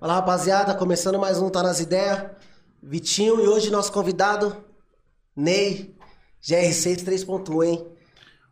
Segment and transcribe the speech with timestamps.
[0.00, 2.26] Fala rapaziada, começando mais um Tá Nas Ideias.
[2.80, 4.56] Vitinho e hoje nosso convidado,
[5.34, 5.92] Ney,
[6.42, 7.86] GR6 3.1, hein?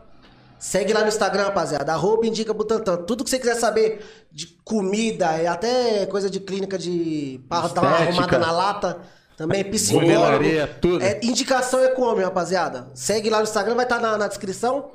[0.59, 1.93] Segue lá no Instagram, rapaziada.
[1.93, 3.05] Arroba Indica Butantan.
[3.05, 7.41] Tudo que você quiser saber de comida, e até coisa de clínica de.
[7.49, 9.20] pra dar uma arrumada na lata.
[9.41, 10.13] Também psicólogo.
[10.13, 11.03] Funilaria, tudo.
[11.03, 12.91] É, indicação é com homem, rapaziada.
[12.95, 14.91] Segue lá no Instagram, vai estar na, na descrição.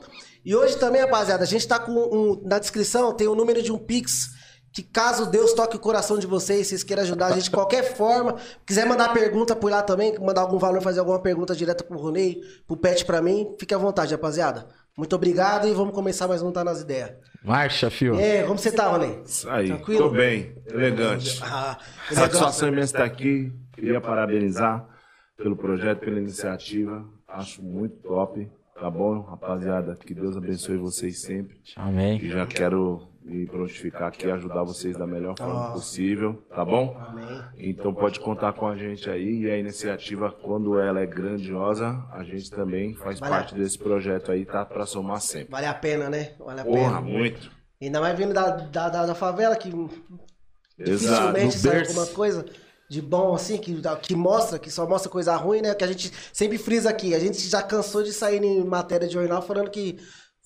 [0.46, 3.72] E hoje também, rapaziada, a gente tá com um, na descrição, tem o número de
[3.72, 4.36] um Pix.
[4.72, 7.82] Que caso Deus toque o coração de vocês, vocês queiram ajudar a gente de qualquer
[7.98, 8.36] forma,
[8.68, 12.40] quiser mandar pergunta por lá também, mandar algum valor, fazer alguma pergunta direta pro Ronei,
[12.68, 14.68] pro Pet pra mim, fique à vontade, rapaziada.
[14.98, 17.12] Muito obrigado e vamos começar mais um Tá Nas Ideias.
[17.44, 18.16] Marcha, fio.
[18.16, 18.98] E aí, como você tá?
[19.26, 20.04] Isso aí, Tranquilo?
[20.04, 21.38] tô bem, elegante.
[21.44, 21.78] Ah.
[22.10, 23.52] Satisfação imensa estar aqui.
[23.74, 24.88] Queria parabenizar
[25.36, 27.06] pelo projeto, pela iniciativa.
[27.28, 28.50] Acho muito top.
[28.80, 29.96] Tá bom, rapaziada?
[29.96, 31.58] Que Deus abençoe vocês sempre.
[31.58, 32.20] E Amém.
[32.30, 36.96] já quero me prontificar aqui e ajudar vocês da melhor forma possível, tá bom?
[37.08, 37.44] Amém.
[37.58, 42.24] Então pode contar com a gente aí e a iniciativa, quando ela é grandiosa, a
[42.24, 43.60] gente também faz Vai parte lá.
[43.60, 44.64] desse projeto aí, tá?
[44.64, 45.50] Pra somar sempre.
[45.52, 46.34] Vale a pena, né?
[46.38, 47.02] Vale a Porra, pena.
[47.02, 47.52] muito.
[47.82, 50.86] Ainda mais vindo da, da, da, da favela, que Exato.
[51.34, 52.46] dificilmente sai alguma coisa
[52.88, 55.74] de bom, assim, que, que mostra, que só mostra coisa ruim, né?
[55.74, 57.16] Que a gente sempre frisa aqui.
[57.16, 59.98] A gente já cansou de sair em matéria de jornal falando que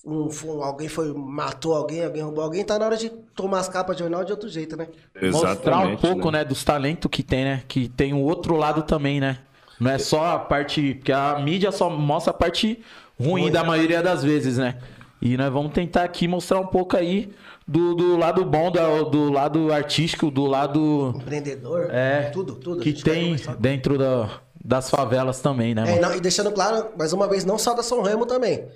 [0.04, 2.64] um, um- alguém foi, matou alguém, alguém roubou alguém.
[2.64, 4.88] Tá na hora de tomar as capas de jornal de outro jeito, né?
[5.30, 6.44] Mostrar um pouco, né?
[6.44, 7.62] dos talentos que tem, né?
[7.68, 9.38] Que tem o outro lado também, né?
[9.78, 10.94] Não é só a parte.
[10.94, 12.82] Porque a mídia só mostra a parte
[13.18, 14.78] ruim da maioria das vezes, né?
[15.22, 17.30] E nós vamos tentar aqui mostrar um pouco aí
[17.68, 22.80] do, do lado bom, do, do lado artístico, do lado Empreendedor, É, tudo, tudo.
[22.80, 27.26] Que tem dentro da- das favelas também, né, É, não, e deixando claro, mais uma
[27.28, 28.66] vez, não só da São Remo também.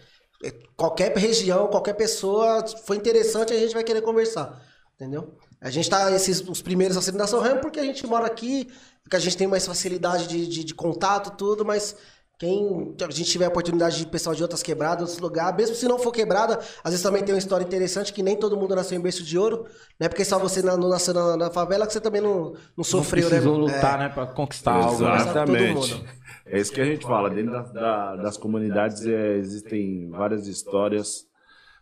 [0.76, 4.60] Qualquer região, qualquer pessoa, for interessante, a gente vai querer conversar.
[4.96, 5.34] Entendeu?
[5.60, 8.26] A gente tá, esses, os primeiros a serem da São Remo, porque a gente mora
[8.26, 8.68] aqui,
[9.02, 11.96] porque a gente tem mais facilidade de, de, de contato, tudo, mas
[12.38, 15.86] quem a gente tiver a oportunidade de pessoal de outras quebradas, outros lugares, mesmo se
[15.86, 18.98] não for quebrada, às vezes também tem uma história interessante que nem todo mundo nasceu
[18.98, 19.64] em berço de ouro,
[19.98, 22.54] não é porque só você na- não nasceu na, na favela que você também não,
[22.76, 23.74] não sofreu, não precisou né?
[23.74, 23.98] lutar, É.
[24.04, 25.02] né, pra conquistar algo.
[25.02, 25.10] né?
[25.10, 26.04] Todo Exatamente.
[26.46, 27.30] É isso que a gente fala.
[27.30, 31.26] Dentro da- da- das comunidades é, existem várias histórias,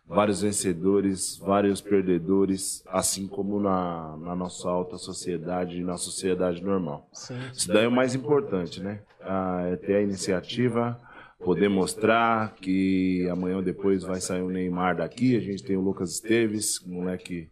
[0.07, 7.09] vários vencedores, vários perdedores, assim como na, na nossa alta sociedade e na sociedade normal.
[7.53, 9.01] Isso daí é o mais importante, né?
[9.21, 10.99] Ah, é ter a iniciativa,
[11.39, 15.35] poder mostrar que amanhã ou depois vai sair o Neymar daqui.
[15.37, 17.49] A gente tem o Lucas Esteves, moleque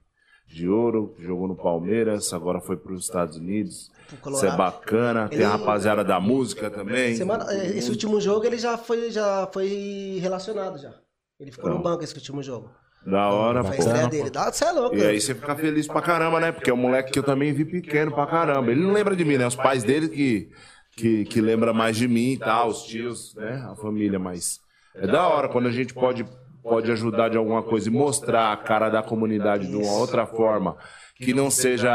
[0.53, 3.89] de ouro, jogou no Palmeiras, agora foi para os Estados Unidos.
[4.27, 5.29] Isso é bacana.
[5.29, 7.15] Tem Ele- a rapaziada da música também.
[7.15, 10.93] Semana, é, esse último jogo ele já foi, já foi relacionado já.
[11.39, 11.77] Ele ficou Então.
[11.77, 12.69] no banco esse último jogo.
[13.05, 14.07] Da hora, Foi pô.
[14.09, 14.29] dele.
[14.29, 14.95] Dá, você é louco.
[14.95, 16.51] E aí você fica feliz pra caramba, né?
[16.51, 18.69] Porque é um moleque que eu também vi pequeno pra caramba.
[18.71, 19.47] Ele não lembra de mim, né?
[19.47, 20.51] Os pais dele que,
[20.95, 23.65] que, que lembram mais de mim e tal, os tios, né?
[23.71, 24.59] A família, mas
[24.93, 26.23] é da hora quando a gente pode,
[26.63, 30.75] pode ajudar de alguma coisa e mostrar a cara da comunidade de uma outra forma.
[31.15, 31.91] Que não seja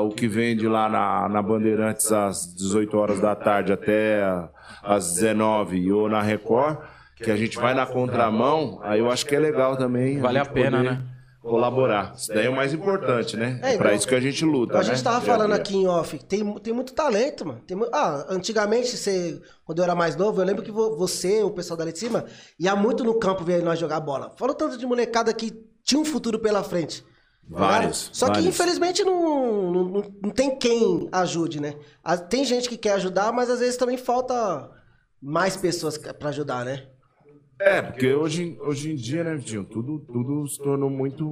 [0.00, 4.22] o que vende lá na, na Bandeirantes às 18 horas da tarde até
[4.82, 6.78] às 19 ou na Record,
[7.16, 10.20] que a gente vai na contramão, aí eu acho que é legal também.
[10.20, 11.02] Vale a gente pena, poder né?
[11.50, 12.14] Colaborar.
[12.16, 13.58] Isso daí é o mais importante, né?
[13.62, 14.84] É, É, pra igual- isso que a gente luta, A né?
[14.84, 17.60] gente tava Dia a falando aqui em off, tem, tem muito talento, mano.
[17.66, 21.50] Tem ah, antigamente, você, quando eu era mais novo, eu lembro que vo- você, o
[21.50, 22.24] pessoal dali de cima,
[22.58, 24.32] ia muito no campo ver nós jogar bola.
[24.38, 25.52] Fala o tanto de molecada que
[25.84, 27.02] tinha um futuro pela frente.
[27.02, 28.14] tá Vários, ligado?
[28.16, 28.46] Só que vários.
[28.54, 31.74] infelizmente não, não, não- não tem quem ajude, né?
[32.28, 34.70] Tem gente que quer ajudar, mas às vezes também falta
[35.20, 36.86] mais pessoas que- pra ajudar, né?
[37.60, 41.26] É, porque hoje, hoje em dia, né, Vitinho, tudo, tudo se tornou muito,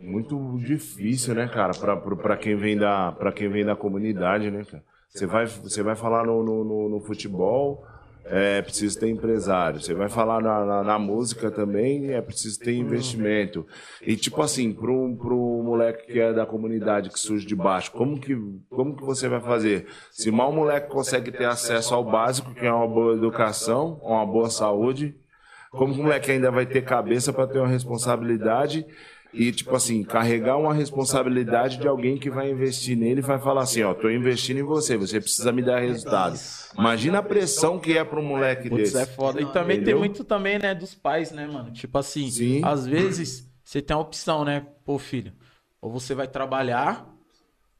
[0.00, 4.82] muito difícil, né, cara, pra quem vem da, pra quem vem da comunidade, né, cara.
[5.08, 7.84] Você vai, você vai falar no, no, no- no futebol,
[8.24, 9.80] é preciso ter empresário.
[9.80, 13.66] Você vai falar na, na, na música também, é preciso ter investimento.
[14.02, 18.18] E tipo assim, pro, pro moleque que é da comunidade, que surge de baixo, como
[18.20, 18.34] que,
[18.68, 19.86] como que você vai fazer?
[20.10, 24.26] Se mal o moleque consegue ter acesso ao básico, que é uma boa educação, uma
[24.26, 25.14] boa saúde,
[25.76, 28.84] como o moleque ainda vai ter cabeça para ter uma responsabilidade
[29.32, 33.62] e, tipo assim, carregar uma responsabilidade de alguém que vai investir nele e vai falar
[33.62, 36.38] assim, ó, tô investindo em você, você precisa me dar resultado.
[36.78, 38.98] Imagina a pressão que é para um moleque Putz, desse.
[38.98, 39.40] é foda.
[39.40, 39.94] E também Entendeu?
[39.94, 41.70] tem muito também, né, dos pais, né, mano?
[41.70, 42.62] Tipo assim, Sim.
[42.64, 44.66] às vezes você tem a opção, né?
[44.84, 45.32] Pô, filho,
[45.82, 47.06] ou você vai trabalhar,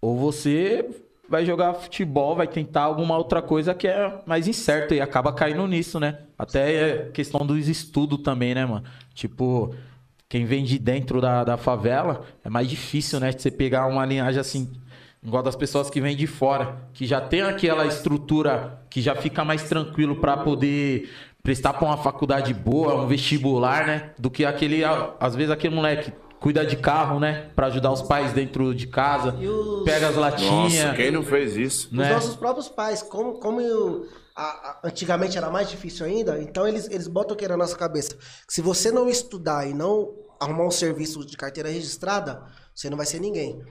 [0.01, 0.85] ou você
[1.29, 5.67] vai jogar futebol, vai tentar alguma outra coisa que é mais incerta e acaba caindo
[5.67, 6.19] nisso, né?
[6.39, 8.85] Até é questão dos estudos também, né, mano?
[9.15, 9.75] Tipo,
[10.29, 13.33] quem vem de dentro da, da favela é mais difícil, né?
[13.33, 14.73] De você pegar uma linhagem assim,
[15.23, 19.45] igual das pessoas que vêm de fora, que já tem aquela estrutura que já fica
[19.45, 21.11] mais tranquilo pra poder
[21.43, 24.11] prestar pra uma faculdade boa, um vestibular, né?
[24.19, 24.83] Do que aquele,
[25.19, 27.51] às vezes aquele moleque cuida de carro, né?
[27.57, 31.23] Pra ajudar os pais dentro de casa, E os- pega as Nossa, latinhas, quem não
[31.23, 31.87] fez isso?
[31.89, 32.13] Os né?
[32.13, 34.07] nossos próprios pais, como, como eu-
[34.37, 37.77] a- a- antigamente era mais difícil ainda, então eles, eles botam o que na nossa
[37.77, 38.15] cabeça?
[38.47, 42.43] Que se você não estudar e não arrumar um serviço de carteira registrada,
[42.75, 43.63] você não vai ser ninguém.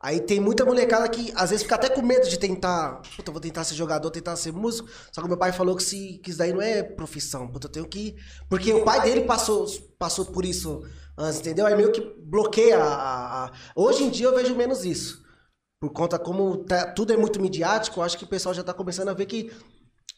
[0.00, 3.00] Aí tem muita molecada que às vezes fica até com medo de tentar.
[3.16, 4.86] Puta, eu vou tentar ser jogador, tentar ser músico.
[5.10, 7.48] Só que meu pai falou que, se, que isso daí não é profissão.
[7.48, 8.14] Puta, eu tenho que.
[8.48, 9.66] Porque o pai dele passou,
[9.98, 10.82] passou por isso
[11.16, 11.66] antes, entendeu?
[11.66, 15.22] Aí meio que bloqueia a- a- Hoje em dia eu vejo menos isso
[15.80, 19.08] por conta como tá- tudo é muito midiático, acho que o pessoal já está começando
[19.10, 19.52] a ver que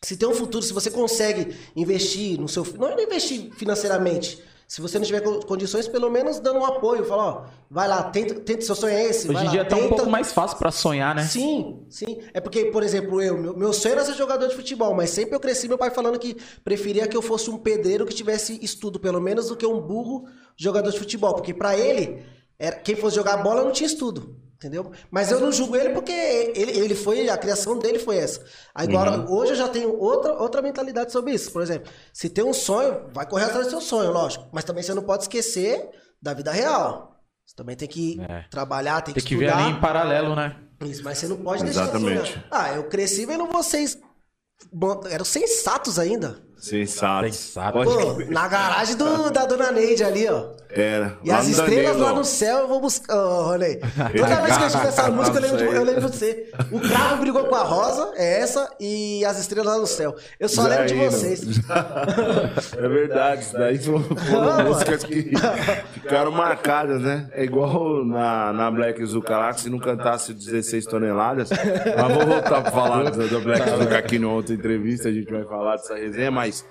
[0.05, 4.81] se tem um futuro, se você consegue investir no seu, não é investir financeiramente, se
[4.81, 8.35] você não tiver co- condições, pelo menos dando um apoio, fala, ó, vai lá, tenta,
[8.41, 9.95] tenta seu sonho é esse, Hoje em lá, dia tá um tenta.
[9.95, 11.23] pouco mais fácil pra sonhar, né?
[11.25, 12.19] Sim, sim.
[12.35, 15.35] É porque, por exemplo, eu, meu, meu sonho era ser jogador de futebol, mas sempre
[15.37, 18.99] eu cresci meu pai falando que preferia que eu fosse um pedreiro que tivesse estudo,
[18.99, 20.25] pelo menos, do que um burro
[20.57, 21.35] jogador de futebol.
[21.35, 22.25] Porque pra ele,
[22.59, 24.37] era, quem fosse jogar bola não tinha estudo.
[24.57, 24.91] Entendeu?
[25.11, 28.43] Mas eu não julgo ele porque ele, ele foi, a criação dele foi essa.
[28.75, 31.53] Agora, hoje eu já tenho outra, outra mentalidade sobre isso.
[31.53, 34.49] Por exemplo, se tem um sonho, vai correr atrás do seu sonho, lógico.
[34.53, 35.91] Mas também você não pode esquecer
[36.23, 37.15] da vida real.
[37.45, 38.45] Você também tem que É.
[38.51, 39.63] trabalhar, tem que Tem que ver estudar.
[39.67, 40.57] ali em paralelo, né?
[40.81, 42.21] Isso, mas você não pode deixar Exatamente.
[42.23, 42.45] assim, né?
[42.51, 43.99] Ah, eu cresci vendo vocês.
[44.73, 46.43] Bom, eram sensatos ainda.
[46.59, 47.27] Sensato.
[47.27, 47.79] Sensato.
[47.85, 50.55] Pô, na garagem do, da dona Neide ali, ó.
[50.81, 51.17] Era.
[51.23, 52.05] E as estrelas Danilo.
[52.05, 53.17] lá no céu eu vou buscar.
[53.17, 53.77] Ô, Ronei.
[54.17, 56.51] Toda vez que eu escuto essa música, eu lembro, de, eu lembro de você.
[56.71, 60.15] O Cravo brigou com a Rosa, é essa, e as estrelas lá no céu.
[60.39, 61.41] Eu só lembro de vocês.
[62.77, 64.05] É verdade, isso daí foram,
[64.65, 65.33] músicas que
[65.95, 67.29] ficaram marcadas, né?
[67.33, 71.51] É igual na, na Black que se não cantasse 16 toneladas.
[71.51, 75.31] Mas vou voltar pra falar do, do Black Zuka aqui na outra entrevista, a gente
[75.31, 76.65] vai falar dessa resenha, mas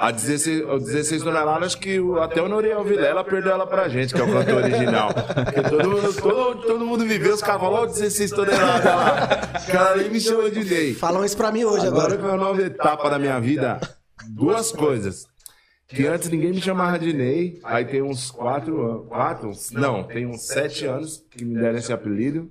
[0.00, 4.20] a 16, o 16 toneladas que até o Noriel Vilela perdeu ela pra gente, que
[4.20, 5.10] é o cantor original.
[5.12, 9.28] Porque todo mundo, todo, todo mundo viveu, os caras falaram, ó, 16 toneladas lá.
[9.68, 10.94] O cara nem me chamou de Ney.
[10.94, 12.16] Falam isso pra mim hoje Agora agora.
[12.16, 13.78] que é uma nova etapa da minha vida,
[14.26, 15.26] duas coisas.
[15.86, 19.06] Que antes ninguém me chamava de Ney, aí tem uns quatro anos.
[19.06, 19.52] Quatro?
[19.72, 22.50] Não, tem uns sete anos que me deram esse apelido.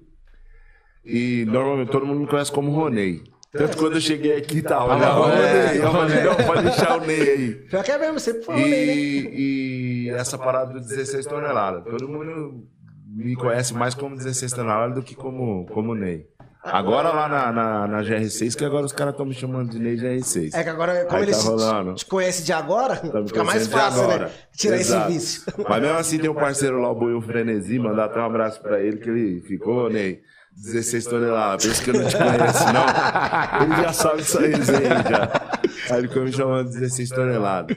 [1.04, 3.24] E normalmente todo mundo me conhece como Ronei.
[3.52, 5.40] Tanto quando eu cheguei aqui, tá, olha, Ah, Ronei.
[5.40, 5.78] é.
[5.78, 7.52] Eu falei, não, pode deixar o Ney aí.
[7.70, 8.68] Pior que é mesmo, sempre falou, né?
[8.68, 11.84] E, e essa parada do 16 toneladas.
[11.84, 12.64] Todo mundo
[13.08, 16.28] me conhece mais como 16 toneladas do que como, como Ney.
[16.62, 19.96] Agora lá na, na, na GR6, que agora os caras estão me chamando de Ney
[19.96, 20.54] GR6.
[20.54, 24.08] É que agora, como Aí eles tá te conhecem de agora, Tá fica mais fácil,
[24.10, 24.30] né?
[24.56, 25.10] Tirar Exato.
[25.10, 25.54] esse vício.
[25.68, 28.80] Mas mesmo assim tem um parceiro lá, o Boiô Frenesi, mandar até um abraço pra
[28.82, 30.22] ele, que ele ficou, Ney,
[30.66, 31.66] 16 toneladas.
[31.66, 33.66] Pensa que eu não te conheço, não.
[33.66, 35.50] Ele já sabe isso aí, já.
[35.92, 37.76] Aí ele ficou me chamando de 16 toneladas.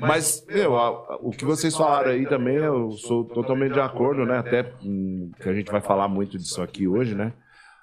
[0.00, 0.72] Mas, meu,
[1.22, 4.38] o que vocês falaram aí também, eu sou totalmente de acordo, né?
[4.38, 7.32] Até hum, que a gente vai falar muito disso aqui hoje, né?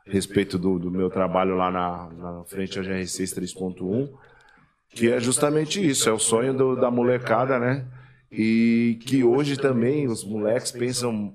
[0.07, 4.09] A respeito do, do meu trabalho lá na, na frente à GR6 3.1.
[4.89, 7.85] Que é justamente isso, é o sonho do- da molecada, né?
[8.31, 11.33] E que hoje também os moleques pensam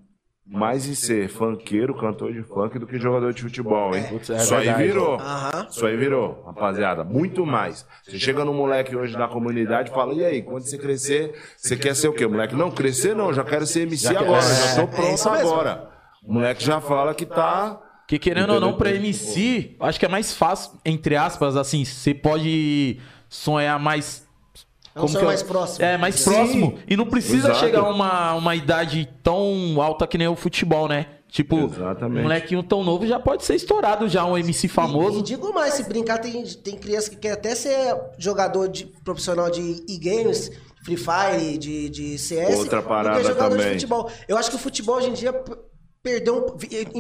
[0.53, 4.05] mais em ser funkeiro, cantor de funk, do que jogador de futebol, hein?
[4.13, 5.15] É Isso aí virou.
[5.15, 5.67] Aham.
[5.71, 7.03] Isso aí virou, rapaziada.
[7.03, 7.87] Muito mais.
[8.05, 11.75] Você chega no moleque hoje na comunidade e fala, e aí, quando você crescer, você
[11.75, 12.27] quer ser o quê?
[12.27, 15.11] Moleque, não, crescer não, já quero ser MC Já agora, é, já tô é pronto
[15.11, 15.31] mesmo.
[15.31, 15.89] agora.
[16.23, 17.81] O moleque já fala que tá...
[18.07, 18.91] Que querendo ou não, pra?
[18.91, 24.29] MC, acho que é mais fácil, entre aspas, assim, você pode sonhar mais.
[24.95, 25.85] É um sonho que eu- mais próximo.
[25.85, 26.25] É, mais Sim.
[26.31, 26.79] próximo.
[26.89, 27.61] E não precisa Exato.
[27.61, 31.07] chegar a uma, uma idade tão alta que nem o futebol, né?
[31.29, 32.19] Tipo, Exatamente.
[32.21, 35.21] um molequinho tão novo já pode ser estourado já, um MC E, famoso.
[35.21, 39.49] e digo mais, se brincar, tem, tem criança que quer até ser jogador de, profissional
[39.51, 40.51] de e-games,
[40.85, 42.59] Free Fire, de, de CS.
[42.59, 43.67] Outra do parada jogador também.
[43.69, 44.11] de futebol.
[44.29, 45.33] Eu acho que o futebol hoje em dia
[46.03, 46.55] perdeu,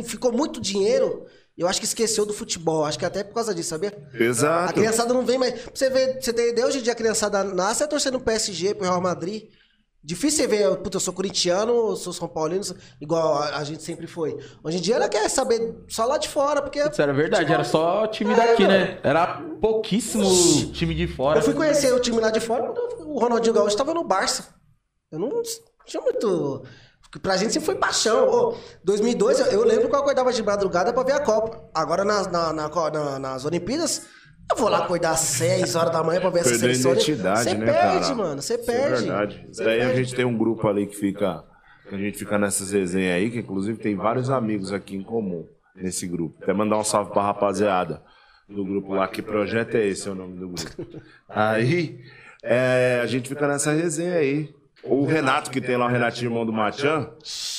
[0.04, 1.26] ficou muito dinheiro.
[1.56, 2.84] Eu acho que esqueceu do futebol.
[2.84, 3.92] Acho que até por causa disso, sabia?
[4.12, 4.74] A Exato.
[4.74, 5.54] criançada não vem mais.
[5.72, 8.74] Você ver, você tem ideia, hoje em dia a criançada nasce é torcendo pro PSG,
[8.74, 9.44] pro Real Madrid.
[10.04, 12.64] Difícil você ver, puta, eu sou corintiano, eu sou São Paulino,
[13.00, 14.36] igual a, a gente sempre foi.
[14.64, 16.80] Hoje em dia ela quer saber só lá de fora, porque.
[16.80, 18.98] Isso era verdade, era só time daqui, né?
[19.04, 20.24] Era pouquíssimo
[20.72, 21.38] time de fora.
[21.38, 22.72] Eu fui conhecer o time lá de fora
[23.12, 24.54] o Ronaldinho Gaúcho estava no Barça.
[25.10, 25.42] Eu não
[25.84, 26.64] tinha muito.
[27.20, 28.26] Pra gente sempre foi paixão.
[28.28, 31.68] Ô, 2002, eu, eu lembro que eu acordava de madrugada pra ver a Copa.
[31.74, 34.06] Agora nas, na- na- na- nas Olimpíadas,
[34.50, 36.92] eu vou lá acordar às 6 horas da manhã pra ver essa Perdeu a seleção.
[36.92, 38.14] identidade, Você né, perde, cara?
[38.14, 38.40] mano.
[38.42, 39.02] Você Isso é perde.
[39.04, 39.46] verdade.
[39.52, 40.04] Você Daí a perde.
[40.04, 41.44] gente tem um grupo ali que fica.
[41.88, 45.46] Que a gente fica nessas resenhas aí, que inclusive tem vários amigos aqui em comum
[45.76, 46.42] nesse grupo.
[46.42, 48.02] Até mandar um salve pra rapaziada
[48.48, 49.06] do grupo lá.
[49.06, 50.08] Que projeto é esse?
[50.08, 51.00] É o nome do grupo.
[51.28, 52.00] Aí
[52.42, 54.48] é, a gente fica nessa resenha aí.
[54.84, 57.08] O Renato, que tem lá o Renatinho, irmão do Machan.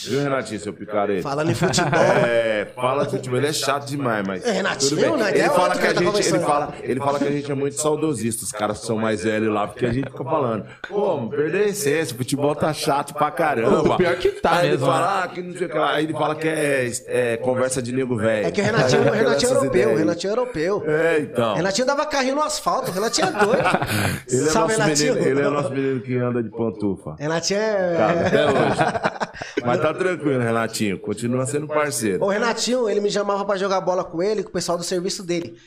[0.05, 1.21] Viu, Renatinho, seu picareta?
[1.23, 1.91] Falando em futebol.
[2.25, 4.45] É, fala que tipo, ele é chato demais, mas.
[4.45, 5.17] É, Renatinho, tudo bem.
[5.17, 5.29] né?
[5.31, 7.55] Ele É fala que a tá gente, ele fala, ele fala que a gente é
[7.55, 11.17] muito saudosista, os caras que são mais velhos lá, porque a gente fica falando, pô,
[11.17, 13.93] mano, perdeu a essência, o futebol tá chato pra caramba.
[13.93, 15.91] O pior que tá Aí mesmo, Ele fala, ah, que não sei o que lá.
[15.93, 18.47] Aí ele fala que é, é conversa de nego velho.
[18.47, 20.83] É que o Renatinho, o Renatinho é europeu, o Renatinho é europeu.
[20.87, 21.53] É, então.
[21.53, 23.63] O Renatinho dava carrinho no asfalto, o Renatinho é doido.
[24.29, 25.13] Ele é, Sabe, nosso Renatinho?
[25.15, 27.12] menino, ele é nosso menino que anda de pantufa.
[27.19, 27.95] Renatinho é.
[27.95, 29.63] Tá, até hoje.
[29.65, 30.99] Mas tá tranquilo, Renatinho.
[30.99, 32.23] Continua sendo parceiro.
[32.23, 35.23] O Renatinho, ele me chamava pra jogar bola com ele, com o pessoal do serviço
[35.23, 35.57] dele.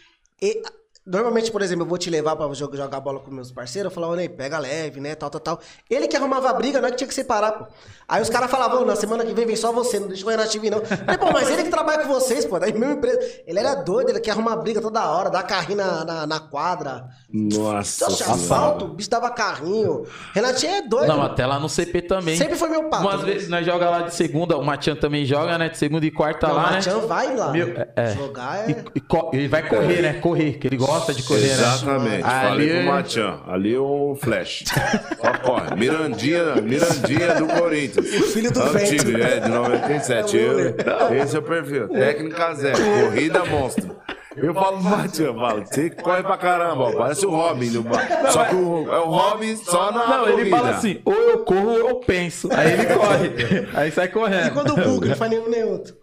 [0.41, 0.63] E,
[1.07, 3.95] normalmente, por exemplo, eu vou te levar pra jo- jogar bola com meus parceiros, eu
[3.95, 5.61] falava, Ney, pega leve, né, tal, tal, tal.
[5.89, 7.67] Ele que arrumava a briga, não é que tinha que separar, pô.
[8.09, 10.29] Aí os caras falavam, "Ô, na semana que vem vem só você, não deixa o
[10.29, 10.79] Renatinho vir, não.
[10.79, 13.19] Eu falei, pô, mas ele que trabalha com vocês, pô, daí meu empresa.
[13.47, 17.05] Ele era doido, ele quer arrumar briga toda hora, dar carrinho na, na, na quadra.
[17.33, 18.35] Nossa senhora.
[18.35, 20.05] asfalto, o bicho dava carrinho.
[20.35, 21.09] Renatinho é doido.
[21.09, 22.37] Não, até lá no CP também.
[22.37, 23.05] Sempre foi meu papo.
[23.05, 25.69] Umas vezes nós joga lá de segunda, o Matian também joga, né?
[25.69, 26.77] De segunda e quarta Não, lá, o né?
[26.77, 27.51] Matian vai lá.
[27.53, 28.15] Meu, é, é.
[28.17, 28.73] Jogar é...
[28.73, 30.15] E, e co- ele vai correr, né?
[30.21, 31.53] Correr, que ele gosta de correr, né?
[31.53, 32.25] Exatamente.
[32.25, 33.41] Ali- Falei pro Matian.
[33.47, 34.65] Ali é o Flash.
[34.67, 35.75] Só corre.
[35.77, 38.07] Mirandinha, Mirandinha do Corinthians.
[38.07, 39.23] O filho do Antigo, vento.
[39.23, 40.39] é, de 97.
[40.39, 41.89] É Eu, esse é o perfil.
[41.89, 42.79] Técnica zero.
[42.79, 43.97] Corrida monstro.
[44.37, 47.71] Eu falo pro Matian, falo, você corre pra caramba, ó, parece o Robin.
[47.73, 48.07] do bar.
[48.31, 50.57] Só que o, é o Robin só na Não, ele corrida.
[50.59, 52.47] fala assim, ou eu corro ou eu penso.
[52.53, 53.31] Aí ele corre.
[53.73, 54.53] Aí sai E correndo.
[54.53, 55.95] quando o Google não faz nenhum nem outro.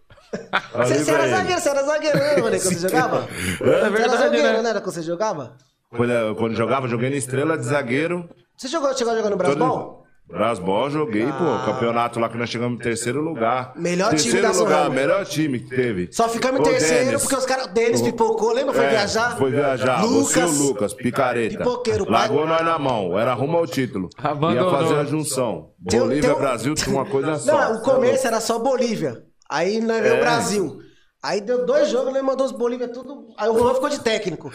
[0.75, 3.28] Você, você era zagueiro, você era zagueiro, né, mano, quando você jogava?
[3.30, 4.62] É Você era verdade, zagueiro, né?
[4.62, 5.58] não era quando você jogava?
[5.90, 8.28] Quando, eu- quando jogava, joguei na estrela de zagueiro.
[8.58, 10.04] Você jogou, chegou a jogar no Brasbol?
[10.25, 11.66] Brasbol, joguei, pô.
[11.72, 13.74] Campeonato lá que nós chegamos em terceiro lugar.
[13.75, 14.96] Melhor time terceiro da São lugar, Ramo.
[14.96, 16.10] melhor time que teve.
[16.12, 17.22] Só ficamos em terceiro Denis.
[17.22, 17.68] porque os caras.
[17.68, 18.74] Denis pipocou, lembra?
[18.74, 19.38] Foi É, viajar?
[19.38, 20.02] Foi viajar.
[20.02, 21.58] Você e o Lucas, picareta.
[21.58, 22.13] Pipoqueiro, pai.
[22.13, 23.20] Largou nós na mão.
[23.20, 24.10] Era rumo ao título.
[24.18, 24.72] Abandonou.
[24.72, 25.72] Ia fazer a junção.
[25.88, 27.52] Tem- Bolívia, tem um- Brasil, tinha uma coisa só.
[27.52, 29.22] Não, o começo era só Bolívia.
[29.54, 30.18] Aí nós veio É.
[30.18, 30.80] o Brasil.
[31.22, 33.28] Aí deu dois jogos, nós mandou os Bolívia tudo.
[33.38, 34.52] Aí o Juan ficou de técnico.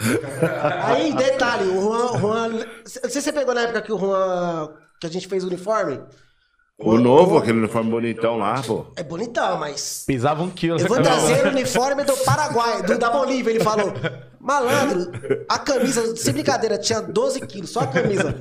[0.83, 2.11] Aí, detalhe, o Juan.
[2.11, 4.69] o Juan não sei se você pegou na época que o Juan.
[4.99, 5.99] que a gente fez o uniforme.
[6.81, 8.85] O novo, aquele uniforme bonitão lá, pô.
[8.95, 10.03] É bonitão, mas.
[10.07, 10.79] Pisava um quilo.
[10.79, 13.49] Eu vou essa trazer o uniforme do Paraguai, do, da Bolívia.
[13.51, 13.91] Ele falou:
[14.39, 15.11] Malandro,
[15.49, 18.33] a camisa, sem brincadeira, tinha 12 quilos, só a camisa.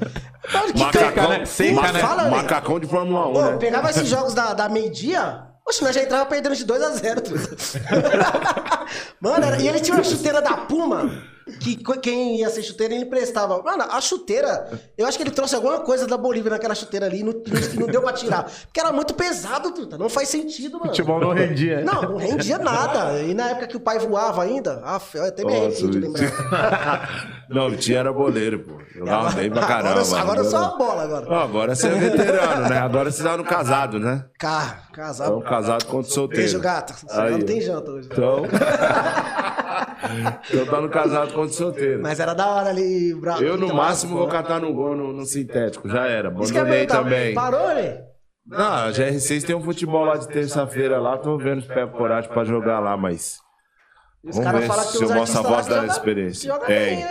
[0.53, 1.39] Mano, que Seca, camisa?
[1.39, 1.45] né?
[1.47, 1.99] Seca, né?
[2.01, 2.31] Fala.
[2.31, 3.57] Macacão de Fórmula 1, Pô, né?
[3.57, 5.48] pegava esses jogos da, da meio-dia.
[5.69, 7.23] Oxe, nós já entrava perdendo de 2 a 0
[9.21, 11.23] Mano, era- e ele tinha uma chuteira da Puma.
[11.61, 13.63] Que quem ia ser chuteira, ele emprestava.
[13.63, 17.21] Mano, a chuteira, eu acho que ele trouxe alguma coisa da Bolívia naquela chuteira ali
[17.21, 17.33] e não,
[17.79, 18.45] não, deu pra tirar.
[18.45, 19.97] Porque era muito pesado, truta.
[19.99, 20.87] Não faz sentido, mano.
[20.91, 21.81] Futebol não rendia.
[21.81, 23.21] Não, não rendia nada.
[23.23, 27.39] E na época que o pai voava ainda, ah, eu até me arrepio de lembrar.
[27.49, 28.75] Não, o Tinha era boleiro, pô.
[28.95, 29.89] Jogava bem pra caramba.
[29.91, 31.27] Agora, sou- agora eu sou a bola agora.
[31.27, 32.79] Não, agora você é veterano, né?
[32.79, 34.25] Agora você tá no casado, né?
[34.39, 35.29] Cara, casado.
[35.29, 36.43] Então, casado contra solteiro.
[36.43, 36.95] Beijo, gata.
[37.11, 38.07] Aí, não tem janta hoje.
[38.13, 38.43] Então.
[40.51, 42.03] então tá no casado contra solteiro.
[42.03, 43.43] Mas era da hora ali, bravo.
[43.43, 45.89] Eu, no máximo, vou catar no gol no, no sintético.
[45.89, 46.29] Já era.
[46.29, 46.99] É Abandonei tá?
[46.99, 47.35] também.
[47.35, 48.03] Parou, né?
[48.47, 51.19] Não, a GR6 tem um futebol lá de terça-feira lá.
[51.19, 53.41] Tô vendo se pega coragem pra jogar lá, mas.
[54.25, 56.59] Os Vamos ver se eu mostro a voz da experiência.
[56.61, 56.99] Tem.
[56.99, 57.11] né?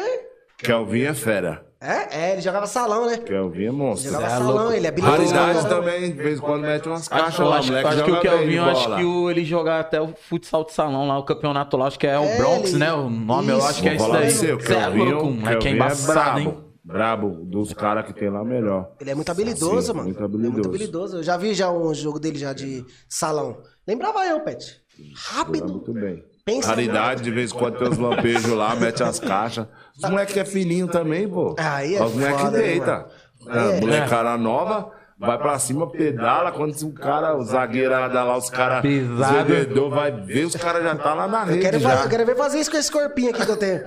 [0.58, 1.67] Kelvin é fera.
[1.80, 3.18] É, é, ele jogava salão, né?
[3.18, 4.12] Kelvin é monstro.
[4.12, 4.74] Jogava É salão, louco.
[4.74, 5.18] ele é habilidoso.
[5.36, 7.58] Raridade também, de vez em quando mete umas caixas Acho, eu lá.
[7.60, 10.64] acho, moleque acho que o Kelvin, eu acho que o, ele joga até o futsal
[10.66, 12.92] de salão lá, o campeonato lá, acho que é o É, Bronx, ele- né?
[12.94, 13.68] O nome, eu Isso.
[13.68, 14.32] acho que é Vou isso daí.
[14.32, 16.40] você, o Cê é louco, o moleque, é Kelvin embaçado, brabo.
[16.40, 16.64] hein?
[16.84, 18.92] Brabo, dos caras que tem lá melhor.
[19.00, 20.04] Ele é muito habilidoso, Sim, mano.
[20.06, 20.70] muito Ele é muito habilidoso.
[20.70, 21.18] habilidoso.
[21.18, 23.58] Eu já vi já um jogo dele já de salão.
[23.86, 24.82] Lembrava eu, Pet.
[25.14, 25.60] Rápido.
[25.60, 26.24] Joga muito bem.
[26.48, 29.68] Pensa Raridade, de vez em quando tem os lampejos lá, mete as caixas.
[30.02, 31.54] Os moleques que é fininho também, pô.
[31.60, 33.06] Aí é Os moleques né, deita.
[33.50, 33.82] É.
[33.82, 34.90] Molecada nova,
[35.20, 36.54] vai pra cima, pedala.
[36.54, 38.82] Quando o cara, o zagueirada lá, os caras.
[38.82, 41.60] Vendedor vai ver, os caras já tá lá na Eu rede.
[41.60, 41.90] quero, já.
[41.90, 43.82] fazer, eu quero ver fazer isso com esse corpinho aqui que eu tenho.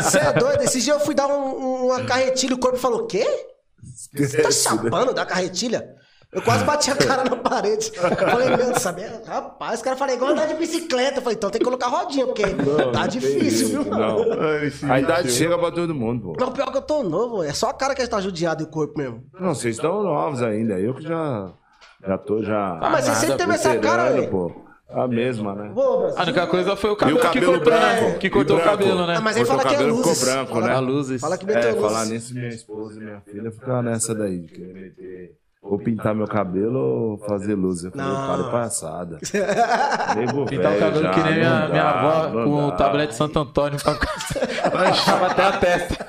[0.00, 0.62] Você é doido?
[0.62, 3.26] Esse dia eu fui dar um- um- uma carretilha, o corpo falou: Quê?
[4.16, 5.94] Você tá chapando da carretilha?
[6.30, 7.90] Eu quase bati a cara na parede.
[7.96, 9.22] Eu falei, meu, sabia?
[9.26, 11.18] Rapaz, os caras falaram igual andar de bicicleta.
[11.18, 12.42] Eu falei, então tem que colocar rodinha, porque
[12.92, 13.84] tá difícil, viu?
[13.86, 14.18] Não.
[14.92, 16.36] A idade chega pra todo mundo, pô.
[16.38, 18.68] Não, pior que eu tô novo, é só a cara que tá judiado e o
[18.68, 19.24] corpo mesmo.
[19.40, 20.78] Não, vocês estão novos ainda.
[20.78, 21.50] Eu que já.
[22.06, 22.78] Já tô já.
[22.80, 24.30] Ah, mas você sempre teve essa cara, velho.
[24.30, 24.52] pô.
[24.90, 25.70] A mesma, né?
[26.16, 28.00] A única coisa foi o cabelo, cabelo que cortou, né?
[28.00, 28.18] branco?
[28.18, 28.78] Que cortou o branco?
[28.78, 29.14] cabelo, né?
[29.18, 30.24] Ah, mas aí Cortou fala o que é cabelo, ficou luzes.
[30.24, 30.74] branco, Fala- né?
[30.74, 31.20] A luzes.
[31.20, 31.82] Fala que meteu É, luzes.
[31.82, 34.38] falar nisso, minha esposa e minha filha ficaram nessa daí.
[34.40, 37.84] de querer meter- Ou pintar meu cabelo ou fazer luz.
[37.84, 39.18] Eu falei, para de palhaçada.
[40.16, 42.76] Nego Pintar o cabelo já, que nem minha, não minha dá, avó com o dá.
[42.76, 43.98] tablete Santo Antônio pra
[44.72, 46.08] manchava até a testa.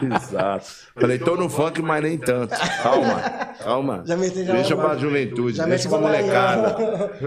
[0.16, 0.66] Exato.
[0.98, 2.54] Falei, tô no funk, mas nem tanto.
[2.82, 3.20] Calma,
[3.62, 4.02] calma.
[4.06, 6.76] Já meti- já- Deixa pra juventude, já deixa pra molecada.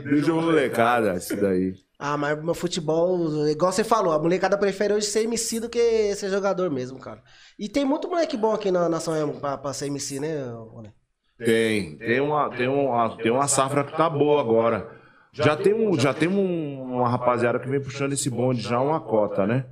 [0.04, 1.74] Deixa pra molecada, isso daí.
[1.98, 6.14] Ah, mas meu futebol, igual você falou, a molecada prefere hoje ser MC do que
[6.16, 7.22] ser jogador mesmo, cara.
[7.58, 10.92] E tem muito moleque bom aqui na Nação pra, pra ser MC, né, Rony?
[11.38, 14.88] Tem, tem uma, tem uma, tem uma safra que tá boa agora.
[15.32, 19.00] Já tem, um, já tem um, uma rapaziada que vem puxando esse bonde já uma
[19.00, 19.66] cota, né?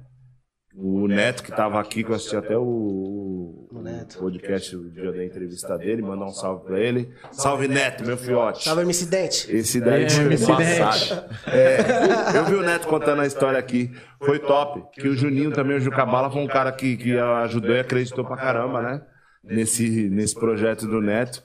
[0.76, 3.68] O Neto que tava aqui, que eu assisti até o, o
[4.18, 7.14] podcast o dia da entrevista dele, mandar um salve pra ele.
[7.32, 8.64] Salve Neto, meu fiote.
[8.64, 9.56] Salve MC Dente.
[9.56, 11.26] Esse daí É, foi MC embaçado.
[11.48, 13.92] É, eu vi o Neto contando a história aqui.
[14.26, 14.82] Foi top.
[14.94, 18.38] Que o Juninho também, o Jucabala, foi um cara que, que ajudou e acreditou pra
[18.38, 19.02] caramba, né?
[19.44, 21.44] Nesse, nesse projeto do Neto.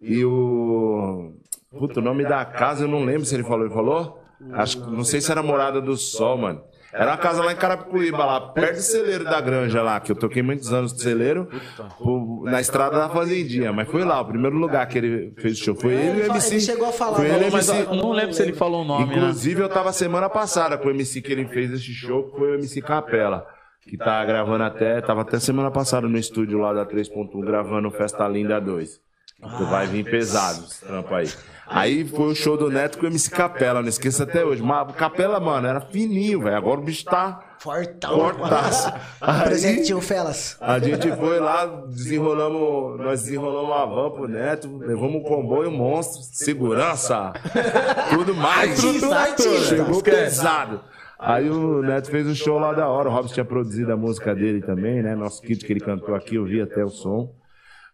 [0.00, 1.32] E o.
[1.70, 3.64] Puta, o nome da casa eu não lembro se ele falou.
[3.66, 4.20] Ele falou?
[4.52, 6.62] Acho, não sei se era Morada do Sol, mano.
[6.92, 10.16] Era uma casa lá em Carapicuíba, lá, perto do celeiro da granja lá, que eu
[10.16, 11.48] toquei muitos anos de celeiro,
[12.44, 13.72] na estrada da Fazendinha.
[13.72, 15.74] Mas foi lá, o primeiro lugar que ele fez o show.
[15.74, 16.54] Foi ele e o MC.
[16.54, 17.96] ele chegou a falar, Foi ele Mas MC.
[17.96, 19.16] não lembro se ele falou o nome, né?
[19.16, 22.52] Inclusive, eu tava semana passada com o MC que ele fez esse show, que foi
[22.52, 23.44] o MC Capela.
[23.82, 28.26] Que tá gravando até, tava até semana passada no estúdio lá da 3.1 gravando Festa
[28.28, 29.00] Linda 2.
[29.56, 31.28] Tu vai vir pesado esse trampo aí.
[31.66, 34.62] Aí foi o show do Neto com o MC Capela, não esqueça até hoje.
[34.62, 36.56] Mas o Capela, mano, era fininho, velho.
[36.56, 38.18] Agora o bicho tá Fortão.
[38.18, 38.92] fortaço.
[39.20, 40.58] Aí, Presentinho Felas.
[40.60, 46.22] a gente foi lá, desenrolamos, nós desenrolamos uma van pro Neto, levamos um comboio monstro,
[46.22, 47.32] segurança,
[48.12, 48.84] tudo mais.
[48.84, 49.60] Artista, artista.
[49.60, 50.80] Chegou pesado.
[51.18, 54.34] Aí o Neto fez um show lá da hora, o Robson tinha produzido a música
[54.34, 55.14] dele também, né?
[55.14, 57.32] Nosso kit que ele cantou aqui, eu vi até o som.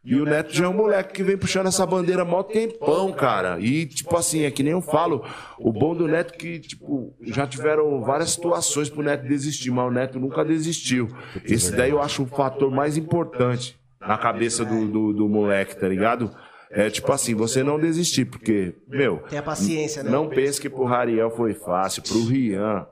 [0.03, 3.61] E o Neto já é um moleque que vem puxando essa bandeira mó tempão, cara.
[3.61, 5.23] E, tipo assim, é que nem eu falo,
[5.59, 9.87] o bom do Neto é que, tipo, já tiveram várias situações pro Neto desistir, mas
[9.87, 11.09] o Neto nunca desistiu.
[11.45, 15.87] Esse daí eu acho o fator mais importante na cabeça do, do, do moleque, tá
[15.87, 16.35] ligado?
[16.71, 20.11] É tipo assim, você não desistir, porque, meu, Tenha paciência, né?
[20.11, 22.87] não pense que pro Rariel foi fácil, pro Rian,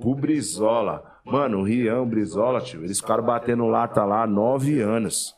[0.00, 1.02] pro Brizola.
[1.24, 5.35] Mano, o Rian, o Brizola, tio, eles ficaram batendo lata lá há nove anos.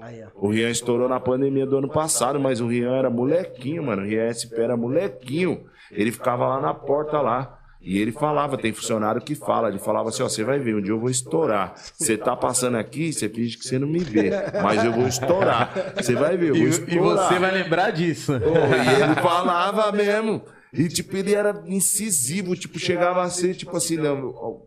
[0.00, 0.22] Aí.
[0.34, 4.02] O Rian estourou na pandemia do ano passado, mas o Rian era molequinho, mano.
[4.02, 5.64] O Rian SP era molequinho.
[5.90, 7.58] Ele ficava lá na porta lá.
[7.80, 10.80] E ele falava, tem funcionário que fala, ele falava assim, ó, você vai ver, um
[10.82, 11.74] dia eu vou estourar.
[11.76, 14.30] Você tá passando aqui, você finge que você não me vê,
[14.60, 15.92] mas eu vou estourar.
[15.94, 16.92] Você vai ver, eu vou E, estourar.
[16.92, 16.98] e
[17.34, 18.32] você vai lembrar disso.
[18.40, 20.42] Pô, e ele falava mesmo.
[20.72, 24.62] E, tipo, ele era incisivo, tipo, chegava a ser, tipo assim, não,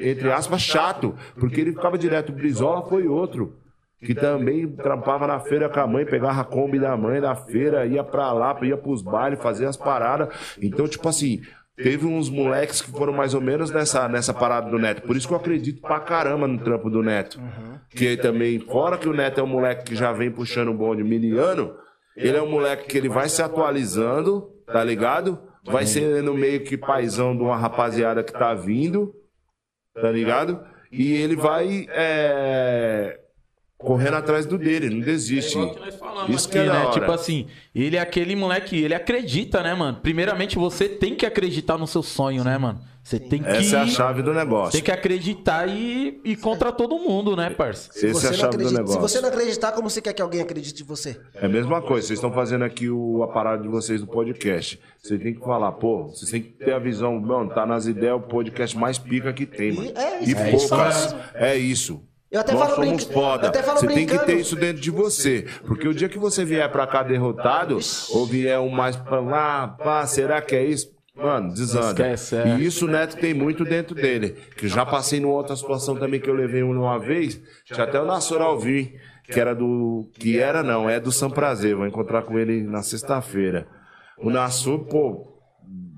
[0.00, 1.14] entre aspas, chato.
[1.38, 2.30] Porque ele ficava direto.
[2.30, 3.54] O Brizola foi outro.
[4.04, 7.86] Que também trampava na feira com a mãe, pegava a Kombi da mãe da feira,
[7.86, 10.28] ia pra lá, ia pros bailes, fazia as paradas.
[10.60, 11.40] Então, tipo assim,
[11.76, 15.02] teve uns moleques que foram mais ou menos nessa, nessa parada do Neto.
[15.02, 17.40] Por isso que eu acredito pra caramba no trampo do Neto.
[17.90, 21.02] Que também, fora que o Neto é um moleque que já vem puxando o bonde
[21.02, 21.74] miliano,
[22.16, 25.38] ele é um moleque que ele vai se atualizando, tá ligado?
[25.66, 29.14] Vai sendo meio que paizão de uma rapaziada que tá vindo,
[29.94, 30.60] tá ligado?
[30.92, 33.18] E ele vai é,
[33.84, 35.56] correndo atrás do dele, não desiste.
[36.28, 36.90] Isso que é né?
[36.92, 39.98] Tipo assim, ele é aquele moleque, ele acredita, né, mano?
[40.02, 42.80] Primeiramente, você tem que acreditar no seu sonho, né, mano?
[43.02, 43.48] Você tem que.
[43.50, 44.72] Essa é a chave do negócio.
[44.72, 47.92] Tem que acreditar e ir contra todo mundo, né, parça?
[47.92, 48.94] Se Essa é você a não chave do acredita- negócio.
[48.94, 51.20] Se você não acreditar, como você quer que alguém acredite em você?
[51.34, 54.80] É a mesma coisa, vocês estão fazendo aqui o, a parada de vocês do podcast.
[55.02, 58.16] Você tem que falar, pô, vocês têm que ter a visão, mano, tá nas ideias
[58.16, 59.92] o podcast mais pica que tem, mano.
[59.94, 61.12] é e isso, é isso poucas.
[61.12, 61.20] mesmo.
[61.34, 62.02] É isso.
[62.34, 63.44] Eu até Nós falo somos brinca- foda.
[63.44, 64.26] eu até falo Você tem que brincando.
[64.26, 65.46] ter isso dentro de você.
[65.66, 67.78] Porque o dia que você vier pra cá derrotado,
[68.10, 70.92] ou vier um mais pra lá, pá, será que é isso?
[71.16, 71.90] Mano, desanda.
[71.90, 72.56] Esquece, é.
[72.58, 74.34] E isso o Neto tem muito dentro dele.
[74.56, 77.40] Que já passei numa outra situação também que eu levei uma vez.
[77.64, 78.92] Tinha até o Nassor Alvim,
[79.30, 80.10] que era do.
[80.18, 81.76] Que era não, é do São Prazer.
[81.76, 83.64] Vou encontrar com ele na sexta-feira.
[84.18, 85.33] O Nassor, pô,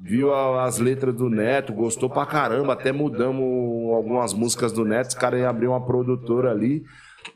[0.07, 2.73] viu as letras do Neto, gostou pra caramba.
[2.75, 5.09] Até mudamos algumas músicas do Neto.
[5.09, 6.83] Os caras iam abrir uma produtora ali.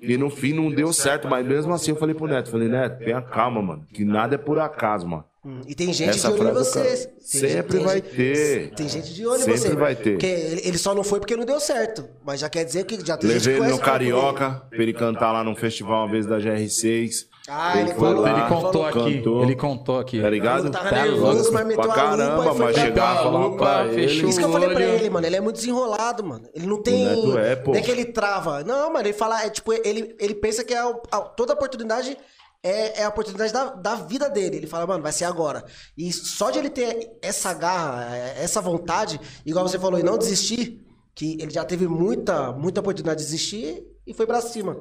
[0.00, 3.04] E no fim não deu certo, mas mesmo assim eu falei pro Neto, falei, Neto,
[3.04, 5.24] tenha calma, mano, que nada é por acaso, mano.
[5.44, 6.78] Hum, E tem gente Essa de olho em você.
[6.82, 7.10] cara.
[7.18, 8.70] Sempre gente- vai ter.
[8.74, 9.74] Tem gente de olho em Sempre você.
[9.74, 10.10] vai ter.
[10.12, 12.04] Porque ele, só não foi porque não deu certo.
[12.24, 13.78] Mas já quer dizer que já tem gente Levei que ele no.
[13.80, 17.26] Carioca, pra ele cantar lá num festival uma vez da GR6.
[17.52, 19.16] Ah, ele foi falou, lá, Ele contou falou- aqui.
[19.18, 19.42] cantou.
[19.42, 20.22] Ele contou aqui.
[20.22, 20.60] Tá ligado?
[20.66, 23.38] Ele tava Tá nervoso, mas meteu pra caramba, lupa e foi mas chegava a lá
[23.40, 24.28] lupa, pra ele.
[24.28, 25.26] Isso que eu falei pra ele, mano.
[25.26, 26.48] Ele é muito desenrolado, mano.
[26.54, 27.06] Ele não tem.
[27.38, 27.72] É, pô.
[27.72, 28.62] Não é que ele trava.
[28.62, 29.44] Não, mano, ele fala.
[29.44, 32.16] É, tipo, ele, ele pensa que é a- a- toda oportunidade
[32.62, 34.58] é, é a oportunidade da, da vida dele.
[34.58, 35.64] Ele fala, mano, vai ser agora.
[35.98, 40.16] E só de ele ter essa garra, é, essa vontade, igual você falou, e não
[40.18, 40.80] desistir,
[41.14, 44.76] que ele já teve muita, muita oportunidade de desistir e foi pra cima.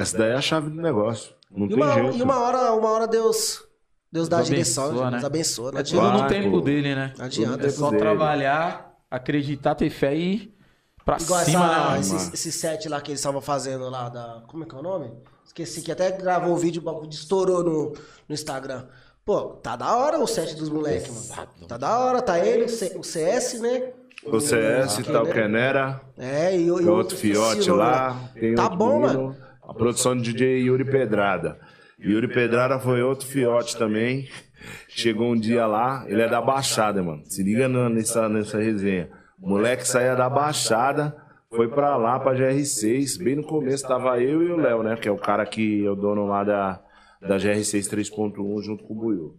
[0.00, 1.34] Essa daí é a chave do negócio.
[1.50, 2.16] Não E tem uma, jeito.
[2.16, 3.62] e uma hora, uma hora Deus,
[4.10, 5.26] Deus dá a Nos direção, abençoa, Deus né?
[5.26, 5.72] abençoa.
[5.72, 7.12] Não É tudo no tempo dele, né?
[7.18, 7.66] Não adianta.
[7.66, 8.00] É só dele.
[8.02, 10.56] trabalhar, acreditar, ter fé e ir
[11.04, 12.20] pra Igual cima, essa, né?
[12.20, 14.42] esse, esse set lá que eles estavam fazendo lá da.
[14.46, 15.12] Como é que é o nome?
[15.44, 17.88] Esqueci que até gravou o vídeo, o bagulho estourou no,
[18.28, 18.86] no Instagram.
[19.24, 21.48] Pô, tá da hora o set dos moleques, mano.
[21.68, 23.92] Tá da hora, tá ele, o, CS, né?
[24.24, 28.16] O CS, tá o Kenera, É, e, o- e outro fiote lá.
[28.34, 29.22] Tem Tá outro bom, menino.
[29.24, 29.36] mano.
[29.70, 31.56] A produção do DJ Yuri Pedrada.
[31.96, 34.28] Yuri Pedrada foi outro fiote também.
[34.88, 37.22] Chegou um dia lá, ele é da Baixada, mano.
[37.26, 39.08] Se liga nessa, nessa resenha.
[39.38, 41.16] Moleque saía da Baixada,
[41.54, 43.22] foi pra lá, pra GR6.
[43.22, 44.96] Bem no começo tava eu e o Léo, né?
[44.96, 46.82] Que é o cara que é o dono lá da,
[47.22, 49.36] da GR6 3.1 junto com o Buiu.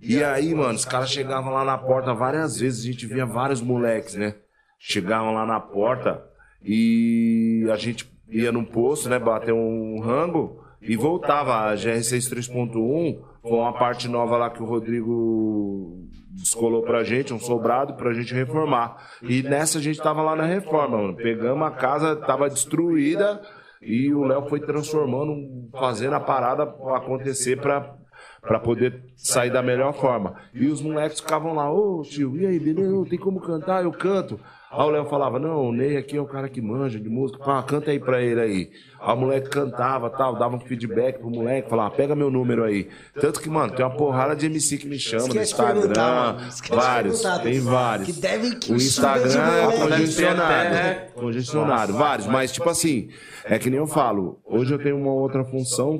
[0.00, 3.60] E aí, mano, os caras chegavam lá na porta várias vezes, a gente via vários
[3.60, 4.34] moleques, né?
[4.78, 6.24] Chegavam lá na porta
[6.62, 9.18] e a gente ia num posto, né?
[9.18, 11.70] Bater um rango e voltava.
[11.70, 17.40] A GR6 3.1 foi uma parte nova lá que o Rodrigo descolou pra gente, um
[17.40, 18.96] sobrado pra gente reformar.
[19.22, 21.16] E nessa a gente tava lá na reforma, mano.
[21.16, 23.40] Pegamos a casa, tava destruída
[23.80, 27.96] e o Léo foi transformando, fazendo a parada acontecer pra
[28.40, 30.36] Pra poder sair da melhor forma.
[30.54, 33.04] E os moleques ficavam lá, ô tio, e aí, beleza?
[33.10, 33.82] Tem como cantar?
[33.82, 34.38] Eu canto.
[34.70, 37.38] Aí o Léo falava, não, o Ney aqui é o cara que manja de música,
[37.42, 38.70] pá, canta aí pra ele aí.
[39.00, 42.88] Aí o moleque cantava, tal, dava um feedback pro moleque, falava, pega meu número aí.
[43.20, 46.36] Tanto que, mano, tem uma porrada de MC que me chama no Instagram,
[46.68, 48.06] vários, tem vários.
[48.06, 50.42] Que deve que O Instagram é congestionado.
[50.76, 52.26] Até- Congestionado, vários.
[52.26, 53.08] Mas, tipo assim,
[53.44, 55.98] é que nem eu falo, hoje eu tenho uma outra função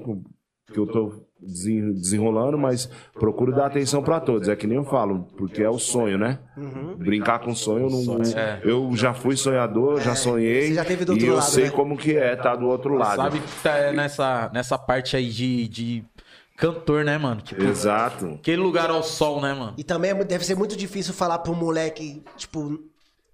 [0.73, 4.49] que eu tô desenrolando, mas procuro dar atenção pra todos.
[4.49, 6.39] É que nem eu falo, porque é o sonho, né?
[6.57, 6.97] Uhum.
[6.97, 8.23] Brincar com sonho, eu não.
[8.39, 8.61] É.
[8.65, 10.69] Eu já fui sonhador, já sonhei.
[10.69, 11.71] você já teve do e outro eu lado, sei né?
[11.71, 13.17] como que é tá do outro lado.
[13.17, 16.05] Sabe que tá é, nessa, nessa parte aí de, de
[16.57, 17.41] cantor, né, mano?
[17.43, 18.27] Tipo, Exato.
[18.41, 19.75] aquele lugar ao sol, né, mano?
[19.77, 22.79] E também é- deve ser muito difícil falar pro moleque, tipo,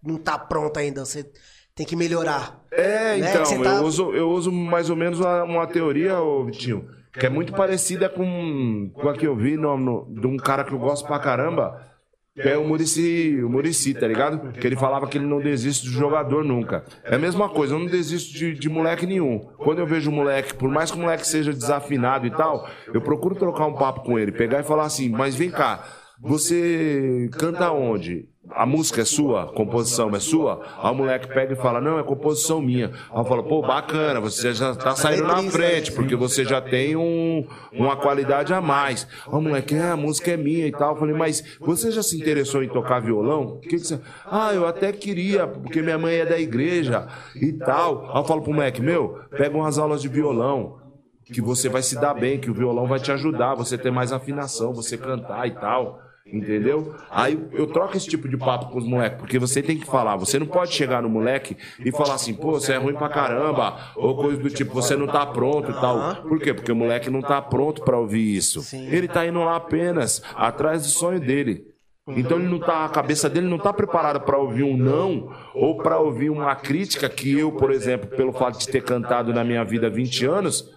[0.03, 1.05] não tá pronto ainda.
[1.05, 1.31] Você
[1.75, 2.61] tem que melhorar.
[2.71, 3.31] É, Né?
[3.31, 6.87] então, você eu, tá- uso, eu uso mais ou menos uma, uma teoria, ô Vitinho,
[7.19, 10.65] que é muito parecida com, com a que eu vi no, no- de um cara
[10.65, 11.89] que eu gosto pra caramba,
[12.35, 14.53] que é o Murici, o Murici, tá ligado?
[14.53, 16.83] Que ele falava que ele não desiste do jogador nunca.
[17.05, 19.39] É a mesma coisa, eu não desisto de, de moleque nenhum.
[19.59, 23.03] Quando eu vejo um moleque, por mais que o moleque seja desafinado e tal, eu
[23.03, 25.85] procuro trocar um papo com ele, pegar e falar assim, mas vem cá,
[26.19, 28.29] você canta onde?
[28.51, 29.45] A música é sua?
[29.45, 30.61] A composição é sua?
[30.83, 32.91] Aí o moleque pega e fala, não, é composição minha.
[33.11, 36.97] Aí eu falo, pô, bacana, você já tá saindo na frente, porque você já tem
[36.97, 39.07] um, uma qualidade a mais.
[39.27, 40.95] Aí o moleque, é, a música é minha e tal.
[40.95, 43.61] Eu falei, mas você já se interessou em tocar violão?
[43.61, 44.01] Que, que você...
[44.27, 48.11] Ah, eu até queria, porque minha mãe é da igreja e tal.
[48.11, 50.81] Aí eu falo pro moleque, meu, pega umas aulas de violão
[51.25, 54.13] que você vai se dar bem, que o violão vai te ajudar, você ter mais
[54.13, 56.01] afinação, você cantar e tal.
[56.33, 56.95] Entendeu?
[57.11, 60.17] Aí eu troco esse tipo de papo com os moleques, porque você tem que falar,
[60.17, 63.93] você não pode chegar no moleque e falar assim, pô, você é ruim pra caramba,
[63.95, 66.23] ou coisa do tipo, você não tá pronto e tal.
[66.23, 66.55] Por quê?
[66.55, 68.65] Porque o moleque não tá pronto pra ouvir isso.
[68.75, 71.71] Ele tá indo lá apenas atrás do sonho dele.
[72.09, 75.77] Então ele não tá, a cabeça dele não tá preparada para ouvir um não ou
[75.77, 79.63] para ouvir uma crítica que eu, por exemplo, pelo fato de ter cantado na minha
[79.65, 80.69] vida há 20 anos,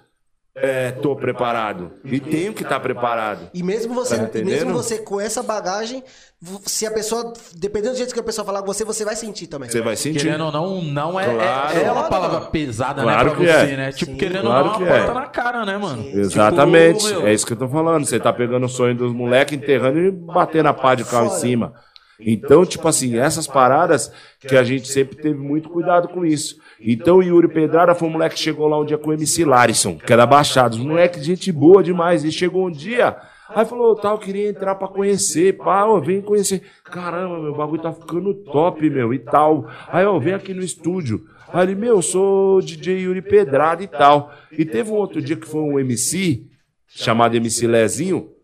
[0.56, 1.91] é, tô preparado.
[2.06, 3.50] E tenho que estar preparado.
[3.54, 6.02] E mesmo você, Tá mesmo você com essa bagagem,
[6.65, 9.48] se a pessoa, dependendo do jeito que a pessoa falar com você, você vai sentir
[9.48, 9.70] também.
[9.70, 10.22] Você vai sentir.
[10.24, 11.78] Querendo ou não, não é, Claro.
[11.78, 13.78] é, é uma palavra pesada, Claro né, pra que você, é.
[13.78, 13.91] né?
[13.91, 14.18] Tipo, Sim.
[14.18, 15.00] querendo Claro ou não, que é uma é.
[15.04, 16.04] porta na cara, né, mano?
[16.18, 17.06] Exatamente.
[17.06, 18.06] Tipo, é isso que eu tô falando.
[18.06, 21.30] Você tá pegando o sonho dos moleques, enterrando e batendo a pá de carro em
[21.30, 21.39] Foda.
[21.41, 21.74] cima.
[22.19, 26.58] Então, tipo assim, essas paradas que a gente sempre teve muito cuidado com isso.
[26.80, 29.43] Então, o Yuri Pedrada foi um moleque que chegou lá um dia com o MC
[29.43, 30.73] Larison, que era baixado.
[30.73, 32.23] Os moleque, gente boa demais.
[32.23, 33.17] Ele chegou um dia,
[33.49, 35.58] aí falou, tal, queria entrar pra conhecer.
[35.58, 36.62] Pá, ó, vem conhecer.
[36.84, 39.69] Caramba, meu bagulho tá ficando top, meu, e tal.
[39.88, 41.25] Aí, ó, vem aqui no estúdio.
[41.51, 44.34] Aí ele, meu, eu sou DJ Yuri Pedrada e tal.
[44.51, 46.45] E teve um outro dia que foi um MC,
[46.88, 48.35] chamado MC Lezinho,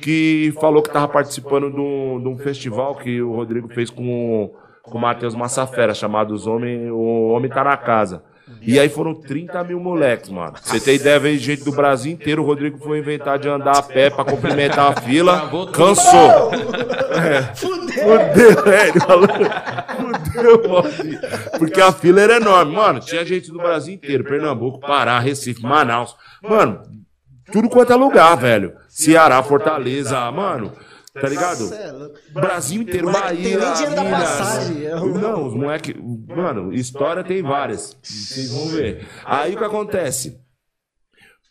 [0.00, 4.52] que falou que tava participando de um, de um festival que o Rodrigo fez com,
[4.82, 8.22] com o Matheus Massafera, chamado Os Homem, O Homem Tá na Casa.
[8.60, 10.54] E aí foram 30 mil moleques, mano.
[10.60, 12.42] Você tem ideia, veio gente do Brasil inteiro.
[12.42, 15.48] O Rodrigo foi inventar de andar a pé pra cumprimentar a fila.
[15.72, 16.50] Cansou.
[17.54, 17.90] Fudeu!
[17.94, 19.28] Fudeu, é, ele falou.
[19.96, 20.90] Fudeu, mano.
[21.58, 22.74] Porque a fila era enorme.
[22.74, 24.24] Mano, tinha gente do Brasil inteiro.
[24.24, 26.14] Pernambuco, Pará, Recife, Manaus.
[26.42, 26.82] Mano,
[27.52, 28.76] tudo quanto é lugar, velho.
[28.88, 30.72] Ceará, Fortaleza, mano.
[31.12, 31.66] Tá ligado?
[31.66, 31.92] Cê é.
[32.32, 35.96] Brasil inteiro, Bahia, tem nem dinheiro da passagem, é Não, os moleque...
[36.28, 37.96] Mano, história tem várias.
[38.00, 39.08] Vocês vão ver.
[39.24, 40.40] Aí o que acontece?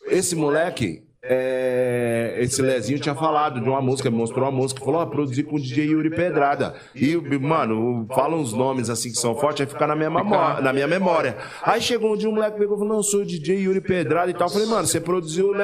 [0.08, 5.06] Esse moleque, é, esse Lezinho tinha falado de uma música, mostrou uma música, falou, ó,
[5.06, 6.76] produzi com o DJ Yuri Pedrada.
[6.96, 10.72] E, mano, fala uns nomes assim que são fortes, aí fica na minha, memória, na
[10.74, 11.38] minha memória.
[11.64, 14.32] Aí chegou um dia um moleque pegou e falou, não, sou o DJ Yuri Pedrada
[14.32, 14.48] e tal.
[14.48, 15.64] Eu falei, mano, você produziu o Le-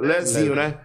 [0.00, 0.78] Lezinho, né?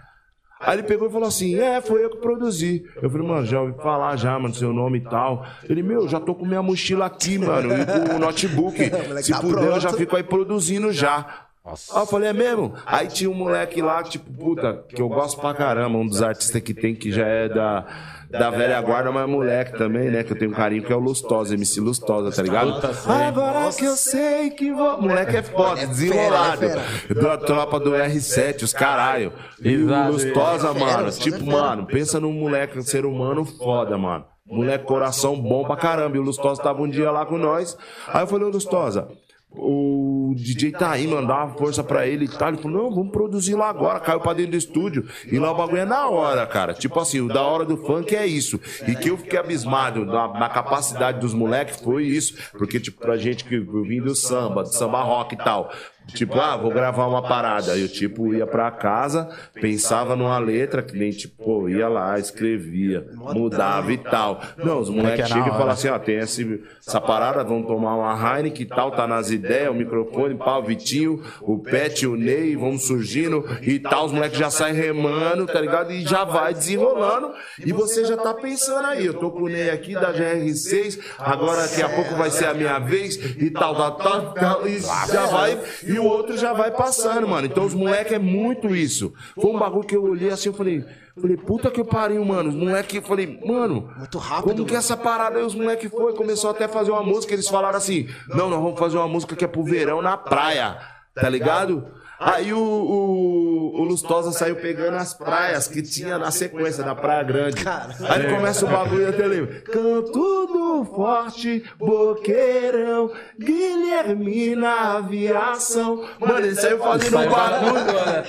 [0.62, 2.84] Aí ele pegou e falou assim: É, foi eu que produzi.
[3.02, 5.46] Eu falei, mano, já ouvi falar já, mano, seu nome e tal.
[5.64, 8.78] Ele, meu, já tô com minha mochila aqui, mano, e com o notebook.
[9.24, 11.46] Se tá puder, eu já fico aí produzindo já.
[11.94, 12.74] Aí eu falei, é mesmo?
[12.86, 16.62] Aí tinha um moleque lá, tipo, puta, que eu gosto pra caramba, um dos artistas
[16.62, 17.86] que tem, que já é da,
[18.30, 20.24] da velha guarda, mas moleque também, né?
[20.24, 22.74] Que eu tenho um carinho, que é o Lustosa, MC Lustosa, tá ligado?
[23.08, 25.02] Agora que eu sei que vou.
[25.02, 26.60] Moleque é foda, É desenrolado.
[26.60, 29.34] fera, é Da tropa do R7, os caralho.
[29.62, 30.08] E o.
[30.10, 34.26] Lustosa, mano, Lustosa tipo, mano, pensa num moleque, um ser humano foda, mano.
[34.46, 36.18] Moleque, coração bom pra caramba.
[36.18, 37.78] E o Lustosa tava um dia lá com nós.
[38.08, 39.08] Aí eu falei, Lustosa,
[39.52, 42.50] o DJ tá aí, uma força pra ele e tal.
[42.50, 44.00] Ele falou, não, vamos produzir lá agora.
[44.00, 45.08] Caiu pra dentro do estúdio.
[45.32, 46.74] E lá o bagulho é na hora, cara.
[46.74, 48.60] Tipo assim, o da hora do funk é isso.
[48.88, 52.38] E que eu fiquei abismado na, na capacidade dos moleques foi isso.
[52.58, 55.72] Porque, tipo, pra gente que vim do samba, do samba rock e tal.
[56.14, 57.78] Tipo, ah, vou gravar uma parada.
[57.78, 63.08] Eu, tipo, ia pra casa, pensava numa letra, que nem, tipo, pô, ia lá, escrevia,
[63.14, 64.42] mudava e tal.
[64.58, 67.68] Não, os moleques é na chegam e falam assim, ó, tem esse, essa parada, vamos
[67.68, 72.06] tomar uma Heineken e tal, tá nas ideias, o microfone, pá, o Vitinho, o Pet,
[72.08, 75.92] o Ney, vamos surgindo e tal, os moleques já saem remando, tá ligado?
[75.92, 77.32] E já vai desenrolando
[77.64, 81.62] e você já tá pensando aí, eu tô com o Ney aqui da GR6, agora
[81.62, 85.26] daqui a pouco vai ser a minha vez e tal, tal, tal, tal, e já
[85.28, 87.46] vai, e o outro já vai passando, mano.
[87.46, 89.14] Então os moleques é muito isso.
[89.36, 90.84] Foi um bagulho que eu olhei assim, eu falei,
[91.20, 92.50] falei, puta que pariu, mano.
[92.50, 96.14] Os moleques, eu falei, mano, Muito rápido, como que essa parada aí os moleques foi?
[96.16, 99.36] Começou até a fazer uma música, eles falaram assim: não, nós vamos fazer uma música
[99.36, 100.78] que é pro verão na praia,
[101.14, 101.86] tá ligado?
[102.20, 107.24] Aí o, o, o Lustosa saiu pegando as praias que tinha na sequência da Praia
[107.24, 107.64] Grande.
[108.10, 109.62] Aí começa o bagulho até lembro.
[109.62, 116.06] Canto do Forte, Boqueirão, Guilherme na aviação.
[116.20, 117.80] Mano, ele saiu fazendo um bagulho.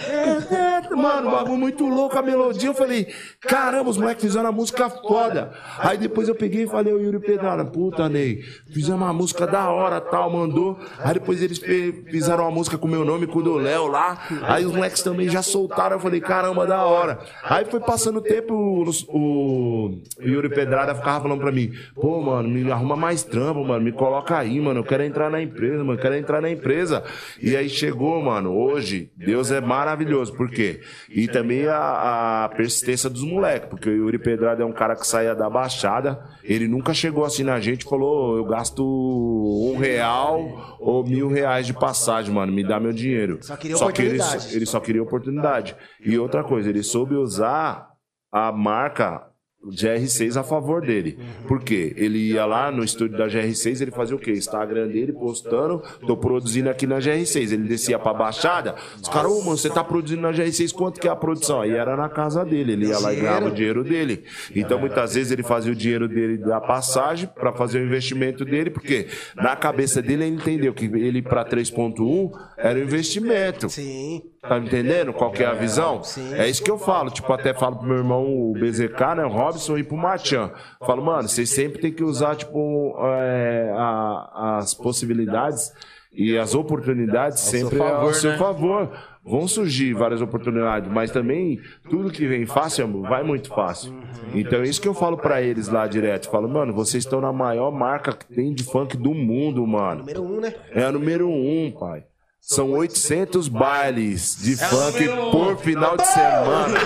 [0.08, 2.68] É, é, mano, um bagulho muito louco, a melodia.
[2.68, 5.50] Eu falei, caramba, os moleques fizeram uma música foda.
[5.80, 8.40] Aí depois eu peguei e falei, o Yuri Pedrada, puta, Ney,
[8.72, 10.78] fizemos uma música da hora, tal, mandou.
[11.00, 14.18] Aí depois eles fizeram uma música com meu nome, com o do Léo lá.
[14.42, 15.96] Aí os moleques também já soltaram.
[15.96, 17.18] Eu falei, caramba, da hora.
[17.42, 22.48] Aí foi passando o tempo, o, o, Yuri Pedrada ficava falando pra mim, pô, mano,
[22.48, 25.94] me arruma mais trampo, mano, me coloca aí, mano, eu quero entrar na empresa, mano,
[25.94, 27.02] eu quero entrar na empresa.
[27.40, 30.80] E aí chegou, mano, hoje, Deus é maravilhoso, por quê?
[31.08, 35.06] E também a, a persistência dos moleques, porque o Yuri Pedrada é um cara que
[35.06, 40.76] saía da Baixada, ele nunca chegou assim na gente e falou, eu gasto um real
[40.78, 43.38] ou mil reais de passagem, mano, me dá meu dinheiro.
[43.42, 44.56] Só queria que ele, oportunidade.
[44.56, 45.76] ele só queria oportunidade.
[46.04, 47.88] E outra coisa, ele soube usar
[48.32, 49.29] a marca
[49.66, 51.18] GR6 a favor dele.
[51.46, 51.92] Por quê?
[51.96, 54.32] Ele ia lá no estúdio da GR6, ele fazia o quê?
[54.32, 57.52] Instagram dele postando, tô produzindo aqui na GR6.
[57.52, 61.08] Ele descia pra Baixada, os caras, ô mano, você tá produzindo na GR6, quanto que
[61.08, 61.60] é a produção?
[61.60, 64.24] Aí era na casa dele, ele ia lá e ganhava o dinheiro dele.
[64.54, 68.70] Então muitas vezes ele fazia o dinheiro dele da passagem pra fazer o investimento dele,
[68.70, 73.68] porque na cabeça dele ele entendeu que ele pra 3.1 era um investimento.
[73.68, 74.22] Sim.
[74.42, 76.00] Tá me entendendo qual que é a visão?
[76.34, 77.10] É isso que eu falo.
[77.10, 79.24] Tipo, até falo pro meu irmão, o BZK, né?
[79.24, 80.50] O Robson e pro Machan.
[80.84, 85.72] Falo, mano, vocês sempre tem que usar, tipo, é, a- as possibilidades
[86.12, 88.38] e as oportunidades seu sempre favor, ao seu né?
[88.38, 88.90] favor.
[89.22, 91.58] Vão surgir várias oportunidades, mas também
[91.90, 93.94] tudo que vem fácil, amor, vai muito fácil.
[94.34, 96.30] Então é isso que eu falo pra eles lá direto.
[96.30, 100.00] Falo, mano, vocês estão na maior marca que tem de funk do mundo, mano.
[100.00, 100.54] Número um, né?
[100.72, 102.04] É a número um, pai.
[102.40, 105.30] São 800 bailes de É funk um.
[105.30, 106.80] por final de semana.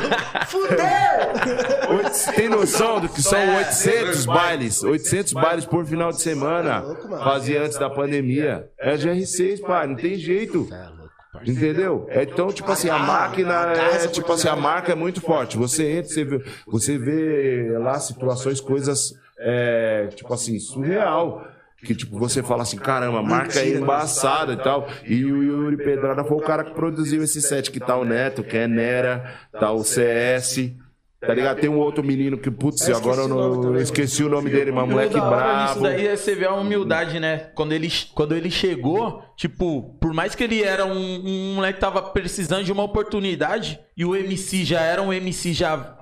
[0.46, 2.34] Fudeu!
[2.34, 4.82] Tem noção do que são 800 bailes?
[4.82, 6.82] 800 bailes por final de semana.
[7.22, 8.68] Fazia antes da pandemia.
[8.78, 10.68] É GR6, pai, não tem jeito.
[11.46, 12.06] Entendeu?
[12.08, 15.56] É, Então, tipo assim, a máquina é, tipo assim, a marca é muito forte.
[15.56, 21.44] Você entra, você vê, você vê lá situações, coisas, é, tipo assim, surreal.
[21.84, 24.88] Que tipo, você fala assim, caramba, a marca é embaçada e tal.
[25.06, 28.42] E o Yuri Pedrada foi o cara que produziu esse set, que tá o Neto,
[28.42, 30.72] que é Nera, tá o CS.
[31.20, 31.58] Tá ligado?
[31.58, 34.24] Tem um outro menino que, putz, Eu agora eu, esqueci o nome não, eu esqueci
[34.24, 35.82] o nome dele, mas moleque nisso bravo.
[35.82, 37.38] daí é você ver a humildade, né?
[37.54, 41.80] Quando ele, quando ele chegou, tipo, por mais que ele era um, um moleque que
[41.80, 45.96] tava precisando de uma oportunidade, e o MC já era um MC já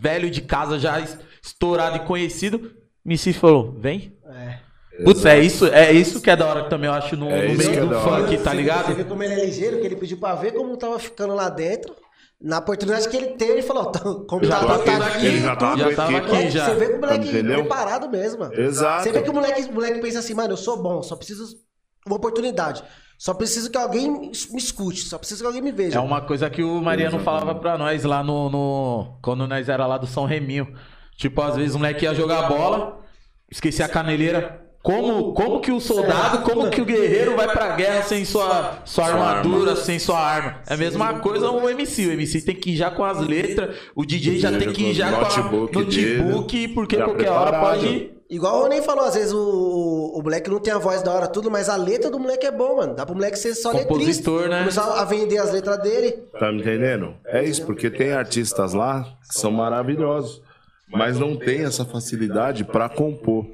[0.00, 2.72] velho de casa, já es- estourado e conhecido,
[3.04, 4.16] o MC falou, vem.
[4.26, 4.58] É.
[5.04, 7.48] Putz, é isso, é isso que é da hora que também eu acho no, É
[7.48, 8.94] no meio é do funk, tá Você ligado?
[8.94, 11.94] vê como ele é ligeiro, que ele pediu pra ver como tava ficando lá dentro.
[12.40, 15.26] Na oportunidade que ele teve, ele falou, ó, como Já tá, tá tá, aqui, aqui,
[15.26, 16.64] Ele já tava já tava aqui, já.
[16.66, 17.58] Você vê que o moleque Entendeu?
[17.60, 18.54] preparado mesmo, mano.
[18.54, 19.02] Exato.
[19.04, 21.56] Você vê que o moleque, o moleque pensa assim, mano, eu sou bom, só preciso
[22.04, 22.82] uma oportunidade.
[23.16, 25.96] Só preciso que alguém me escute, só preciso que alguém me veja.
[25.96, 29.86] É uma coisa que o Mariano falava pra nós lá no, no- Quando nós era
[29.86, 30.74] lá do São Reminho.
[31.16, 32.98] Tipo, às vezes o moleque ia jogar bola,
[33.48, 34.61] esquecia a caneleira.
[34.82, 39.06] Como, como que o soldado, como que o guerreiro vai pra guerra sem sua, sua
[39.06, 40.56] armadura, sem sua arma?
[40.68, 42.08] É a mesma coisa o MC.
[42.08, 44.94] O MC tem que ir já com as letras, o DJ já tem que ir
[44.94, 48.10] já com a Notebook notebook, porque qualquer hora pode.
[48.28, 51.28] Igual o Rony falou, às vezes o, o moleque não tem a voz da hora
[51.28, 52.94] tudo, mas a letra do moleque é bom, mano.
[52.94, 53.94] Dá pro moleque ser só letrista.
[53.94, 54.60] Compositor, né?
[54.60, 56.12] Começar a vender as letras dele.
[56.40, 57.14] Tá me entendendo?
[57.26, 60.40] É isso, porque tem artistas lá que são maravilhosos,
[60.88, 63.44] mas não tem essa facilidade pra compor.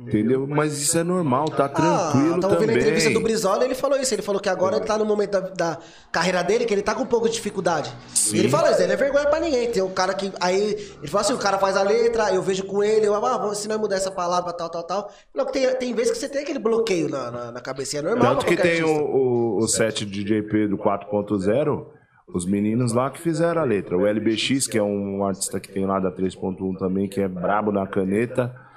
[0.00, 0.46] Entendeu?
[0.46, 3.20] Mas isso é normal, tá tranquilo ah, tava ouvindo a entrevista do.
[3.20, 4.14] Brizola ele falou isso.
[4.14, 5.78] Ele falou que agora ele tá no momento da, da
[6.10, 7.92] carreira dele que ele tá com um pouco de dificuldade.
[8.14, 8.36] Sim.
[8.36, 9.70] E ele falou isso, ele é vergonha pra ninguém.
[9.70, 10.32] Tem um cara que.
[10.40, 13.48] Aí ele falou assim: o cara faz a letra, eu vejo com ele, eu, ah,
[13.52, 15.12] ensinar a mudar essa palavra, tal, tal, tal.
[15.34, 17.98] Não, que tem, tem vezes que você tem aquele bloqueio na, na, na cabeça.
[17.98, 19.02] É normal Tanto que tem artista.
[19.02, 21.86] o, o, o set de JP do 4.0,
[22.26, 23.98] os meninos lá que fizeram a letra.
[23.98, 27.70] O LBX, que é um artista que tem lá da 3.1 também, que é brabo
[27.70, 28.69] na caneta.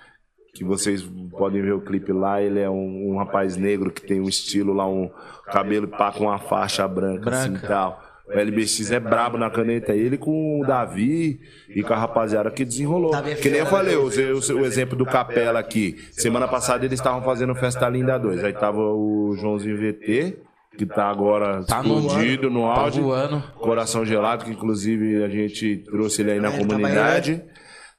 [0.53, 4.19] Que vocês podem ver o clipe lá, ele é um, um rapaz negro que tem
[4.21, 5.09] um estilo lá, um
[5.47, 7.65] cabelo pá com uma faixa branca, assim Branca.
[7.65, 8.03] e tal.
[8.27, 11.41] O LBX é brabo na caneta, ele com o Davi
[11.75, 13.13] e com a rapaziada que desenrolou.
[13.15, 15.97] É Que nem eu falei, eu usei o, exemplo do Capela aqui.
[16.11, 18.43] Semana passada eles estavam fazendo Festa Linda 2.
[18.43, 20.37] Aí tava o Joãozinho VT,
[20.77, 23.03] que tá agora Tá no explodido no Tá áudio.
[23.03, 23.43] voando.
[23.59, 27.43] Coração Gelado, que inclusive a gente trouxe ele aí na É, comunidade.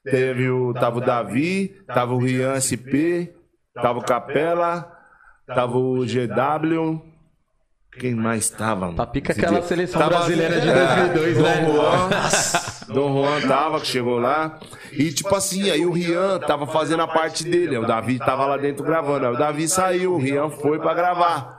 [0.05, 3.33] Teve o, tava o Davi, tava o Rian SP,
[3.75, 4.93] tava o Capela,
[5.47, 7.01] tava o GW.
[7.99, 8.87] Quem mais tava?
[8.87, 8.97] mano?
[8.97, 9.69] Tá pica aquela dia.
[9.69, 11.73] seleção Tava- brasileira de É, 2002, Dom né?
[11.73, 14.59] Juan, Dom Juan tava, que chegou lá.
[14.93, 17.79] E tipo assim, aí o Rian tava fazendo a parte dele.
[17.79, 19.27] O Davi tava lá dentro gravando.
[19.27, 21.54] Aí o Davi saiu, o Rian foi pra gravar.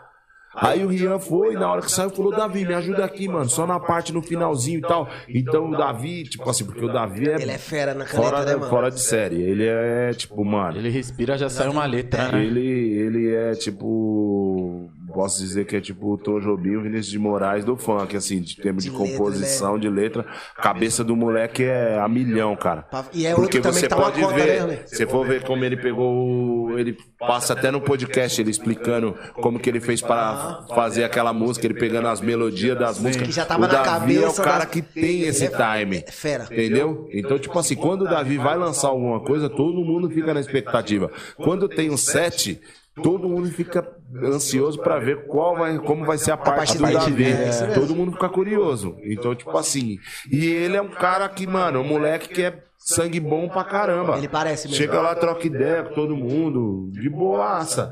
[0.56, 3.68] Aí o Rian foi, na hora que saiu, falou: Davi, me ajuda aqui, mano, só
[3.68, 5.10] na parte no finalzinho e tal.
[5.28, 7.36] Então o Davi, tipo assim, porque o Davi é.
[7.42, 8.70] Ele é fera na caneta, fora, né, mano?
[8.70, 9.42] fora de série.
[9.42, 10.78] Ele é, tipo, mano.
[10.78, 12.44] Ele respira, já sai uma letra, né?
[12.44, 14.90] Ele, ele é tipo.
[15.16, 18.42] Posso dizer que é tipo o Tom Jobim, o Vinícius de Moraes do funk, assim,
[18.42, 20.26] de termos de, De letra, composição, de letra.
[20.58, 22.86] Cabeça do moleque é a milhão, cara.
[23.14, 26.68] E é Porque você que tá pode ver, né, se for ver como ele pegou,
[26.72, 31.32] o- ele passa até no podcast ele explicando como que ele fez para fazer aquela
[31.32, 33.28] música, ele pegando as melodias das músicas.
[33.28, 35.50] Que já tava o na Davi é o cabeça cara das- que tem esse é-
[35.50, 36.04] time.
[36.06, 36.44] é fera.
[36.52, 37.08] Entendeu?
[37.14, 41.10] Então, tipo assim, quando o Davi vai lançar alguma coisa, todo mundo fica na expectativa.
[41.38, 42.60] Quando tem um set,
[43.02, 43.88] todo mundo fica
[44.24, 47.26] ansioso pra ver qual vai, como vai ser a parte, parte do Davi.
[47.26, 47.68] é.
[47.74, 48.98] Todo mundo fica curioso.
[49.04, 49.98] Então, tipo assim.
[50.32, 54.18] E ele é um cara que, mano, um moleque que é sangue bom pra caramba.
[54.18, 54.78] Ele parece mesmo.
[54.78, 57.92] Chega lá, troca ideia com todo mundo, de boaça.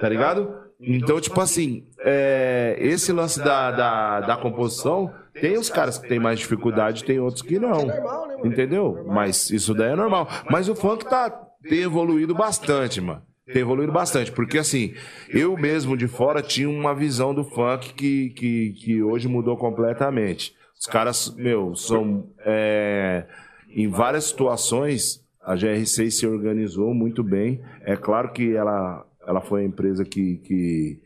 [0.00, 0.62] Tá ligado?
[0.80, 6.18] Então, tipo assim, é, esse lance da, da, da composição, tem os caras que têm
[6.18, 7.86] mais dificuldade, tem outros que não.
[7.86, 8.02] né?
[8.44, 9.04] Entendeu?
[9.06, 10.28] Mas isso daí é normal.
[10.50, 11.30] Mas o funk tá,
[11.62, 13.22] tem evoluído bastante, mano.
[13.52, 14.32] Tem evoluído bastante.
[14.32, 14.94] Porque assim,
[15.28, 20.54] eu mesmo de fora tinha uma visão do funk que, que, que hoje mudou completamente.
[20.78, 22.26] Os caras, meu, são.
[22.44, 23.24] é,
[23.68, 27.60] em várias situações, a GR6 se organizou muito bem.
[27.82, 31.00] É claro que ela, ela foi a empresa que, que,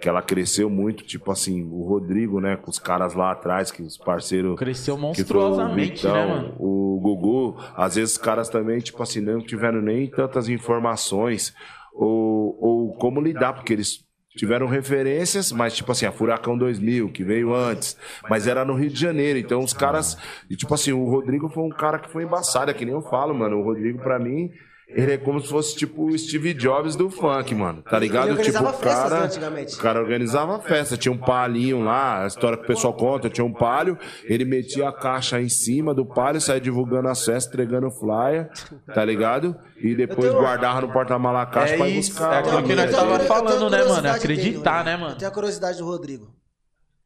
[0.00, 3.82] que ela cresceu muito, tipo assim, o Rodrigo, né, com os caras lá atrás, que
[3.82, 4.58] os parceiros.
[4.58, 6.54] Cresceu foi o monstruosamente, Vitão, né, mano?
[6.58, 11.54] O Gugu, às vezes os caras também, tipo assim, não tiveram nem tantas informações
[11.94, 14.04] ou, ou como lidar, porque eles
[14.36, 17.96] tiveram referências, mas tipo assim, a Furacão 2000, que veio antes,
[18.28, 20.16] mas era no Rio de Janeiro, então os caras,
[20.48, 23.02] e tipo assim, o Rodrigo foi um cara que foi embaçado, é que nem eu
[23.02, 24.50] falo, mano, o Rodrigo pra mim,
[24.94, 28.28] ele é como se fosse tipo o Steve Jobs do funk, mano, tá ligado?
[28.28, 29.74] Ele Tipo, organizava o festas, né, cara, antigamente.
[29.74, 33.44] o cara organizava festa, tinha um palhinho lá, a história que o pessoal conta, tinha
[33.44, 37.90] um palho, ele metia a caixa em cima do palho, saía divulgando as festas, entregando
[37.90, 38.50] flyer,
[38.94, 39.56] tá ligado?
[39.82, 42.34] E depois tenho- guardava no porta-mala a caixa É pra ir isso, buscar.
[42.34, 42.66] é aquilo mano.
[42.66, 44.08] que nós tava falando, né, mano?
[44.10, 45.14] Acreditar, dele, né, mano?
[45.14, 46.34] Eu tenho a curiosidade do Rodrigo.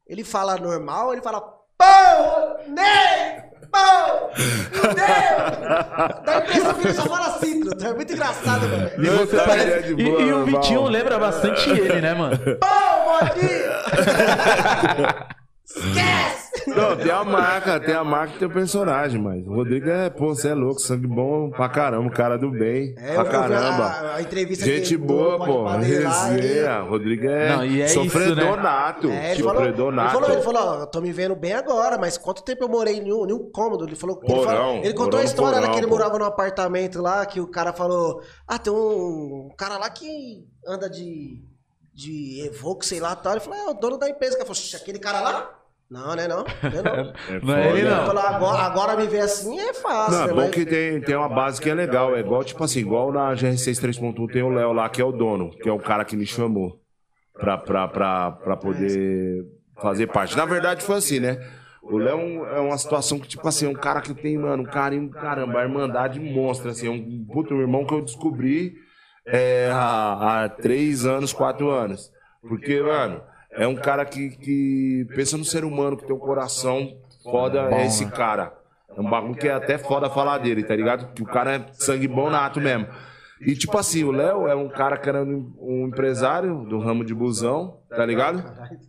[0.07, 1.41] Ele fala normal, ele fala
[1.77, 2.57] pão,
[3.75, 6.23] nem, pão, nem.
[6.25, 7.61] Dá a impressão que ele só fala assim.
[7.83, 8.89] É muito engraçado, mano.
[8.97, 10.45] E, você parece- de e- boa, e o.
[10.45, 12.37] Vitinho lembra bastante ele, né, mano?
[12.59, 13.65] Pão, modinho.
[15.65, 16.44] Esquece.
[16.67, 20.09] Não, tem a marca, tem a marca e tem o personagem, mas o Rodrigo é,
[20.09, 23.83] pô, você é louco, sangue bom pra caramba, cara do bem, É, pra caramba.
[23.85, 26.83] A, a entrevista Gente que boa, pô, ele- resenha.
[26.83, 28.63] O Rodrigo é, Não, e é isso, sofredor né?
[28.63, 29.73] nato, É, ele falou, ele
[30.09, 32.97] falou, ele falou, ó, eu tô me vendo bem agora, mas quanto tempo eu morei
[32.99, 33.85] em um, em um cômodo?
[33.85, 35.87] Ele falou, ele, Porão, falou- ele contou porão a no história porão, né, que ele
[35.87, 40.89] morava num apartamento lá, que o cara falou, ah, tem um cara lá que anda
[40.89, 41.43] de,
[41.93, 43.33] de Evoque, sei lá, tal.
[43.33, 44.33] Ele falou, é o dono da empresa.
[44.35, 45.49] Ele falou, "Xixi, aquele cara lá?
[45.89, 46.43] Não, né, não.
[46.43, 47.13] Não, é não.
[47.35, 47.97] É Não é ele, não.
[47.97, 50.65] Ele falou, agora, agora me ver assim é fácil, Não, é né, bom mas- que
[50.65, 52.15] tem, tem uma base que é legal.
[52.15, 55.11] É igual, tipo assim, igual na GR6 3.1 tem o Léo lá, que é o
[55.11, 56.79] dono, que é o cara que me chamou
[57.33, 59.45] pra, pra, pra, pra poder
[59.81, 60.35] fazer parte.
[60.35, 61.37] Na verdade, foi assim, né?
[61.83, 64.65] O Léo é uma situação que, tipo assim, é um cara que tem, mano, um
[64.65, 68.73] carinho, caramba, a irmandade monstra, assim, é um puto irmão que eu descobri
[69.27, 72.11] é, há, há três anos, quatro anos.
[72.41, 73.21] Porque, mano,
[73.55, 77.85] é um cara que, que pensa no ser humano, que tem um coração foda, é
[77.85, 78.53] esse cara.
[78.95, 81.13] É um bagulho que é até foda falar dele, tá ligado?
[81.13, 82.87] Que o cara é sangue bom nato mesmo.
[83.41, 87.13] E tipo assim, o Léo é um cara que era um, empresário do ramo de
[87.13, 88.43] busão, tá ligado?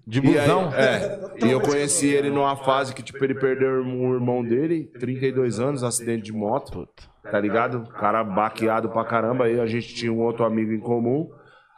[0.07, 0.73] De E aí, busão?
[0.73, 1.45] é.
[1.45, 5.83] E eu conheci ele numa fase que, tipo, ele perdeu um irmão dele, 32 anos,
[5.83, 6.89] acidente de moto,
[7.23, 7.89] tá ligado?
[7.99, 9.47] Cara baqueado pra caramba.
[9.47, 11.29] Aí a gente tinha um outro amigo em comum.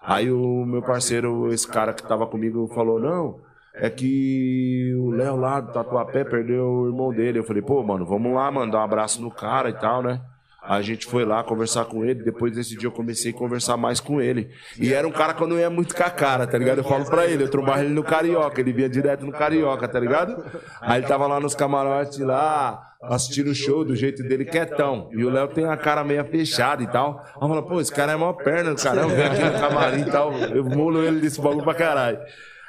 [0.08, 3.40] Aí o meu parceiro, esse cara que tava comigo, falou: Não,
[3.74, 7.40] é que o Léo lá do Tatuapé perdeu o irmão dele.
[7.40, 10.18] Eu falei: Pô, mano, vamos lá, mano, dar um abraço no cara e tal, né?
[10.62, 12.22] A gente foi lá conversar com ele.
[12.22, 14.50] Depois desse dia eu comecei a conversar mais com ele.
[14.80, 16.78] E era um cara que eu não ia muito com a cara, tá ligado?
[16.78, 18.58] Eu falo pra ele, eu trombava ele no Carioca.
[18.62, 20.42] Ele vinha direto no Carioca, tá ligado?
[20.80, 25.08] Aí ele tava lá nos camarotes lá, assistindo o show do jeito dele quietão.
[25.12, 27.20] E o Léo tem a cara meio fechada e tal.
[27.40, 30.32] Aí falo, pô, esse cara é mó perna, caramba, vem aqui no camarim e tal.
[30.32, 32.18] Eu mulo ele desse bagulho pra caralho.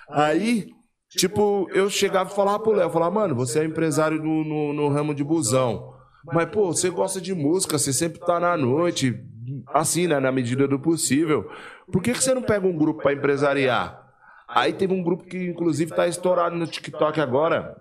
[0.09, 0.67] Aí,
[1.09, 4.89] tipo, eu chegava e falava pro Léo, falava, mano, você é empresário no, no, no
[4.89, 5.93] ramo de busão.
[6.25, 9.15] Mas, pô, você gosta de música, você sempre tá na noite,
[9.73, 11.49] assim, né, na medida do possível.
[11.91, 13.99] Por que, que você não pega um grupo pra empresariar?
[14.47, 17.75] Aí teve um grupo que, inclusive, tá estourado no TikTok agora.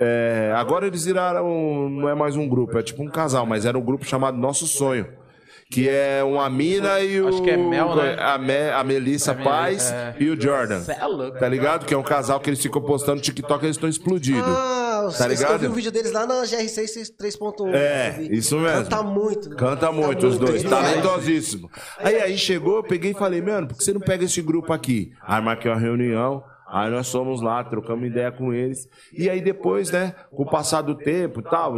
[0.00, 3.76] É, agora eles viraram, não é mais um grupo, é tipo um casal, mas era
[3.78, 5.06] um grupo chamado Nosso Sonho.
[5.70, 7.28] Que é uma mina e o.
[7.28, 8.16] Acho que é Mel, né?
[8.18, 10.14] A, Me- a Melissa Paz é.
[10.18, 10.80] e o Jordan.
[10.80, 11.38] Cê é louco.
[11.38, 11.84] Tá ligado?
[11.84, 14.48] Que é um casal que eles ficam postando no TikTok e eles estão explodidos.
[14.48, 15.52] Ah, Tá ligado?
[15.52, 17.74] eu vi o vídeo deles lá na GR6 3.1.
[17.74, 18.82] É, isso mesmo.
[18.84, 19.50] Canta muito.
[19.56, 21.70] Canta muito os dois, talentosíssimo.
[21.98, 24.72] Aí aí chegou, eu peguei e falei, mano, por que você não pega esse grupo
[24.72, 25.12] aqui?
[25.22, 28.88] Aí marquei uma reunião, aí nós fomos lá, trocamos ideia com eles.
[29.12, 31.76] E aí depois, né, com o passar do tempo e tal,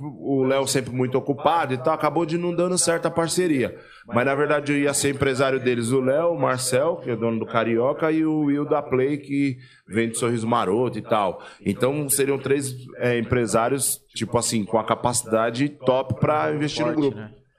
[0.00, 3.78] o Léo sempre muito ocupado e tal, acabou de não dando certo a parceria.
[4.06, 7.38] Mas na verdade eu ia ser empresário deles, o Léo, o Marcel, que é dono
[7.38, 9.56] do Carioca, e o Will da Play, que
[9.88, 11.40] vende sorriso maroto e tal.
[11.64, 17.18] Então seriam três é, empresários, tipo assim, com a capacidade top pra investir no grupo.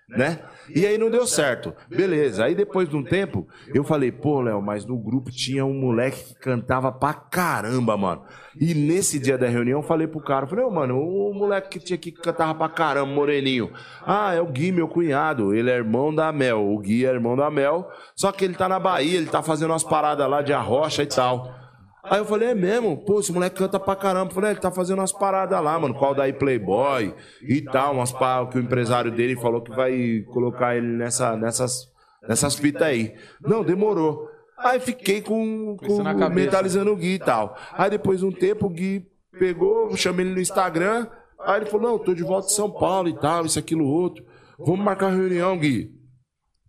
[0.10, 0.40] né?
[0.74, 1.74] E aí não deu certo.
[1.90, 2.46] Beleza.
[2.46, 6.34] Aí depois de um tempo, eu falei, pô, Léo, mas no grupo tinha um moleque
[6.34, 8.24] que cantava pra caramba, mano.
[8.60, 11.80] E nesse dia da reunião, eu falei pro cara, falei, ô, mano, o moleque que
[11.80, 13.72] tinha aqui que cantava pra caramba, moreninho.
[14.06, 15.54] Ah, é o Gui, meu cunhado.
[15.54, 16.66] Ele é irmão da Mel.
[16.66, 17.90] O Gui é irmão da Mel.
[18.16, 21.08] Só que ele tá na Bahia, ele tá fazendo umas paradas lá de arrocha e
[21.08, 21.65] tal.
[22.10, 22.98] Aí eu falei, é mesmo?
[22.98, 24.32] Pô, esse moleque canta pra caramba.
[24.32, 25.96] Eu falei, é, ele tá fazendo umas paradas lá, mano.
[25.96, 30.76] Qual daí Playboy e tal, umas paradas que o empresário dele falou que vai colocar
[30.76, 31.90] ele nessa, nessas,
[32.28, 33.16] nessas fitas aí.
[33.42, 34.30] Não, demorou.
[34.58, 37.58] Aí fiquei com, com mentalizando o Gui e tal.
[37.74, 39.06] Aí depois de um tempo o Gui
[39.38, 41.08] pegou, chamei ele no Instagram.
[41.40, 44.24] Aí ele falou, não, tô de volta de São Paulo e tal, isso, aquilo, outro.
[44.58, 45.92] Vamos marcar reunião, Gui.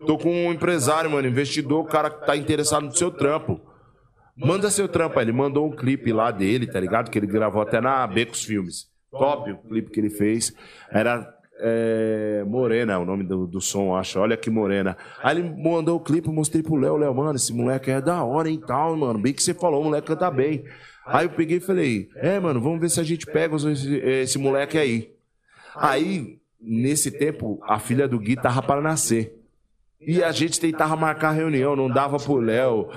[0.04, 3.60] Tô com um empresário, mano, investidor, o cara que tá interessado no seu trampo.
[4.36, 5.18] Manda seu trampo.
[5.20, 7.10] Ele mandou um clipe lá dele, tá ligado?
[7.10, 8.86] Que ele gravou até na Becos Filmes.
[9.10, 10.52] Top o clipe que ele fez.
[10.90, 14.18] Era é, Morena, é o nome do, do som, acho.
[14.18, 14.96] Olha que Morena.
[15.22, 18.48] Aí ele mandou o clipe, mostrei pro Léo, Léo, mano, esse moleque é da hora,
[18.48, 19.18] hein, tal, mano.
[19.18, 20.64] Bem que você falou, o moleque canta bem.
[21.06, 24.38] Aí eu peguei e falei, é, mano, vamos ver se a gente pega esse, esse
[24.38, 25.12] moleque aí.
[25.74, 29.34] Aí, nesse tempo, a filha do Gui tava para nascer.
[30.06, 32.88] E a gente tentava marcar reunião, não dava pro Léo,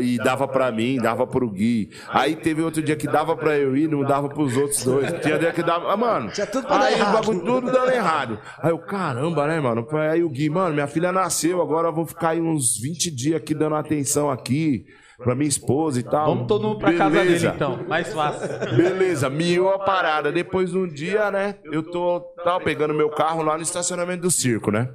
[0.00, 1.90] e dava pra mim, dava pro Gui.
[2.08, 5.12] Aí teve outro dia que dava pra eu ir, não dava pros outros dois.
[5.22, 5.92] Tinha dia que dava.
[5.92, 8.40] Ah, mano, Tinha tudo pra dar aí o bagulho tudo dando errado.
[8.60, 9.86] Aí eu, caramba, né, mano?
[10.10, 13.36] Aí o Gui, mano, minha filha nasceu, agora eu vou ficar aí uns 20 dias
[13.36, 14.84] aqui dando atenção aqui
[15.22, 16.26] pra minha esposa e tal.
[16.26, 17.50] Vamos todo mundo pra casa Beleza.
[17.50, 17.84] dele, então.
[17.88, 18.48] Mais fácil.
[18.76, 20.32] Beleza, miou a parada.
[20.32, 21.56] Depois de um dia, né?
[21.64, 24.88] Eu tô tava pegando meu carro lá no estacionamento do circo, né?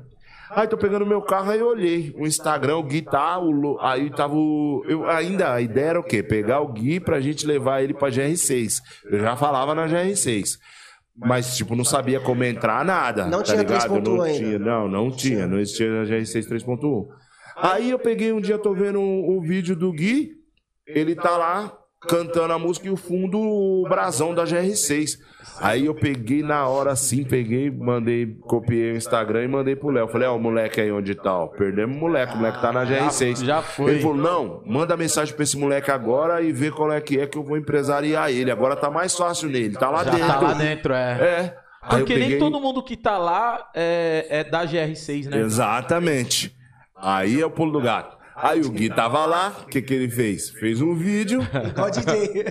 [0.51, 4.09] Aí tô pegando meu carro, aí eu olhei o Instagram, o Gui tá, o, aí
[4.09, 4.83] tava o.
[4.87, 6.21] Eu, ainda a ideia era o quê?
[6.21, 8.79] Pegar o Gui pra gente levar ele pra GR6.
[9.05, 10.57] Eu já falava na GR6.
[11.15, 13.25] Mas, tipo, não sabia como entrar, nada.
[13.25, 13.93] Não tá tinha ligado?
[13.93, 14.37] 3.1 Não ainda.
[14.37, 15.47] tinha, não, não tinha.
[15.47, 17.07] Não existia a GR6 3.1.
[17.55, 20.31] Aí eu peguei um dia, tô vendo o vídeo do Gui,
[20.87, 21.71] ele tá lá
[22.07, 25.17] cantando a música e o fundo o brasão da GR6.
[25.59, 30.07] Aí eu peguei na hora assim, peguei, mandei, copiei o Instagram e mandei pro Léo.
[30.07, 31.47] Falei, ó, o moleque aí onde tá, ó.
[31.47, 33.43] Perdemos o moleque, o moleque tá na GR6.
[33.45, 33.91] já foi.
[33.91, 37.27] Ele falou, não, manda mensagem pra esse moleque agora e vê qual é que é
[37.27, 38.49] que eu vou empresariar ele.
[38.49, 40.27] Agora tá mais fácil nele, tá lá Já dentro.
[40.27, 41.11] tá lá dentro, é.
[41.21, 41.57] É.
[41.83, 45.37] Aí Porque nem peguei- todo mundo que tá lá é, é da GR6, né?
[45.39, 46.55] Exatamente.
[46.95, 48.17] Aí é o pulo do gato.
[48.35, 50.49] Aí o Gui tava lá, o que, que ele fez?
[50.49, 51.41] Fez um vídeo.
[51.69, 52.45] Igual DJ.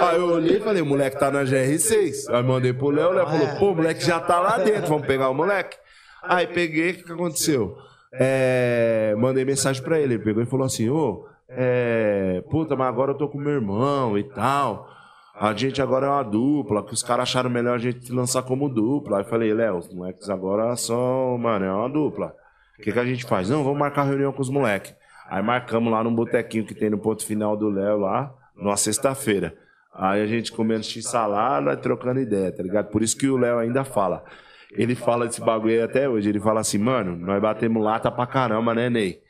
[0.00, 2.32] Aí eu olhei e falei, o moleque tá na GR6.
[2.34, 5.06] Aí mandei pro Léo, o Léo falou, pô, o moleque já tá lá dentro, vamos
[5.06, 5.76] pegar o moleque.
[6.22, 7.76] Aí peguei, o que, que aconteceu?
[8.12, 13.12] É, mandei mensagem pra ele, ele pegou e falou assim, ô, é, puta, mas agora
[13.12, 14.88] eu tô com meu irmão e tal.
[15.34, 18.68] A gente agora é uma dupla, que os caras acharam melhor a gente lançar como
[18.68, 19.18] dupla.
[19.18, 22.34] Aí eu falei, Léo, os moleques agora são, mano, é uma dupla.
[22.80, 23.50] O que, que a gente faz?
[23.50, 24.94] Não, vamos marcar reunião com os moleques.
[25.28, 29.54] Aí marcamos lá num botequinho que tem no ponto final do Léo lá, numa sexta-feira.
[29.94, 32.86] Aí a gente comendo x-salada, trocando ideia, tá ligado?
[32.86, 34.24] Por isso que o Léo ainda fala.
[34.72, 36.30] Ele fala desse bagulho aí até hoje.
[36.30, 39.20] Ele fala assim, mano, nós batemos lata pra caramba, né, Ney?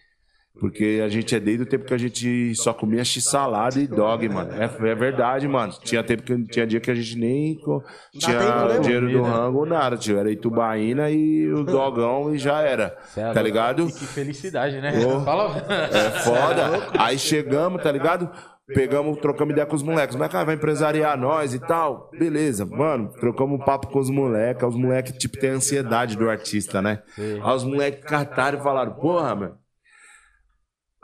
[0.58, 4.28] Porque a gente é desde o tempo que a gente só comia x-salada e dog,
[4.28, 4.50] mano.
[4.52, 5.72] É, é verdade, mano.
[5.82, 7.82] Tinha tempo que tinha dia que a gente nem co-
[8.12, 10.18] tinha tempo, né, dinheiro do rango, nada, tio.
[10.18, 12.94] Era Itubaína e o dogão e já era.
[13.16, 13.88] É Tá ligado?
[13.88, 14.92] E que felicidade, né?
[15.92, 16.88] É foda.
[16.98, 18.28] Aí chegamos, tá ligado?
[18.66, 20.14] Pegamos, trocamos ideia com os moleques.
[20.14, 22.10] Mas, cara, vai empresariar nós e tal.
[22.18, 23.10] Beleza, mano.
[23.18, 24.62] Trocamos um papo com os moleques.
[24.68, 27.02] Os moleques, tipo, tem ansiedade do artista, né?
[27.42, 29.54] Aí os moleques cataram e falaram, porra, mano.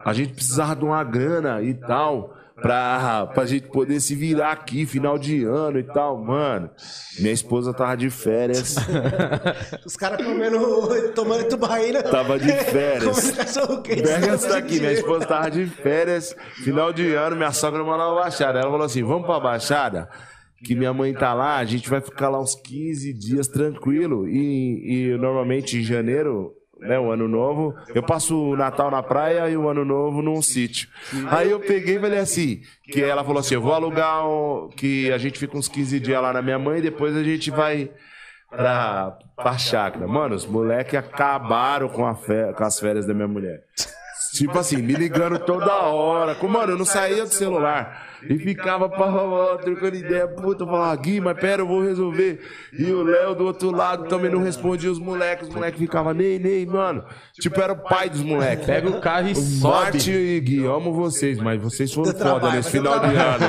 [0.06, 2.32] A gente precisava de uma grana e tal.
[2.62, 6.70] Pra, pra gente poder se virar aqui, final de ano e tal, mano.
[7.18, 8.76] Minha esposa tava de férias.
[9.84, 10.58] Os caras comendo,
[11.14, 12.02] tomando tubaína.
[12.02, 13.32] Tava de férias.
[13.84, 16.34] Pega essa daqui, minha esposa tava de férias,
[16.64, 18.58] final de ano, minha sogra mandou uma baixada.
[18.58, 20.08] Ela falou assim: vamos pra baixada?
[20.64, 24.26] Que minha mãe tá lá, a gente vai ficar lá uns 15 dias tranquilo.
[24.26, 29.48] E, e normalmente em janeiro, né, o ano novo, eu passo o Natal na praia
[29.48, 30.88] e o ano novo num sítio.
[31.30, 35.10] Aí eu peguei e falei assim: que ela falou assim: eu vou alugar um, que
[35.12, 37.90] a gente fica uns 15 dias lá na minha mãe e depois a gente vai
[38.50, 40.06] pra, pra chácara.
[40.06, 43.60] Mano, os moleques acabaram com, fé- com as férias da minha mulher.
[44.34, 46.36] Tipo assim, me ligando toda hora.
[46.46, 48.06] Mano, eu não saía do celular.
[48.28, 50.26] E ficava pá, pá, pá, trocando ideia.
[50.28, 52.40] Puta, eu falava, Gui, mas pera, eu vou resolver.
[52.78, 55.48] E o Léo do outro lado também não respondia os moleques.
[55.48, 57.04] Os moleques ficavam, Ney, Ney, mano.
[57.40, 58.66] Tipo, era o pai dos moleques.
[58.66, 60.16] Pega o carro e Marte sobe.
[60.16, 63.46] e Gui, amo vocês, mas vocês foram foda nesse final de ano.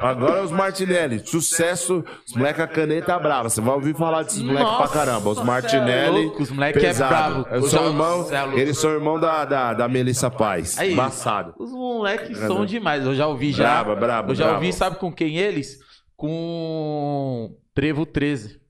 [0.00, 3.48] Agora é os Martinelli, sucesso, os moleques a caneta brava.
[3.48, 5.30] Você vai ouvir falar desses moleques pra caramba.
[5.30, 6.24] Os é Martinelli.
[6.24, 7.10] louco, os moleque é pesado.
[7.44, 7.46] bravo.
[7.50, 10.78] Eu sou irmão, é eles são irmão da, da, da Melissa Paz.
[10.78, 11.54] Aí, Embaçado.
[11.58, 13.04] Os moleques são demais.
[13.04, 13.85] Eu já ouvi já.
[13.94, 14.58] Brabo, brabo, Eu já brabo.
[14.60, 15.78] ouvi, sabe com quem eles?
[16.16, 18.60] Com Trevo 13.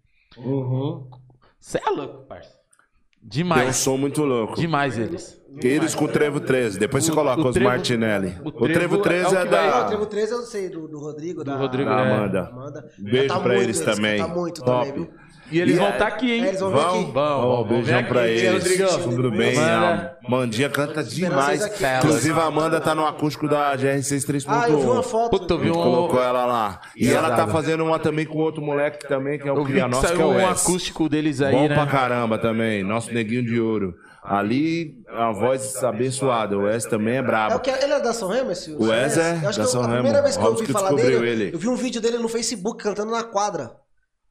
[1.61, 2.55] Cê é louco, parça.
[3.23, 3.77] Demais.
[3.77, 4.55] som muito louco.
[4.55, 5.41] Demais eles.
[5.63, 6.79] Eles com o Trevo 13.
[6.79, 8.37] Depois você coloca o os Trevo- Martinelli.
[8.45, 9.85] o O Trevo Trevo 13 é é, que vai- o da.
[9.87, 11.43] Trevo 13 eu sei, do, do Rodrigo.
[11.43, 12.13] da, Rodrigo, Da é.
[12.13, 12.49] Amanda.
[12.49, 12.91] Amanda.
[12.99, 14.29] Beijo Canta pra muito eles também.
[14.29, 14.87] Muito Top.
[14.89, 15.15] também, viu?
[15.51, 16.45] E eles E vão é- estar aqui, hein?
[16.45, 17.13] É, eles vão vir Vão, aqui.
[17.13, 18.97] Vão, vão, beijão pra aqui, eles.
[19.05, 19.55] Tudo bem?
[19.55, 20.19] Manda.
[20.25, 21.65] A Mandinha canta demais.
[21.99, 24.45] Inclusive, a Amanda tá no acústico da GR6 3.1.
[24.49, 25.31] Ah, eu vi uma foto.
[25.31, 26.81] Puta, eu vi um- colocou ela lá.
[26.97, 29.89] E ela tá fazendo uma também com outro moleque também, que é o Cria que
[29.91, 31.75] Nossa, que é saiu o um acústico deles aí, Bom né?
[31.75, 32.83] pra caramba também.
[32.83, 33.95] Nosso neguinho de ouro.
[34.29, 36.59] Ali, a voz abençoada.
[36.59, 37.55] O Wes também é É brabo.
[37.55, 38.73] o que, ele é da São Remo, esse?
[38.73, 40.03] O Wes é acho da São eu, a Remo.
[40.03, 41.51] primeira vez que eu ouvi falar dele, ele.
[41.55, 43.71] eu vi um vídeo dele no Facebook cantando na quadra.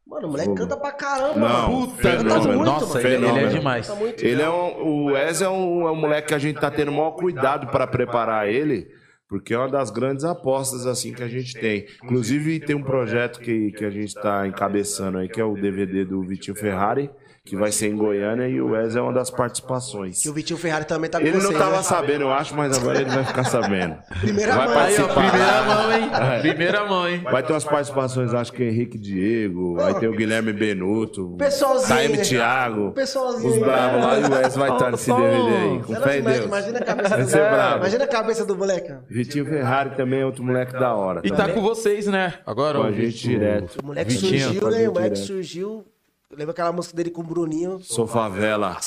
[0.07, 1.87] Mano, o moleque canta pra caramba, Não, mano.
[1.87, 2.53] Puta, Canta fenômeno.
[2.53, 2.99] muito, Nossa, mano.
[2.99, 3.49] ele, ele é Fenômeno.
[3.49, 3.89] demais.
[4.19, 6.89] Ele é um, o Wes é um, é um moleque que a gente tá tendo
[6.89, 8.87] o maior cuidado para preparar ele,
[9.27, 11.85] porque é uma das grandes apostas assim que a gente tem.
[12.03, 16.05] Inclusive tem um projeto que, que a gente tá encabeçando aí, que é o DVD
[16.05, 17.09] do Vitinho Ferrari,
[17.45, 20.19] que vai ser em Goiânia e o Wes é uma das participações.
[20.19, 21.83] Que o Vitinho Ferrari também tá com Ele não vocês, tava né?
[21.83, 23.97] sabendo, eu acho, mas agora ele vai ficar sabendo.
[24.19, 24.77] Primeira vai mão.
[24.77, 25.29] Aí, ó, participar.
[25.29, 26.09] primeira mão, hein?
[26.11, 26.39] É.
[26.39, 27.21] Primeira mão, hein?
[27.23, 32.17] Vai ter umas participações, acho que Henrique Diego, aí tem o Guilherme Benuto, Pessoalzinho, Taime
[32.17, 32.23] né?
[32.23, 33.53] Thiago, Pessoalzinho.
[33.53, 36.45] os bravos lá e o Wes vai estar nesse DVD aí, com fé em Deus.
[36.45, 37.77] Imagina a cabeça Vai do bravo.
[37.77, 38.93] Imagina a cabeça do moleque.
[39.15, 41.21] Vitinho Ferrari também é outro moleque da hora.
[41.23, 42.33] E tá com vocês, né?
[42.45, 43.79] Agora, Com a gente direto.
[43.81, 44.89] O moleque Vitinho, surgiu, né?
[44.89, 45.17] O moleque direto.
[45.17, 45.85] surgiu.
[46.29, 47.79] Lembra aquela música dele com o Bruninho?
[47.79, 48.77] Sou favela.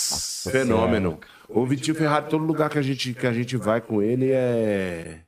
[0.53, 1.19] Fenômeno.
[1.49, 5.21] O Vitinho Ferrari, todo lugar que a gente, que a gente vai com ele é.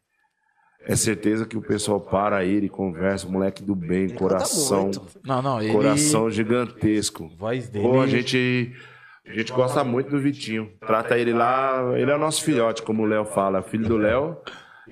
[0.85, 4.83] É certeza que o pessoal para ele, conversa, moleque do bem, coração.
[4.83, 5.03] muito.
[5.25, 5.73] Não, não, ele...
[5.73, 7.31] Coração gigantesco.
[7.39, 7.87] Voz dele...
[7.87, 8.75] Pô, a gente,
[9.27, 10.71] a gente gosta muito do Vitinho.
[10.87, 14.37] Trata ele lá, ele é o nosso filhote, como o Léo fala, filho do Léo.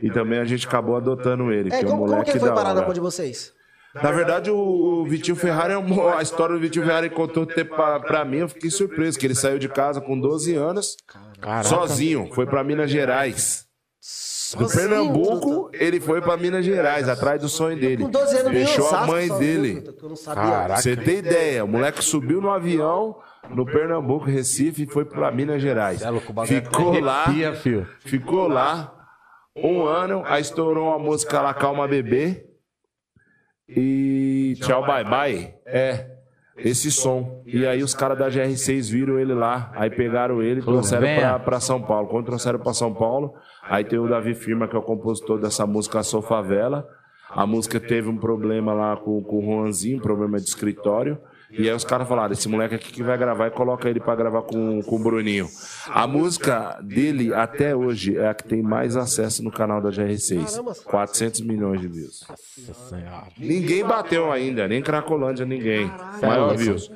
[0.03, 2.31] E também a gente acabou adotando ele, É, que é um como, como moleque que
[2.33, 3.53] ele foi da parar na mão de vocês?
[3.95, 7.75] Na verdade, o, o Vitinho Ferrari é um, a história do Vitinho Ferrari contou tempo
[7.75, 10.97] pra, pra mim, eu fiquei surpreso, que ele saiu de casa com 12 anos,
[11.41, 11.65] Caraca.
[11.65, 13.67] sozinho, foi pra Minas Gerais.
[14.57, 18.05] Do Pernambuco, ele foi pra Minas Gerais, atrás do sonho dele.
[18.05, 19.95] Com 12 anos, Deixou a mãe sozinho, dele.
[20.25, 20.81] Caraca.
[20.81, 23.17] Você tem ideia, o moleque subiu no avião
[23.51, 26.03] no Pernambuco, Recife, e foi pra Minas Gerais.
[26.03, 27.27] É Ficou lá,
[28.01, 28.98] ficou lá
[29.67, 32.45] um ano, aí estourou uma música lá, Calma Bebê.
[33.69, 35.55] E tchau, bye bye.
[35.67, 36.19] É,
[36.57, 37.43] esse som.
[37.47, 41.39] E aí os caras da GR6 viram ele lá, aí pegaram ele e trouxeram pra,
[41.39, 42.09] pra São Paulo.
[42.09, 45.67] Quando trouxeram pra São Paulo, aí tem o Davi Firma, que é o compositor dessa
[45.67, 46.87] música Sou Favela.
[47.31, 51.19] A música teve um problema lá com, com o Juanzinho, um problema de escritório.
[51.51, 54.15] E aí os caras falaram, esse moleque aqui que vai gravar e coloca ele pra
[54.15, 55.49] gravar com, com o Bruninho.
[55.89, 60.45] A música dele, até hoje, é a que tem mais acesso no canal da GR6.
[60.51, 60.75] Caramba.
[60.85, 62.25] 400 milhões de views.
[62.29, 63.25] Nossa senhora.
[63.39, 65.91] Ninguém bateu ainda, nem Cracolândia, ninguém.
[66.21, 66.91] Maior views.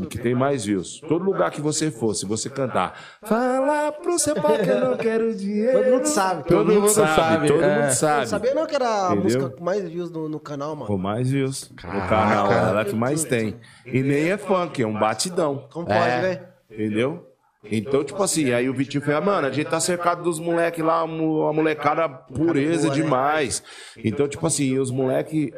[0.00, 1.00] O que tem mais views.
[1.06, 4.96] Todo lugar que você for, se você cantar, fala pro seu pai que eu não
[4.96, 5.78] quero dinheiro.
[5.78, 6.44] Todo mundo sabe.
[6.44, 7.74] Todo mundo sabe, todo é.
[7.76, 8.26] mundo Eu sabe.
[8.26, 9.22] sabia não que era a Entendeu?
[9.22, 10.86] música com mais views no, no canal, mano.
[10.86, 13.56] Com mais views no canal, ela é que mais tem.
[13.86, 15.66] E nem é funk, é um batidão.
[15.72, 16.22] Como pode, É.
[16.22, 16.48] né?
[16.70, 17.24] Entendeu?
[17.70, 21.02] Então, tipo assim, aí o Vitinho fala, mano, a gente tá cercado dos moleques lá,
[21.02, 22.94] uma molecada pureza né?
[22.94, 23.62] demais.
[23.96, 25.50] Então, tipo assim, os moleques,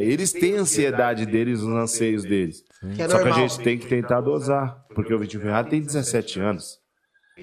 [0.00, 2.64] eles têm a ansiedade deles, os anseios deles.
[2.98, 6.40] É Só que a gente tem que tentar dosar, porque o Vitinho Ferrari tem 17
[6.40, 6.76] anos.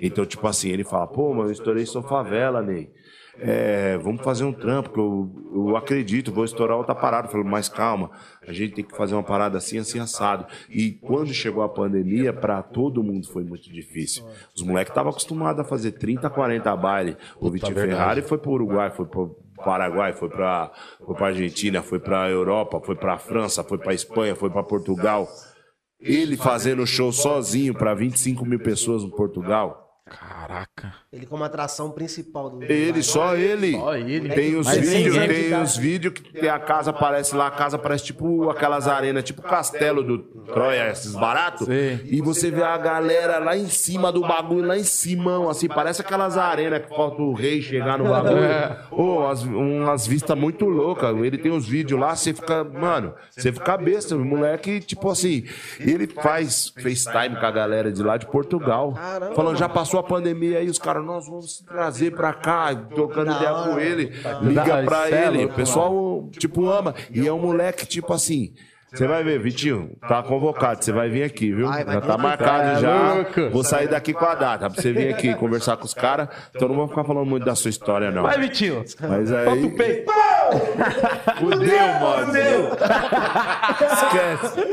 [0.01, 2.89] Então, tipo assim, ele fala, pô, mano, eu estourei sua favela, Ney.
[3.37, 7.27] É, vamos fazer um trampo, que eu, eu acredito, vou estourar outra parada.
[7.27, 8.11] Eu falei, mas calma,
[8.47, 10.45] a gente tem que fazer uma parada assim, assim, assado.
[10.69, 14.23] E quando chegou a pandemia, pra todo mundo foi muito difícil.
[14.55, 17.17] Os moleques estavam acostumados a fazer 30, 40 baile.
[17.39, 20.71] O Vitinho Ferrari foi pro Uruguai, foi pro Paraguai, foi pra,
[21.05, 25.27] foi pra Argentina, foi pra Europa, foi pra França, foi pra Espanha, foi pra Portugal.
[25.99, 29.85] Ele fazendo show sozinho pra 25 mil pessoas no Portugal.
[30.05, 30.93] Caraca.
[31.13, 32.61] Ele como atração principal do.
[32.63, 33.71] Ele, só ele.
[33.73, 34.27] Só ele.
[34.29, 35.61] Tem os Mas vídeos, ninguém tem dá.
[35.61, 39.39] os vídeos que tem a casa, parece lá, a casa parece tipo aquelas arenas, tipo
[39.39, 41.67] o castelo do Troia, esses baratos.
[41.67, 41.99] Sim.
[42.03, 46.01] E você vê a galera lá em cima do bagulho, lá em cima, assim, parece
[46.01, 48.35] aquelas arenas que falta o rei chegar no bagulho.
[48.91, 51.15] Ô, as- umas vistas muito loucas.
[51.17, 54.15] Ele tem os vídeos lá, você fica, mano, você fica besta.
[54.17, 55.45] O moleque, tipo assim,
[55.79, 58.91] ele faz FaceTime com a galera de lá de Portugal.
[58.93, 59.33] Caramba.
[59.35, 63.53] Falando, já passou a pandemia aí, os caras, nós vamos trazer pra cá, trocando ideia
[63.53, 65.45] hora, com ele, liga é ele.
[65.45, 66.93] o pessoal, tipo, ama.
[67.11, 68.53] E é um moleque, tipo assim.
[68.95, 71.67] Você vai ver, Vitinho, tá convocado, você vai vir aqui, viu?
[71.67, 73.49] Já tá marcado É já.
[73.51, 76.29] Vou sair daqui com a data pra você vir aqui conversar com os caras.
[76.55, 78.23] Então não vou ficar falando muito da sua história, não.
[78.23, 78.85] Vai, Vitinho.
[79.01, 79.69] Mas Solta o aí.
[79.75, 80.11] peito.
[81.39, 82.33] Fudeu, mano.
[83.81, 84.63] Esquece.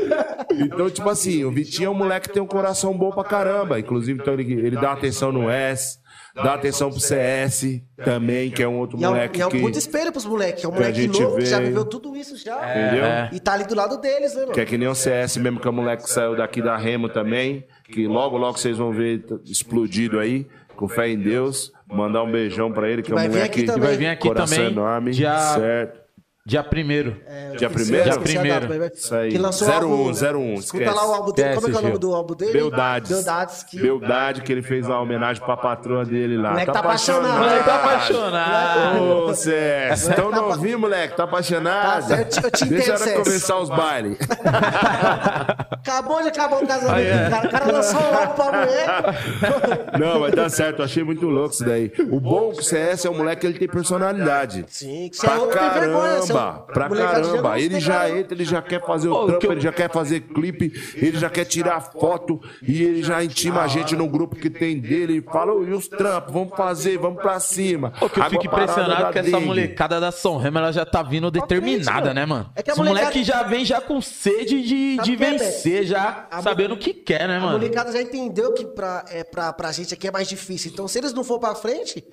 [0.51, 3.77] Então, tipo assim, o Vitinho é um moleque que tem um coração bom pra caramba.
[3.79, 5.99] Inclusive, então ele, ele dá atenção no S,
[6.35, 9.45] dá atenção pro CS também, que é um outro E é um, moleque e é
[9.45, 9.59] um que.
[9.59, 10.63] puto espelho pros moleques.
[10.63, 11.65] É um que moleque novo que já vê.
[11.65, 12.55] viveu tudo isso já.
[12.55, 13.05] Entendeu?
[13.05, 13.29] É.
[13.31, 14.53] E tá ali do lado deles, né, mano?
[14.53, 16.75] Que é que nem o CS mesmo, que é o moleque que saiu daqui da
[16.77, 17.65] Remo também.
[17.85, 20.47] Que logo, logo vocês vão ver explodido aí.
[20.75, 21.71] Com fé em Deus.
[21.87, 23.81] Mandar um beijão pra ele, que, é um vai vir moleque aqui também.
[23.83, 24.71] Vai vir aqui coração também.
[24.71, 25.11] enorme.
[25.11, 26.02] Dia, Certo.
[26.45, 27.15] Dia primeiro.
[27.57, 28.03] Dia primeiro?
[28.03, 28.91] Dia primeiro.
[28.93, 29.31] Isso aí.
[29.31, 30.03] Que lançou o 01, álbum.
[30.11, 30.89] 01, Escuta esquece.
[30.99, 31.55] lá o álbum dele.
[31.55, 32.51] Como é que é o nome Esquece, do álbum dele?
[32.51, 33.11] Beldades.
[33.11, 33.63] Beldades.
[33.63, 33.79] Que...
[33.79, 36.49] Beldade, que ele fez uma homenagem pra patroa dele lá.
[36.51, 37.37] Moleque tá apaixonado.
[37.39, 39.03] Moleque tá apaixonado.
[39.03, 41.93] Ô, César, então não ouvi, moleque, tá apaixonado?
[41.93, 43.23] Tá certo, eu te entendo, Deixa ela César.
[43.23, 44.17] começar os bailes.
[45.83, 47.25] Acabou de acabar o casamento Aí, é.
[47.25, 47.47] do cara.
[47.47, 48.87] O cara lançou um álbum pra mulher.
[49.99, 51.91] Não, mas tá certo, eu achei muito louco isso daí.
[52.09, 54.65] O bom que o CS é o moleque que ele tem personalidade.
[54.69, 56.21] Sim, que você é outro tem vergonha.
[56.33, 57.59] Um caramba, pra caramba.
[57.59, 60.71] Ele já entra, ele já quer fazer o trampo, eu- ele já quer fazer clipe,
[60.95, 64.79] ele já quer tirar foto e ele já intima a gente no grupo que tem
[64.79, 67.91] dele e fala, "Ô, e os trampos, vamos fazer, vamos pra cima.
[67.99, 71.01] Pô, que eu fico Água impressionado que essa molecada da São Remo, ela já tá
[71.03, 72.49] vindo determinada, né, mano.
[72.55, 76.27] É que a molecada- moleque já vem já com sede de, de é, vencer, já
[76.31, 77.51] A sabendo o que quer, né, A mano?
[77.53, 80.71] molecada já entendeu que pra, é, pra, pra gente aqui é mais difícil.
[80.71, 82.03] Então, se eles não for pra frente,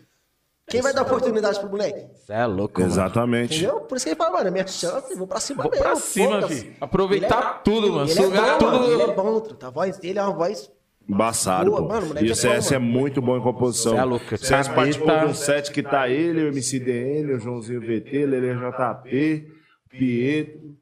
[0.71, 2.07] quem vai dar oportunidade pro moleque?
[2.14, 2.93] Você é louco, mano.
[2.93, 3.57] Exatamente.
[3.59, 3.81] Entendeu?
[3.81, 5.85] Por isso que ele fala, mano, é minha chance, vou pra cima Vou mesmo.
[5.85, 6.73] pra cima, filho.
[6.81, 8.11] Aproveitar tudo, mano.
[8.11, 8.73] Ele é, bom, tudo.
[8.73, 9.66] mano, ele é bom, truta.
[9.66, 10.71] a voz dele é uma voz...
[11.09, 11.89] Embaçado, Boa, pô.
[11.89, 12.93] mano, e o é CS bom, é mano.
[12.93, 13.93] muito bom em composição.
[13.95, 14.75] Cê é louco, O CS Capeta.
[14.75, 19.49] participou de um set que tá ele, o MCDN, o Joãozinho VT, Lele JP,
[19.91, 20.77] Pietro,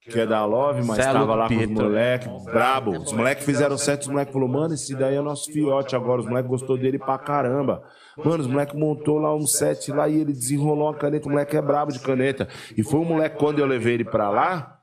[0.00, 1.74] que é da Love, mas Cê é tava lá com os Pietro.
[1.84, 2.90] moleques, brabo.
[2.98, 6.20] Os moleques fizeram set, os moleques falaram, mano, esse daí é nosso fiote agora.
[6.22, 7.84] Os moleques gostou dele pra caramba.
[8.16, 11.26] Mano, os moleques montou lá um set lá e ele desenrolou uma caneta.
[11.26, 12.48] O moleque é brabo de caneta.
[12.76, 14.80] E foi o moleque, quando eu levei ele pra lá,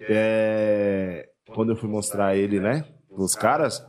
[0.00, 3.86] é, quando eu fui mostrar ele, né, pros caras,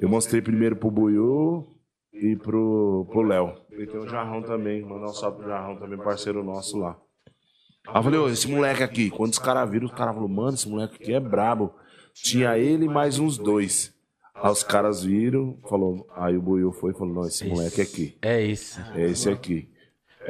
[0.00, 1.66] eu mostrei primeiro pro Buiu
[2.12, 3.54] e pro pro Léo.
[3.70, 6.96] E tem o Jarrão também, mandar um salve pro Jarrão também, parceiro nosso lá.
[7.86, 10.54] Aí eu falei, ô, esse moleque aqui, quando os caras viram, os caras falaram, mano,
[10.54, 11.72] esse moleque aqui é brabo.
[12.12, 13.94] Tinha ele mais uns dois.
[14.42, 18.16] Aí os caras viram, falou, aí o Buiu foi e falou, não, esse moleque aqui,
[18.22, 18.80] É isso.
[18.94, 19.68] é esse aqui.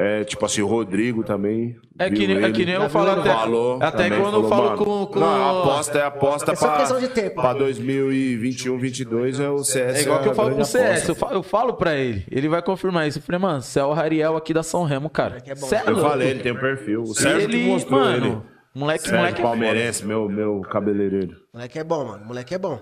[0.00, 1.74] É, tipo assim, o Rodrigo também.
[1.98, 3.30] É que, viu nem, é que nem eu falo até.
[3.32, 5.06] Falou até quando eu falou, falo mano, com.
[5.06, 5.18] com...
[5.18, 7.34] Não, a aposta é aposta É pra, questão de tempo.
[7.34, 9.96] pra 2021, 22 é o CS.
[9.98, 11.10] É igual que eu a falo pro CS, aposta.
[11.10, 12.24] eu falo, eu falo pra ele.
[12.30, 13.18] Ele vai confirmar isso.
[13.18, 15.40] Eu falei, mano, você é o Rariel aqui da São Remo, cara.
[15.40, 15.66] que é bom.
[15.68, 17.02] É Eu falei, ele tem um perfil.
[17.02, 18.38] O Sérgio que ele, mostrou mano, ele.
[18.76, 21.36] moleque, Sérgio moleque é palmeirense, meu, meu cabeleireiro.
[21.52, 22.24] Moleque é bom, mano.
[22.24, 22.80] Moleque é bom.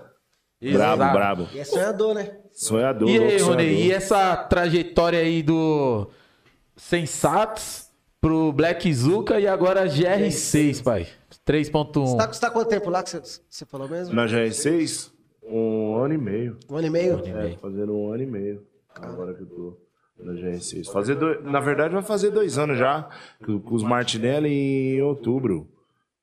[0.59, 0.73] Foda.
[0.77, 1.13] Brabo, Exato.
[1.17, 1.47] brabo.
[1.53, 2.37] E é sonhador, né?
[2.51, 3.61] Sonhador, E aí, Rony, sonhador.
[3.65, 6.09] e essa trajetória aí do
[6.75, 7.87] Sensatos
[8.21, 11.07] pro Black Zuka e agora GR6, pai?
[11.45, 11.93] 3.1.
[11.93, 14.13] Você tá, você tá quanto tempo lá que você, você falou mesmo?
[14.15, 15.11] Na GR6,
[15.43, 16.57] um ano e meio.
[16.69, 17.21] Um ano e meio?
[17.25, 18.63] É, fazendo um ano e meio.
[18.95, 19.77] Agora que eu tô
[20.19, 20.91] na GR6.
[20.91, 23.07] Fazer dois, na verdade, vai fazer dois anos já,
[23.45, 24.49] com, com os Martinelli
[24.97, 25.67] em outubro.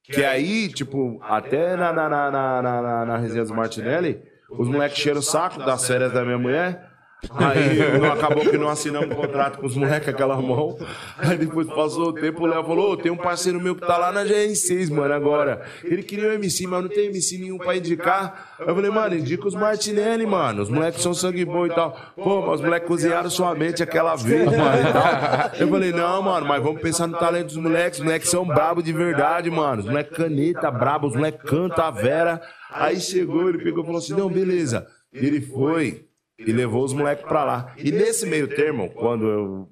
[0.05, 4.99] Que aí, tipo, até na, na, na, na, na, na, resenha dos Martinelli, os moleques
[4.99, 6.94] cheiram o saco das férias da minha mulher.
[7.31, 10.79] Aí não, acabou que não assinamos um contrato com os moleques, aquela mão.
[11.19, 13.97] Aí depois passou o tempo, o Léo falou: "Ô, tem um parceiro meu que tá
[13.97, 15.63] lá na GR6, mano, agora.
[15.83, 18.55] Ele queria um MC, mas não tem MC nenhum pra indicar.
[18.59, 20.63] Eu falei, mano, indica os Martinelli, mano.
[20.63, 21.97] Os moleques são sangue bom e tal.
[22.17, 25.51] Pô, mas os moleques cozinharam sua mente aquela vez, mano, e tal.
[25.59, 27.99] Eu falei, não, mano, mas vamos pensar no talento dos moleques.
[27.99, 29.81] Os moleques são brabos de verdade, mano.
[29.81, 32.41] Os moleques caneta brabo, os moleques canta a Vera.
[32.71, 34.87] Aí chegou, ele pegou e falou assim: não, beleza.
[35.13, 36.07] Ele foi
[36.39, 37.73] e levou os moleques pra lá.
[37.77, 39.69] E nesse meio termo, quando eu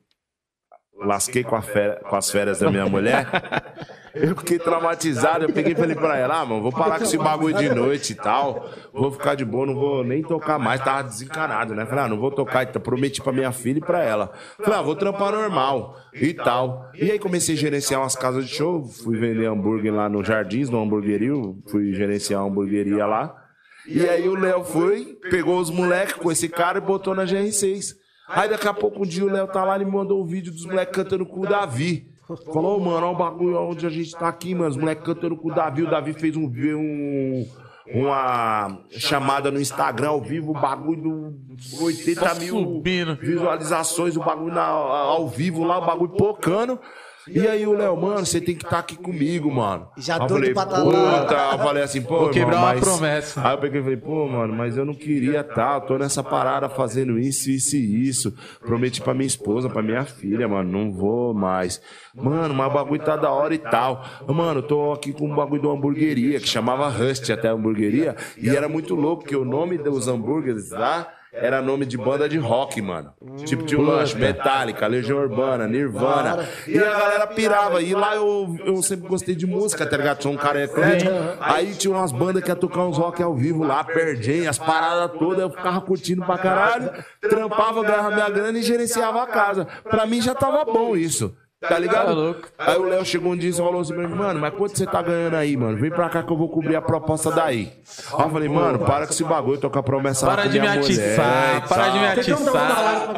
[0.94, 3.26] lasquei com, a com as férias da minha mulher,
[4.14, 5.44] Eu fiquei traumatizado.
[5.44, 8.12] Eu peguei e falei pra ela, ah, mano, vou parar com esse bagulho de noite
[8.12, 8.68] e tal.
[8.92, 10.82] Vou ficar de boa, não vou nem tocar mais.
[10.82, 11.86] Tava desencanado, né?
[11.86, 12.64] Falei, ah, não vou tocar.
[12.64, 14.32] Então, prometi pra minha filha e pra ela.
[14.62, 16.90] Falei, ah, vou trampar normal e tal.
[16.94, 18.84] E aí comecei a gerenciar umas casas de show.
[18.84, 21.32] Fui vender hambúrguer lá no Jardins, no hamburgueria.
[21.70, 23.41] Fui gerenciar uma hamburgueria lá.
[23.87, 27.95] E aí o Léo foi, pegou os moleques com esse cara e botou na GR6.
[28.28, 30.53] Aí daqui a pouco um dia o Léo tá lá e me mandou um vídeo
[30.53, 32.07] dos moleques cantando com o Davi.
[32.53, 34.70] Falou, mano, olha o bagulho onde a gente tá aqui, mano.
[34.70, 35.83] Os moleques cantando com o Davi.
[35.83, 37.47] O Davi fez um, um
[37.87, 43.16] uma chamada no Instagram ao vivo, o bagulho do 80 mil subindo.
[43.16, 46.80] visualizações, o bagulho na, ao vivo lá, o bagulho pocando.
[47.29, 49.89] E aí o Léo, mano, você tem que estar tá aqui comigo, mano.
[49.97, 50.93] Já tô de patalão.
[50.93, 52.81] Eu falei assim, pô, Vou quebrar irmão, uma mas...
[52.81, 53.47] promessa.
[53.47, 56.23] Aí eu peguei e falei, pô, mano, mas eu não queria estar, tá, tô nessa
[56.23, 58.35] parada fazendo isso, isso e isso.
[58.61, 61.81] Prometi pra minha esposa, pra minha filha, mano, não vou mais.
[62.14, 64.05] Mano, mas o bagulho tá da hora e tal.
[64.27, 68.16] Mano, tô aqui com um bagulho de uma hamburgueria, que chamava Rust até a hamburgueria,
[68.37, 72.37] e era muito louco, porque o nome dos hambúrgueres lá era nome de banda de
[72.37, 73.12] rock, mano.
[73.47, 76.47] Tipo de Lush, Metallica, Legião Urbana, Nirvana.
[76.68, 77.80] E a galera pirava.
[77.80, 80.22] E lá eu, eu sempre gostei de música, tá ligado?
[80.22, 81.11] Sou um cara eclético.
[81.41, 85.18] Aí tinha umas bandas que ia tocar uns rock ao vivo lá, Perdem, as paradas
[85.18, 85.41] todas.
[85.41, 86.91] Eu ficava curtindo pra caralho.
[87.20, 89.66] Trampava, ganhava minha grana e gerenciava a casa.
[89.85, 91.35] Pra mim já tava bom isso.
[91.68, 92.34] Tá ligado?
[92.56, 94.76] Tá aí o Léo chegou um dia e falou assim pra mim, mano, mas quanto
[94.76, 95.78] você tá ganhando aí, mano?
[95.78, 97.72] Vem pra cá que eu vou cobrir a proposta daí.
[98.14, 100.66] Aí eu falei, mano, para com esse bagulho, tô com a promessa Para de me
[100.66, 103.10] atiçar, para de me atiçar.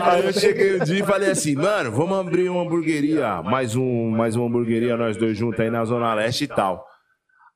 [0.00, 4.10] Aí eu cheguei um dia e falei assim, mano, vamos abrir uma hamburgueria, mais um,
[4.10, 6.86] mais uma hamburgueria, nós dois juntos aí na Zona Leste e tal.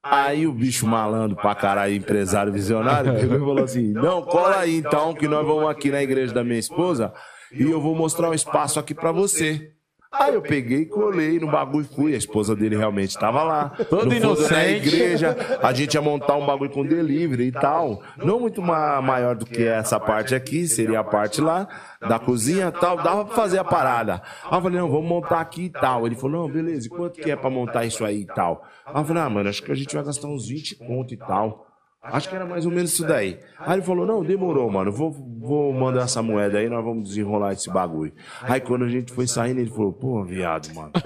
[0.03, 4.77] Aí o bicho malandro pra caralho, empresário visionário, pegou e falou assim: Não, cola aí
[4.79, 7.13] então, que nós vamos aqui na igreja da minha esposa
[7.53, 9.73] e eu vou mostrar um espaço aqui pra você.
[10.13, 12.15] Aí eu peguei, colei no bagulho e fui.
[12.15, 13.69] A esposa dele realmente estava lá.
[13.89, 14.53] Todo no inocente.
[14.53, 18.03] Na igreja, a gente ia montar um bagulho com delivery e tal.
[18.17, 21.69] Não muito ma maior do que essa parte aqui, seria a parte lá
[22.01, 22.97] da cozinha e tal.
[22.97, 24.21] Dava pra fazer a parada.
[24.45, 26.07] Aí eu falei, não, vamos montar aqui e tal.
[26.07, 28.65] Ele falou, não, beleza, e quanto que é pra montar isso aí e tal?
[28.85, 31.17] Aí eu falei, ah, mano, acho que a gente vai gastar uns 20 conto e
[31.17, 31.70] tal.
[32.03, 33.39] Acho que era mais ou menos isso daí.
[33.59, 34.91] Aí ele falou: Não, demorou, mano.
[34.91, 38.13] Vou, vou mandar essa moeda aí, nós vamos desenrolar esse bagulho.
[38.41, 40.93] Aí quando a gente foi saindo, ele falou: Pô, viado, mano.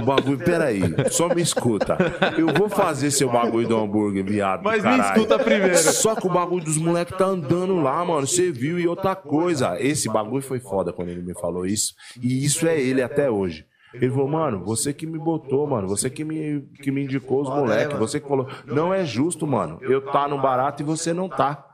[0.00, 0.80] O bagulho, peraí,
[1.10, 1.96] só me escuta.
[2.38, 4.62] Eu vou fazer seu bagulho do hambúrguer, viado.
[4.62, 5.02] Mas caralho.
[5.02, 5.76] me escuta primeiro.
[5.76, 8.24] Só que o bagulho dos moleques tá andando lá, mano.
[8.24, 9.76] Você viu e outra coisa.
[9.80, 11.94] Esse bagulho foi foda quando ele me falou isso.
[12.22, 13.66] E isso é ele até hoje.
[13.92, 17.48] Ele falou, mano, você que me botou, mano, você que me, que me indicou os
[17.48, 21.28] moleques, você que falou, não é justo, mano, eu tá no barato e você não
[21.28, 21.66] tá.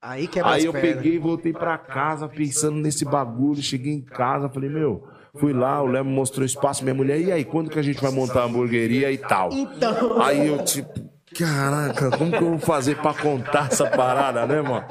[0.00, 4.02] Aí, que é Aí eu peguei e voltei pra casa pensando nesse bagulho, cheguei em
[4.02, 7.78] casa, falei, meu, fui lá, o Léo mostrou espaço, minha mulher, e aí, quando que
[7.78, 9.50] a gente vai montar a hamburgueria e tal?
[9.52, 10.22] Então.
[10.22, 10.92] Aí eu, tipo,
[11.36, 14.86] caraca, como que eu vou fazer pra contar essa parada, né, mano?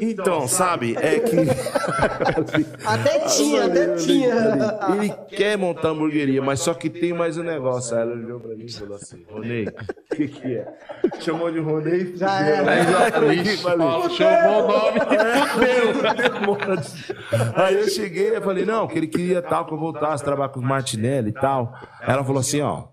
[0.00, 1.36] Então, sabe, é que.
[2.86, 4.34] até tinha, até tinha.
[4.94, 7.94] Ele quer montar hamburgueria, mas só que tem mais um negócio.
[7.94, 10.66] Aí ela olhou pra mim e falou assim: Ronei, o que, que é?
[11.20, 12.70] Chamou de Ronei Já era.
[12.72, 13.44] Aí falei,
[14.16, 15.82] chamou o nome e
[17.54, 20.48] Aí eu cheguei e falei: não, que ele queria tal, que eu voltasse a trabalhar
[20.48, 21.74] com os Martinelli e tal.
[22.00, 22.84] Aí ela falou assim: ó.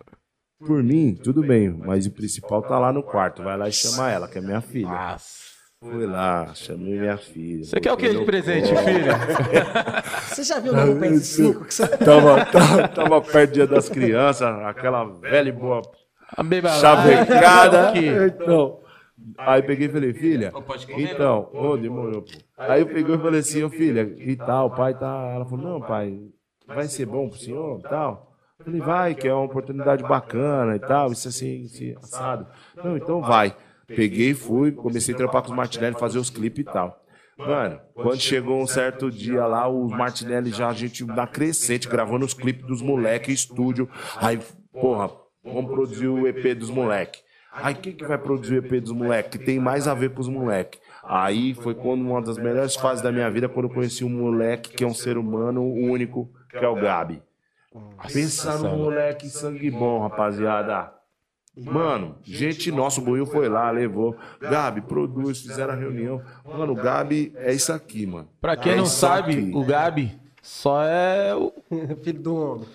[0.59, 3.41] Por mim, tudo bem, mas o principal tá lá no quarto.
[3.41, 4.89] Vai lá e chama ela, que é minha filha.
[4.89, 5.38] Nossa.
[5.82, 7.63] Fui lá, chamei minha filha.
[7.63, 9.13] Você quer o que de presente, filha?
[10.27, 11.65] Você já viu no PS5?
[11.65, 11.88] Que você...
[11.88, 15.82] tava, tava, tava perto do dia das crianças, aquela velha e boa
[16.82, 17.93] chavecada.
[18.27, 18.82] Então,
[19.38, 20.51] aí peguei e falei, filha,
[20.97, 22.38] então, ô, oh, demorou, pô.
[22.57, 25.32] Aí eu peguei e falei assim, ô oh, filha, e tal, o pai tá.
[25.34, 26.19] Ela falou, não, pai,
[26.67, 28.36] vai ser bom pro senhor e tal.
[28.59, 32.47] Eu falei, vai, que é uma oportunidade bacana e tal, isso assim, assim, assado.
[32.75, 33.55] Não, então vai.
[33.95, 37.03] Peguei, fui, comecei a trampar com os Martinelli, fazer os clipes e tal.
[37.37, 42.25] Mano, quando chegou um certo dia lá, os Martinelli já, a gente na crescente, gravando
[42.25, 43.89] os clipes dos moleques, estúdio.
[44.17, 44.39] Aí,
[44.73, 45.09] porra,
[45.43, 47.23] vamos produzir o EP dos moleques.
[47.51, 49.31] Aí quem que vai produzir o EP dos moleques?
[49.31, 50.79] Que tem mais a ver com os moleques.
[51.03, 54.71] Aí foi quando uma das melhores fases da minha vida, quando eu conheci um moleque
[54.71, 57.21] que é um ser humano único, que é o Gabi.
[58.11, 60.98] Pensa no moleque sangue bom, rapaziada.
[61.64, 64.16] Mano, gente nossa, o Buiu foi lá, levou.
[64.39, 66.22] Gabi, produz, fizeram a reunião.
[66.45, 68.28] Mano, o Gabi é isso aqui, mano.
[68.41, 69.51] Pra quem é não sabe, aqui.
[69.53, 71.53] o Gabi só é o
[72.03, 72.68] filho do homem.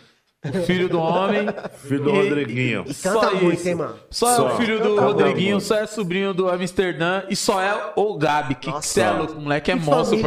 [0.44, 1.46] O filho do homem.
[1.88, 2.84] filho do e, Rodriguinho.
[2.86, 3.96] E canta só muito, hein, mano?
[4.10, 7.92] Só, só, é o filho do Rodriguinho, só é sobrinho do Amsterdã e só é
[7.96, 8.54] o Gabi.
[8.56, 10.18] Que você é louco, moleque é monstro,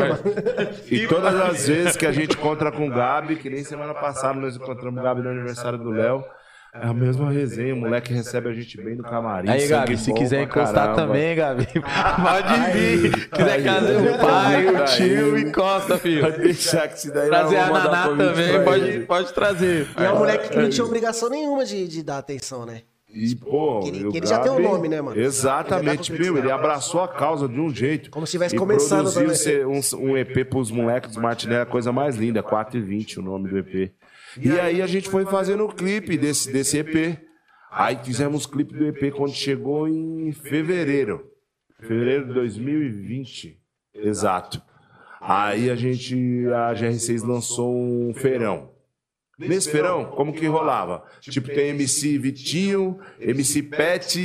[0.89, 4.39] E todas as vezes que a gente encontra com o Gabi, que nem semana passada
[4.39, 6.25] nós encontramos o Gabi no aniversário do Léo.
[6.81, 9.49] É a mesma resenha, o moleque recebe a gente bem no camarim.
[9.49, 10.95] Aí, Gabi, se quiser encostar caramba.
[10.95, 13.29] também, Gabi, pode vir.
[13.29, 16.21] quiser trazer o pai, o tio, encosta, filho.
[16.21, 19.87] Pode deixar que se daí Trazer a Naná também, pode, pode trazer.
[19.99, 22.81] E é um moleque que não tinha obrigação nenhuma de, de dar atenção, né?
[23.09, 25.19] E, pô, Que ele- que ele já tem um nome, né, mano?
[25.19, 28.11] Exatamente, Ele tá meu, ele abraçou a causa de um jeito.
[28.11, 29.79] Como se estivesse começando produziu um,
[30.11, 33.49] um EP pros moleques dos Martinelli, a coisa mais linda, 4 e 20 o nome
[33.49, 33.91] do EP.
[34.41, 37.19] E aí a gente foi fazendo o clipe desse, desse EP.
[37.71, 41.29] Aí fizemos o clipe do EP quando chegou em fevereiro.
[41.79, 43.59] Fevereiro de 2020.
[43.93, 44.61] Exato.
[45.19, 46.15] Aí a gente,
[46.47, 48.71] a GR6 lançou um feirão.
[49.37, 51.03] Nesse feirão, como que rolava?
[51.21, 54.19] Tipo, tem MC Vitinho, MC Pet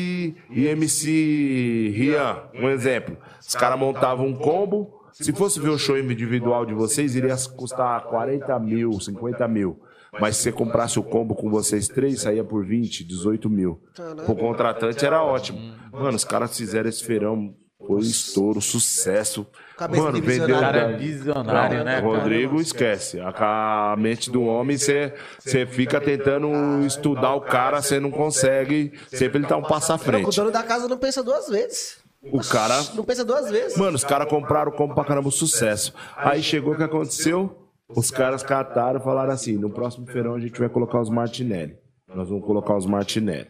[0.50, 2.44] e MC Rian.
[2.54, 3.18] Um exemplo.
[3.38, 5.02] Os caras montavam um combo.
[5.12, 9.78] Se fosse ver o show individual de vocês, iria custar 40 mil, 50 mil.
[10.20, 13.80] Mas se você comprasse o combo com vocês três, saía por 20, 18 mil.
[14.26, 15.58] Pro contratante era ótimo.
[15.90, 17.54] Mano, os caras fizeram esse feirão,
[17.86, 19.46] foi estouro, sucesso.
[19.76, 20.56] Cabeça Mano, de vendeu.
[20.56, 22.18] O cara é da- visionário, não, né, o cara?
[22.18, 23.18] Rodrigo esquece.
[23.20, 26.48] A, a mente do homem, você você fica tentando
[26.86, 28.92] estudar o cara, você não consegue.
[29.08, 30.36] Sempre ele tá um passo à Não, o frente.
[30.36, 32.00] dono da casa não pensa duas vezes.
[32.30, 32.80] O cara.
[32.94, 33.76] Não pensa duas vezes.
[33.76, 35.92] Mano, os caras compraram o combo pra caramba sucesso.
[36.16, 37.61] Aí chegou o que aconteceu?
[37.95, 41.76] Os caras cataram e falaram assim: no próximo feirão a gente vai colocar os Martinelli.
[42.09, 43.49] Nós vamos colocar os Martinelli.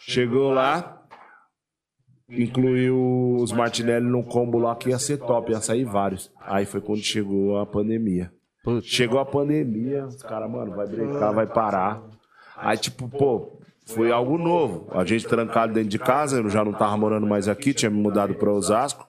[0.00, 1.02] Chegou lá,
[2.28, 6.30] incluiu os Martinelli num combo lá que ia ser top, ia sair vários.
[6.40, 8.32] Aí foi quando chegou a pandemia.
[8.82, 12.02] Chegou a pandemia, os caras, mano, vai brincar, vai parar.
[12.56, 14.88] Aí, tipo, pô, foi algo novo.
[14.90, 17.98] A gente trancado dentro de casa, eu já não tava morando mais aqui, tinha me
[18.00, 19.05] mudado pra Osasco.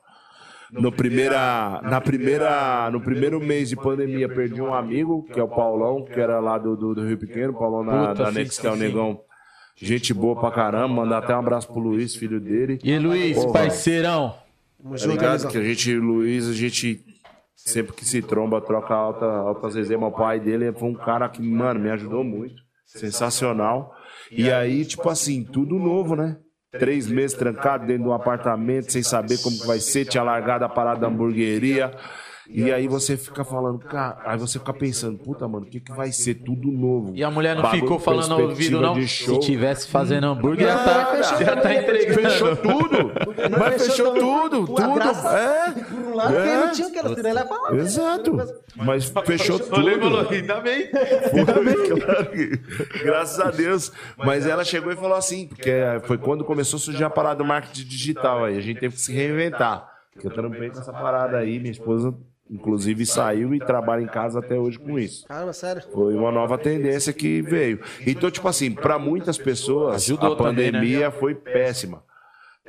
[0.72, 5.47] No primeira, na primeira, no primeiro mês de pandemia, perdi um amigo, que é o
[5.47, 8.68] Paulão, que era lá do, do, do Rio Pequeno, Paulão na, Puta, da Nex, que
[8.68, 9.22] é o negão.
[9.76, 12.80] Gente boa pra caramba, mandar até um abraço pro Luiz, filho dele.
[12.84, 13.53] E Luiz, Porra.
[13.53, 14.36] parceirão.
[14.84, 15.47] Tá ligado?
[15.47, 17.05] Que a gente, Luiz, a gente
[17.55, 20.03] sempre que se tromba, troca alta, altas resenhas.
[20.03, 22.55] O pai dele foi um cara que, mano, me ajudou muito.
[22.86, 23.93] Sensacional.
[24.32, 26.38] E aí, tipo assim, tudo novo, né?
[26.72, 30.65] Três meses trancado dentro de um apartamento, sem saber como que vai ser, tinha largado
[30.65, 31.91] a parada da hamburgueria.
[32.49, 35.91] E aí você fica falando, cara, aí você fica pensando, puta, mano, o que, que
[35.91, 37.11] vai ser tudo novo?
[37.13, 38.95] E a mulher não Bagulho, ficou falando ao ouvido, não?
[39.05, 42.22] Se tivesse fazendo hambúrguer, já tá, fechou já tá entregando.
[42.22, 43.11] Fechou tudo!
[43.59, 44.93] Mas fechou tudo, a tudo!
[44.95, 45.74] graça- É!
[46.24, 46.57] Porque É.
[46.65, 47.09] não tinha o que ela
[47.39, 47.76] ia falar.
[47.76, 48.38] Exato.
[48.76, 50.34] Mas fechou Olhei e falou, tudo.
[50.36, 50.89] ainda bem.
[51.97, 53.91] Claro que- Graças a Deus.
[54.18, 55.72] Mas ela chegou e falou assim, porque
[56.03, 58.57] foi quando começou a surgir a parada do marketing digital aí.
[58.57, 59.91] A gente teve que se reinventar.
[60.13, 62.13] Porque eu trampei com essa parada aí, minha esposa,
[62.49, 65.28] inclusive, saiu e trabalha em casa até hoje com isso.
[65.28, 65.84] Caramba, sério.
[65.93, 67.80] Foi uma nova tendência que veio.
[68.05, 70.80] Então, tipo assim, para muitas pessoas, Ajudou a também, né?
[70.80, 72.01] pandemia foi péssima.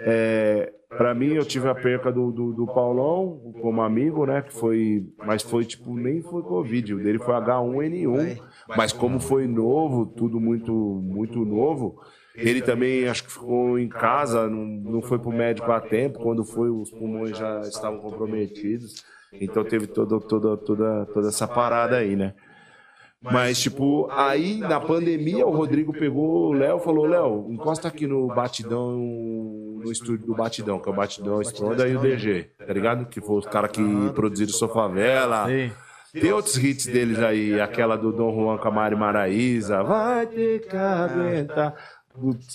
[0.00, 4.42] É, para mim, eu tive a perca do, do, do Paulão como amigo, né?
[4.42, 8.40] Que foi, mas foi tipo nem foi Covid, o dele foi H1N1.
[8.76, 12.00] Mas como foi novo, tudo muito muito novo,
[12.34, 16.20] ele também acho que ficou em casa, não, não foi pro médico a tempo.
[16.20, 19.04] Quando foi, os pulmões já estavam comprometidos.
[19.32, 22.34] Então teve toda toda toda toda essa parada aí, né?
[23.20, 28.06] Mas, tipo, aí na pandemia o Rodrigo pegou o Léo e falou: Léo, encosta aqui
[28.06, 32.72] no Batidão, no estúdio do Batidão, que é o Batidão Stronda e o DG, tá
[32.72, 33.06] ligado?
[33.06, 33.82] Que foi os caras que
[34.14, 35.46] produziram Sua Favela.
[35.46, 35.72] Sim.
[36.12, 39.82] Tem outros hits deles aí, aquela do Dom Juan com a Mari Maraíza.
[39.82, 41.74] Vai ter que aguentar.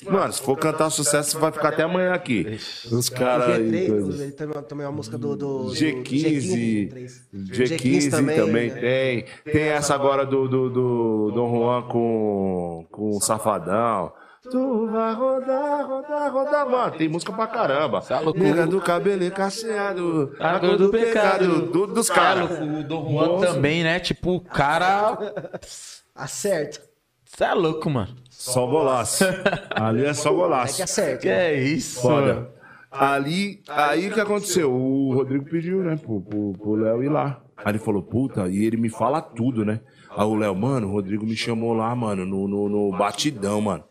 [0.10, 2.58] Mano, se for cantar sucesso, vai ficar até amanhã aqui.
[2.92, 3.70] Os caras aí.
[3.72, 4.24] G3, coisa.
[4.24, 5.36] ele também, é uma música do.
[5.36, 6.92] do do G15,
[7.34, 8.80] G15, G15 também, né?
[8.80, 9.26] tem.
[9.54, 14.12] Tem essa agora do, do, do Dom Juan com, com o Safadão.
[14.52, 16.92] Tu vai rodar, rodar, rodar, mano.
[16.98, 18.02] Tem música pra caramba.
[18.02, 18.38] Tá louco.
[18.38, 20.36] Nega do cabelo encaceado.
[20.38, 21.62] A cor do pecado.
[21.68, 22.52] do- dos Tá caras.
[22.60, 24.02] o Dom Juan também, né?
[24.02, 25.18] Tipo, o cara.
[26.14, 26.82] Acerta.
[27.26, 28.14] Você é louco, mano.
[28.52, 29.24] Só golaço.
[29.74, 30.76] Ali é só É golaço.
[30.76, 31.18] que acerta.
[31.22, 32.52] Que é isso, Foda.
[32.92, 34.72] Ali, aí o que aconteceu?
[34.72, 37.42] O Rodrigo pediu, né, pro, pro, pro Léo ir lá.
[37.58, 39.80] Aí ele falou, puta, e ele me fala tudo, né?
[40.16, 43.84] Aí o Léo, mano, o Rodrigo me chamou lá, mano, no, no, no batidão, mano.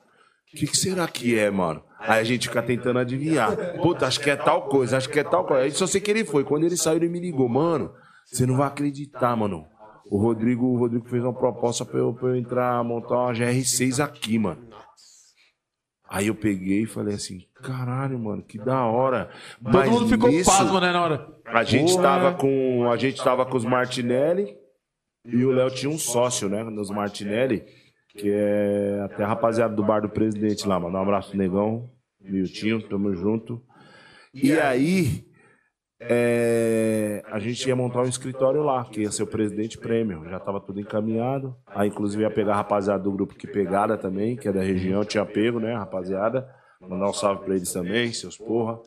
[0.52, 1.82] O que, que será que é, mano?
[1.98, 3.56] Aí a gente fica tentando adivinhar.
[3.80, 5.64] Puta, acho que é tal coisa, acho que é tal coisa.
[5.64, 6.44] Aí só sei que ele foi.
[6.44, 7.90] Quando ele saiu, ele me ligou, mano,
[8.26, 9.66] você não vai acreditar, mano.
[10.12, 14.04] O Rodrigo, o Rodrigo fez uma proposta pra eu, pra eu entrar, montar uma GR6
[14.04, 14.68] aqui, mano.
[16.06, 19.30] Aí eu peguei e falei assim, caralho, mano, que da hora.
[19.64, 21.34] Todo mundo ficou nisso, pasmo, né, na hora.
[21.46, 22.02] A gente Porra.
[22.02, 22.90] tava com.
[22.92, 24.54] A gente tava com os Martinelli
[25.24, 26.62] e o Léo tinha um sócio, né?
[26.62, 27.64] Nos Martinelli,
[28.10, 30.98] que é até rapaziada do bar do presidente lá, mano.
[30.98, 31.88] Um abraço, negão,
[32.20, 33.62] Miltinho, tamo junto.
[34.34, 35.24] E aí,
[36.08, 40.24] é, a gente ia montar um escritório lá, que ia ser o presidente prêmio.
[40.28, 41.54] Já tava tudo encaminhado.
[41.66, 45.04] Aí, inclusive, ia pegar a rapaziada do grupo que pegada também, que é da região,
[45.04, 46.48] tinha pego, né, rapaziada.
[46.80, 48.80] Mandar um salve pra eles também, seus porra.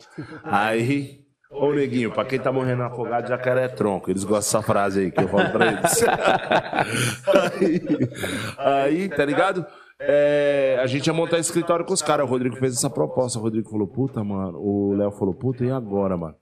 [0.44, 4.10] Aí, ô neguinho, pra quem tá morrendo afogado, jacaré é tronco.
[4.10, 6.04] Eles gostam dessa frase aí que eu falo pra eles.
[8.58, 9.66] aí, aí, tá ligado?
[9.98, 12.26] É, a gente ia montar escritório com os caras.
[12.26, 13.40] O Rodrigo fez essa proposta.
[13.40, 14.60] O Rodrigo falou, puta, mano.
[14.60, 16.36] O Léo falou, puta, e agora, mano?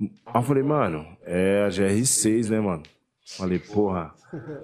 [0.00, 2.82] Aí eu falei, mano, é a GR6, né, mano?
[3.36, 4.14] Falei, porra.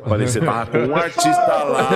[0.07, 1.89] Falei, você tava com um artista lá.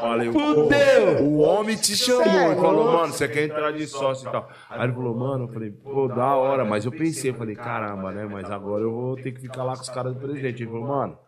[0.00, 1.24] Falei, Fudeu!
[1.24, 4.48] o homem te chamou e falou, mano, você quer entrar de sócio e tal.
[4.68, 8.26] Aí ele falou, mano, eu falei, pô, da hora, mas eu pensei, falei, caramba, né?
[8.30, 10.62] Mas agora eu vou ter que ficar lá com os caras do presidente.
[10.62, 11.18] Ele falou, mano,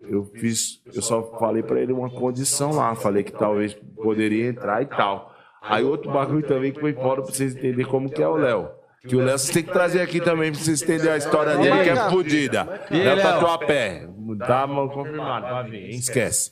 [0.00, 4.82] eu fiz, eu só falei pra ele uma condição lá, falei que talvez poderia entrar
[4.82, 5.32] e tal.
[5.62, 8.81] Aí outro bagulho também que foi fora pra vocês entenderem como que é o Léo.
[9.06, 11.82] Que o Léo você tem que trazer aqui também pra vocês entenderem a história dele,
[11.82, 12.86] que é fodida.
[12.90, 13.20] Léo?
[13.20, 14.08] Tatuapé.
[14.38, 15.98] Tá mano, confirmado, vir, hein?
[15.98, 16.50] esquece.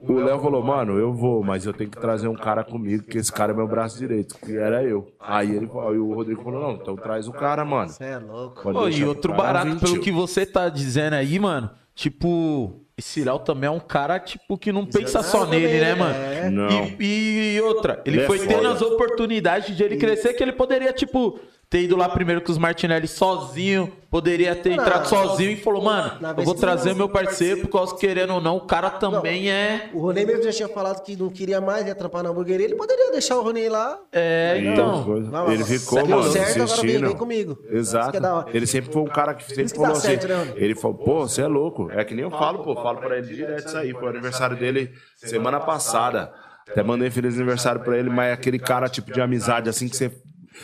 [0.00, 3.18] O Léo falou, mano, eu vou, mas eu tenho que trazer um cara comigo, que
[3.18, 5.06] esse cara é meu braço direito, que era eu.
[5.20, 7.88] Aí ele aí o Rodrigo falou, não, então traz o cara, mano.
[7.88, 8.62] Você é louco.
[8.62, 13.38] Pô, e que outro barato, pelo que você tá dizendo aí, mano, tipo, esse Léo
[13.38, 16.14] também é um cara, tipo, que não pensa só nele, né, mano?
[16.14, 16.50] É.
[16.50, 16.68] Não.
[17.00, 18.72] E, e outra, ele Ele é foi tendo foda.
[18.72, 21.38] as oportunidades de ele crescer que ele poderia, tipo,
[21.72, 25.82] ter ido lá primeiro com os Martinelli sozinho, poderia ter Não, entrado sozinho e falou,
[25.82, 28.90] mano, eu vou trazer não- meu parceiro, porque causa que, querendo ou não, o cara
[28.90, 29.88] também é.
[29.94, 32.66] O Ronei mesmo já tinha falado que não queria mais, ia trampar na hamburgueria.
[32.66, 33.98] Ele poderia deixar o Ronei lá.
[34.12, 35.02] É, então.
[35.22, 37.56] Não, ele ficou, mano, certo, agora vem, vem comigo.
[37.56, 38.18] Que Exato.
[38.18, 38.44] é.
[38.54, 40.08] Ele sempre foi um cara que sempre que falou assim.
[40.08, 41.90] certo, né, ele falou, pô, você é louco.
[41.90, 43.92] É que nem eu falo, pô, falo pra ele direto isso aí.
[43.92, 46.30] Foi o aniversário dele semana passada.
[46.68, 49.96] Até mandei feliz aniversário pra ele, mas é aquele cara tipo de amizade assim que
[49.96, 50.12] você.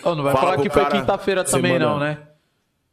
[0.02, 2.18] Ô, não vai Fala falar que foi quinta-feira também, semana- não, né?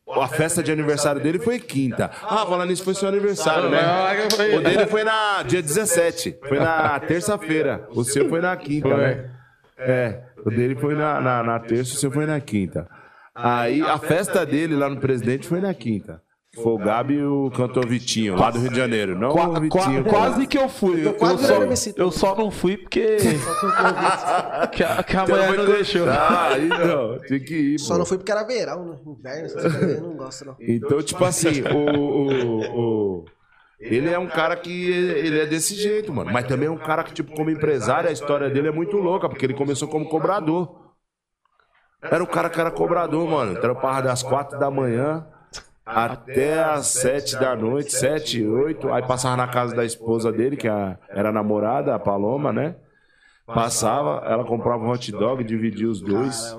[0.08, 2.12] A festa de aniversário dele foi quinta.
[2.22, 3.80] Ah, falando nisso, foi seu aniversário, né?
[3.82, 4.12] Ah.
[4.56, 6.38] O dele foi na dia 17.
[6.48, 7.88] Foi na terça-feira.
[7.90, 9.32] O seu foi na quinta, né?
[9.78, 12.88] É, o dele foi na, na, na terça, o seu foi na quinta.
[13.34, 16.22] Aí a festa dele lá no presidente foi na quinta.
[16.56, 19.14] Foi o Gabi e o cantor Vitinho, lá do Rio de Janeiro.
[19.18, 20.06] Não Qua- o qua- Vitinho.
[20.06, 21.06] quase que eu fui.
[21.06, 23.18] Eu, quase só, eu só não fui porque.
[24.72, 26.10] que a, que a Então mulher não deixou.
[26.10, 28.00] Ah, então, tinha que ir, Só pô.
[28.00, 29.46] não fui porque era verão, né?
[29.46, 30.56] Inverno, eu não gosto, não.
[30.60, 32.80] Então, tipo assim, o, o,
[33.22, 33.26] o-
[33.80, 36.32] ele é um cara que ele é desse jeito, mano.
[36.32, 39.28] Mas também é um cara que, tipo, como empresário, a história dele é muito louca,
[39.28, 40.94] porque ele começou como cobrador.
[42.02, 43.60] Era o cara que era cobrador, mano.
[43.60, 45.28] Trampava das quatro da manhã
[45.86, 48.92] até as sete da noite, sete, oito.
[48.92, 52.76] Aí passava na casa da esposa dele, que a- era a namorada, a Paloma, né?
[53.46, 56.56] Passava, ela comprava um hot dog, dividia os dois.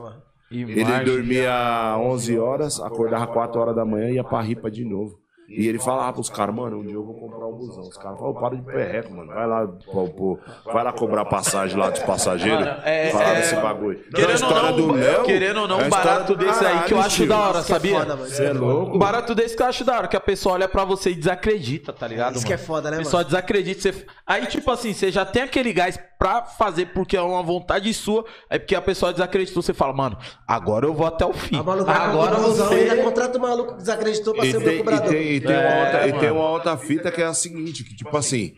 [0.79, 5.19] Ele dormia 11 horas, acordava 4 horas da manhã e ia pra ripa de novo.
[5.49, 7.83] E ele falava pros caras, mano, um dia eu vou comprar um busão.
[7.83, 9.33] Os caras falaram, para de perreco, mano.
[9.33, 12.67] Vai lá, pô, pô, vai lá cobrar passagem lá dos passageiros.
[12.67, 14.01] Mano, é- falar é- desse bagulho.
[14.09, 15.23] Então, a Querendo ou história não, do Léo.
[15.25, 17.29] querendo ou não, é um barato desse aí que eu acho tio.
[17.29, 17.99] da hora, Isso que é sabia?
[18.01, 18.29] foda, mano.
[18.29, 18.97] Você é louco?
[18.97, 21.15] Um barato desse que eu acho da hora, que a pessoa olha pra você e
[21.15, 22.33] desacredita, tá ligado?
[22.35, 22.47] Isso mano?
[22.49, 23.81] que é foda, né, A pessoa desacredita.
[23.83, 24.07] Você...
[24.27, 28.25] Aí, tipo assim, você já tem aquele gás pra fazer porque é uma vontade sua,
[28.49, 31.63] aí porque a pessoa desacreditou, você fala, mano, agora eu vou até o fim.
[31.63, 32.75] Maluco vai Agora você...
[32.75, 35.09] ainda contrata o maluco que desacreditou pra E ser o tem, meu e cobrador.
[35.09, 37.85] tem, e tem uma É, outra, e tem uma outra fita que é a seguinte,
[37.85, 38.55] que tipo assim,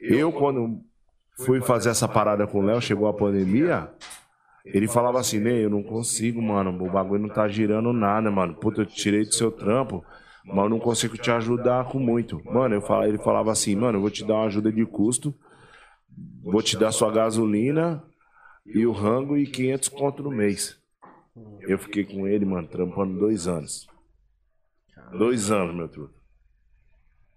[0.00, 0.80] eu quando
[1.44, 3.90] fui fazer essa parada com o Léo, chegou a pandemia,
[4.64, 8.54] ele falava assim, Ney, eu não consigo, mano, o bagulho não tá girando nada, mano.
[8.54, 10.04] Puta, eu te tirei do seu trampo,
[10.44, 12.42] mas eu não consigo te ajudar com muito.
[12.44, 15.34] Mano, eu falava, ele falava assim, mano, eu vou te dar uma ajuda de custo,
[16.42, 18.02] vou te dar sua gasolina
[18.64, 20.78] e o rango e 500 conto no mês.
[21.60, 23.86] Eu fiquei com ele, mano, trampando dois anos.
[25.12, 26.17] Dois anos, meu truto.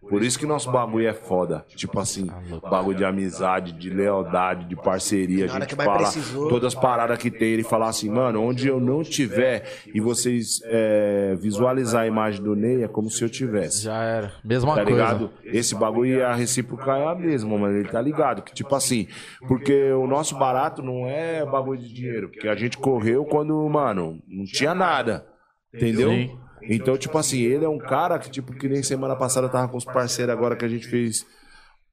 [0.10, 1.64] Por isso que nosso bagulho é foda.
[1.76, 2.28] Tipo assim,
[2.70, 5.46] bagulho de amizade, de lealdade, de parceria.
[5.46, 6.10] A gente fala
[6.50, 7.50] todas as paradas que tem.
[7.50, 12.56] Ele falar assim, mano, onde eu não tiver e vocês é, visualizar a imagem do
[12.56, 13.84] Ney, é como se eu tivesse.
[13.84, 14.34] Já era.
[14.44, 14.90] Mesma Tá coisa.
[14.92, 15.30] ligado?
[15.46, 17.78] Esse bagulho e a recíproca é a mesma, mano.
[17.78, 18.42] Ele tá ligado.
[18.42, 19.08] Que tipo assim,
[19.48, 22.30] porque o nosso barato não é bagulho de dinheiro.
[22.30, 25.26] Porque a gente correu quando, mano, não tinha nada.
[25.74, 26.10] Entendeu?
[26.10, 26.38] Sim.
[26.64, 29.78] Então, tipo assim, ele é um cara que, tipo, que nem semana passada tava com
[29.78, 31.26] os parceiros agora que a gente fez.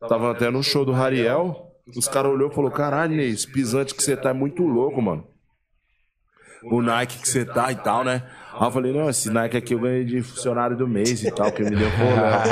[0.08, 1.72] Tava até no show do Rariel.
[1.96, 5.26] Os caras olhou e falou: caralho, esse pisante que você tá é muito louco, mano.
[6.64, 8.28] O Nike que você tá e tal, né?
[8.58, 11.52] Aí eu falei, não, esse Nike aqui eu ganhei de funcionário do mês e tal,
[11.52, 12.42] que me deu zoar.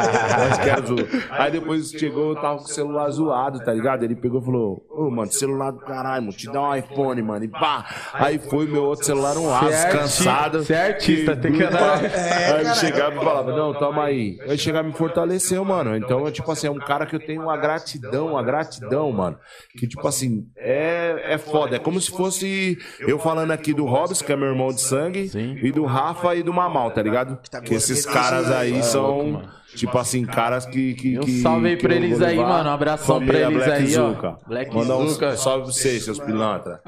[1.31, 4.05] Aí depois chegou, eu tava com o celular zoado, tá ligado?
[4.05, 7.45] Ele pegou e falou, ô, mano, celular do caralho, mano, te dá um iPhone, mano.
[7.45, 7.85] E pá!
[8.13, 10.63] Aí foi meu outro celular, um Asus, cansado.
[10.63, 12.01] Você é artista, tem que andar.
[12.05, 14.39] Aí ele chegava e falava, não, toma aí.
[14.49, 15.97] Aí chegava e me fortaleceu, mano.
[15.97, 19.37] Então, tipo assim, é um cara que eu tenho uma gratidão, uma gratidão, mano.
[19.77, 21.77] Que, tipo assim, é, é foda.
[21.77, 25.29] É como se fosse eu falando aqui do Robson, que é meu irmão de sangue,
[25.29, 25.59] Sim.
[25.63, 27.39] e do Rafa e do Mamal, tá ligado?
[27.65, 29.43] Que esses caras aí são,
[29.75, 30.95] tipo assim, caras que.
[30.95, 32.69] que, Um que salve aí pra eles aí, mano.
[32.69, 34.09] Um abração pra eles Black aí, ó.
[34.11, 34.39] Zuka.
[34.47, 35.37] Black Mandar um Zuka.
[35.37, 36.81] salve pra vocês, seus pilantra.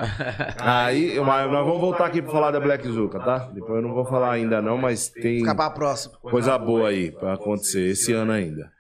[0.59, 3.49] Aí, mas nós vamos voltar aqui pra falar da Black Zuka, tá?
[3.53, 5.43] Depois eu não vou falar ainda não, mas tem
[5.75, 6.15] próxima.
[6.23, 8.71] coisa boa aí pra acontecer esse ano ainda.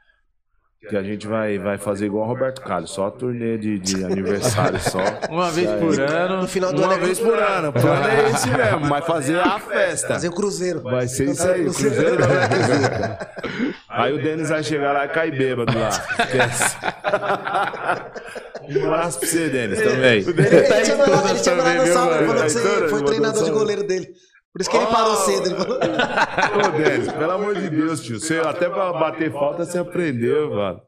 [0.89, 4.79] Que a gente vai, vai fazer igual o Roberto Carlos, só turnê de, de aniversário
[4.81, 5.01] só.
[5.29, 6.43] Uma vez por ano.
[6.43, 7.69] No final do Uma ano é vez por ano.
[7.71, 10.09] O plano é esse mesmo, mas fazer a festa.
[10.09, 10.81] fazer o cruzeiro.
[10.83, 13.29] Vai ser isso aí, o Cruzeiro da.
[13.89, 15.89] Aí o Denis vai chegar lá e cair bêbado lá.
[15.89, 16.77] Esquece.
[18.69, 20.19] Um abraço pra você, Denis, também.
[20.21, 22.43] Ele, ele Tá em tinha mandado, todas ele tinha mandado ele mano?
[22.43, 24.09] que você foi ele treinador de goleiro dele.
[24.53, 25.47] Por isso que ele parou cedo.
[25.47, 25.77] Ele falou.
[25.79, 28.19] Ô, Denis, pelo amor de Deus, tio.
[28.19, 30.81] Você, até pra bater falta você aprendeu, mano.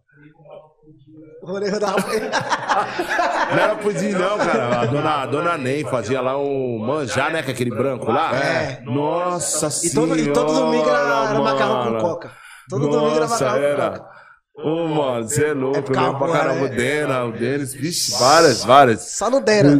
[1.43, 4.81] O goleiro da Não era pudim, não, cara.
[4.81, 7.43] A dona, a dona Nem fazia lá um manjar, né?
[7.43, 8.35] Com aquele branco lá.
[8.37, 8.81] É.
[8.85, 10.09] Nossa E senhora.
[10.11, 12.31] todo, e todo domingo era, era macarrão com coca.
[12.69, 13.91] Todo domingo era Nossa, macarrão era.
[13.91, 14.20] com coca.
[14.63, 15.79] Ô, mano, você é louco.
[15.79, 16.75] É eu lembro pra caramba o né?
[16.75, 17.73] Dena, o Denis.
[17.75, 19.01] Vixe, várias, várias.
[19.17, 19.71] Só no Dera.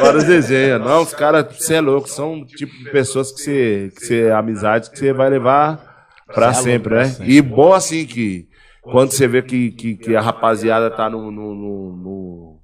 [0.00, 0.80] Várias desenhas.
[0.80, 2.08] Não, os caras, você é louco.
[2.08, 6.94] São tipo de pessoas que você, que você, amizades que você vai levar pra sempre,
[6.94, 7.16] né?
[7.20, 8.48] E bom assim que
[8.82, 12.60] quando você vê que, que, que a rapaziada tá no, no, no, no,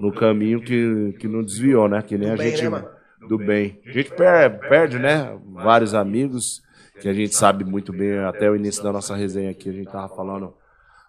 [0.00, 2.02] no caminho que, que não desviou, né?
[2.02, 2.68] Que nem a gente.
[2.68, 2.84] né,
[3.28, 3.80] do bem.
[3.86, 5.32] A gente per- perde, né?
[5.54, 6.62] Vários amigos
[7.00, 8.18] que a gente sabe muito bem.
[8.18, 10.54] Até o início da nossa resenha aqui, a gente tava falando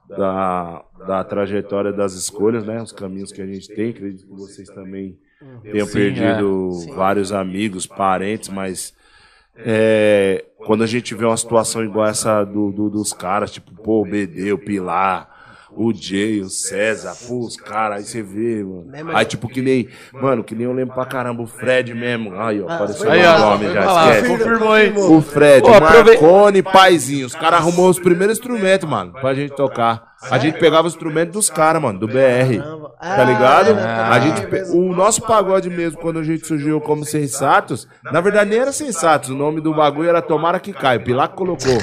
[0.09, 2.81] da, da trajetória das escolhas, né?
[2.81, 3.89] Os caminhos que a gente tem.
[3.89, 5.17] Acredito que vocês também
[5.71, 8.93] tenham Sim, perdido vários amigos, parentes, mas
[9.55, 14.01] é, quando a gente vê uma situação igual essa do, do- dos caras, tipo, pô,
[14.01, 15.35] o BD, o Pilar,
[15.71, 19.15] o Jay, o César, pô, os caras, aí você vê, mano.
[19.15, 22.33] Aí, tipo, que nem, mano, que nem eu lembro pra caramba, o Fred mesmo.
[22.39, 24.27] Aí, ó, apareceu Aí, o nome já, esquece.
[24.29, 24.93] confirmou aí.
[24.97, 27.25] O Fred, aprove- Marcone, Paizinho.
[27.27, 30.15] Os caras arrumou os primeiros instrumentos, mano, pra gente tocar.
[30.21, 32.59] A gente pegava os instrumentos dos caras, mano, do BR.
[32.99, 33.77] Tá ligado?
[33.79, 38.49] Ah, A gente, o nosso pagode mesmo, quando a gente surgiu como Sensatos, na verdade
[38.49, 40.99] nem era Sensatos, o nome do bagulho era Tomara que Caia.
[40.99, 41.77] O Pilar colocou.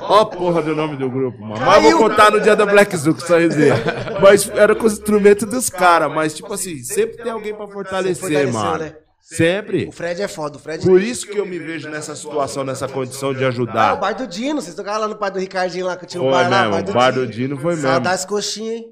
[0.00, 1.60] Ó a porra do nome do grupo, mano.
[1.64, 3.74] Mas eu vou contar no dia da Black Zuko, só resenha.
[4.20, 8.50] Mas era com os instrumentos dos caras, mas tipo assim, sempre tem alguém pra fortalecer,
[8.52, 8.92] mano.
[9.26, 9.86] Sempre.
[9.86, 10.58] O Fred é foda.
[10.58, 10.84] O Fred.
[10.84, 13.96] Por isso que eu me vejo nessa situação, nessa condição de Ah, o ajudar.
[13.96, 14.60] bar do Dino.
[14.60, 16.68] Vocês tocaram lá no bar do Ricardinho lá que tinha um bar lá.
[16.68, 17.88] mesmo, o bar do Dino foi mesmo.
[17.88, 18.84] Saudades coxinha, hein?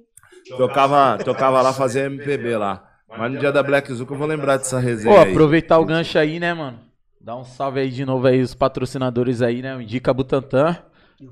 [0.56, 2.82] Tocava, tocava lá, fazia MPB lá.
[3.16, 5.30] Mas no dia da Black Zuko eu vou lembrar dessa resenha Pô, aí.
[5.30, 6.80] aproveitar o gancho aí, né, mano?
[7.20, 9.76] Dá um salve aí de novo aí, os patrocinadores aí, né?
[9.76, 10.76] O Indica Butantan.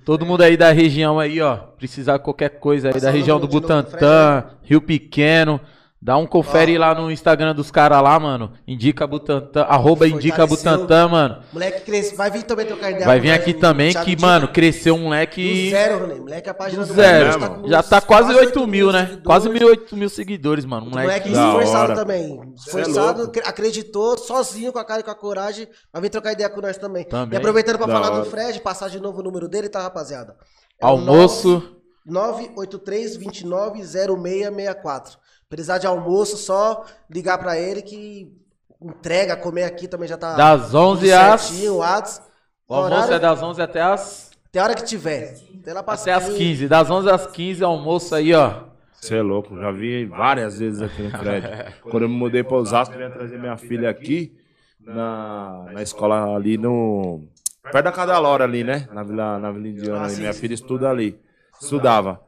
[0.05, 1.57] Todo mundo aí da região aí, ó.
[1.57, 5.59] Precisar de qualquer coisa aí da região do novo, Butantan, Rio Pequeno.
[6.03, 8.55] Dá um confere lá no Instagram dos caras lá, mano.
[8.67, 10.47] Indica Butantan, arroba Indica.
[10.47, 11.43] Butantan, mano.
[11.53, 12.15] Moleque cresce.
[12.17, 13.05] Vai vir também trocar ideia.
[13.05, 16.15] Vai vir aqui também que, mano, cresceu um Do moleque zero, Roné.
[16.15, 17.39] Moleque, a página do do zero.
[17.61, 19.01] Com Já tá quase 8 8 mil, né?
[19.01, 19.25] seguidores.
[19.27, 20.87] Quase 1.000, 8 mil seguidores, mano.
[20.87, 21.31] Moleque Moleque.
[21.33, 21.95] Da esforçado hora.
[21.95, 22.41] também.
[22.41, 25.69] É Esforçado, acre- acreditou, sozinho, com a cara e com a coragem.
[25.93, 27.05] Vai vir trocar ideia com nós também.
[27.05, 27.35] Também.
[27.35, 28.25] E aproveitando pra Da falar hora.
[28.25, 30.35] do Fred, passar de novo o número dele, tá, rapaziada?
[30.83, 31.77] É Almoço.
[32.07, 35.19] 983 29 0664.
[35.51, 38.33] Precisar de almoço, só ligar pra ele que
[38.81, 40.35] entrega, comer aqui também já tá.
[40.37, 42.23] Das 11 tudo às- certinho, Whats.
[42.69, 45.35] O almoço Horário, é das 11 até as, Tem hora que tiver.
[45.65, 46.69] Tem lá até as 15.
[46.69, 48.63] Das 11 às 15, almoço aí, ó.
[49.01, 51.47] Você é louco, já vi várias vezes aqui no Fred.
[51.83, 54.37] Quando eu me mudei para Osasco, eu ia trazer minha filha aqui
[54.79, 57.27] na, na escola ali no.
[57.73, 58.89] Perto da Cadalora ali, né?
[58.93, 60.03] Na Vila, na Vila Indiana.
[60.05, 60.41] Ah, sim, minha sim.
[60.41, 61.19] filha estuda ali.
[61.61, 62.21] Estudava.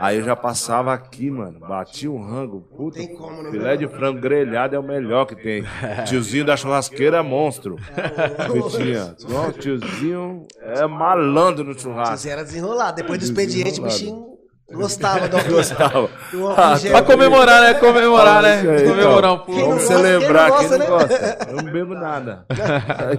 [0.00, 1.60] Aí eu já passava aqui, mano.
[1.60, 2.62] Bati um rango.
[2.76, 3.50] Puta, Tem como, né?
[3.50, 5.62] filé de frango grelhado é o melhor que tem.
[6.08, 7.76] Tiozinho da churrasqueira é monstro.
[7.76, 9.14] Que tinha.
[9.60, 12.16] Tiozinho é malandro no churrasco.
[12.16, 12.96] Você era desenrolado.
[12.96, 14.30] Depois do expediente, o bichinho
[14.72, 16.08] gostava do Gostava.
[16.32, 16.78] do Ah.
[16.90, 17.74] Pra comemorar, né?
[17.74, 18.60] Comemorar, né?
[18.60, 19.44] Aí, Comemorar um então.
[19.46, 19.52] pouco.
[19.52, 21.38] Quem não Vamos gosta, celebrar, quem não não gosta.
[21.48, 22.46] Eu não bebo nada.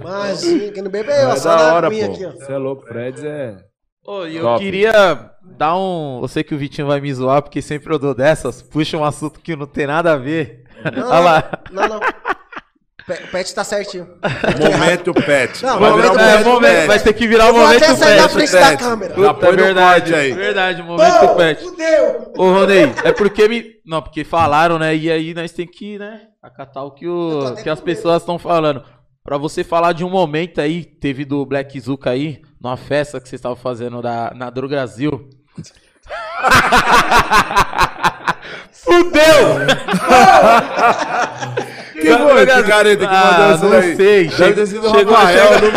[0.00, 1.10] Imagina, quem não bebe.
[1.10, 1.96] É Só da hora, pô.
[1.96, 2.30] aqui, ó.
[2.32, 3.56] Você é louco, Fred é.
[4.04, 4.64] Ô, e eu Top.
[4.64, 6.20] queria dar um.
[6.22, 8.60] Eu sei que o Vitinho vai me zoar, porque sempre eu dou dessas.
[8.62, 10.64] Puxa um assunto que não tem nada a ver.
[10.94, 11.50] Não, Olha lá.
[11.70, 12.00] Não, não.
[12.00, 14.06] Pe- O pet tá certinho.
[14.60, 15.62] Momento pet.
[15.64, 16.86] Não, Vai momento virar um pet, momento, pet.
[16.86, 18.32] vai ter que virar o Eu vou momento até sair da pet.
[18.32, 18.60] frente pet.
[18.62, 19.14] da câmera.
[19.14, 20.32] Puta, é no verdade, corte aí.
[20.32, 21.62] verdade, momento pet.
[21.64, 22.32] Fudeu!
[22.36, 23.64] Ô, Ronei, é porque me.
[23.84, 24.94] Não, porque falaram, né?
[24.94, 26.22] E aí nós tem que, né?
[26.42, 27.96] Acatar o que, tô o, até que as com medo.
[27.96, 28.84] pessoas estão falando.
[29.24, 33.28] Pra você falar de um momento aí, teve do Black Zuka aí, numa festa que
[33.28, 35.28] vocês estavam fazendo da, na Dro Brasil.
[38.72, 39.66] Fudeu!
[41.92, 43.96] Que foi esse careta que mandou Ah, isso não daí?
[43.96, 44.28] sei.
[44.28, 45.72] Deve Chegou- chegou- Rafael, chegou-.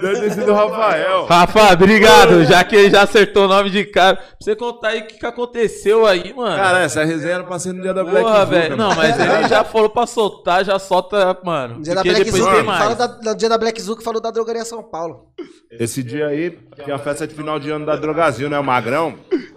[0.00, 1.26] Deve ter sido o Rafael.
[1.26, 4.16] Rafa, obrigado, já que ele já acertou o nome de cara.
[4.16, 6.56] Pra você contar aí o que, que aconteceu aí, mano.
[6.56, 8.76] Cara, essa resenha era pra ser no dia da Black Porra, velho.
[8.76, 11.76] Não, mas ele já falou pra soltar, já solta, mano.
[11.76, 12.82] No dia da porque Black depois tem mais.
[12.82, 15.26] fala da, no dia da Black Zuka, falou da drogaria São Paulo.
[15.70, 16.50] Esse dia aí,
[16.84, 18.58] que é a festa de final de ano da Drogazil, né?
[18.58, 19.14] O Magrão,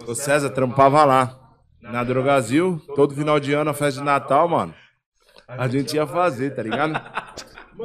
[0.08, 1.36] o César trampava lá.
[1.82, 4.74] Na Drogazil, todo final de ano, a festa de Natal, mano.
[5.48, 7.02] A gente ia fazer, tá ligado?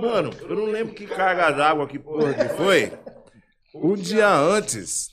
[0.00, 2.92] Mano, eu não lembro que carga d'água, que porra que foi.
[3.74, 5.10] Um dia antes,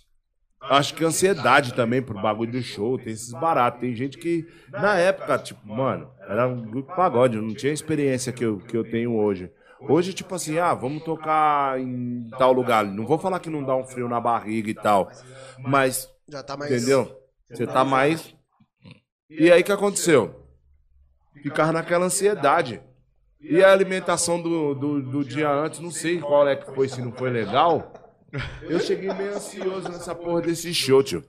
[0.62, 3.80] acho que ansiedade também pro bagulho do show, tem esses baratos.
[3.80, 8.34] Tem gente que, na época, tipo, mano, era um grupo pagode, não tinha a experiência
[8.34, 9.52] que eu, que eu tenho hoje.
[9.82, 12.86] Hoje, tipo assim, ah, vamos tocar em tal lugar.
[12.86, 15.12] Não vou falar que não dá um frio na barriga e tal,
[15.60, 16.72] mas, Já tá mais.
[16.72, 17.20] entendeu?
[17.50, 18.36] Você tá mais.
[19.30, 20.46] E aí, o que aconteceu?
[21.42, 22.82] Ficava naquela ansiedade.
[23.44, 27.02] E a alimentação do, do, do dia antes, não sei qual é que foi, se
[27.02, 27.92] não foi legal.
[28.62, 31.24] Eu cheguei meio ansioso nessa porra desse show, tio.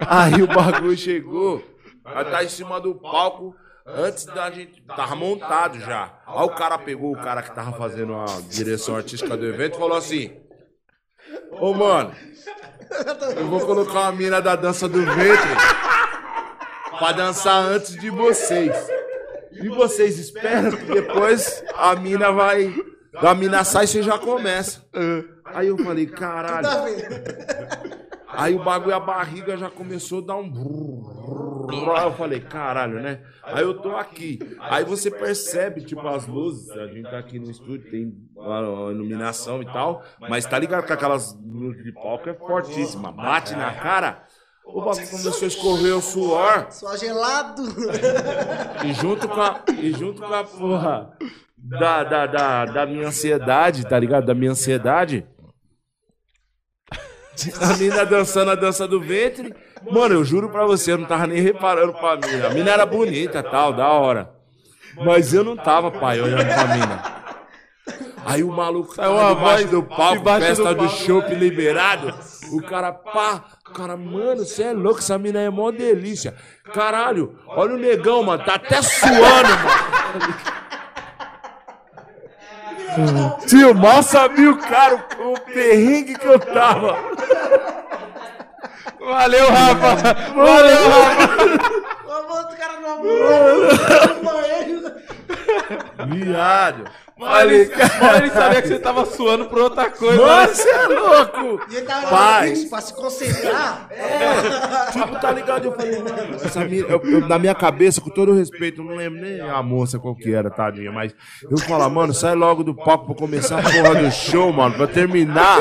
[0.00, 1.62] Aí o bagulho chegou,
[2.04, 3.54] aí tá em cima do palco,
[3.86, 4.82] antes da gente.
[4.82, 6.18] Tava montado já.
[6.26, 9.78] Aí o cara pegou o cara que tava fazendo a direção artística do evento e
[9.78, 10.32] falou assim:
[11.52, 12.12] Ô mano,
[13.36, 15.54] eu vou colocar uma mina da dança do ventre
[16.98, 18.93] pra dançar antes de vocês.
[19.62, 22.74] E vocês esperam que depois a mina vai.
[23.14, 24.84] A mina sai e você já começa.
[25.44, 26.68] Aí eu falei, caralho.
[28.28, 30.50] Aí o bagulho, a barriga já começou a dar um.
[31.70, 33.20] Aí eu falei, caralho, né?
[33.42, 34.38] Aí eu tô aqui.
[34.58, 36.70] Aí você percebe, tipo, as luzes.
[36.72, 40.02] A gente tá aqui no estúdio, tem a iluminação e tal.
[40.18, 43.12] Mas tá ligado que aquelas luzes de palco é fortíssima.
[43.12, 44.24] Bate na cara.
[44.66, 46.66] O bagulho começou a escorrer o suor.
[46.70, 47.62] Só gelado.
[48.84, 51.16] E junto com a, e junto com a porra
[51.56, 54.26] da, da, da, da minha ansiedade, tá ligado?
[54.26, 55.26] Da minha ansiedade.
[57.60, 59.54] A mina dançando a dança do ventre.
[59.90, 62.46] Mano, eu juro pra você, eu não tava nem reparando pra mina.
[62.46, 64.30] A mina era bonita tal, da hora.
[64.96, 67.24] Mas eu não tava, pai, olhando pra mina.
[68.24, 72.14] Aí o maluco Saiu debaixo voz do palco, festa do chopp liberado.
[72.52, 76.34] O cara, pá, cara, mano, você é louco, essa mina é mó delícia.
[76.72, 79.50] Caralho, olha o negão, mano, tá até suando,
[82.94, 83.38] mano.
[83.46, 86.96] Tio, mal sabia o cara, o, perrengue que eu tava.
[89.00, 90.14] Valeu, Rafa!
[90.32, 91.34] Valeu, Rafa!
[92.06, 93.68] Ô, outro cara no amor.
[96.06, 96.84] Viado.
[97.16, 100.20] Mano, ele, Falei, mano, ele sabia que você tava suando por outra coisa.
[100.20, 100.46] Mano, né?
[100.48, 101.60] você é louco.
[101.70, 102.64] E ele tava Paz.
[102.64, 103.88] pra se concentrar.
[104.92, 105.64] Tipo, tá ligado?
[105.66, 108.96] Eu falei, mano, essa mina, eu- eu- na minha cabeça, com todo respeito, eu não
[108.96, 111.14] lembro nem a moça qual que era, tadinha, mas
[111.48, 114.86] eu falo, mano, sai logo do palco pra começar a porra do show, mano, pra
[114.88, 115.58] terminar,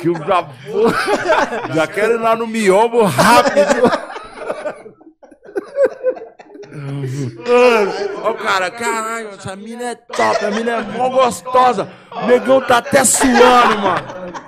[0.00, 0.86] que eu já vou,
[1.74, 4.05] já quero ir lá no miombo rápido.
[8.22, 12.60] Ó o cara, caralho, essa mina é top, a mina é mó gostosa, o negão
[12.60, 14.46] tá até suando, mano.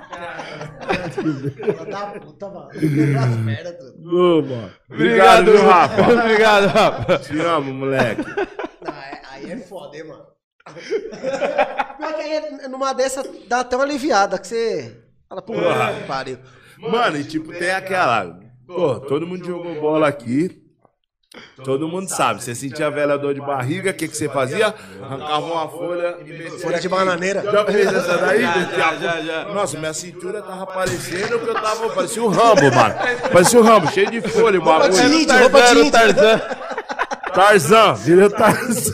[4.05, 4.71] Ô, mano.
[4.91, 6.03] Obrigado, viu, Rafa?
[6.13, 7.19] Obrigado, Rafa.
[7.19, 8.23] Te amo, moleque.
[8.85, 10.25] Não, é- aí é foda, hein, mano.
[11.99, 14.97] Pior que aí, numa dessa, dá até uma aliviada, que você
[15.29, 16.39] fala, pô, que pariu.
[16.79, 18.39] Mano, e tipo, tem aquela.
[18.67, 20.63] Pô, todo mundo jogou bola aqui.
[21.65, 22.43] Todo mundo sabe.
[22.43, 24.75] Você sentia a velha dor de barriga, o que, que você fazia?
[25.03, 26.59] Arrancava uma folha e metia.
[26.59, 27.43] Folha de bananeira.
[27.43, 28.43] Já fez essa daí?
[28.43, 29.45] Já, já, já.
[29.53, 31.91] Nossa, minha cintura tava parecendo que eu tava.
[31.91, 32.95] Parecia o Rambo, mano.
[33.33, 34.93] Parecia o Rambo, cheio de folha o bagulho.
[34.93, 35.93] de índio, roupa de Tarzan, índio.
[35.93, 36.41] Tarzan.
[37.35, 38.93] Tarzan, virou Tarzan.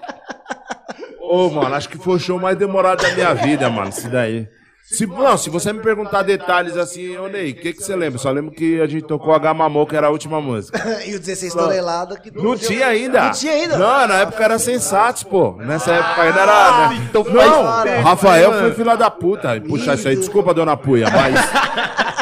[1.21, 4.47] Ô, mano, acho que foi o show mais demorado da minha vida, mano, isso daí.
[4.91, 8.17] Se, não, se você me perguntar detalhes assim, ô Ney, o que, que você lembra?
[8.17, 10.79] Só lembro que a gente tocou a Gamamô, que era a última música.
[11.05, 13.25] e o 16 toneladas que Não tinha ainda.
[13.25, 13.77] Não tinha ainda?
[13.77, 15.55] Não, na época era sensatos, pô.
[15.57, 16.89] Nessa época ainda era.
[16.89, 17.07] Né?
[17.07, 19.61] então não, Rafael foi filha da puta.
[19.61, 21.35] Puxa isso aí, desculpa, dona Puia, mas.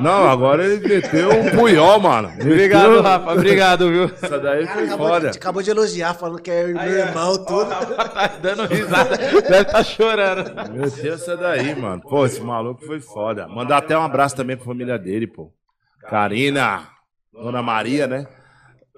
[0.00, 2.28] Não, agora ele meteu um punhol, mano.
[2.40, 3.32] Obrigado, Meteu- Rafa.
[3.32, 4.04] Obrigado, viu?
[4.04, 5.30] Essa daí Cara, foi acabou, foda.
[5.30, 7.70] de, acabou de elogiar, falando que é meu irmão, tudo.
[7.70, 9.16] tá dando risada.
[9.16, 10.72] Deve estar chorando.
[10.72, 12.02] Meteu essa daí, mano.
[12.02, 13.46] Pô, esse maluco foi foda.
[13.46, 15.52] Mandar até um abraço também pra família dele, pô.
[16.08, 16.88] Karina,
[17.32, 18.26] Dona Maria, né?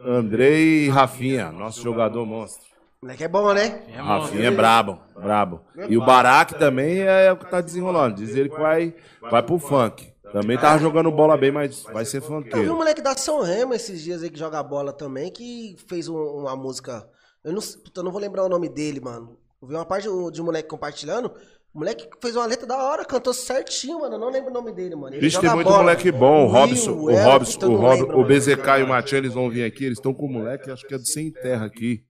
[0.04, 2.64] Andrei e Rafinha, nosso jogador monstro.
[3.02, 3.82] Moleque é bom, né?
[3.96, 5.60] Rafinha é brabo, brabo.
[5.88, 8.16] E o Barack também é o que tá desenrolando.
[8.16, 8.94] Diz ele que vai,
[9.30, 10.12] vai pro funk.
[10.40, 12.74] Também tava jogando bola bem, mas vai ser Eu vi um funkeiro.
[12.74, 16.54] moleque da São Remo esses dias aí que joga bola também, que fez um- uma
[16.56, 17.08] música.
[17.44, 19.38] Eu não, puta, eu não vou lembrar o nome dele, mano.
[19.62, 21.32] Eu vi uma parte de um moleque compartilhando.
[21.74, 24.14] O moleque fez uma letra da hora, cantou certinho, mano.
[24.14, 25.14] Eu não lembro o nome dele, mano.
[25.14, 25.82] Ele joga tem muito bola.
[25.82, 26.46] moleque bom.
[26.46, 28.24] O Robson, o Elton, Robson, o, Rob, o mano.
[28.24, 29.84] BZK e o Matian, eles vão vir aqui.
[29.84, 32.02] Eles estão com o moleque, acho que é do Sem Terra aqui.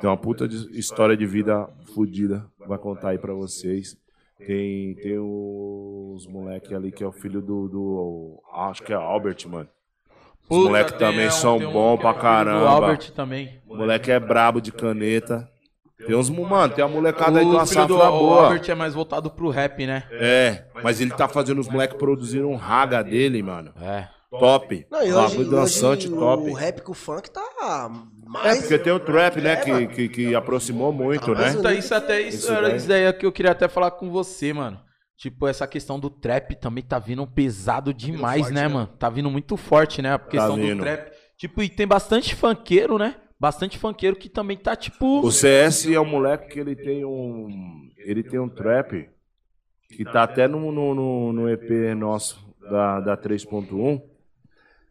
[0.00, 2.46] Tem uma puta de história de vida fodida.
[2.66, 3.96] Vai contar aí pra vocês.
[4.46, 8.42] Tem, tem os moleque ali que é o filho do, do.
[8.52, 9.68] Acho que é Albert, mano.
[10.48, 12.68] Os moleque também são bons pra O caramba.
[12.68, 13.60] Albert também.
[13.68, 15.48] O moleque é brabo de caneta.
[16.06, 18.44] Tem uns, mano, tem a molecada aí de O uma filho do safra o boa.
[18.46, 20.04] Albert é mais voltado pro rap, né?
[20.12, 23.72] É, mas ele tá fazendo os moleques produzir um raga dele, mano.
[23.80, 24.08] É.
[24.30, 24.86] Top.
[24.90, 26.50] Não, e Um hoje, bagulho dançante, hoje top.
[26.50, 27.42] o rap com o funk tá
[28.44, 29.88] É, porque tem o trap, né, É, que, mano.
[29.88, 31.50] que, que aproximou muito, né?
[31.50, 34.80] Então, isso até isso, Isso era daí que eu queria até falar com você, mano.
[35.16, 38.68] Tipo, essa questão do trap também tá vindo pesado demais, forte, né, né?
[38.68, 38.86] mano?
[38.98, 40.14] Tá vindo muito forte, né?
[40.14, 40.82] A questão do vindo.
[40.82, 41.12] trap.
[41.36, 43.16] Tipo, e tem bastante funkeiro, né?
[43.38, 45.20] Bastante funkeiro que também tá, tipo.
[45.20, 47.90] O CS é um moleque que ele tem um.
[47.98, 49.10] Ele tem um trap
[49.88, 54.00] que tá até no, no, no, no EP nosso da, da 3.1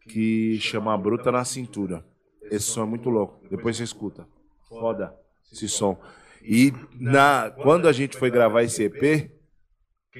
[0.08, 2.04] que chama Bruta na Cintura.
[2.50, 3.38] Esse som é muito louco.
[3.48, 4.26] Depois você escuta.
[4.68, 5.14] Foda
[5.52, 5.98] esse som.
[6.42, 9.30] E na, quando a gente foi gravar esse EP,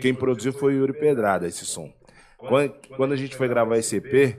[0.00, 1.92] quem produziu foi o Yuri Pedrada, esse som.
[2.36, 4.38] Quando, a gente foi gravar esse EP,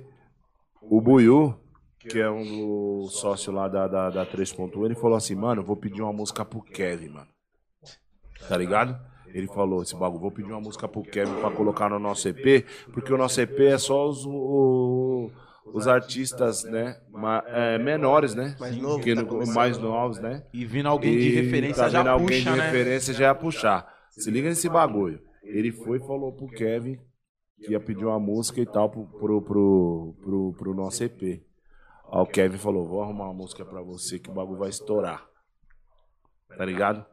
[0.82, 1.56] o Buiu,
[2.00, 6.02] que é um sócio lá da, da, da 3.1, ele falou assim, mano, vou pedir
[6.02, 7.28] uma música pro Kevin, mano.
[8.48, 9.00] Tá ligado?
[9.28, 12.66] Ele falou esse bagulho, vou pedir uma música pro Kevin pra colocar no nosso EP,
[12.92, 15.32] porque o nosso EP é só os, o-
[15.74, 18.56] os artistas, né, ma- é, menores, né?
[18.60, 19.24] Mais novo, Que tá
[19.54, 20.44] mais novos, né?
[20.54, 22.66] E vindo alguém de referência tá já vendo alguém puxa, de né?
[22.66, 23.94] referência já ia puxar.
[24.12, 25.22] Se liga nesse bagulho.
[25.44, 27.00] Ele foi e falou pro Kevin
[27.58, 31.22] que ia pedir uma música e tal pro, pro, pro, pro, pro nosso EP.
[31.24, 31.42] Aí
[32.22, 35.26] o Kevin falou, vou arrumar uma música pra você que o bagulho vai estourar.
[36.58, 37.06] Tá ligado?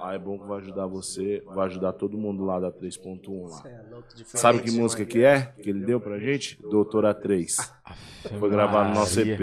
[0.00, 3.62] Ah, é bom que vai ajudar você, vai ajudar todo mundo lá da 3.1 lá.
[3.64, 3.80] É,
[4.24, 5.52] Sabe que música que é?
[5.62, 6.58] Que ele deu pra gente?
[6.60, 7.54] Doutora 3.
[8.40, 9.20] Foi gravado no nosso.
[9.20, 9.38] EP.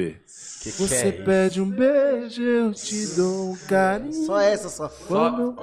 [0.62, 4.12] Que que Você é pede um beijo, eu te dou um carinho.
[4.12, 4.90] Só essa, só.
[4.90, 5.56] Só- Mano,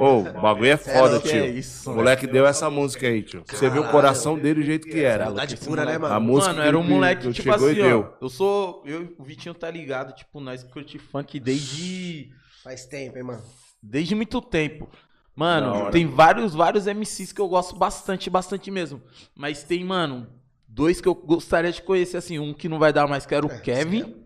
[0.00, 1.30] Ô, o bagulho é foda, tio.
[1.38, 3.44] é isso, o moleque deu essa música aí, tio.
[3.46, 5.26] Você viu o coração dele do jeito que era.
[5.26, 6.20] Saudade pura, né, A mano?
[6.20, 7.86] música Mano, era um moleque, tipo chegou assim, e ó.
[7.86, 8.14] deu.
[8.20, 8.82] Eu sou.
[8.84, 12.30] Eu o Vitinho tá ligado, tipo, nós curte funk desde.
[12.64, 13.42] Faz tempo, hein, mano.
[13.82, 14.88] Desde muito tempo.
[15.36, 15.90] Mano, hora.
[15.90, 19.02] tem vários, vários MCs que eu gosto bastante, bastante mesmo.
[19.36, 20.26] Mas tem, mano,
[20.66, 22.38] dois que eu gostaria de conhecer, assim.
[22.38, 24.16] Um que não vai dar mais, que era o Kevin.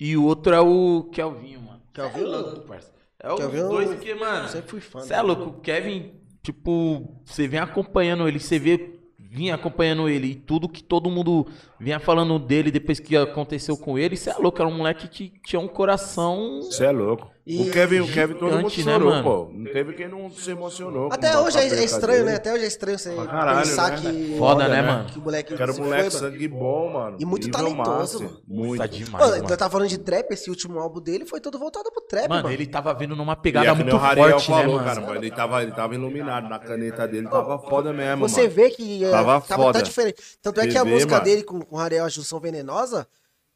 [0.00, 1.82] E o outro é o Kelvinho, mano.
[1.92, 2.26] Kelvinho?
[2.26, 2.92] Cê É louco, parça.
[3.20, 4.48] É os Kelvinho, dois que, mano.
[4.48, 5.00] Sempre fui fã.
[5.00, 10.28] Você é louco, o Kevin, tipo, você vem acompanhando ele, você vê, vinha acompanhando ele
[10.28, 11.46] e tudo que todo mundo
[11.78, 15.32] vinha falando dele depois que aconteceu com ele, você é louco, era um moleque que
[15.44, 16.62] tinha um coração.
[16.62, 17.30] Você é louco.
[17.44, 19.24] E- o Kevin, o Kevin todo mundo né, chorou, mano?
[19.24, 19.50] pô.
[19.52, 21.08] Não teve quem não se emocionou.
[21.12, 22.30] Até hoje é, é estranho, dele.
[22.30, 22.36] né?
[22.36, 24.12] Até hoje é estranho você caralho, pensar né?
[24.12, 24.38] que.
[24.38, 24.82] Foda, né, né?
[24.82, 25.08] mano?
[25.08, 25.56] Que o moleque.
[25.56, 27.16] Que era um moleque foi, sangue bom, mano.
[27.18, 28.40] E muito Nível talentoso, mano.
[28.46, 28.78] Muito.
[28.78, 29.52] Tá demais, Mano, mano.
[29.54, 32.42] eu tava falando de trap, esse último álbum dele foi todo voltado pro trap, Mano,
[32.44, 32.54] mano.
[32.54, 35.06] ele tava vindo numa é pegada nem muito forte, falou, né, mano?
[35.06, 38.54] cara, ele tava, ele tava iluminado na caneta dele, tava foda mesmo, Você mano.
[38.54, 39.72] vê que é, Tava foda.
[39.78, 40.22] tá diferente.
[40.40, 43.04] Tanto é que a música dele com, com o Ariel, a Junção Venenosa,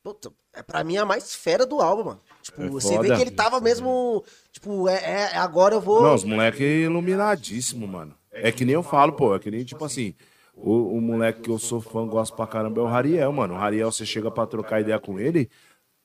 [0.02, 2.20] puta, é pra mim a mais fera do álbum, mano.
[2.46, 3.16] Tipo, É você vê foda.
[3.16, 4.24] que ele tava mesmo.
[4.52, 6.00] Tipo, é, é- agora eu vou.
[6.02, 8.14] Não, os moleque é iluminadíssimo, mano.
[8.32, 10.14] É que nem eu falo, pô, é que nem tipo assim,
[10.54, 13.54] o, o moleque que eu sou fã, gosto pra caramba, é o Rariel, mano.
[13.54, 15.50] O Rariel, você chega pra trocar ideia com ele,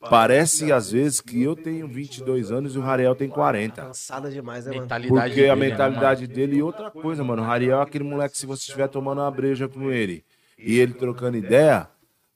[0.10, 3.82] parece às vezes que eu tenho 22 anos e o Rariel tem 40.
[3.84, 4.82] Cansada demais, né, mano?
[4.84, 7.44] Mentalidade Porque a né, mentalidade dele e outra coisa, mano.
[7.44, 10.24] O Rariel é aquele moleque, se você estiver tomando uma breja com ele
[10.58, 11.88] e ele trocando ideia,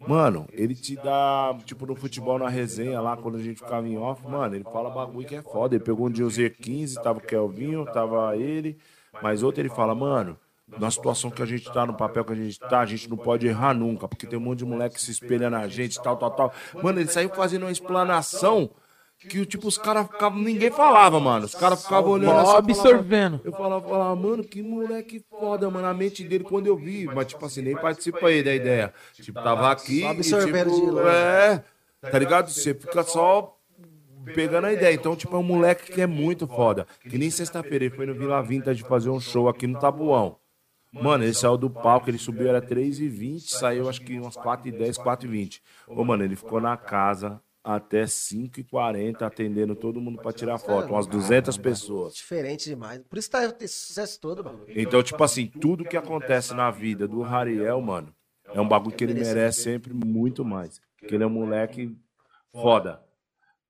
[0.08, 3.98] mano, ele te dá, tipo, no futebol, na resenha lá, quando a gente ficava em
[3.98, 5.76] off, mano, ele fala bagulho que é foda.
[5.76, 8.78] Ele pegou um dia o Z15, tava o Kelvinho, tava ele,
[9.22, 10.38] mas outro ele fala, mano.
[10.80, 13.18] Na situação que a gente tá, no papel que a gente tá, a gente não
[13.18, 16.18] pode errar nunca, porque tem um monte de moleque que se espelha na gente, tal,
[16.18, 16.54] tal, tal.
[16.82, 18.72] Mano, ele saiu fazendo uma explanação
[19.26, 20.40] que tipo, os caras ficavam.
[20.40, 21.46] Ninguém falava, mano.
[21.46, 23.40] Os caras ficavam olhando assim, eu absorvendo.
[23.40, 25.88] falava- Eu falava, falava, mano, que moleque foda, mano.
[25.88, 27.06] A mente dele quando eu vi.
[27.06, 28.94] Mas, tipo assim, nem participei da ideia.
[29.14, 30.02] Tipo, tava aqui.
[30.02, 31.08] Só e, absorvendo tipo, de longe.
[31.10, 31.64] É,
[32.10, 32.50] tá ligado?
[32.50, 33.58] Você fica só
[34.34, 34.94] pegando a ideia.
[34.94, 36.88] Então, tipo, é um moleque que é muito foda.
[37.02, 40.38] Que nem sexta-feira ele foi no Vila Vintage fazer um show aqui no Tabuão.
[40.92, 45.60] Mano, ele saiu do palco, ele subiu, era 3h20, saiu acho que umas 4h10, 4h20.
[45.90, 51.08] Ô, mano, ele ficou na casa até 5h40, atendendo todo mundo pra tirar foto, umas
[51.08, 52.14] 200 pessoas.
[52.14, 53.02] Diferente demais.
[53.10, 54.60] Por isso tá esse sucesso todo, mano.
[54.68, 58.14] Então, tipo assim, tudo que acontece na vida do Rariel, mano,
[58.54, 60.80] é um bagulho que ele merece sempre muito mais.
[61.00, 61.98] Porque ele é um moleque
[62.52, 63.02] foda.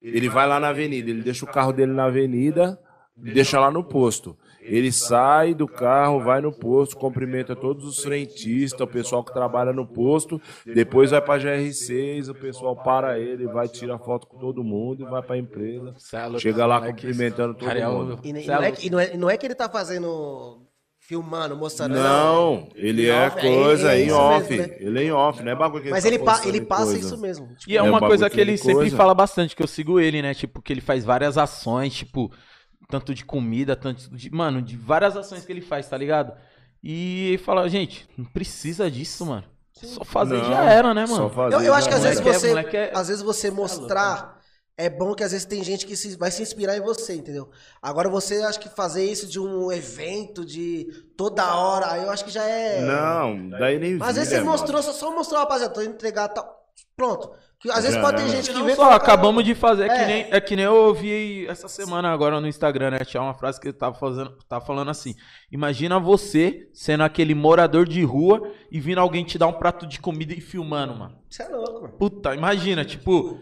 [0.01, 2.77] Ele vai lá na avenida, ele deixa o carro dele na avenida,
[3.15, 4.37] deixa lá no posto.
[4.67, 9.71] Ele sai do carro, vai no posto, cumprimenta todos os frentistas, o pessoal que trabalha
[9.71, 14.63] no posto, depois vai pra GR6, o pessoal para ele, vai tirar foto com todo
[14.63, 15.93] mundo e vai pra empresa.
[15.97, 18.19] Cê é Chega lá cumprimentando todo Ariel- mundo.
[18.23, 20.61] E, e não, é é, que- e não é- não é que ele tá fazendo.
[21.07, 21.93] filmando, mostrando.
[21.93, 24.49] Não, ele é off, é- coisa é em off.
[24.49, 24.77] mesmo, né?
[24.79, 26.83] Ele é em off, não é bagulho que Mas tá ele, pa- postando ele passa
[26.85, 26.99] coisa.
[26.99, 27.45] isso mesmo.
[27.55, 28.97] Tipo, E é É um uma coisa que ele de sempre coisa.
[28.97, 30.33] fala bastante, que eu sigo ele, né?
[30.33, 32.31] Tipo, que ele faz várias ações, tipo,
[32.89, 34.29] tanto de comida, tanto de.
[34.33, 36.33] Mano, de várias ações que ele faz, tá ligado?
[36.83, 39.43] E ele fala, gente, não precisa disso, mano.
[39.73, 41.29] Só fazer Não, já era, né, só mano?
[41.31, 44.39] fazer Eu, eu acho que às vezes é- você, é- às vezes você mostrar
[44.77, 47.49] é bom que às vezes tem gente que se- vai se inspirar em você, entendeu?
[47.81, 50.87] Agora você acha que fazer isso de um evento de
[51.17, 52.81] toda hora, aí eu acho que já é.
[52.81, 56.64] Não, daí nem Mas às vezes você mostrou, só, só mostrou, rapaziada, tô entregar tal.
[56.95, 57.31] Pronto.
[57.59, 58.31] Que às vezes Já pode ter era.
[58.31, 60.07] gente que vê só, fala, acabamos "Caramba, de fazer, é, que É.
[60.07, 62.99] nem, é que nem eu ouvi essa semana agora no Instagram, né?
[62.99, 65.15] Tinha uma frase que ele tava, fazendo, tava falando assim:
[65.51, 68.41] Imagina você sendo aquele morador de rua
[68.71, 71.17] e vindo alguém te dar um prato de comida e filmando, mano.
[71.29, 71.93] Você é louco, mano.
[71.97, 73.39] Puta, imagina, tipo.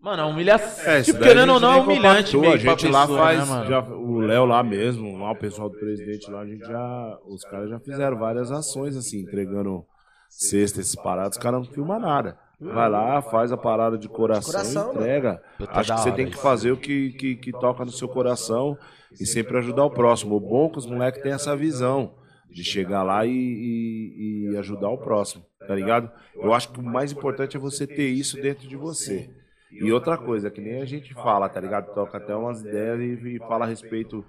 [0.00, 0.90] Mano, a humilhação.
[0.90, 3.44] É, tipo, querendo ou não, é humilhante meio A gente pra lá pessoa, faz, né,
[3.44, 3.68] mano?
[3.68, 7.42] já, o Léo lá mesmo, lá o pessoal do presidente lá, a gente já, os
[7.44, 9.84] caras já fizeram várias ações assim, entregando
[10.30, 12.38] cesta, esses parados, os caras não filmam nada.
[12.60, 15.42] Vai lá, faz a parada de coração, coração, e entrega.
[15.70, 18.76] Acho que você hora tem que fazer o que, que, que toca no seu coração
[19.18, 20.36] e sempre ajudar o próximo.
[20.36, 22.14] O bom é que os moleques têm essa visão
[22.50, 26.10] de chegar lá e, e- e ajudar o próximo, tá ligado?
[26.34, 29.30] Eu acho que o mais importante é você ter isso dentro de você.
[29.72, 31.94] E outra coisa, que nem a gente fala, tá ligado?
[31.94, 34.24] Toca até umas ideias e, e fala a respeito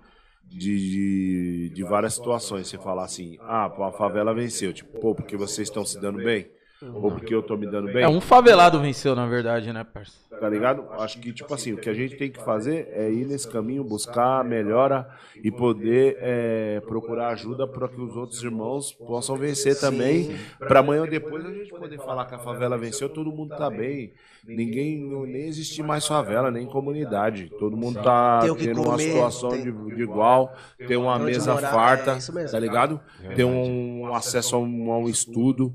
[0.47, 2.67] de, de, de várias situações.
[2.67, 4.71] Você fala assim, ah, pô, a favela venceu.
[4.71, 6.47] Tipo, pô, porque vocês estão se dando bem?
[7.01, 8.03] Ou porque eu tô me dando bem?
[8.03, 10.19] É, um favelado venceu, na verdade, né, parça?
[10.41, 10.83] tá ligado?
[10.97, 13.83] Acho que, tipo assim, o que a gente tem que fazer é ir nesse caminho,
[13.83, 15.07] buscar melhora
[15.43, 20.35] e poder é, procurar ajuda para que os outros irmãos possam vencer também.
[20.67, 23.69] Para amanhã ou depois a gente poder falar que a favela venceu, todo mundo tá
[23.69, 24.13] bem.
[24.51, 27.53] Ninguém, não- nem existe mais favela, nem comunidade.
[27.59, 30.55] Todo mundo tá tendo uma situação de, de igual,
[30.87, 32.99] tem uma mesa farta, é tá ligado?
[33.35, 35.71] Tem um acesso a um, a um estudo,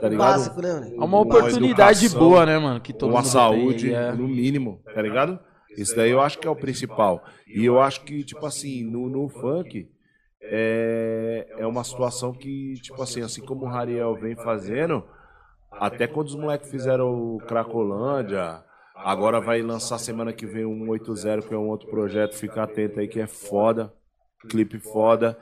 [0.00, 0.28] tá O ligado?
[0.32, 0.94] básico, né, mano?
[0.94, 2.80] É uma oportunidade educação, boa, né, mano?
[2.80, 4.12] Que todo uma mundo saúde, tem, é.
[4.12, 5.38] no mínimo, tá ligado?
[5.76, 7.24] Isso daí eu acho que é o principal.
[7.46, 9.88] E eu acho que, tipo assim, no, no funk,
[10.40, 15.04] é, é uma situação que, tipo assim, assim como o Rariel vem fazendo,
[15.72, 18.62] até quando os moleques fizeram o Cracolândia,
[18.94, 23.00] agora vai lançar semana que vem um 80, que é um outro projeto, fica atento
[23.00, 23.92] aí que é foda,
[24.48, 25.36] clipe foda.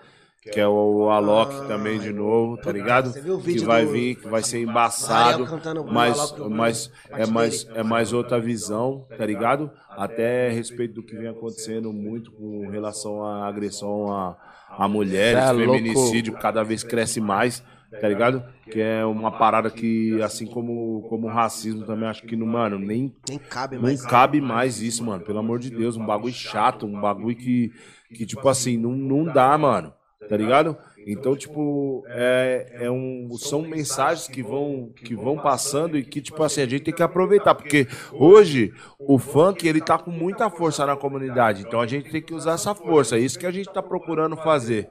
[0.50, 3.12] Que é o Alok também de novo, tá ligado?
[3.12, 5.46] Você viu o Que vai do- vir, que vai ser embaçado,
[5.88, 9.70] mas, Alok, mas é mais, é mais outra visão, tá ligado?
[9.96, 14.36] Até a respeito do que vem acontecendo muito com relação à agressão a,
[14.68, 17.62] a mulheres, é feminicídio cada vez cresce mais,
[18.00, 18.42] tá ligado?
[18.68, 22.80] Que é uma parada que, assim como, como o racismo também, acho que, não, mano,
[22.80, 24.04] nem, Nem cabe não mais.
[24.04, 25.22] cabe mais isso, mano.
[25.22, 27.70] Pelo amor de Deus, um bagulho chato, um bagulho que,
[28.12, 29.92] que tipo assim, não, não dá, mano.
[30.28, 30.76] Tá ligado?
[31.06, 36.42] Então, tipo, é, é um, são mensagens que vão, que vão passando e que, tipo
[36.42, 37.54] assim, a gente tem que aproveitar.
[37.54, 41.64] Porque hoje o funk, ele tá com muita força na comunidade.
[41.66, 43.16] Então a gente tem que usar essa força.
[43.16, 44.88] É isso que a gente tá procurando fazer.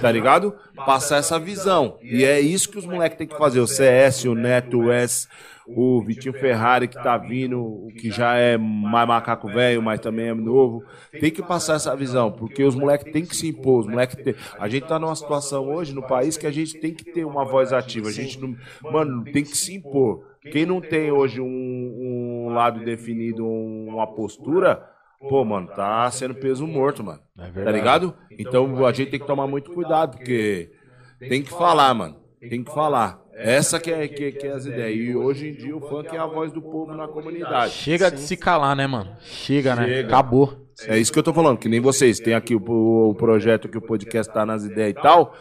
[0.00, 0.54] Tá ligado?
[0.76, 1.98] Passar essa visão.
[2.02, 3.60] E é isso que os moleques têm que fazer.
[3.60, 5.26] O CS, o Neto, o S,
[5.66, 10.28] o Vitinho Ferrari que tá vindo, o que já é mais macaco velho, mas também
[10.28, 10.84] é novo.
[11.20, 13.80] Tem que passar essa visão, porque os moleques têm que se impor.
[13.80, 14.34] Os moleques têm...
[14.58, 17.44] A gente tá numa situação hoje no país que a gente tem que ter uma
[17.44, 18.08] voz ativa.
[18.08, 18.56] A gente não.
[18.90, 20.24] Mano, tem que se impor.
[20.50, 24.91] Quem não tem hoje um, um lado definido, uma postura.
[25.28, 27.20] Pô, mano, tá sendo peso morto, mano.
[27.36, 27.64] verdade.
[27.64, 28.14] Tá ligado?
[28.38, 30.72] Então a gente tem que tomar muito cuidado, porque
[31.18, 32.16] tem que falar, mano.
[32.40, 33.22] Tem que falar.
[33.34, 35.08] Essa que é, que, que é as ideias.
[35.08, 37.72] E hoje em dia o funk é a voz do povo na comunidade.
[37.72, 39.16] Chega de se calar, né, mano?
[39.20, 39.86] Chega, né?
[39.86, 40.08] Chega.
[40.08, 40.66] Acabou.
[40.86, 42.18] É isso que eu tô falando, que nem vocês.
[42.18, 45.34] Tem aqui o, o projeto que o podcast tá nas ideias e tal.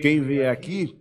[0.00, 0.96] Quem vier aqui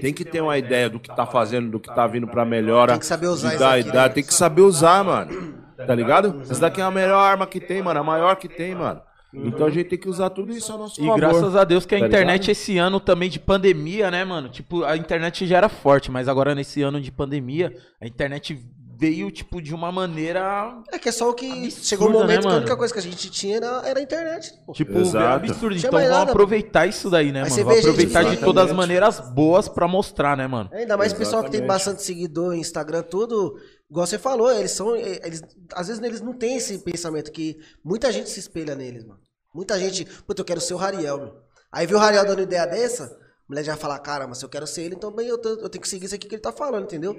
[0.00, 2.92] tem que ter uma ideia do que tá fazendo, do que tá vindo pra melhora.
[2.92, 4.08] Tem que saber usar isso aqui, ideia, né?
[4.08, 5.63] Tem que saber usar, mano.
[5.76, 6.40] Tá ligado?
[6.42, 8.00] Essa daqui é a melhor arma que tem, mano.
[8.00, 9.00] A maior que tem, mano.
[9.32, 11.16] Então a gente tem que usar tudo isso a nosso E favor.
[11.18, 12.50] graças a Deus que a Tá internet ligado?
[12.52, 14.48] esse ano também de pandemia, né, mano?
[14.48, 18.56] Tipo, a internet já era forte, mas agora nesse ano de pandemia, a internet
[18.96, 20.72] veio, tipo, de uma maneira.
[20.92, 22.60] É que é só o que Absurdo, chegou um né, momento que a mano?
[22.60, 24.52] única coisa que a gente tinha era, era a internet.
[24.64, 24.72] pô.
[24.72, 25.44] Tipo, Exato.
[25.50, 25.76] absurdo.
[25.76, 27.64] Então vamos nada, aproveitar isso daí, né, Aí mano?
[27.64, 28.44] Vamos aproveitar de exatamente.
[28.44, 30.70] todas as maneiras boas pra mostrar, né, mano?
[30.72, 33.56] Ainda mais o pessoal que tem bastante seguidor, Instagram, tudo.
[33.90, 34.96] Igual você falou, eles são.
[34.96, 35.42] Eles,
[35.72, 39.20] às vezes eles não têm esse pensamento que muita gente se espelha neles, mano.
[39.54, 40.04] Muita gente.
[40.26, 41.34] Puta, eu quero ser o Rariel, meu.
[41.70, 43.16] Aí viu o Rariel dando ideia dessa, a
[43.48, 45.88] mulher já fala, caramba, se eu quero ser ele, então bem, eu, eu tenho que
[45.88, 47.14] seguir isso aqui que ele tá falando, entendeu?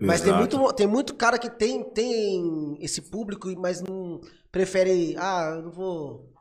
[0.00, 4.20] Mas tem muito, tem muito cara que tem, tem esse público, mas não
[4.50, 5.14] prefere.
[5.18, 6.32] Ah, eu não vou.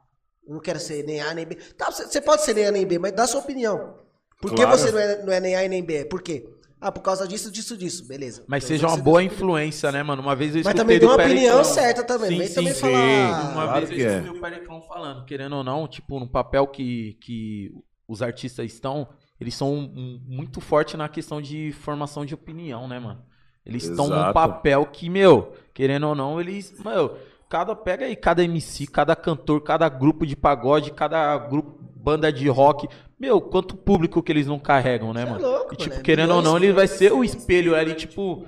[0.48, 1.56] Eu não quero ser nem A nem B.
[1.77, 3.99] Tá, você pode ser nem A nem B, mas dá a sua opinião.
[4.41, 4.77] Por que Claro.
[4.77, 6.03] você não é, não é nem A e nem B?
[6.06, 6.49] Por quê?
[6.85, 8.05] Ah, por causa disso, disso, disso.
[8.07, 8.43] Beleza.
[8.47, 10.22] Mas Então seja uma você- boa influência, né, mano?
[10.22, 12.41] Uma vez eu Mas escutei também do dê uma opinião certa também.
[12.41, 12.80] Sim, sim, também sim.
[12.81, 13.43] falar.
[13.53, 14.18] Uma Claro vez eu que é.
[14.19, 17.72] escutei o Periclão falando, querendo ou não, tipo, no papel que, que
[18.07, 19.07] os artistas estão,
[19.39, 19.89] eles são
[20.27, 23.23] muito fortes na questão de formação de opinião, né, mano?
[23.65, 28.43] Eles estão num papel que, meu, querendo ou não, eles, meu, cada pega aí cada
[28.43, 32.88] MC, cada cantor, cada grupo de pagode, cada grupo banda de rock,
[33.19, 35.47] meu, quanto público que eles não carregam, né, Cê é mano?
[35.47, 38.45] louco, e tipo, mano, é querendo ou não, ele vai ser o espelho ali, tipo,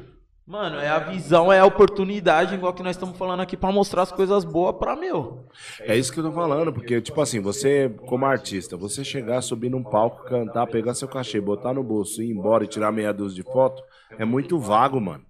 [0.48, 4.04] Mano, é a visão, é a oportunidade, igual que nós estamos falando aqui, pra mostrar
[4.04, 5.48] as coisas boas pra meu.
[5.80, 9.72] É isso que eu tô falando, porque, tipo assim, você, como artista, você chegar, subir
[9.72, 13.44] num palco, cantar, pegar seu cachê, botar no bolso, ir embora e tirar meia dúzia
[13.44, 13.82] de foto,
[14.20, 15.26] é muito vago, mano.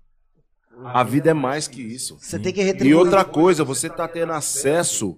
[0.83, 2.17] A vida é mais que isso.
[2.19, 2.97] Você tem que E retribuir.
[2.97, 5.17] outra coisa, você tá tendo acesso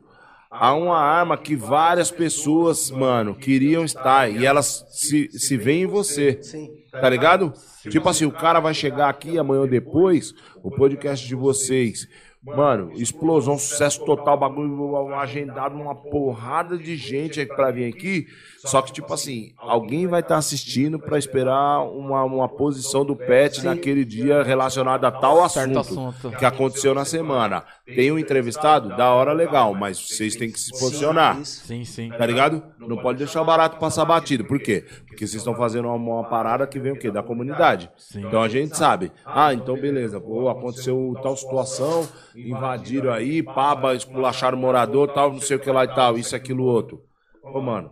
[0.49, 5.87] a uma arma que várias pessoas, mano, queriam estar e elas se, se veem em
[5.87, 6.39] você.
[6.41, 6.69] Sim.
[6.91, 7.53] Tá ligado?
[7.89, 10.33] Tipo assim, o cara vai chegar aqui amanhã ou depois,
[10.63, 12.07] o podcast de vocês.
[12.43, 18.25] Mano, explosão, sucesso total, bagulho agendado, uma porrada de gente aí pra vir aqui.
[18.59, 23.63] Só que, tipo assim, alguém vai estar assistindo pra esperar uma, uma posição do pet
[23.65, 26.31] naquele dia relacionada a tal assunto.
[26.37, 27.65] que aconteceu na semana.
[27.95, 28.89] Tem um entrevistado?
[28.89, 31.43] Da hora legal, mas vocês têm que se posicionar.
[31.45, 32.09] Sim, sim.
[32.09, 32.61] Tá ligado?
[32.79, 34.43] Não pode deixar o barato passar batido.
[34.43, 34.85] Por quê?
[35.07, 37.09] Porque vocês estão fazendo uma, uma parada que vem o quê?
[37.09, 37.89] Da comunidade.
[38.15, 39.11] Então a gente sabe.
[39.25, 40.19] Ah, então beleza.
[40.19, 45.71] Pô, aconteceu tal situação, invadiram aí, paba, esculacharam o morador, tal, não sei o que
[45.71, 47.01] lá e tal, isso, aquilo, outro.
[47.43, 47.91] Ô, mano.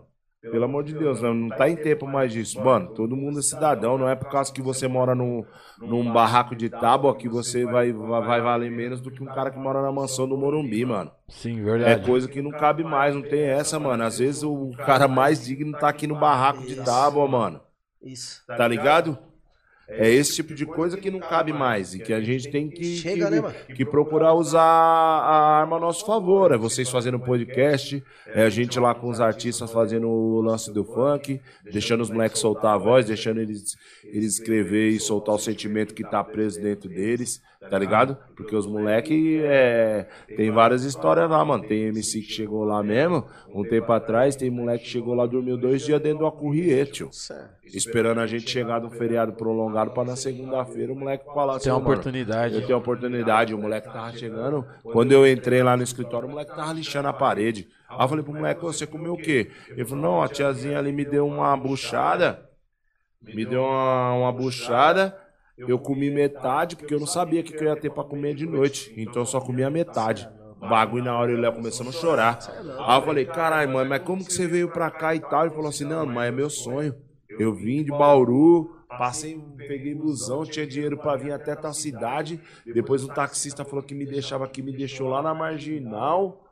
[0.51, 2.63] Pelo amor de Deus, mano, não tá em tempo mais disso.
[2.63, 5.43] Mano, todo mundo é cidadão, não é por causa que você mora num,
[5.79, 9.49] num barraco de tábua que você vai, vai, vai valer menos do que um cara
[9.51, 11.11] que mora na mansão do Morumbi, mano.
[11.27, 12.05] Sim, É verdade.
[12.05, 14.03] coisa que não cabe mais, não tem essa, mano.
[14.03, 17.61] Às vezes o cara mais digno tá aqui no barraco de tábua, mano.
[18.01, 18.45] Isso.
[18.45, 19.17] Tá ligado?
[19.87, 22.97] É esse tipo de coisa que não cabe mais e que a gente tem que,
[22.97, 23.55] Chega, que, né, mano?
[23.75, 26.51] que procurar usar a arma a nosso favor.
[26.51, 30.83] É vocês fazendo podcast, é a gente lá com os artistas fazendo o lance do
[30.83, 31.39] funk,
[31.71, 36.03] deixando os moleques soltar a voz, deixando eles, eles escrever e soltar o sentimento que
[36.03, 38.17] tá preso dentro deles, tá ligado?
[38.35, 41.63] Porque os moleques é, tem várias histórias lá, mano.
[41.63, 45.57] Tem MC que chegou lá mesmo, um tempo atrás, tem moleque que chegou lá, dormiu
[45.57, 47.49] dois dias dentro do acurriete, tio Certo.
[47.73, 51.73] esperando a gente chegar do feriado prolongado pra na segunda-feira o moleque falar assim, Tem
[51.73, 54.65] uma "Ô, mano, oportunidade." Eu tenho uma oportunidade, o moleque tava chegando.
[54.83, 57.67] Quando eu entrei lá no escritório, o moleque tava lixando a parede.
[57.89, 59.49] Aí eu falei pro moleque, "Ô, você comeu o quê?
[59.69, 62.43] Ele falou, não, a tiazinha ali me deu uma buchada.
[63.21, 65.17] Me deu uma, uma buchada.
[65.57, 68.35] Eu comi metade, porque eu não sabia o que que eu ia ter pra comer
[68.35, 68.93] de noite.
[68.97, 70.27] Então eu só comi a metade.
[70.59, 72.39] Bagulho na hora ele Léo começando a chorar.
[72.85, 75.45] Aí eu falei, caralho, mãe, mas como que você veio pra cá e tal?
[75.45, 76.95] Ele falou assim, não, mas é meu sonho.
[77.29, 82.39] Eu vim de Bauru, passei, peguei busão, tinha dinheiro pra vir até tal cidade.
[82.65, 86.44] Depois o taxista falou que me deixava aqui, me deixou lá na marginal.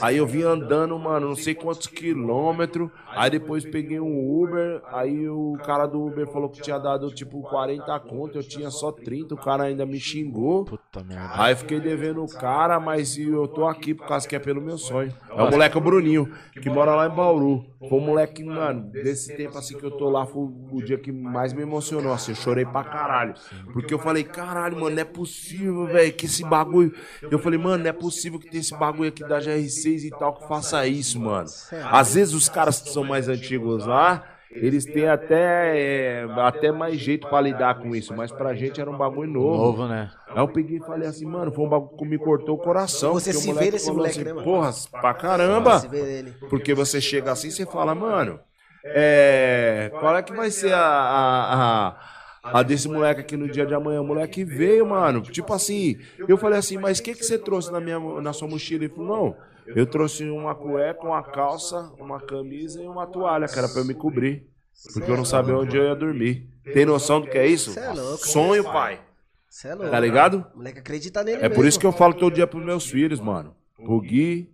[0.00, 2.90] Aí eu vim andando, mano, não sei quantos quilômetros.
[3.08, 4.80] Aí depois peguei um Uber.
[4.86, 8.38] Aí o cara do Uber falou que tinha dado tipo 40 conto.
[8.38, 9.34] Eu tinha só 30.
[9.34, 10.64] O cara ainda me xingou.
[10.64, 11.30] Puta merda.
[11.34, 14.78] Aí fiquei devendo o cara, mas eu tô aqui por causa que é pelo meu
[14.78, 15.12] sonho.
[15.30, 17.64] É o moleque o Bruninho, que mora lá em Bauru.
[17.88, 21.10] Foi um moleque, mano, desse tempo assim que eu tô lá, foi o dia que
[21.10, 22.12] mais me emocionou.
[22.12, 23.34] Assim, eu chorei pra caralho.
[23.72, 26.94] Porque eu falei, caralho, mano, não é possível, velho, que esse bagulho.
[27.22, 30.34] Eu falei, mano, não é possível que tem esse bagulho aqui da GR6 e tal
[30.34, 31.48] que faça isso, mano.
[31.90, 34.31] Às vezes os caras que são mais antigos lá.
[34.54, 38.90] Eles têm até, é, até mais jeito pra lidar com isso, mas pra gente era
[38.90, 39.56] um bagulho novo.
[39.56, 40.10] Novo, né?
[40.28, 43.14] Aí eu peguei e falei assim, mano, foi um bagulho que me cortou o coração.
[43.14, 44.44] Você se vê nesse falou moleque, né, mano?
[44.44, 44.70] Porra,
[45.00, 45.78] pra caramba.
[45.80, 46.34] Se vê nele.
[46.48, 48.40] Porque você chega assim e você fala, mano,
[48.84, 51.54] é, qual é que vai ser a, a,
[51.88, 51.96] a,
[52.42, 54.00] a desse moleque aqui no dia de amanhã?
[54.00, 55.20] O moleque veio, mano.
[55.22, 58.48] Tipo assim, eu falei assim, mas o que, que você trouxe na, minha, na sua
[58.48, 58.84] mochila?
[58.84, 59.36] Ele falou, não,
[59.76, 63.94] eu trouxe uma cueca, uma calça, uma camisa e uma toalha, cara, pra eu me
[63.94, 64.46] cobrir.
[64.92, 66.48] Porque eu não sabia onde eu ia dormir.
[66.74, 67.70] Tem noção do que é isso?
[67.72, 68.26] Cê é louco.
[68.26, 69.00] Sonho, pai.
[69.48, 69.90] Você é louco.
[69.90, 70.44] Tá ligado?
[70.54, 71.68] O moleque acredita nele É por mesmo.
[71.68, 73.54] isso que eu falo todo dia pros meus filhos, mano.
[73.78, 74.48] O Gui,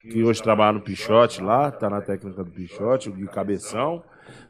[0.00, 4.02] que hoje trabalha no Pichote lá, tá na técnica do Pichote, o Gui Cabeção.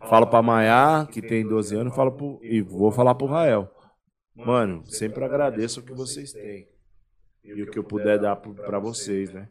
[0.08, 3.70] Falo pra Maiá, que tem 12 anos, falo pro, e vou falar pro Rael.
[4.34, 6.68] Mano, sempre agradeço o que vocês têm.
[7.42, 9.48] E o que eu puder dar pra vocês, né?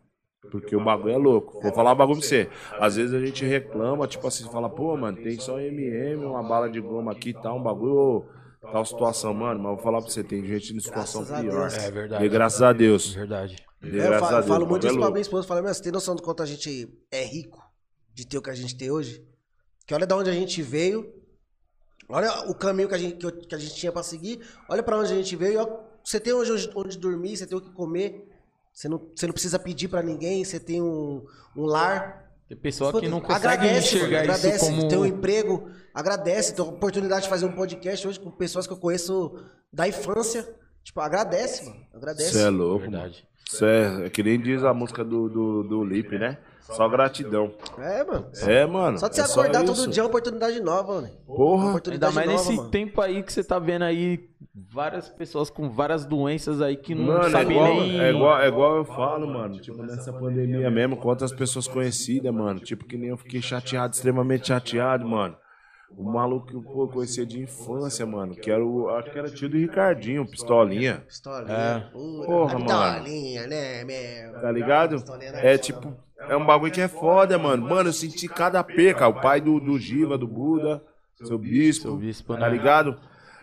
[0.52, 1.60] Porque o bagulho é louco.
[1.60, 2.50] Vou falar um bagulho pra você.
[2.80, 6.70] Às vezes a gente reclama, tipo assim, fala, pô, mano, tem só MM, uma bala
[6.70, 8.26] de goma aqui e tal, um bagulho,
[8.62, 9.60] tal situação, mano.
[9.60, 11.72] Mas vou falar pra você, tem gente em situação Graças pior.
[11.72, 12.26] É verdade.
[12.26, 13.14] E graças a Deus.
[13.16, 13.56] Verdade.
[13.82, 14.46] E É, graças eu a falo, Deus.
[14.46, 15.48] eu falo o muito é isso pra minha esposa.
[15.48, 17.60] Fala, meu, você tem noção do quanto a gente é rico
[18.14, 19.26] de ter o que a gente tem hoje?
[19.86, 21.14] Que olha de onde a gente veio,
[22.10, 24.40] olha o caminho que a gente, que, eu- que a gente tinha pra seguir,
[24.70, 25.68] olha pra onde a gente veio,
[26.04, 28.28] você tem onde, onde dormir, você tem o que comer,
[28.74, 31.26] você não, você não precisa pedir pra ninguém, você tem um,
[31.56, 32.24] um lar.
[32.48, 34.88] Tem pessoa que não consegue agradece, enxergar mano, isso agradece, como...
[34.88, 38.74] Tem um emprego, agradece, tem a oportunidade de fazer um podcast hoje com pessoas que
[38.74, 39.36] eu conheço
[39.74, 40.48] da infância.
[40.84, 41.84] Tipo, agradece, mano.
[41.96, 42.34] Agradece.
[42.34, 42.92] Você é louco, mano.
[42.92, 43.28] Verdade.
[43.52, 46.38] Isso é, é que nem diz a música do, do, do Lipe, né?
[46.74, 47.52] Só gratidão.
[47.78, 48.28] É, mano.
[48.42, 48.98] É, mano.
[48.98, 49.76] Só de você é acordar isso.
[49.76, 51.10] todo dia é uma oportunidade nova, mano.
[51.28, 51.58] Porra.
[51.58, 52.70] Ainda oportunidade mais nova, nesse mano.
[52.70, 57.06] tempo aí que você tá vendo aí várias pessoas com várias doenças aí que não
[57.06, 58.00] Mano, é sabem igual, nem...
[58.00, 59.60] é, igual, é igual eu falo, mano.
[59.60, 62.60] Tipo, nessa pandemia mesmo, quantas pessoas conhecidas, mano.
[62.60, 65.38] Tipo, que nem eu fiquei chateado, extremamente chateado, mano.
[65.98, 68.36] O maluco que eu conhecia de infância, mano.
[68.36, 68.90] Que era o.
[68.90, 71.04] Acho que era tio do Ricardinho, Pistolinha.
[71.08, 71.54] Pistolinha.
[71.54, 71.80] É.
[71.92, 72.66] Porra, a mano.
[72.66, 74.42] Pistolinha, né, meu?
[74.42, 75.04] Tá ligado?
[75.36, 75.96] É tipo.
[76.30, 77.68] É um bagulho que é foda, mano.
[77.68, 79.08] Mano, eu senti cada perca.
[79.08, 80.82] O pai do, do Giva, do Buda,
[81.24, 81.84] seu bispo.
[81.84, 82.50] Seu bispo, Tá né?
[82.50, 82.96] ligado?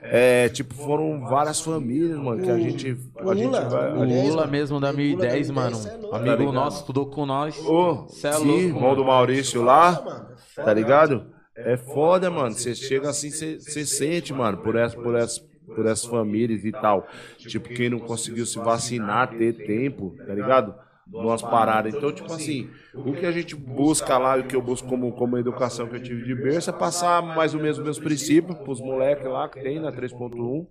[0.04, 2.88] É, tipo, foram várias famílias, mano, que a gente.
[2.88, 3.84] A gente Lula, vai.
[3.84, 5.76] O a Lula, gente- Lula mesmo da Lula 1010, da mano.
[5.76, 6.16] 1010, cê é louco.
[6.16, 7.58] Amigo Tá nosso, estudou com nós.
[7.66, 8.96] Ô, Cê é sim, louco, irmão mano.
[8.96, 10.26] do Maurício lá.
[10.56, 11.26] Tá ligado?
[11.54, 12.50] É foda, mano.
[12.52, 17.06] Você chega assim, você sente, mano, por essas, por, essas, por essas famílias e tal.
[17.38, 20.74] Tipo, quem não conseguiu se vacinar, ter tempo, tá ligado?
[21.10, 21.94] Umas paradas.
[21.94, 25.36] Então, tipo assim, o que a gente busca lá, o que eu busco como, como
[25.36, 28.80] educação que eu tive de berço, é passar mais ou menos os meus princípios pros
[28.80, 30.66] moleques lá que tem na 3.1.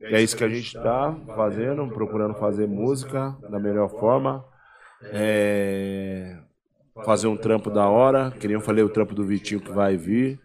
[0.00, 4.44] É isso que a gente tá fazendo, procurando fazer música da melhor forma.
[5.04, 6.38] É,
[7.04, 8.32] fazer um trampo da hora.
[8.32, 10.40] Que nem eu falei, o trampo do Vitinho que vai vir.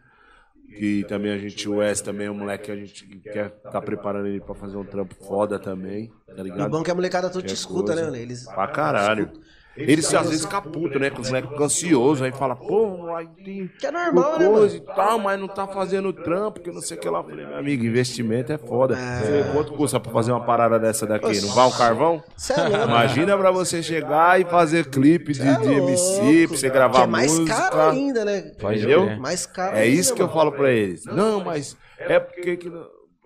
[0.75, 3.81] Que também a gente, o Wes também é um moleque que a gente quer tá
[3.81, 6.69] preparando ele pra fazer um trampo foda também, tá E ligado?
[6.69, 8.11] bom é que a molecada Que te é escuta, coisa.
[8.11, 8.43] né, Eles...
[8.45, 9.31] Pra caralho.
[9.77, 11.09] Eles às vezes caputam, né?
[11.09, 14.81] Com os moleques ansiosos, aí fala, pô, aí tem Que é normal, né, coisa e
[14.81, 17.23] tal, mas não tá fazendo trampo, que não sei o que lá.
[17.23, 18.95] Falei, meu amigo, investimento é foda.
[18.95, 21.41] Você, quanto custa pra fazer uma parada dessa daqui?
[21.41, 22.23] Não vai um carvão?
[22.49, 22.85] É louco.
[22.85, 27.03] Imagina pra você chegar e fazer clipe de, é de MC, pra você gravar Que
[27.03, 27.55] é mais música.
[27.55, 28.51] caro ainda, né?
[28.59, 29.17] Entendeu?
[29.19, 31.05] Mais caro É isso que eu falo pra eles.
[31.05, 32.71] Não, mas é porque que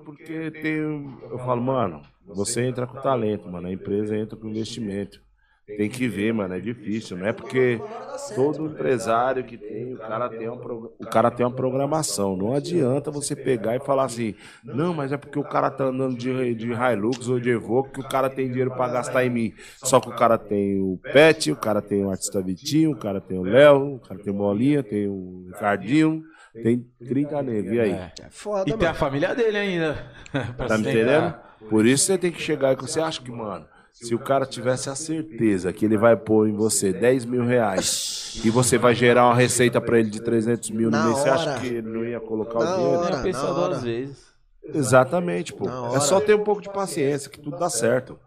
[0.03, 0.78] porque tem
[1.30, 5.22] eu falo, mano, você entra com talento, mano, a empresa entra com investimento.
[5.75, 7.81] Tem que ver, mano, é difícil, não é porque
[8.35, 12.35] todo empresário que tem, o cara tem uma, pro- o cara tem uma programação.
[12.35, 14.35] Não adianta você pegar e falar assim,
[14.71, 17.99] não, mas é porque o cara tá andando de, de Hilux ou de Evoque que
[18.01, 19.53] o cara tem dinheiro pra gastar em mim.
[19.81, 23.19] Só que o cara tem o Pet, o cara tem o Artista Vitinho, o cara
[23.21, 26.23] tem o Léo, o cara tem o Molinha, tem o Ricardinho,
[26.61, 27.73] tem 30 negros.
[27.73, 27.91] E aí?
[27.91, 28.13] É.
[28.21, 28.95] É foda, E tem a mano.
[28.99, 30.11] família dele ainda.
[30.67, 31.33] Tá me entendendo?
[31.67, 34.89] Por isso você tem que chegar e você acha que, mano, se o cara tivesse
[34.89, 39.26] a certeza que ele vai pôr em você 10 mil reais e você vai gerar
[39.27, 42.19] uma receita pra ele de 300 mil no mês, você acha que ele não ia
[42.19, 42.99] colocar Na o dinheiro?
[42.99, 43.31] hora.
[43.31, 43.69] Na hora.
[43.69, 44.31] duas vezes.
[44.73, 45.68] Exatamente, pô.
[45.95, 48.18] É só ter um pouco de paciência que tudo dá certo.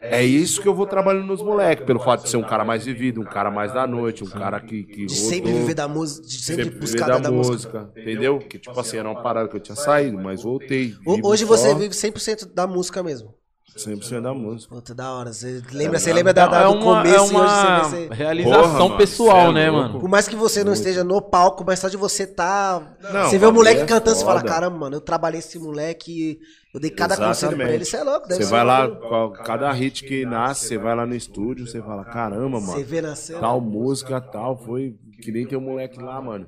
[0.00, 2.84] É isso que eu vou trabalhando nos moleques, pelo fato de ser um cara mais
[2.84, 6.26] vivido, um cara mais da noite, um cara que, que De sempre viver da música,
[6.26, 7.80] de sempre, sempre buscar da, da, música.
[7.80, 8.38] música, entendeu?
[8.38, 10.94] Que tipo assim, era uma parada que eu tinha saído, mas voltei.
[11.24, 13.34] Hoje você só vive 100% da música mesmo.
[13.76, 14.74] 100% da música.
[14.74, 15.32] Puta, da hora.
[15.32, 17.96] Você lembra, você lembra da, da- é do uma, começo é e hoje uma você
[17.96, 18.06] vê.
[18.08, 20.00] você- realização Porra, mano, pessoal, é né, mano?
[20.00, 22.82] Por mais que você não esteja no palco, mas só de você tá.
[23.12, 26.38] Não, você vê o moleque é cantando, você fala: caramba, mano, eu trabalhei esse moleque,
[26.74, 27.84] eu dei cada conselho pra ele.
[27.84, 31.04] Você é louco, deve Você vai lá, qual- cada hit que nasce, você vai lá
[31.06, 33.40] no estúdio, você fala, caramba, Você mano, vê na cena.
[33.40, 36.46] tal música, tal, foi que nem tem um moleque lá, mano.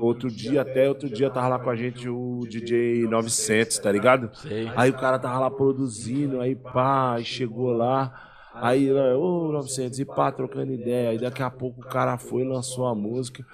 [0.00, 4.30] Outro dia, até outro dia, tava lá com a gente o DJ 900, tá ligado?
[4.34, 4.70] Sei.
[4.74, 8.30] Aí o cara tava lá produzindo, aí pá, aí chegou lá.
[8.54, 11.10] Aí, ô 900, e pá, trocando ideia.
[11.10, 13.44] Aí daqui a pouco o cara foi, lançou a música.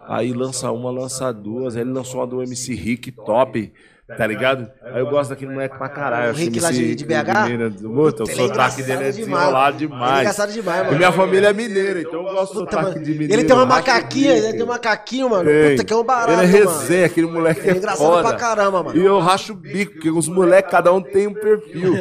[0.00, 1.76] Aí lança uma, lança duas.
[1.76, 3.72] Aí ele lançou uma do MC Rick, top.
[4.16, 4.70] Tá ligado?
[4.84, 6.32] Aí eu gosto daquele moleque pra caralho.
[6.32, 7.48] O Rick lá de- de BH?
[7.48, 7.74] Minas.
[7.74, 9.16] Puta, o Ele é sotaque dele é demais.
[9.16, 10.20] desenrolado Ele é demais.
[10.20, 10.92] engraçado demais, mano.
[10.92, 13.32] E minha família é mineira, então eu gosto do sotaque de mineiro.
[13.32, 15.50] Ele tem uma macaquinha, ele tem um macaquinho, mano.
[15.70, 18.22] Puta, que é um barato, Ele é resenha, aquele moleque é é engraçado foda.
[18.28, 18.96] pra caramba, mano.
[18.96, 21.94] E eu racho o bico, porque os moleques, cada um tem um perfil.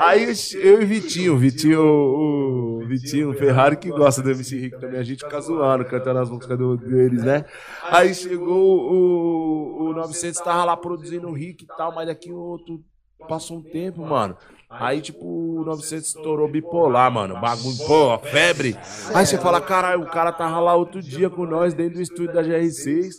[0.00, 4.78] Aí eu e Vitinho, Vitinho, o, o Vitinho, o Ferrari, que gosta do MC Rick
[4.80, 7.44] também, a gente fica zoando, cantando as músicas do- deles, né?
[7.90, 12.36] Aí chegou o, o 900, tava lá produzindo o Rick e tal, mas daqui o
[12.38, 12.80] outro
[13.28, 14.36] passou um tempo, mano.
[14.70, 15.24] Aí, tipo,
[15.60, 17.34] o 900 estourou bipolar, mano.
[17.40, 18.74] Bagulho, pô, febre.
[19.14, 22.32] Aí você fala, caralho, o cara tava lá outro dia com nós dentro do estúdio
[22.32, 23.16] da GR6,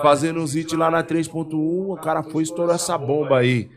[0.00, 1.92] fazendo uns hits lá na 3.1.
[1.92, 3.68] O cara foi e estourou essa bomba aí.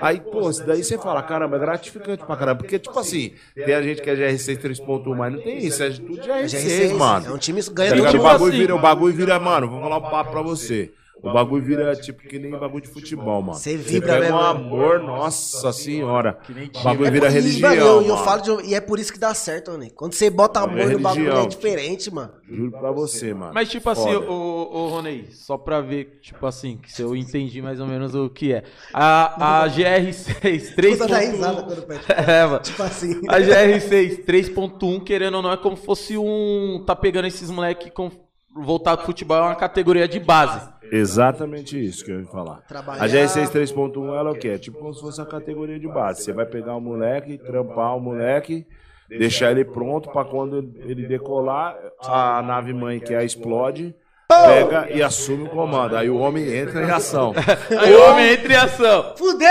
[0.00, 2.58] Aí, pô, isso daí você fala, caramba, é gratificante pra caramba.
[2.58, 5.90] Porque, tipo assim, tem a gente que é GR6 3.1, mas não tem isso, é
[5.90, 7.26] tudo GR6, GR6, mano.
[7.26, 8.12] É um time que Tá ganha ligado?
[8.12, 8.58] todo O bagulho assim.
[8.58, 10.92] vira, o bagulho vira, mano, vou falar um papo pra você.
[11.22, 13.54] O bagulho vira tipo que nem bagulho de futebol, mano.
[13.54, 14.36] Você vibra pega mesmo.
[14.36, 16.38] um amor, nossa senhora.
[16.48, 17.70] nem O bagulho É vira e, religião.
[17.70, 19.88] mano, eu, eu falo de, e é por isso que dá certo, mano.
[19.94, 22.32] Quando você bota amor no bagulho, é diferente, mano.
[22.46, 23.52] Juro pra você, mano.
[23.54, 27.62] Mas, tipo assim, ô, ô Ronei, só pra ver, tipo assim, que se eu entendi
[27.62, 28.64] mais ou menos o que é.
[28.92, 31.66] A, a GR6 Puta da risada 3.1.
[31.66, 32.00] quando pede.
[32.30, 32.58] É, mano.
[32.60, 33.20] Tipo assim.
[33.28, 36.82] A GR6 3.1, querendo ou não, é como se fosse um.
[36.86, 38.10] Tá pegando esses moleque com.
[38.56, 40.68] Voltado pro futebol é uma categoria de base.
[40.96, 42.62] Exatamente isso que eu ia falar.
[42.68, 44.48] Trabalhar- A GR6 3.1 ela é o quê?
[44.48, 46.22] É tipo como se fosse a categoria de base.
[46.22, 48.64] Você vai pegar o moleque, trampar o moleque,
[49.08, 53.94] deixar ele pronto pra quando ele decolar, a nave mãe que é a explode,
[54.28, 55.96] pega e assume o comando.
[55.96, 57.32] Aí o homem entra em ação.
[57.78, 59.14] Aí o homem entra em ação.
[59.16, 59.48] Fudeu!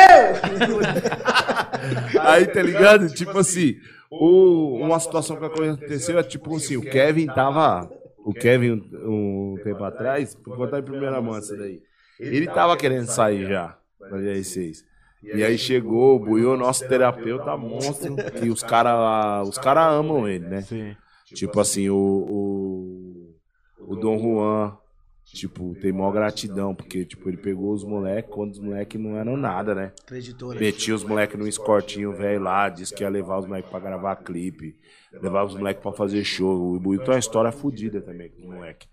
[2.21, 3.09] Aí, tá ligado?
[3.09, 3.75] Tipo assim,
[4.09, 7.89] o- uma situação que aconteceu é tipo assim, o Kevin tava.
[8.25, 11.81] O Kevin, um, um tempo atrás, vou contar em primeira mão essa daí.
[12.19, 14.77] Ele tava querendo sair já da GR6.
[15.23, 20.45] E aí chegou o Buiu, nosso terapeuta monstro, que os caras os cara amam ele,
[20.45, 20.61] né?
[20.61, 20.95] Sim.
[21.33, 23.35] Tipo assim, o, o,
[23.79, 24.77] o Dom Juan,
[25.25, 29.35] tipo, tem maior gratidão, porque, tipo, ele pegou os moleques quando os moleques não eram
[29.37, 29.91] nada, né?
[30.03, 30.59] Acreditou, né?
[30.59, 34.15] Metia os moleques num escortinho velho lá, disse que ia levar os moleques pra gravar
[34.17, 34.75] clipe,
[35.11, 36.75] levar os moleques pra fazer show.
[36.75, 38.87] O Buiu tem uma história fodida também com o moleque,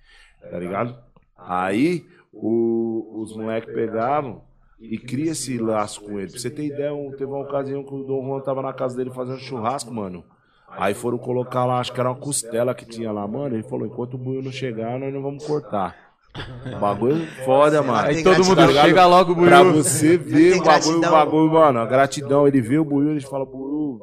[0.50, 0.96] tá ligado?
[1.36, 4.42] Aí o- os moleques pegavam
[4.80, 6.30] e cria esse laço com ele.
[6.30, 8.96] Pra você ter ideia, um- teve uma ocasião que o Dom Juan tava na casa
[8.96, 10.24] dele fazendo churrasco, mano.
[10.68, 13.56] Aí foram colocar lá, acho que era uma costela que tinha lá, mano.
[13.56, 16.09] Ele falou: enquanto o Buiu não chegar, nós não vamos cortar.
[16.76, 18.08] O bagulho foda, mano.
[18.08, 18.86] Aí todo mundo ligado?
[18.86, 19.82] chega logo, Pra Buiu.
[19.82, 22.46] você ver o bagulho, o bagulho, mano, a gratidão.
[22.46, 24.00] Ele vê o Buiu, ele fala, Buiu,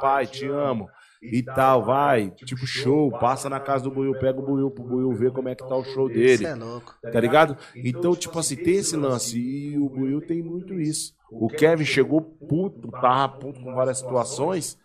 [0.00, 0.88] pai, te amo.
[1.22, 5.12] E tal, vai, tipo show, passa na casa do Buiu, pega o Buiu pro Buiu
[5.12, 6.32] ver como é que tá o show dele.
[6.32, 6.94] Isso é louco.
[7.12, 7.56] Tá ligado?
[7.76, 9.38] Então, tipo assim, tem esse lance.
[9.38, 11.12] E o Buiu tem muito isso.
[11.30, 14.78] O Kevin chegou puto, tava puto com várias situações.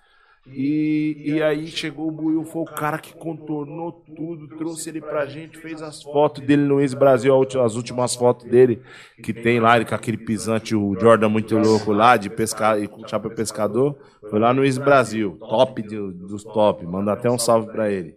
[0.47, 5.25] E, e aí chegou o Buiu, foi o cara que contornou tudo, trouxe ele pra
[5.25, 8.79] gente, fez as fotos dele no ex-Brasil, as últimas fotos dele,
[9.23, 12.87] que tem lá, ele com aquele pisante, o Jordan muito louco lá, de pescar e
[12.87, 13.97] com chapéu pescador.
[14.29, 18.15] Foi lá no ex-Brasil, top de- dos top, manda até um salve pra ele.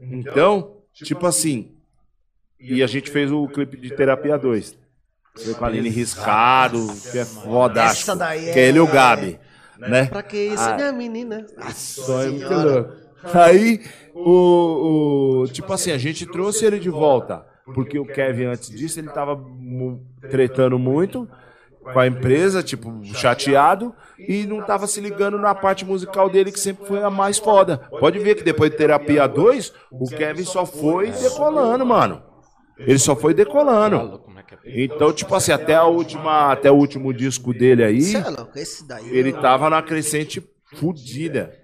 [0.00, 1.72] Então, tipo assim,
[2.58, 4.76] e a gente fez o clipe de Terapia 2.
[5.44, 6.78] Foi com a Aline Riscado,
[7.12, 7.24] que é.
[8.00, 9.38] Essa daí é- Que é ele e o Gabi,
[9.80, 10.06] né?
[10.06, 10.74] Pra que isso, Ah.
[10.76, 11.46] minha menina?
[11.74, 12.90] Só é muito louco.
[13.34, 13.80] Aí,
[14.14, 17.44] o, o- Tipo assim, a gente trouxe ele de volta.
[17.74, 19.40] Porque o Kevin, antes disso, ele tava
[20.28, 21.28] tretando muito
[21.82, 26.58] com a empresa, tipo, chateado, e não tava se ligando na parte musical dele, que
[26.60, 27.78] sempre foi a mais foda.
[28.00, 32.22] Pode ver que depois de Terapia 2, o Kevin só foi decolando, mano.
[32.86, 34.20] Ele só foi decolando.
[34.64, 38.86] Então, tipo assim, até a última, até o último disco dele aí, é louco, esse
[38.86, 39.08] daí.
[39.16, 40.42] ele tava na crescente
[40.76, 41.54] fudida.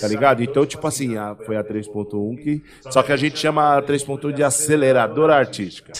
[0.00, 0.42] Tá ligado?
[0.42, 2.62] Então, tipo assim, a- foi a 3.1 que.
[2.90, 5.92] Só que a gente chama a 3.1 de aceleradora artística.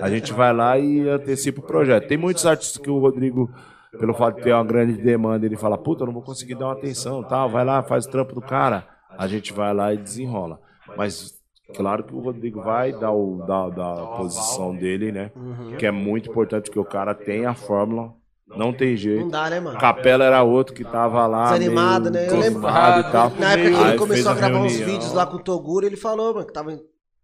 [0.00, 2.08] A gente vai lá e antecipa o projeto.
[2.08, 3.50] Tem muitos artistas que o Rodrigo,
[4.00, 6.66] pelo fato de ter uma grande demanda, ele fala, puta, eu não vou conseguir dar
[6.68, 8.86] uma atenção, tal, vai lá, faz o trampo do cara.
[9.18, 10.58] A gente vai lá e desenrola.
[10.96, 11.34] Mas
[11.74, 15.30] claro que o Rodrigo vai dar, o, dar, dar a posição dele, né?
[15.78, 18.12] Que é muito importante que o cara tenha a fórmula.
[18.56, 19.20] Não tem jeito.
[19.22, 19.78] Não dá, né, mano?
[19.78, 21.52] Capela era outro que tava lá.
[21.52, 22.32] Desanimado, meio né?
[22.34, 23.30] Eu lembro- e tal.
[23.38, 25.96] Na época que ele começou a fez gravar uns vídeos lá com o Toguro, ele
[25.96, 26.78] falou, mano, que tava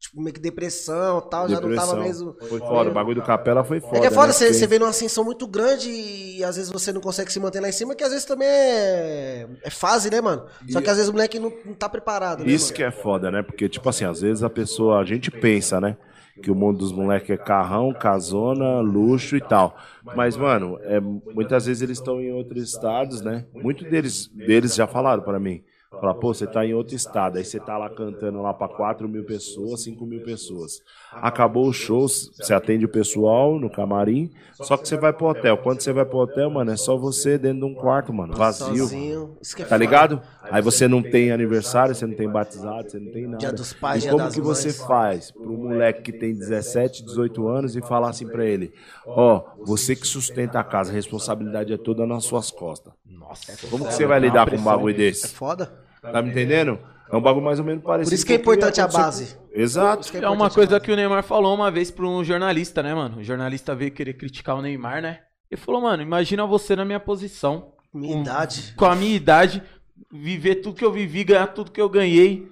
[0.04, 2.36] tipo, meio que depressão e tal, já não tava mesmo.
[2.48, 3.96] Foi foda, o bagulho do Capela foi foda.
[3.96, 4.32] É que é foda, né?
[4.32, 7.40] você, Porque- você vê numa ascensão muito grande e às vezes você não consegue se
[7.40, 10.44] manter lá em cima, que às vezes também é, é fase, né, mano?
[10.68, 12.76] Só que às vezes o moleque não, não tá preparado, né, Isso mano?
[12.76, 13.42] que é foda, né?
[13.42, 15.96] Porque, tipo assim, às vezes a pessoa, a gente pensa, né?
[16.42, 19.76] Que o mundo dos moleques é carrão, casona, luxo e tal.
[20.16, 23.44] Mas, mano, é, muitas vezes eles estão em outros estados, né?
[23.54, 25.62] Muitos deles, deles já falaram pra mim.
[26.00, 29.08] Fala, pô, você tá em outro estado, aí você tá lá cantando lá pra 4
[29.08, 30.80] mil pessoas, 5 mil pessoas.
[31.12, 35.56] Acabou o show, você atende o pessoal no camarim, só que você vai pro hotel.
[35.58, 38.84] Quando você vai pro hotel, mano, é só você dentro de um quarto, mano, vazio.
[38.84, 39.36] Sozinho.
[39.40, 40.20] Isso que é Tá ligado?
[40.42, 43.38] Aí você não tem aniversário, você não tem batizado, você não tem nada.
[43.38, 47.76] Dia dos pais, e como que você faz pro moleque que tem 17, 18 anos
[47.76, 48.72] e falar assim pra ele:
[49.06, 52.92] Ó, você que sustenta a casa, a responsabilidade é toda nas suas costas.
[53.06, 55.28] Nossa, Como que você vai lidar com um bagulho É desse?
[55.28, 55.83] foda.
[56.12, 56.78] Tá me entendendo?
[57.10, 58.10] É um bagulho mais ou menos parecido.
[58.10, 59.34] Por isso que é com importante a base.
[59.34, 60.10] com- Exato.
[60.10, 63.18] que É uma coisa que o Neymar falou uma vez pra um jornalista, né, mano?
[63.18, 65.20] O jornalista veio querer criticar o Neymar, né?
[65.50, 68.74] Ele falou, mano, imagina você na minha posição, Minha idade.
[68.76, 69.62] com a minha idade,
[70.10, 72.50] viver tudo que eu vivi, ganhar tudo que eu ganhei.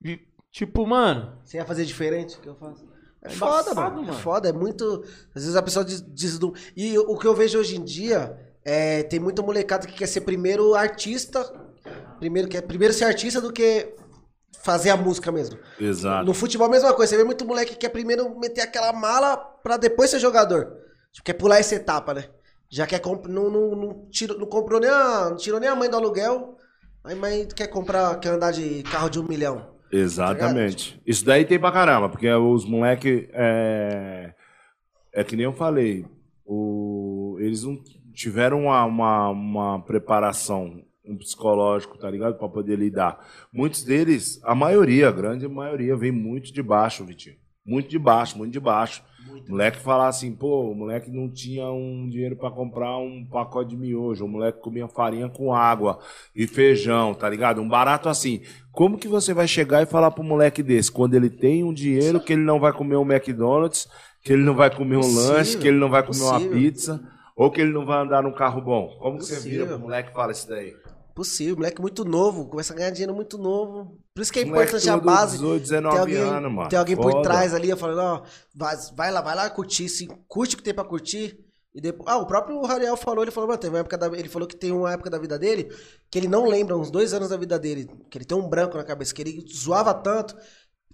[0.00, 2.86] Vi- Tipo, mano, Você ia fazer diferente o que eu faço?
[3.22, 4.10] É É foda, embaçado, mano.
[4.10, 5.04] É foda, é muito.
[5.34, 6.52] Às vezes a pessoa diz, diz do...
[6.76, 10.22] E o que eu vejo hoje em dia é tem muita molecada que quer ser
[10.22, 11.44] primeiro artista,
[12.18, 13.94] primeiro quer primeiro ser artista do que
[14.62, 15.58] fazer a música mesmo.
[15.80, 16.26] Exato.
[16.26, 19.36] No futebol a mesma coisa, você vê muito moleque que quer primeiro meter aquela mala
[19.36, 20.76] pra depois ser jogador.
[21.12, 22.24] Tipo, quer pular essa etapa, né?
[22.70, 23.26] Já quer comp...
[23.26, 25.30] não, não, não, tirou, não comprou nem a.
[25.30, 26.56] Não tirou nem a mãe do aluguel.
[27.04, 29.78] Aí mãe quer comprar, quer andar de carro de um milhão.
[29.90, 31.00] Exatamente.
[31.06, 34.34] Isso daí tem pra caramba, porque os moleque é,
[35.14, 36.04] é que nem eu falei,
[36.44, 37.78] o, eles não
[38.12, 42.36] tiveram uma, uma, uma preparação, um psicológico, tá ligado?
[42.36, 43.18] Pra poder lidar.
[43.52, 47.36] Muitos deles, a maioria, a grande maioria, vem muito de baixo, Vitinho.
[47.64, 49.02] Muito de baixo, muito de baixo.
[49.46, 53.76] Moleque falar assim, pô, o moleque não tinha um dinheiro pra comprar um pacote de
[53.76, 55.98] miojo, o moleque comia farinha com água
[56.34, 57.60] e feijão, tá ligado?
[57.60, 58.40] Um barato assim.
[58.72, 62.20] Como que você vai chegar e falar pro moleque desse, quando ele tem um dinheiro
[62.20, 63.86] que ele não vai comer um McDonald's,
[64.22, 66.56] que ele não vai comer um Possível, lanche, que ele não vai comer uma possível.
[66.56, 67.00] pizza,
[67.36, 68.96] ou que ele não vai andar num carro bom?
[68.98, 70.74] Como que você vira pro moleque e fala isso daí?
[71.18, 73.98] Possível, moleque muito novo, começa a ganhar dinheiro muito novo.
[74.14, 75.32] Por isso que é importante a base.
[75.38, 76.68] 18, 19 tem alguém, anos, mano.
[76.68, 77.22] Tem alguém por Foda.
[77.24, 78.22] trás ali, falando, ó,
[78.54, 81.36] vai, vai lá, vai lá curtir, sim, curte o que tem pra curtir.
[81.74, 84.28] E depois, ah, o próprio Rariel falou, ele falou, mano, teve uma época da, ele
[84.28, 85.68] falou que tem uma época da vida dele
[86.08, 88.76] que ele não lembra, uns dois anos da vida dele, que ele tem um branco
[88.76, 90.36] na cabeça, que ele zoava tanto.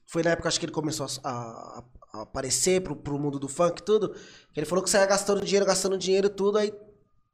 [0.07, 1.85] Foi na época, acho que ele começou a, a-
[2.15, 4.15] a aparecer pro, pro mundo do funk e tudo,
[4.53, 6.73] que ele falou que saia gastando dinheiro, gastando dinheiro e tudo, aí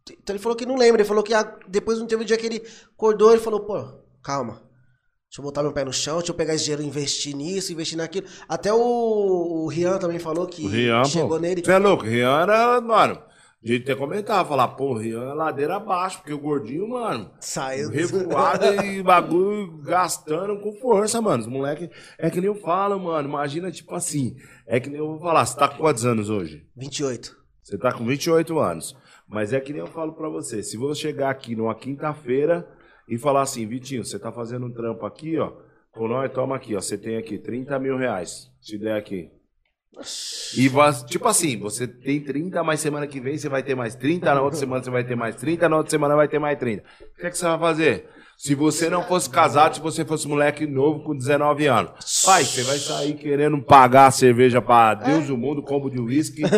[0.09, 2.37] então ele falou que não lembra, ele falou que ah, depois não teve um dia
[2.37, 2.63] que ele
[2.95, 3.85] acordou, ele falou, pô,
[4.23, 4.63] calma.
[5.31, 7.73] Deixa eu botar meu pé no chão, deixa eu pegar esse dinheiro e investir nisso,
[7.73, 8.27] investir naquilo.
[8.49, 11.39] Até o, o Rian também falou que Rian, chegou pô.
[11.39, 11.63] nele.
[11.65, 12.05] Você é louco?
[12.05, 13.23] Rian era, mano.
[13.63, 17.31] A gente até comentava, falar, pô, Rian é ladeira abaixo, porque o gordinho, mano.
[17.39, 17.91] Saiu.
[17.91, 21.43] Revoado e bagulho gastando com força, mano.
[21.43, 21.89] Os moleque.
[22.19, 23.29] É que nem eu falo, mano.
[23.29, 24.35] Imagina, tipo assim.
[24.67, 25.47] É que nem eu vou falar.
[25.47, 26.67] Você tá com quantos anos hoje?
[26.75, 27.37] 28.
[27.63, 28.97] Você tá com 28 anos.
[29.31, 30.63] Mas é que nem eu falo pra você.
[30.63, 32.69] Se você chegar aqui numa quinta-feira
[33.09, 35.53] e falar assim, Vitinho, você tá fazendo um trampo aqui, ó.
[35.93, 36.81] Com nós, toma aqui, ó.
[36.81, 38.51] Você tem aqui 30 mil reais.
[38.61, 39.31] Se der aqui.
[40.57, 40.71] E
[41.07, 44.41] tipo assim, você tem 30, mas semana que vem você vai ter mais 30, na
[44.41, 46.83] outra semana você vai ter mais 30, na outra semana vai ter mais 30.
[46.83, 48.09] O que, é que você vai fazer?
[48.37, 52.23] Se você não fosse casado, se você fosse moleque novo com 19 anos.
[52.25, 56.01] Pai, você vai sair querendo pagar a cerveja pra Deus e o mundo, combo de
[56.01, 56.43] uísque.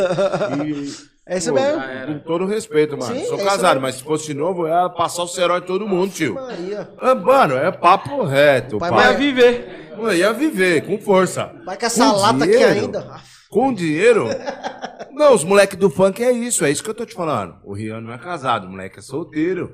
[0.65, 1.12] E.
[1.27, 1.81] É isso Pô, mesmo.
[2.07, 3.15] Com todo respeito, mano.
[3.15, 3.82] Sim, Sou é casado, mesmo.
[3.82, 6.35] mas se fosse novo, eu ia passar o serói em todo mundo, tio.
[6.35, 6.90] Maria.
[6.99, 9.05] Ah, Mano, é papo reto, Pai, pai.
[9.05, 9.93] vai viver.
[9.97, 11.53] Eu ia viver, com força.
[11.65, 12.73] Vai com essa Com lata aqui dinheiro.
[12.73, 13.20] ainda.
[13.49, 14.27] Com dinheiro?
[15.12, 17.57] Não, os moleques do funk é isso, é isso que eu tô te falando.
[17.65, 19.70] O Rian não é casado, o moleque é solteiro,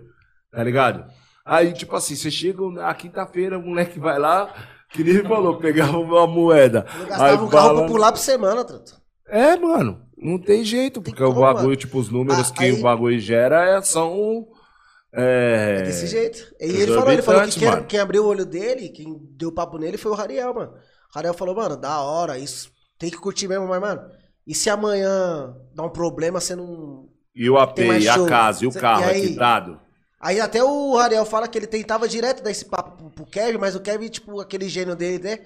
[0.53, 1.05] tá ligado?
[1.47, 4.53] Aí, tipo assim, você chega na quinta-feira, o moleque vai lá,
[4.91, 6.85] que nem falou, pegava uma moeda.
[6.95, 8.99] Eu Aí gastava um carro fala- pra pular por semana, Trato.
[9.29, 11.77] É, mano, não tem jeito, porque o como, bagulho, mano.
[11.77, 14.47] tipo, os números Ah, que aí- o bagulho gera é- são.
[15.13, 16.55] É, Desse jeito.
[16.61, 19.79] E ele falou, ele falou que quem, quem abriu o olho dele, quem deu papo
[19.79, 20.73] nele foi o Rariel, mano.
[20.73, 24.03] O Rariel falou, mano, da hora, isso tem que curtir mesmo, mas, mano,
[24.47, 27.09] e se amanhã dá um problema, você não.
[27.35, 29.29] E o AP, Tem e a casa, e o carro e é aí?
[29.29, 29.81] quitado.
[30.21, 33.57] Aí até o Rariel fala que ele tentava direto dar esse papo pro, pro Kevin,
[33.59, 35.39] mas o Kevin, tipo, aquele gênio dele, né?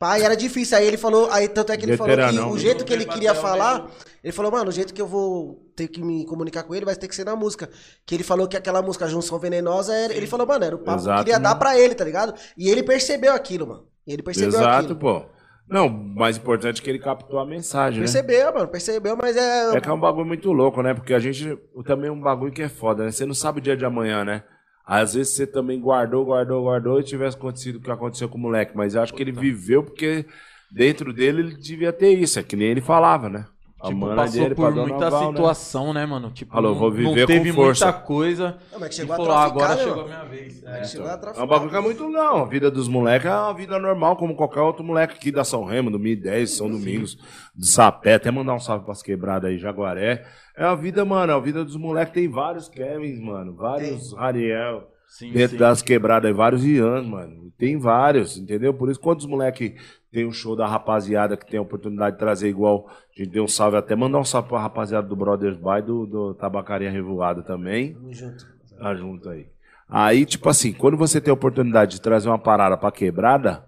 [0.00, 0.78] Pai, era difícil.
[0.78, 3.34] Aí ele falou, aí tanto é que ele falou que o jeito que ele queria
[3.34, 3.86] falar,
[4.24, 6.96] ele falou, mano, o jeito que eu vou ter que me comunicar com ele vai
[6.96, 7.68] ter que ser na música.
[8.06, 11.02] Que ele falou que aquela música Junção Venenosa, era, ele falou, mano, era o papo
[11.02, 11.60] que eu Exato, queria dar mano.
[11.60, 12.32] pra ele, tá ligado?
[12.56, 13.84] E ele percebeu aquilo, mano.
[14.06, 14.96] E ele percebeu Exato, aquilo.
[14.98, 15.22] pô.
[15.68, 18.06] Não, o mais importante é que ele captou a mensagem, né?
[18.06, 19.76] Percebeu, mano, percebeu, mas é.
[19.76, 20.94] É que é um bagulho muito louco, né?
[20.94, 21.58] Porque a gente.
[21.84, 23.10] Também é um bagulho que é foda, né?
[23.10, 24.44] Você não sabe o dia de amanhã, né?
[24.84, 28.40] Às vezes você também guardou, guardou, guardou e tivesse acontecido o que aconteceu com o
[28.40, 28.76] moleque.
[28.76, 30.26] Mas eu acho que ele viveu porque
[30.70, 32.38] dentro dele ele devia ter isso.
[32.38, 33.46] É que nem ele falava, né?
[33.82, 35.26] A Tipo, mana passou dele por muita Val, né?
[35.28, 36.30] situação, né, mano?
[36.32, 37.86] Tipo, Falou, não, vou não viver teve com força.
[37.86, 38.58] muita coisa.
[38.70, 40.62] Não, mas que E chegou a falou, ah, traficar, agora né, chegou a minha vez.
[40.64, 40.84] É.
[40.84, 41.44] chegou a É traficar.
[41.44, 42.36] um bagulho que é muito não.
[42.42, 45.64] A vida dos moleques é uma vida normal, como qualquer outro moleque aqui da São
[45.64, 47.16] Remo, do 1010, São Domingos,
[47.54, 48.14] do Sapé.
[48.14, 50.26] Até mandar um salve pras quebradas aí, Jaguaré.
[50.56, 51.32] É a vida, mano.
[51.32, 53.54] A vida dos moleques tem vários Kevins, mano.
[53.54, 54.88] Vários Ariel.
[55.10, 55.58] Sim, Dentro sim.
[55.58, 57.52] das quebradas aí, vários Ians, mano.
[57.58, 58.72] Tem vários, entendeu?
[58.72, 59.74] Por isso, quando os moleques
[60.10, 62.88] tem um show da rapaziada que tem a oportunidade de trazer igual.
[62.88, 66.06] A gente deu um salve até, mandar um salve pra rapaziada do Brothers By, do,
[66.06, 67.94] do Tabacaria Revoada também.
[67.94, 68.46] Tamo junto.
[68.78, 69.46] Tá junto aí.
[69.88, 73.66] Aí, tipo assim, quando você tem a oportunidade de trazer uma parada pra quebrada,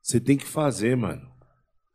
[0.00, 1.22] você tem que fazer, mano.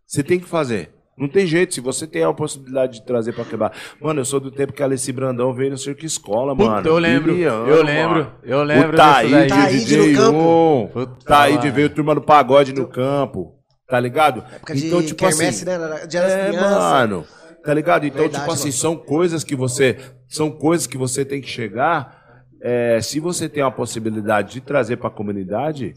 [0.06, 0.92] Você tem que fazer.
[1.20, 3.74] Não tem jeito, se você tem a possibilidade de trazer pra quebrar.
[4.00, 6.88] Mano, eu sou do tempo que a Alessi Brandão veio no Circo Escola, Puta, mano.
[6.88, 8.32] eu lembro, Brilhante, eu lembro, mano.
[8.44, 9.48] eu lembro O Taíde.
[9.50, 10.38] Taíde DJ no campo.
[10.40, 13.56] Um, Puta, Taíde veio turma do pagode no campo.
[13.88, 14.44] Tá ligado?
[14.54, 15.74] Época de tipo quermesse, né?
[15.74, 16.78] Era Dia das é, crianças.
[16.78, 17.26] mano.
[17.64, 18.06] Tá ligado?
[18.06, 18.74] Então, Verdade, tipo assim, mano.
[18.74, 19.98] são coisas que você.
[20.28, 22.18] São coisas que você tem que chegar.
[22.62, 25.96] é, se você tem a possibilidade de trazer pra comunidade,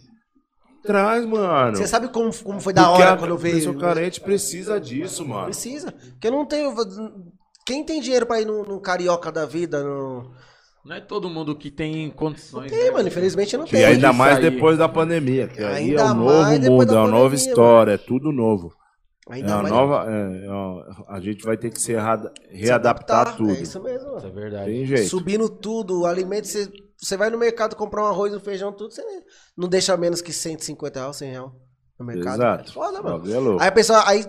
[0.83, 1.77] traz, mano.
[1.77, 3.79] Você sabe como, como foi da Porque hora a quando eu pessoa veio?
[3.79, 5.45] carente precisa disso, mano.
[5.47, 5.93] Precisa.
[5.93, 6.75] Porque eu não tenho.
[7.65, 9.83] Quem tem dinheiro pra ir no, no carioca da vida?
[9.83, 10.33] No...
[10.85, 12.71] Não é todo mundo que tem condições.
[12.73, 12.91] Tem, né?
[12.91, 13.07] mano.
[13.09, 13.85] Infelizmente não E tem.
[13.85, 14.51] ainda Isso mais aí.
[14.51, 17.99] depois da pandemia, que aí Ainda é um novo mundo, é uma nova história, é
[17.99, 18.73] tudo novo.
[19.31, 20.07] Ainda É uma mais- nova.
[20.11, 21.93] é, é a gente vai ter que se
[22.51, 23.51] readaptar tudo.
[23.53, 24.35] É isso mesmo, Isso é mano.
[24.35, 24.65] verdade.
[24.71, 25.09] Tem jeito.
[25.09, 26.69] Subindo tudo, o alimento, você,
[27.03, 29.03] você vai no mercado comprar um arroz, um feijão, tudo, você
[29.57, 31.51] não deixa menos que 150 reais, 100 reais
[31.99, 32.35] no mercado.
[32.43, 32.71] Exato.
[32.71, 33.33] É foda, mano.
[33.35, 33.63] É louco.
[33.63, 34.25] Aí a pessoa, aí,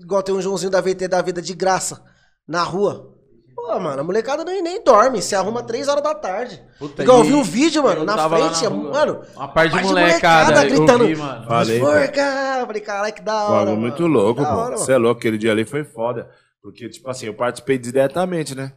[0.00, 2.02] igual tem um Joãozinho da VT da vida de graça,
[2.46, 3.14] na rua.
[3.54, 6.62] Pô, mano, a molecada nem, nem dorme, se arruma 3 horas da tarde.
[6.78, 8.90] Puta, igual eu e- vi um vídeo, mano, na frente, na é- rua.
[8.92, 9.22] mano.
[9.34, 11.06] Uma parte de molecada, eu gritando.
[11.06, 11.46] vi, mano.
[11.46, 11.86] Falei, pô.
[11.86, 12.64] Forca!
[12.66, 13.58] Falei, caralho, que da hora.
[13.66, 14.14] Bagulho muito mano.
[14.14, 14.56] louco, Da pô.
[14.56, 16.30] hora, Você é louco, aquele dia ali foi foda.
[16.62, 18.72] Porque, tipo assim, eu participei diretamente, né?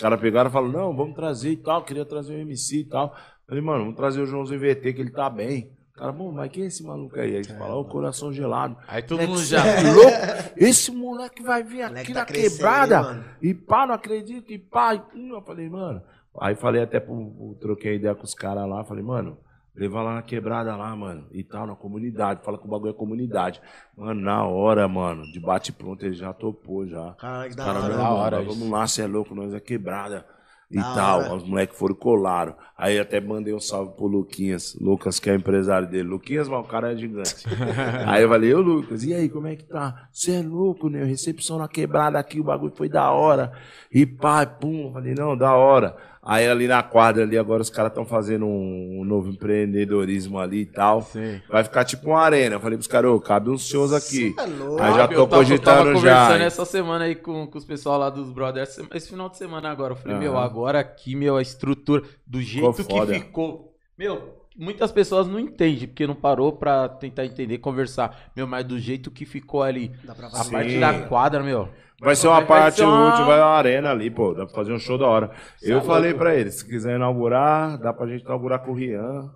[0.00, 2.84] Os caras pegaram e falaram, não, vamos trazer e tal, queria trazer o MC e
[2.84, 3.14] tal.
[3.46, 5.70] Falei, mano, vamos trazer o Joãozinho VT, que ele tá bem.
[5.94, 7.36] O cara, bom, mas quem é esse maluco aí?
[7.36, 8.78] Aí você fala, ó, o coração gelado.
[8.88, 9.66] Aí todo Moleque, mundo já.
[9.66, 10.10] é louco?
[10.56, 13.02] Esse moleque vai vir aqui na tá crescendo, quebrada.
[13.02, 13.24] mano?
[13.42, 14.94] e pá, não acredito, e pá.
[15.14, 16.00] E, eu falei, mano.
[16.40, 18.82] Aí falei até pro, pro- troquei ideia com os caras lá.
[18.84, 19.36] Falei, mano,
[19.74, 21.26] leva lá na quebrada lá, mano.
[21.32, 22.42] E tal, na comunidade.
[22.44, 23.60] Fala que o bagulho é comunidade.
[23.96, 27.12] Mano, na hora, mano, de bate pronto, ele já topou já.
[27.14, 27.96] Caralho, que da Cara, hora.
[27.96, 30.26] da hora vamos lá, você é louco, nós é quebrada.
[30.72, 31.34] E Da tal, hora.
[31.34, 32.54] os moleques foram e colaram.
[32.78, 36.08] Aí até mandei um salve pro Luquinhas, Lucas, que é empresário dele.
[36.08, 37.44] Luquinhas, mas o cara é gigante.
[38.06, 40.08] aí eu falei, ô Lucas, e aí, como é que tá?
[40.12, 41.02] Você é louco, né?
[41.02, 43.52] Recepção na quebrada aqui, o bagulho foi da hora.
[43.92, 45.96] E pá, pum, falei, não, da hora.
[46.22, 50.60] Aí ali na quadra ali, agora os caras estão fazendo um, um novo empreendedorismo ali
[50.62, 51.00] e tal.
[51.02, 51.40] Sim.
[51.48, 52.56] Vai ficar tipo uma arena.
[52.56, 54.34] Eu falei pros caras, ô, cabe uns shows aqui.
[54.38, 54.82] É louco.
[54.82, 56.44] Aí já tô eu tava- eu cogitando tava conversando já.
[56.44, 59.70] essa semana aí com, com os pessoal lá dos brothers, esse- esse final de semana
[59.70, 59.92] agora.
[59.94, 60.22] Eu falei, Aham.
[60.22, 63.14] meu, agora aqui, meu, a estrutura, do jeito que foda.
[63.14, 63.74] ficou.
[63.96, 68.30] Meu, muitas pessoas não entendem, porque não parou pra tentar entender, conversar.
[68.36, 71.68] Meu, mas do jeito que ficou ali, Dá pra a parte da quadra, meu.
[72.00, 74.32] Vai ser uma parte ser uma- útil, vai uma arena ali, pô.
[74.32, 75.30] Dá pra fazer um show da hora.
[75.62, 76.24] Eu é falei louco.
[76.24, 79.30] pra ele, se quiser inaugurar, dá pra gente inaugurar com o Rian.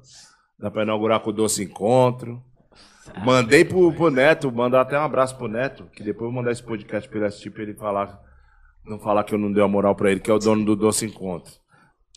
[0.58, 2.42] Dá pra inaugurar com o Doce Encontro.
[3.22, 6.52] Mandei pro, pro Neto, mandar até um abraço pro Neto, que depois eu vou mandar
[6.52, 8.18] esse podcast pra ele assistir pra ele falar.
[8.84, 10.74] Não falar que eu não dei a moral pra ele, que é o dono do
[10.74, 11.52] Doce Encontro.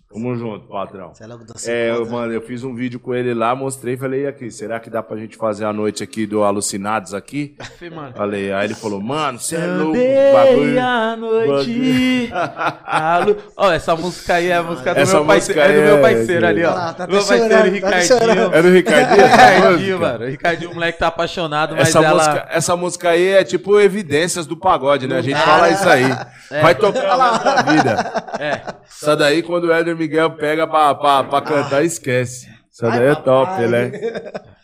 [0.10, 1.12] Tamo junto, patrão.
[1.14, 3.98] Você é louco, doce É, eu, mano, eu fiz um vídeo com ele lá, mostrei,
[3.98, 7.56] falei, e aqui, será que dá pra gente fazer a noite aqui do Alucinados aqui?
[7.78, 8.14] Falei, mano.
[8.16, 9.98] Falei, aí ele falou, mano, você é louco,
[10.34, 10.80] bagulho.
[10.82, 12.30] a noite.
[12.32, 15.60] a lu- Ó, essa música aí é a música do Essa meu parceiro.
[15.62, 16.70] É do é- meu parceiro ali, ó.
[16.72, 18.08] Ah, tá meu parceiro chorando, tá Ricardinho.
[18.20, 18.56] chorando.
[18.56, 19.28] É do Ricardinho?
[19.28, 19.98] Ricardinho, música?
[20.00, 20.24] mano.
[20.26, 22.14] O Ricardinho, o moleque tá apaixonado, mas Essa, ela.
[22.16, 25.18] música, essa música aí é tipo evidências do pagode, né?
[25.18, 25.74] A gente fala né?
[25.74, 26.62] isso aí.
[26.62, 28.24] Vai tocar lá na vida.
[28.40, 28.62] É.
[28.90, 32.48] Essa daí, quando o Éder Miguel pega pra, pra, pra cantar, esquece.
[32.72, 33.92] Essa daí é top, né?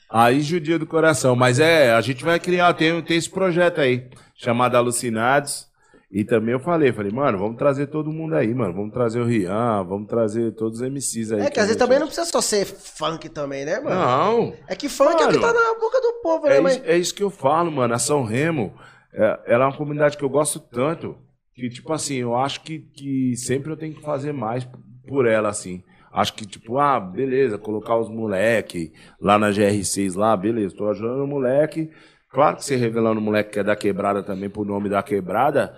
[0.09, 1.35] Aí judia do coração.
[1.35, 5.67] Mas é, a gente vai criar, tem, tem esse projeto aí, chamado Alucinados.
[6.11, 8.71] E também eu falei, falei, mano, vamos trazer todo mundo aí, mano.
[8.71, 11.41] Vamos trazer o Rian, vamos trazer todos os MCs aí.
[11.41, 13.95] É que às vezes também não precisa só ser funk também, né, mano?
[13.95, 14.53] Não.
[14.67, 16.75] É que funk é o que tá Mano, na boca do povo, né, É mas...
[16.75, 17.95] isso, é isso que eu falo, mano.
[17.95, 18.75] A São Remo,
[19.11, 21.17] é, ela é uma comunidade que eu gosto tanto
[21.55, 24.67] que, tipo assim, eu acho que, que sempre eu tenho que fazer mais
[25.07, 25.83] por ela, assim.
[26.11, 31.23] Acho que, tipo, ah, beleza, colocar os moleque lá na GR6 lá, beleza, tô ajudando
[31.23, 31.89] o moleque
[32.33, 35.77] Claro que você revelando o moleque que é da quebrada também, por nome da quebrada,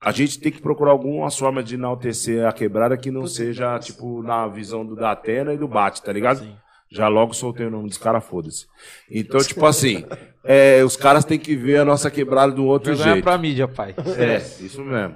[0.00, 4.22] a gente tem que procurar alguma forma de enaltecer a quebrada que não seja, tipo,
[4.22, 6.46] na visão do Datena e do Bate, tá ligado?
[6.88, 8.66] Já logo soltei o nome dos caras, foda-se.
[9.10, 10.04] Então, tipo assim,
[10.44, 13.24] é, os caras têm que ver a nossa quebrada de um outro Vergonha jeito.
[13.24, 13.94] pra mídia, pai.
[14.16, 15.14] É, isso mesmo.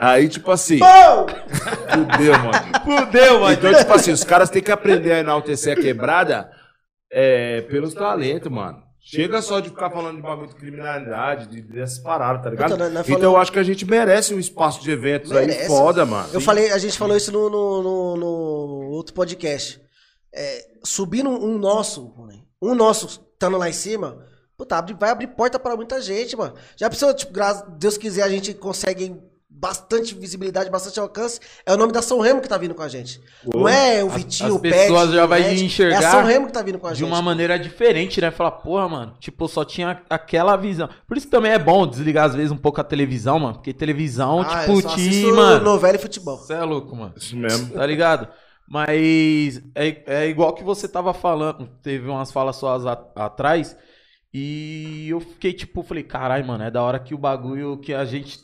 [0.00, 0.78] Aí, tipo assim.
[1.92, 2.52] Fudeu, mano.
[2.84, 3.52] Fudeu, mano.
[3.52, 6.50] Então, tipo assim, os caras têm que aprender a enaltecer a quebrada
[7.10, 8.82] é, pelos talentos, mano.
[9.02, 12.74] Chega só de ficar falando de bagulho de criminalidade, de, dessas paradas, tá ligado?
[12.74, 15.32] Então, nós- nós Então, falamos- eu acho que a gente merece um espaço de eventos
[15.32, 15.66] aí Merece.
[15.66, 16.28] foda, mano.
[16.32, 19.80] Eu falei, a gente falou isso no, no, no- no outro podcast.
[20.32, 22.14] É, subindo um nosso,
[22.62, 24.24] um nosso estando lá em cima,
[24.56, 26.54] puta, abre- vai abrir porta pra muita gente, mano.
[26.76, 29.16] Já pensou, tipo, graças Deus quiser, a gente consegue
[29.60, 31.38] bastante visibilidade, bastante alcance.
[31.66, 33.20] É o nome da São Remo que tá vindo com a gente.
[33.54, 34.74] Não é o Vitinho, as o Pet.
[34.74, 37.08] pessoas já vai enxergar É a São Remo que tá vindo com a de gente.
[37.08, 38.30] uma maneira diferente, né?
[38.30, 40.88] Falar, porra, mano, tipo, só tinha aquela visão.
[41.06, 43.54] Por isso que também é bom desligar às vezes um pouco a televisão, mano.
[43.54, 45.62] Porque televisão, Ah, tipo, eu só te, mano.
[45.64, 46.38] novela e futebol.
[46.38, 47.12] Você é louco, mano.
[47.16, 47.74] Isso mesmo.
[47.74, 48.28] Tá ligado?
[48.66, 53.76] Mas é, é igual que você tava falando, teve umas falas suas a- atrás,
[54.32, 58.04] e eu fiquei tipo, falei, caralho, mano, é da hora que o bagulho que a
[58.04, 58.38] gente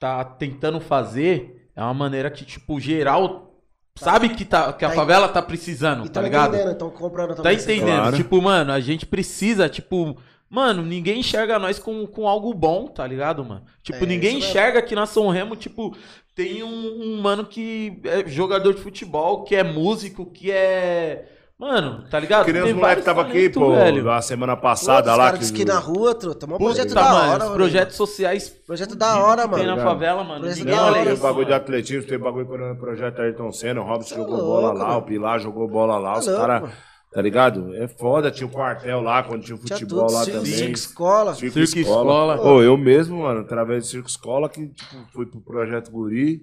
[0.00, 3.54] tá tentando fazer é uma maneira que, tipo, geral
[3.96, 6.54] sabe que, tá, que a Tá favela tá precisando, E tá tão ligado?
[6.56, 7.86] entendendo, comprando Tá entendendo?
[7.86, 8.16] Claro.
[8.16, 10.16] Tipo, mano, a gente precisa, tipo.
[10.48, 13.62] Mano, ninguém enxerga nós com, com algo bom, tá ligado, mano?
[13.84, 14.48] Tipo, É, ninguém mesmo.
[14.48, 15.96] enxerga que na São Remo, tipo,
[16.34, 21.28] tem um, um mano que é jogador de futebol, que é músico, que é.
[21.60, 22.46] Mano, tá ligado?
[22.46, 24.10] Que nem os Tem moleques vários tava aqui, pô, velho.
[24.10, 25.30] a semana passada os lá.
[25.32, 26.46] de esqui na rua, truta.
[26.46, 27.54] É um projeto Puta, da mano, hora, os mano.
[27.54, 29.86] projetos sociais Projeto da hora, que tem na mano.
[29.88, 30.40] favela, mano.
[30.40, 31.04] Projeto Ninguém da hora.
[31.04, 31.62] Tem isso, bagulho de mano.
[31.62, 34.86] atletismo, tem bagulho com o projeto Ayrton Senna, o Robson é jogou louco, bola lá,
[34.86, 34.98] mano.
[35.00, 36.74] o Pilar jogou bola lá, os Tá louco, caras, mano.
[37.12, 37.74] tá ligado?
[37.74, 40.52] É foda, tinha o quartel lá, quando tinha o futebol tudo, lá circo, também.
[40.54, 41.34] circo, escola.
[41.34, 42.34] Circo, Circo escola.
[42.34, 42.38] Escola.
[42.38, 46.40] Pô, eu mesmo, mano, através do Circo Escola, que tipo, fui pro Projeto Guri,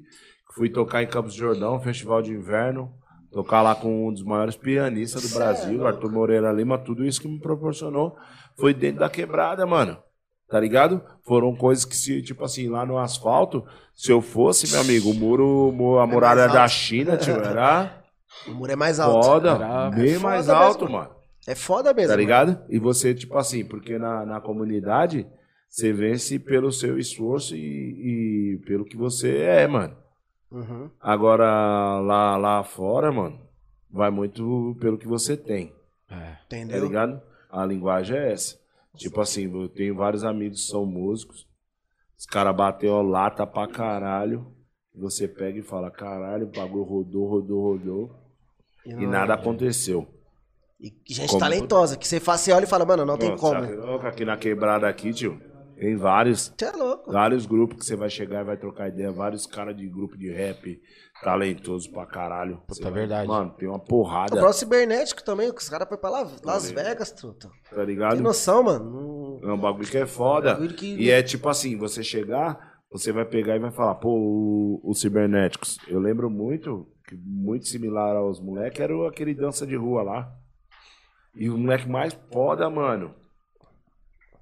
[0.54, 2.92] fui tocar em Campos do Jordão, Festival de Inverno,
[3.44, 5.86] tocar lá com um dos maiores pianistas do é Brasil, louco.
[5.88, 8.16] Arthur Moreira Lima, tudo isso que me proporcionou
[8.58, 9.96] foi dentro da quebrada, mano.
[10.50, 11.04] Tá ligado?
[11.24, 15.14] Foram coisas que, se, tipo assim, lá no asfalto, se eu fosse, meu amigo, o
[15.14, 16.72] muro, a muralha mais da alto.
[16.72, 18.02] China, tio, era
[18.48, 19.24] O muro é mais alto.
[19.26, 20.98] foda, Era- bem é mais alto, mesmo.
[20.98, 21.12] mano.
[21.48, 22.10] É foda mesmo.
[22.10, 22.60] Tá ligado?
[22.70, 25.28] E você, tipo assim, porque na, na comunidade
[25.70, 29.96] você vence pelo seu esforço e, e pelo que você é, mano.
[30.52, 30.90] Uhum.
[31.00, 33.40] Agora, lá, lá fora, mano,
[33.90, 35.74] vai muito pelo que você tem,
[36.10, 36.16] É.
[36.50, 36.84] tá Entendeu?
[36.86, 37.22] ligado?
[37.50, 38.58] A linguagem é essa.
[38.96, 41.48] Tipo assim, eu tenho vários amigos que são músicos,
[42.18, 44.48] os caras bateu lata pra caralho,
[44.96, 48.16] você pega e fala, caralho, o bagulho rodou, rodou, rodou,
[48.86, 50.08] e não- nada aconteceu.
[50.80, 53.42] E gente Como- talentosa, que você faz, você olha e fala, mano, não tem Nossa,
[53.42, 54.08] como.
[54.08, 55.40] Aqui na quebrada aqui, tio,
[55.80, 56.54] tem vários.
[56.58, 57.12] Você é louco.
[57.12, 59.12] Vários grupos que você vai chegar e vai trocar ideia.
[59.12, 60.80] Vários caras de grupo de rap
[61.24, 62.62] talentoso pra caralho.
[62.68, 63.28] Você vai- verdade.
[63.28, 66.70] Mano, tem uma O porrada, próprio cibernético também, que os caras foram pra lá, Las
[66.72, 67.50] Vegas, truta.
[67.70, 68.22] tá Tem ligado?
[68.22, 69.40] noção, mano.
[69.44, 70.54] É um bagulho que é foda.
[70.54, 74.10] Bagulho que- E é tipo assim, você chegar, você vai pegar e vai falar, pô,
[74.10, 75.78] o, o Cibernéticos.
[75.88, 80.32] Eu lembro muito, que muito similar aos moleques, era o- aquele dança de rua lá.
[81.36, 83.14] E o moleque mais foda, mano.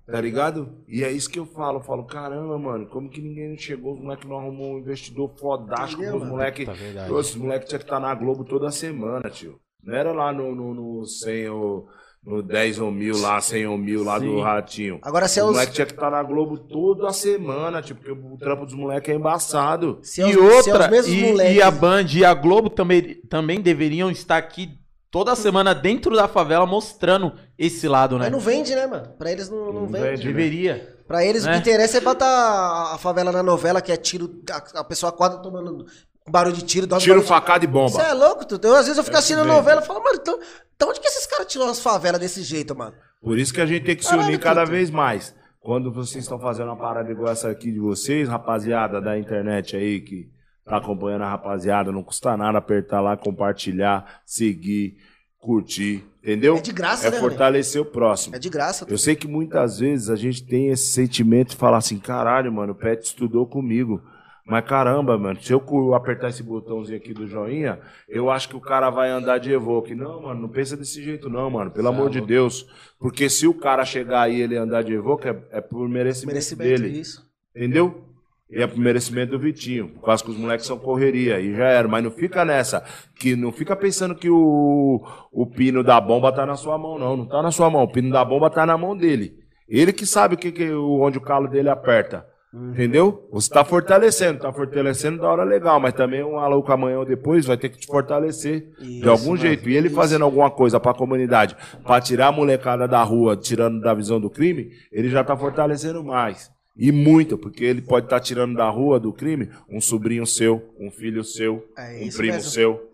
[0.06, 0.84] Tá ligado?
[0.88, 1.80] E é isso que eu falo.
[1.80, 3.94] Eu falo, caramba, mano, como que ninguém não chegou?
[3.96, 6.66] Os moleques não arrumou um investidor fodástico os moleques.
[6.66, 9.60] Tá Esses moleques tinham que estar na Globo toda semana, tio.
[9.84, 11.88] Não era lá no, no, no 100 ou
[12.24, 14.42] no 10 ou mil lá, 100 ou mil lá do Sim.
[14.42, 15.00] Ratinho.
[15.04, 15.52] Agora, se é o os.
[15.54, 19.16] moleque tinha que estar na Globo toda semana, tipo, porque o trampo dos moleques é
[19.16, 20.00] embaçado.
[20.04, 21.56] Se é e os- se é outra, os mesmos e, moleques.
[21.56, 24.70] e a Band e a Globo também, também deveriam estar aqui
[25.16, 28.26] toda semana dentro da favela mostrando esse lado, né?
[28.26, 29.14] Mas não vende, né, mano?
[29.18, 30.04] Pra eles não, não, Não vende.
[30.10, 30.24] vende.
[30.28, 30.94] Deveria.
[31.08, 31.54] Pra eles o Né?
[31.54, 34.42] que interessa é botar a- a favela na novela, que é tiro.
[34.52, 35.86] A, a pessoa acorda tomando
[36.30, 36.86] barulho de tiro.
[36.86, 38.04] dá Tiro, barulho de- facada e Você bomba.
[38.04, 38.60] é louco, tu?
[38.62, 40.38] Eu, às vezes eu fico É assistindo novela e falo, mano, então,
[40.76, 42.94] então onde que esses caras tiram as favelas desse jeito, mano?
[43.24, 45.34] Por isso que a gente tem que se Caralho, unir cada vez mais.
[45.62, 50.02] Quando vocês estão fazendo uma parada igual essa aqui de vocês, rapaziada da internet aí
[50.02, 50.30] que
[50.66, 54.98] tá acompanhando a rapaziada, não custa nada apertar lá, compartilhar, seguir,
[55.38, 56.58] curtir, entendeu?
[56.58, 58.36] É de graça, É né, fortalecer o próximo.
[58.36, 58.86] É de graça.
[58.90, 62.74] Eu sei que muitas vezes a gente tem esse sentimento de falar assim, caralho, mano,
[62.74, 64.02] o Pet estudou comigo.
[64.48, 68.62] Mas caramba, mano, se eu apertar esse botãozinho aqui do joinha, eu acho que o
[68.62, 69.96] cara vai andar de Evoque.
[69.96, 72.68] Não, mano, não pensa desse jeito não, mano, pelo amor de Deus.
[73.00, 76.28] Porque se o cara chegar aí e ele andar de Evoque, é, é por merecimento,
[76.28, 77.00] Merecimento dele.
[77.00, 77.26] isso.
[77.56, 78.15] Entendeu?
[78.50, 79.90] E é por merecimento do Vitinho.
[79.90, 81.40] Por causa que os moleques são correria.
[81.40, 81.88] E já era.
[81.88, 82.84] Mas não fica nessa.
[83.16, 85.02] Que não fica pensando que o,
[85.32, 87.18] o pino da bomba tá na sua mão, não.
[87.18, 87.84] Não tá na sua mão.
[87.84, 89.34] O pino da bomba tá na mão dele.
[89.68, 92.26] Ele que sabe o que, que, onde o calo dele aperta.
[92.56, 93.28] Entendeu?
[93.34, 97.46] Você tá fortalecendo, tá fortalecendo da hora legal, mas também um alô amanhã ou depois
[97.46, 99.68] vai ter que te fortalecer de Isso, algum mano, jeito.
[99.68, 101.54] E ele fazendo alguma coisa pra comunidade,
[101.84, 106.02] pra tirar a molecada da rua, tirando da visão do crime, ele já tá fortalecendo
[106.02, 106.50] mais.
[106.78, 110.92] E muito, porque ele pode estar tirando da rua do crime um sobrinho seu, um
[110.92, 112.50] filho seu, É um primo mesmo.
[112.52, 112.92] seu.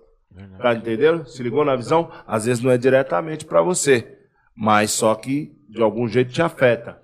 [0.62, 1.26] Tá entendendo?
[1.28, 2.10] Se ligou na visão?
[2.26, 4.18] Às vezes não é diretamente pra você,
[4.56, 7.02] mas só que de algum jeito te afeta.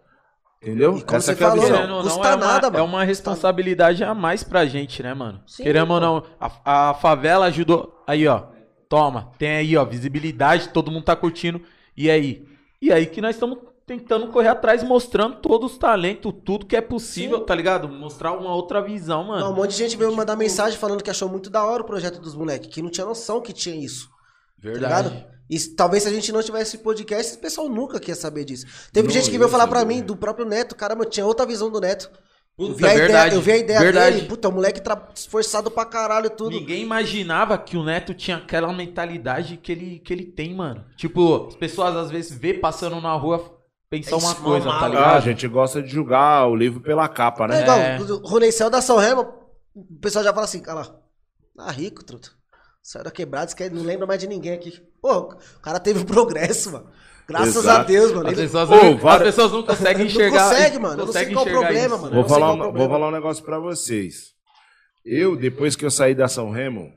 [0.62, 0.98] Entendeu?
[0.98, 1.88] E como você que é a falou, visão.
[1.88, 2.80] Não, Custa é uma, nada, mano.
[2.80, 5.42] é uma responsabilidade a mais pra gente, né, mano?
[5.46, 8.04] Sim, Querendo ou não, a, a favela ajudou.
[8.08, 8.44] Aí, ó.
[8.90, 11.62] Toma, tem aí, ó, visibilidade, todo mundo tá curtindo.
[11.96, 12.48] E aí?
[12.82, 13.58] E aí que nós estamos
[13.88, 17.88] tentando correr atrás, mostrando todos os talentos, tudo que é possível, tá ligado?
[17.88, 19.46] Mostrar uma outra visão, mano.
[19.46, 21.82] Não, um monte de gente veio me mandar mensagem falando que achou muito da hora
[21.82, 24.08] o projeto dos moleques, que não tinha noção que tinha isso.
[24.10, 24.14] Tá
[24.72, 25.10] Verdade.
[25.10, 25.26] ligado?
[25.50, 28.66] E talvez se a gente não tivesse esse podcast, esse pessoal nunca quer saber disso.
[28.92, 29.96] Teve Não, gente que eu veio falar pra sabia.
[29.96, 32.12] mim do próprio Neto, caramba, eu tinha outra visão do Neto.
[32.60, 34.16] Eu Puta, vi a ideia, verdade, eu vi a ideia verdade.
[34.18, 36.50] dele, puta, o moleque tra- esforçado pra caralho e tudo.
[36.50, 40.84] Ninguém imaginava que o Neto tinha aquela mentalidade que ele, que ele tem, mano.
[40.98, 43.57] Tipo, as pessoas às vezes vê passando na rua
[43.90, 45.16] pensam É uma coisa, tá Ah, ligado?
[45.18, 47.62] a gente gosta de julgar o livro pela capa, É né?
[47.62, 48.00] igual, É.
[48.00, 49.28] o da São Remo,
[49.76, 50.96] o pessoal já fala assim, cara lá,
[51.66, 52.36] tá rico, truto.
[52.82, 54.80] Saiu da quebrada, que não lembra mais de ninguém aqui.
[55.02, 56.90] Pô, o cara teve um progresso, mano.
[57.28, 57.82] Graças Exato.
[57.82, 58.30] a Deus, mano.
[58.30, 60.50] As pessoas, Ô, não, várias- as pessoas não conseguem Não enxergar.
[60.50, 61.02] consegue, mano.
[61.02, 61.98] Eu não sei qual o problema, isso.
[61.98, 62.14] mano.
[62.14, 64.34] Vou não falar, um, vou falar um negócio pra vocês.
[65.04, 66.90] Eu, depois que eu saí da São Remo,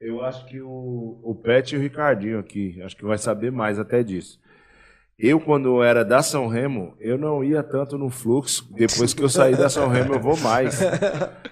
[0.00, 3.78] eu acho que o, o Pet e o Ricardinho aqui, acho que vai saber mais
[3.78, 4.40] até disso.
[5.18, 8.66] Eu, quando eu era da São Remo, eu não ia tanto no fluxo.
[8.72, 10.80] Depois que eu saí da São Remo, eu vou mais.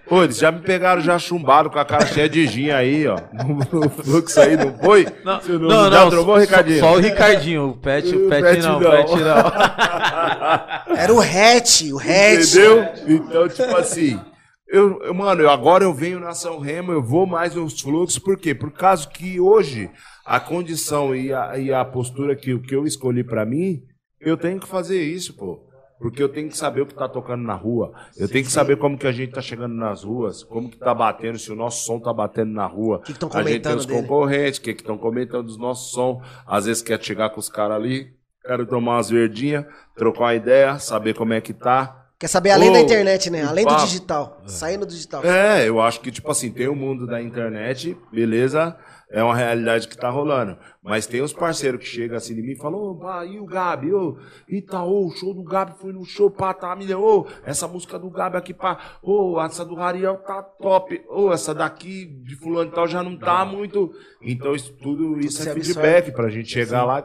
[0.09, 3.17] Pô, eles já me pegaram já chumbado com a cara cheia de gin aí, ó.
[3.33, 5.07] No, no fluxo aí, não foi?
[5.25, 6.81] Não, não, já não, trovou, só- Ricardinho?
[6.81, 8.91] Só, o Ricardinho, o Pet, o O Pet, Pet não, o não.
[8.91, 10.97] Pet não.
[10.97, 12.55] Era o hatch, o hatch.
[12.57, 12.85] Entendeu?
[13.07, 14.21] Então, tipo assim,
[14.69, 18.19] eu, eu- mano, eu, agora eu venho na São Remo, eu vou mais nos fluxos,
[18.19, 18.53] por quê?
[18.53, 19.89] Por causa que hoje
[20.31, 23.83] a condição e a, e a postura que, que eu escolhi pra mim,
[24.21, 25.59] eu tenho que fazer isso, pô.
[25.99, 27.93] Porque eu tenho que saber o que tá tocando na rua.
[28.17, 30.95] Eu tenho que saber como que a gente tá chegando nas ruas, como que tá
[30.95, 33.01] batendo, se o nosso som tá batendo na rua.
[33.01, 34.03] que que tão a gente tem comentando os dele?
[34.03, 36.23] concorrentes, o que que estão comentando dos nossos som.
[36.47, 39.67] Às vezes quer chegar com os caras ali, quero tomar umas verdinhas,
[39.97, 42.07] trocar uma ideia, saber como é que tá.
[42.21, 43.45] Quer saber além da internet, né?
[43.45, 44.41] o Além do digital.
[44.47, 45.25] Saindo do digital.
[45.25, 48.77] É, eu acho que, tipo assim, tem o mundo da internet, beleza?
[49.13, 50.57] É uma realidade que tá rolando.
[50.81, 53.45] Mas tem os parceiros que chegam assim de mim e falam, ô, pá, e o
[53.45, 53.93] Gabi?
[53.93, 54.17] Ô,
[54.49, 57.99] Ita, ô, o show do Gabi foi no show, pá, tá, milhão, ô, essa música
[57.99, 62.71] do Gabi aqui, pá, ô, essa do Rariel tá top, ô, essa daqui de fulano
[62.71, 63.91] e tal já não tá muito.
[64.23, 67.05] Então, isso, tudo isso é feedback pra gente chegar lá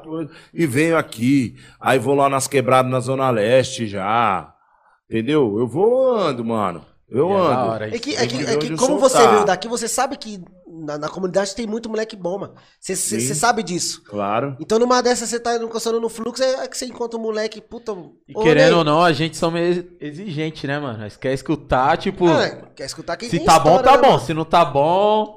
[0.54, 1.56] e- e venho aqui.
[1.82, 4.54] Aí vou lá nas quebradas na Zona Leste já.
[5.10, 5.58] Entendeu?
[5.60, 6.86] Eu vou ando, mano.
[7.10, 7.84] Eu É ando.
[7.84, 9.32] É que, é que, é que como você tá.
[9.32, 10.44] veio daqui, você sabe que
[10.86, 12.56] na, na comunidade tem muito moleque bom, mano.
[12.80, 12.96] Você-
[13.36, 14.04] sabe disso.
[14.06, 14.56] Claro.
[14.60, 17.92] Então numa dessas você tá encostando no fluxo, é que você encontra um moleque, puta.
[18.28, 21.00] E ô, querendo Ney, ou não, a gente são meio exigente, né, mano?
[21.00, 24.02] Nós quer escutar, tipo, cara, quer escutar quem se tem tá bom, história, tá né,
[24.04, 24.14] bom.
[24.14, 24.26] mano?
[24.26, 25.36] Se não tá bom,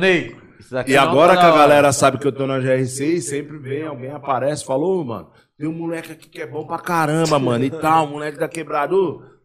[0.00, 0.36] Ney.
[0.58, 3.58] Isso daqui E agora tá que a galera sabe que eu tô na GR6, sempre
[3.58, 7.64] vem, alguém aparece, falou, mano, tem um moleque aqui que é bom pra caramba, mano,
[7.64, 8.94] e tal, moleque da quebrada.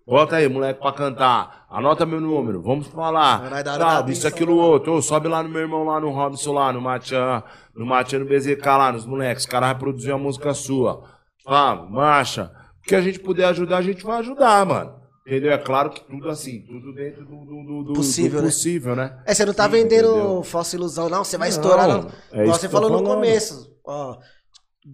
[0.05, 1.65] Bota aí, moleque, pra cantar.
[1.69, 3.49] Anota meu número, vamos falar.
[3.49, 4.93] Vai atenção, isso, aquilo, outro.
[4.93, 7.41] Ô, sobe lá no meu irmão, lá no Robson, lá no Matian,
[7.73, 9.43] no Matian, no BZK, lá, nos moleques.
[9.43, 11.03] Os caras vão produzir uma música sua.
[11.45, 12.51] Vamos, marcha.
[12.79, 15.01] O que a gente puder ajudar, a gente vai ajudar, mano.
[15.25, 15.53] Entendeu?
[15.53, 18.49] É claro que tudo assim, tudo dentro do, do, do- Possível, do né?
[18.49, 19.23] possível, né?
[19.25, 20.43] É, você não tá Sim, vendendo entendeu?
[20.43, 21.23] falsa ilusão, não.
[21.23, 22.09] Você vai Não, estourar, não.
[22.33, 23.71] é Igual você falou no começo.
[23.85, 24.17] Ó,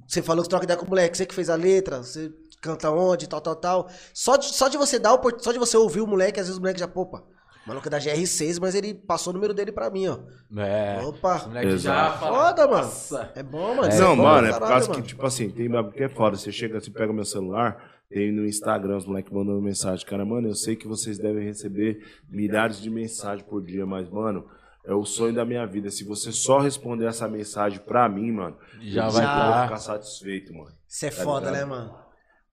[0.08, 2.32] você falou que troca ideia com o moleque, você que fez a letra, você
[2.62, 3.90] canta onde, tal, tal, tal.
[4.14, 6.58] Só de, só de você dar, opor- só de você ouvir o moleque, às vezes
[6.58, 7.24] o moleque já, popa,
[7.66, 10.18] o maluco é da GR6, mas ele passou o número dele pra mim, ó.
[10.60, 11.00] É.
[11.04, 12.84] Opa, O moleque já foda, mano.
[12.84, 13.32] Nossa.
[13.36, 13.90] É bom, mano.
[13.90, 16.36] isso não, bom mano, é por causa que, tipo assim, tem bagulho que é foda.
[16.38, 17.78] Você chega, você pega meu celular,
[18.10, 20.04] tem no Instagram os moleques mandando mensagem.
[20.06, 24.46] Cara, mano, eu sei que vocês devem receber milhares de mensagens por dia, mas, mano,
[24.84, 25.92] é o sonho da minha vida.
[25.92, 29.64] Se você só responder essa mensagem pra mim, mano, Já vai tá.
[29.66, 30.72] ficar satisfeito, mano.
[30.88, 31.60] Isso é tá foda, ligado?
[31.60, 32.09] né, mano?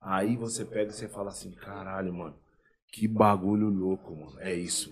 [0.09, 2.35] Aí você pega e você fala assim, caralho, mano,
[2.93, 4.39] que bagulho louco, mano.
[4.39, 4.89] É isso.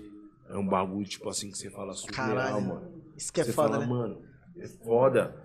[0.50, 2.60] É um bagulho, tipo assim, que você fala surreal, Caralho.
[2.66, 2.82] mano.
[3.16, 3.86] Isso que é você foda, fala, né?
[3.86, 4.18] mano,
[4.58, 5.36] é foda.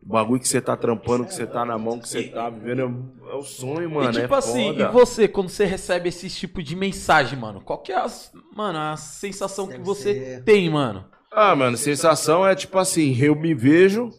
[0.00, 3.12] O bagulho que você tá trampando, que você tá na mão, que você tá vivendo,
[3.28, 4.16] é, o sonho, mano.
[4.16, 4.82] e tipo é assim, foda.
[4.84, 8.06] e você, quando você recebe esse tipo de mensagem, mano, qual que é a,
[8.54, 11.04] mano, a sensação que Deve você ser- tem, mano?
[11.32, 14.10] Ah, mano, sensação é tipo assim, eu me vejo,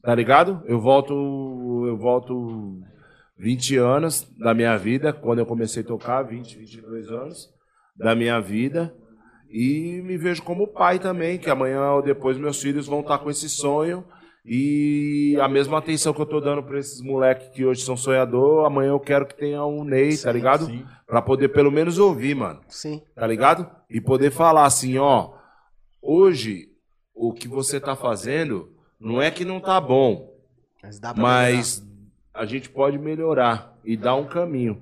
[0.00, 0.62] tá ligado?
[0.64, 1.12] Eu volto,
[1.88, 2.80] eu volto
[3.38, 7.48] 20 anos da minha vida, quando eu comecei a tocar, 20, 22 anos
[7.96, 8.94] da minha vida.
[9.50, 13.30] E me vejo como pai também, que amanhã ou depois meus filhos vão estar com
[13.30, 14.04] esse sonho.
[14.44, 18.64] E a mesma atenção que eu tô dando para esses moleques que hoje são sonhador,
[18.64, 20.68] amanhã eu quero que tenha um Ney, tá ligado?
[21.06, 22.60] Pra poder pelo menos ouvir, mano.
[22.68, 23.02] Sim.
[23.14, 23.70] Tá ligado?
[23.90, 25.32] E poder falar assim, ó,
[26.00, 26.68] hoje
[27.14, 30.34] o que você tá fazendo não é que não tá bom,
[31.16, 31.86] mas
[32.38, 34.80] a gente pode melhorar e dar um caminho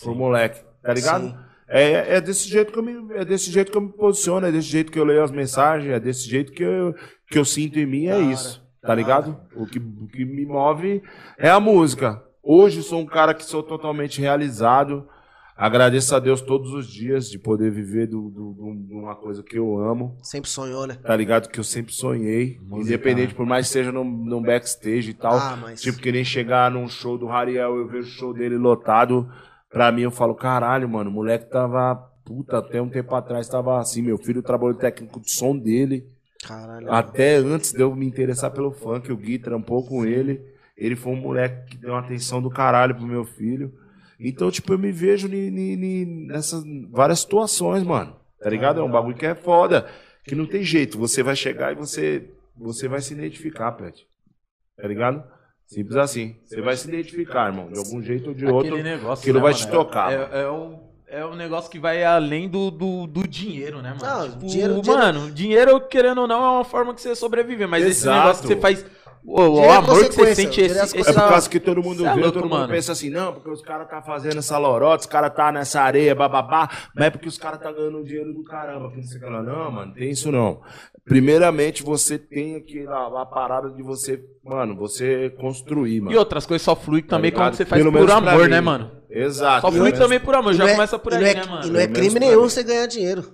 [0.00, 1.26] pro moleque, tá ligado?
[1.26, 1.36] Sim.
[1.68, 4.52] É, é desse jeito que eu me, é desse jeito que eu me posiciono, é
[4.52, 6.94] desse jeito que eu leio as mensagens, é desse jeito que eu,
[7.28, 9.36] que eu sinto em mim, é isso, tá ligado?
[9.56, 11.02] O que, o que me move
[11.36, 12.22] é a música.
[12.40, 15.08] Hoje sou um cara que sou totalmente realizado.
[15.56, 19.42] Agradeço a Deus todos os dias de poder viver do, do- do- de uma coisa
[19.42, 20.98] que eu amo Sempre sonhou, né?
[21.02, 21.48] tá ligado?
[21.48, 22.58] Que eu sempre sonhei.
[22.62, 22.88] Música.
[22.94, 25.34] Independente, por mais que seja num, num backstage e tal.
[25.34, 28.58] Ah, mas- Tipo, que nem chegar num show do Rariel, eu vejo o show dele
[28.58, 29.26] lotado.
[29.70, 31.94] Pra mim, eu falo, caralho, mano, o moleque tava.
[32.24, 34.02] Puta, até um tempo atrás tava assim.
[34.02, 36.04] Meu filho trabalhou técnico de som dele.
[36.46, 36.92] Caralho.
[36.92, 40.42] Até antes de eu me interessar pelo funk, o Gui trampou com ele.
[40.76, 43.72] Ele foi um moleque que deu uma atenção do caralho pro meu filho.
[44.18, 48.16] Então, tipo, eu me vejo ni- ni- ni- nessas várias situações, mano.
[48.40, 48.80] Tá ligado?
[48.80, 49.86] É um bagulho que é foda.
[50.24, 50.98] Que não tem jeito.
[50.98, 54.06] Você vai chegar e você, você vai se identificar, Pet.
[54.76, 55.22] Tá ligado?
[55.66, 56.36] Simples assim.
[56.44, 57.70] Você vai se identificar, irmão.
[57.70, 58.68] De algum jeito ou de outro.
[58.74, 59.64] Aquele negócio, aquilo né, vai mano?
[59.64, 60.12] te tocar.
[60.12, 60.34] É, mano.
[60.34, 60.78] é, um,
[61.08, 64.20] é um negócio que vai além do, do, do dinheiro, né, mano?
[64.22, 67.66] Não, Tipo, dinheiro- dinheiro- mano, dinheiro, querendo ou não, é uma forma que você sobrevive,
[67.66, 68.18] mas esse Exato.
[68.18, 68.86] negócio que você faz.
[69.28, 72.02] O, o amor que você sente esse, é esse- É por causa que todo mundo
[72.02, 72.68] Cê é vê, louco, todo mundo mano.
[72.72, 76.14] pensa assim, não, porque os caras tá fazendo essa lorota, os caras tá nessa areia,
[76.14, 78.88] bababá, mas é porque os caras tá ganhando dinheiro do caramba.
[78.90, 79.42] Que não, sei lá.
[79.42, 80.60] não, mano, tem isso não.
[81.04, 86.12] Primeiramente, você tem aquela a parada de você, mano, você construir, mano.
[86.14, 88.48] E outras coisas só flui também Tá quando você faz Pelo por amor, mim.
[88.50, 88.90] né, mano?
[89.10, 89.62] Exato.
[89.62, 91.48] Só flui também por amor, E já é- começa por e aí, é, né, E
[91.48, 91.72] mano?
[91.72, 93.24] não é crime nenhum você ganhar dinheiro.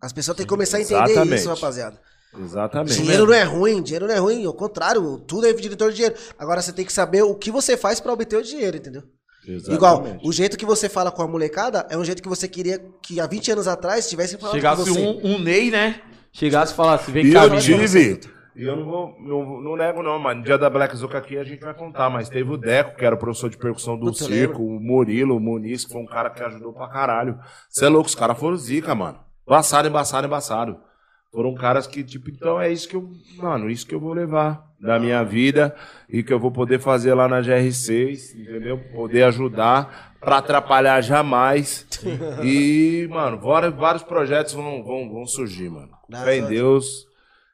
[0.00, 1.34] As pessoas têm que começar a entender Exatamente.
[1.40, 1.98] isso, rapaziada.
[2.38, 2.94] Exatamente.
[2.94, 4.44] Dinheiro não é ruim, dinheiro não é ruim.
[4.44, 6.16] Ao contrário, tudo é diretor de dinheiro.
[6.38, 9.02] Agora você tem que saber o que você faz pra obter o dinheiro, entendeu?
[9.46, 9.74] Exatamente.
[9.74, 12.84] Igual, o jeito que você fala com a molecada é um jeito que você queria
[13.00, 15.00] que há 20 anos atrás tivessem falado Chegasse com você.
[15.00, 16.00] um, um Ney, né?
[16.32, 17.86] Chegasse e falasse, vem cá, eu tive.
[18.56, 20.40] E eu não vou, não, não nego não, mano.
[20.40, 23.04] No dia da Black Zuka aqui a gente vai contar, mas teve o Deco, que
[23.04, 26.06] era o professor de percussão do Puta, circo, o Murilo, o Muniz, que foi um
[26.06, 27.38] cara que ajudou pra caralho.
[27.68, 29.18] Você é louco, os caras foram zica, mano.
[29.46, 30.78] Embaçado, embaçado, embaçado.
[31.32, 34.66] Foram caras que, tipo, então é isso que eu, mano, isso que eu vou levar
[34.80, 35.74] da minha vida
[36.08, 38.78] e que eu vou poder fazer lá na GR6, entendeu?
[38.94, 41.86] Poder ajudar pra atrapalhar jamais.
[42.42, 45.90] E, mano, vários, vários projetos vão, vão, vão surgir, mano.
[46.24, 46.46] Fé em.
[46.46, 47.06] Deus.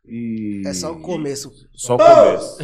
[0.07, 0.63] E...
[0.67, 1.53] É só o começo.
[1.75, 2.59] Só o começo.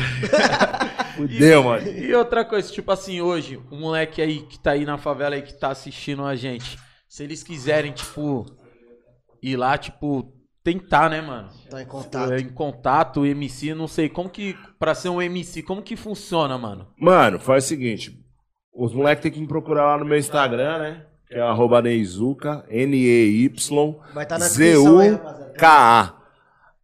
[1.16, 1.88] Fudeu, mano.
[1.88, 5.42] E outra coisa, tipo assim, hoje, o moleque aí que tá aí na favela aí
[5.42, 6.78] que tá assistindo a gente,
[7.08, 8.46] se eles quiserem, tipo,
[9.42, 10.32] ir lá, tipo,
[10.64, 11.48] tentar, né, mano?
[11.70, 12.32] Tá em contato.
[12.32, 16.56] É, Em contato, MC, não sei, como que, pra ser um MC, como que funciona,
[16.58, 16.86] mano?
[16.98, 18.18] Mano, faz o seguinte.
[18.74, 21.04] Os moleques tem que me procurar lá no meu Instagram, né?
[21.26, 22.64] Que é arroba Neizuka,
[24.14, 26.14] Vai tá N-E-Y-Z-U-K-A.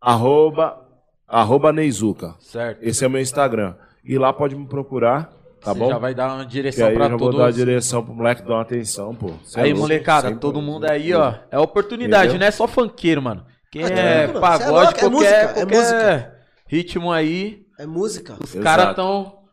[0.00, 0.86] Arroba,
[1.26, 2.34] arroba Neizuka.
[2.40, 2.82] Certo?
[2.82, 3.74] Esse é o meu Instagram.
[4.04, 5.32] E lá pode me procurar,
[5.62, 5.88] tá Você bom?
[5.88, 7.38] já vai dar uma direção aí eu pra já vou todos.
[7.38, 9.30] dar a direção pro moleque dar uma atenção, pô.
[9.44, 11.34] Cê é Aí, louco, molecada, todo mundo aí, ó.
[11.50, 12.40] É oportunidade, Entendeu?
[12.40, 13.46] não é só funkeiro, mano.
[13.74, 14.40] Quem Ah, é tudo, mano.
[14.40, 16.40] pagode, é louco, é qualquer, música, é qualquer música.
[16.68, 18.36] ritmo aí, É música.
[18.40, 19.44] os caras tão.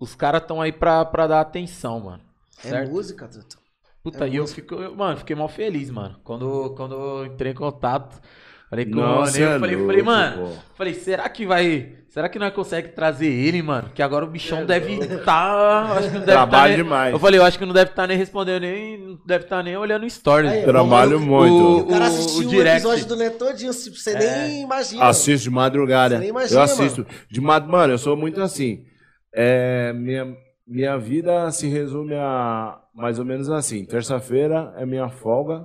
[0.00, 2.22] Os caras tão aí pra, pra dar atenção, mano.
[2.64, 2.90] É Certo?
[2.90, 3.58] música, Tuto.
[4.02, 6.18] Puta, É e eu fico, eu- mano, fiquei mal feliz, mano.
[6.24, 8.20] Quando, quando eu entrei em contato,
[8.68, 10.62] falei com Nossa, o Ney, é eu falei, louco, falei, mano, pô.
[10.74, 11.99] falei, será que vai.
[12.10, 13.88] Será que nós consegue trazer ele, mano?
[13.94, 15.92] Que agora o bichão deve estar.
[15.92, 17.12] acho que não deve Trabalho tá nem- demais.
[17.12, 18.98] Eu falei, eu acho que não deve estar nem respondendo, nem.
[18.98, 20.50] Não deve estar nem olhando stories.
[20.50, 21.78] Aí, Trabalho o- muito.
[21.82, 25.04] O cara O- assistiu o o, episódio do Neto todinho, tipo, você nem imagina.
[25.04, 26.16] Assisto de madrugada.
[26.16, 27.06] Você nem imagina, eu assisto.
[27.30, 27.64] De mad...
[27.68, 28.84] Mano, eu sou muito assim.
[29.32, 30.34] É, minha,
[30.66, 33.84] minha vida se resume a mais ou menos assim.
[33.84, 35.64] Terça-feira é minha folga.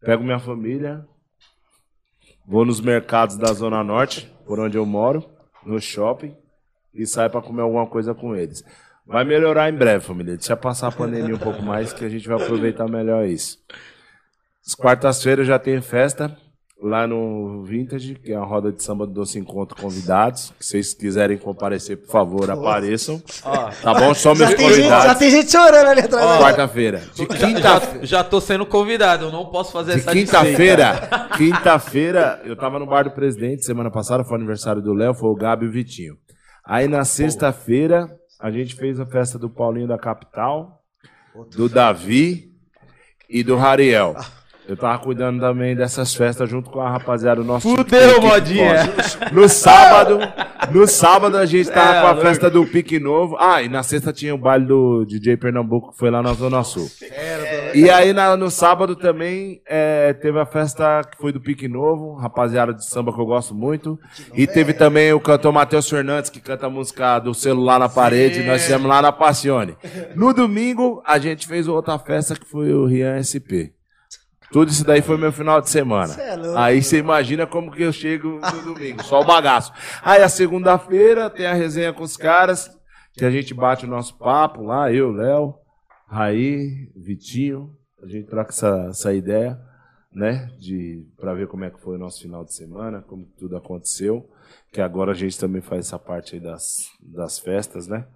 [0.00, 1.04] Pego minha família.
[2.44, 5.24] Vou nos mercados da Zona Norte, por onde eu moro,
[5.64, 6.36] no shopping,
[6.94, 8.64] e saio pra comer alguma coisa com eles.
[9.06, 10.36] Vai melhorar em breve, família.
[10.36, 13.58] Deixa passar a pandemia um pouco mais, que a gente vai aproveitar melhor isso.
[14.66, 16.36] As quartas-feiras já tem festa
[16.80, 20.52] lá no Vintage, que é a roda de samba do Doce Encontro Convidados.
[20.60, 23.20] Se vocês quiserem comparecer, por favor, apareçam.
[23.44, 24.14] Ó, Tá bom?
[24.14, 25.18] Só meus já, tem gente, já convidados.
[25.18, 26.30] tem gente chorando ali atrás.
[26.30, 26.38] né?
[26.38, 27.02] Quarta-feira.
[27.14, 27.98] De já, quinta-feira.
[28.00, 32.78] já, já tô sendo convidado, eu não posso fazer De essa quinta-feira, quinta-feira, eu tava
[32.78, 35.72] no bar do presidente, semana passada foi aniversário do Léo, foi o Gabi e o
[35.72, 36.16] Vitinho.
[36.64, 38.08] Aí na sexta-feira,
[38.40, 40.80] a gente fez a festa do Paulinho da Capital,
[41.56, 42.52] do Davi
[43.28, 44.14] e do Rariel.
[44.68, 48.26] Eu tava cuidando também dessas festas junto com a rapaziada do nosso time Fudeu, Pique
[48.26, 48.74] modinha.
[49.32, 50.18] No sábado,
[50.70, 52.26] no sábado a gente tava É, com a louco.
[52.26, 53.34] festa do Pique Novo.
[53.40, 56.62] Ah, e na sexta tinha o baile do DJ Pernambuco, que foi lá na Zona
[56.64, 56.86] Sul.
[57.74, 62.14] E aí na- no sábado também é, teve a festa que foi do Pique Novo,
[62.16, 63.98] rapaziada de samba que eu gosto muito.
[64.34, 68.42] E teve também o cantor Matheus Fernandes, que canta a música do celular na parede,
[68.42, 69.76] nós fizemos lá na Passione.
[70.14, 73.72] No domingo, a gente fez outra festa que foi o Rian SP.
[74.50, 76.08] Tudo isso daí foi meu final de semana.
[76.08, 76.58] Cê é louco.
[76.58, 79.72] Aí você imagina como que eu chego no domingo, só o bagaço.
[80.02, 82.70] Aí a segunda-feira tem a resenha com os caras,
[83.12, 85.54] que a gente bate o nosso papo lá, eu, Léo,
[86.06, 89.58] Raí, Vitinho, a gente troca essa, essa ideia,
[90.12, 93.56] né, de para ver como é que foi o nosso final de semana, como tudo
[93.56, 94.26] aconteceu,
[94.72, 98.06] que agora a gente também faz essa parte aí das, das festas, né?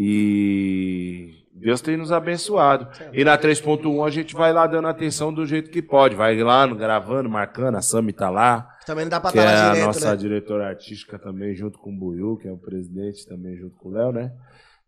[0.00, 2.86] E Deus tem nos abençoado.
[3.12, 6.14] E na 3.1 a gente vai lá dando atenção do jeito que pode.
[6.14, 8.76] Vai lá gravando, marcando, a Sami tá lá.
[8.86, 10.16] Também não dá pra Que estar é lá a direto, nossa né?
[10.16, 13.92] diretora artística também, junto com o Buiu, que é o presidente, também junto com o
[13.92, 14.32] Léo, né?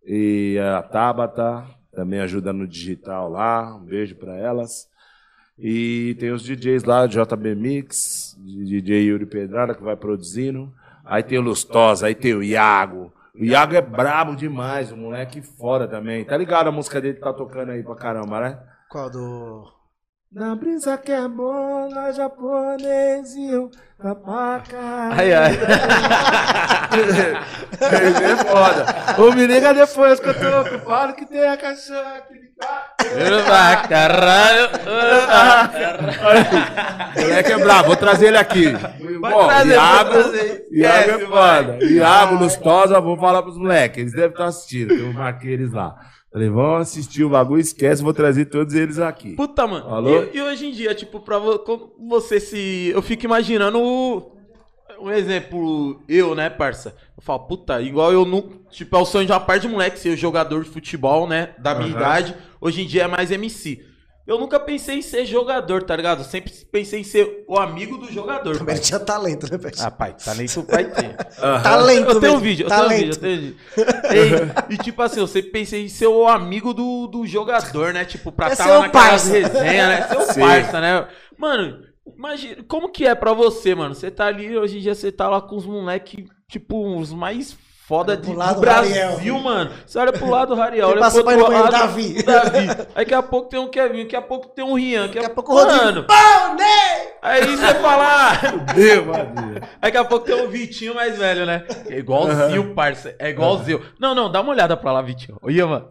[0.07, 3.77] E a Tabata também ajuda no digital lá.
[3.77, 4.89] Um beijo pra elas.
[5.59, 10.73] E tem os DJs lá, JB Mix, DJ Yuri Pedrada, que vai produzindo.
[11.05, 13.12] Aí tem o Lustosa, aí tem o Iago.
[13.35, 16.24] O Iago é brabo demais, o moleque foda também.
[16.24, 18.59] Tá ligado a música dele que tá tocando aí pra caramba, né?
[18.89, 19.65] Qual do.
[20.32, 23.70] Na brisa que é bola, japonesinho,
[24.01, 24.78] papaca.
[25.12, 25.52] Ai, ai.
[26.93, 28.86] Ele é foda.
[29.20, 32.87] Ô, me liga depois que eu tô ocupado que tem a cachorra aqui cá.
[33.53, 34.69] Ah, caralho.
[35.28, 37.20] Ah, caralho.
[37.23, 38.66] Moleque é brabo, vou trazer ele aqui.
[39.20, 40.12] Bom, trazer, Iago.
[40.70, 41.78] Iago é foda.
[41.85, 43.99] Iago, Lustosa, vou falar pros moleques.
[44.03, 45.95] Eles devem estar assistindo, eu marquei eles lá.
[46.32, 49.35] Falei, vão assistir o bagulho, esquece, vou trazer todos eles aqui.
[49.35, 49.93] Puta, mano.
[49.93, 50.23] Alô?
[50.32, 51.65] E, e hoje em dia, tipo, pra vo-
[52.09, 52.93] você se.
[52.95, 54.40] Eu fico imaginando o-
[55.03, 56.95] um exemplo, eu, né, parça?
[57.17, 58.61] Eu falo, puta, igual eu não.
[58.71, 61.51] Tipo, é o sonho de uma parte de moleque ser jogador de futebol, né?
[61.59, 61.97] Da minha Aham.
[61.97, 62.37] idade.
[62.61, 63.85] Hoje em dia é mais MC.
[64.27, 66.21] Eu nunca pensei em ser jogador, tá ligado?
[66.21, 68.57] Eu sempre pensei em ser o amigo do jogador.
[68.59, 68.85] Também pai.
[68.85, 69.77] tinha talento, né, Pet?
[69.83, 71.17] Ah, pai, talento vai ter.
[71.63, 73.57] Talento, Eu tenho um vídeo, eu tenho um vídeo, eu tenho um vídeo.
[74.71, 78.05] E, e, tipo assim, eu sempre pensei em ser o amigo do, do jogador, né?
[78.05, 79.33] Tipo, pra É estar seu lá naquelas parça.
[79.33, 80.09] resenhas, né?
[80.09, 81.09] Ser o parça, né?
[81.37, 81.83] Mano,
[82.17, 83.95] imagina, como que é pra você, mano?
[83.95, 87.57] Você tá ali, hoje em dia você tá lá com os moleques, tipo, os mais
[87.91, 89.39] foda de, do Brasil, Rariel.
[89.41, 89.71] mano.
[89.85, 92.23] Você olha pro lado do Rariel, olha pro outro lado, Davi.
[92.23, 92.59] Davi.
[92.95, 95.27] Aí daqui a pouco tem um Kevin, daqui a pouco tem um Rian, daqui, Daqui
[95.27, 96.07] a pouco o Rodrigo.
[96.57, 97.13] Ney!
[97.21, 98.33] aí você fala...
[98.77, 99.61] Meu, mano.
[99.81, 101.65] Daqui a pouco tem um Vitinho mais velho, né?
[101.89, 103.17] É igualzinho, parça.
[103.19, 103.83] É igualzinho.
[103.99, 105.37] Não, não, dá uma olhada pra lá, Vitinho.
[105.43, 105.89] Olha, mano.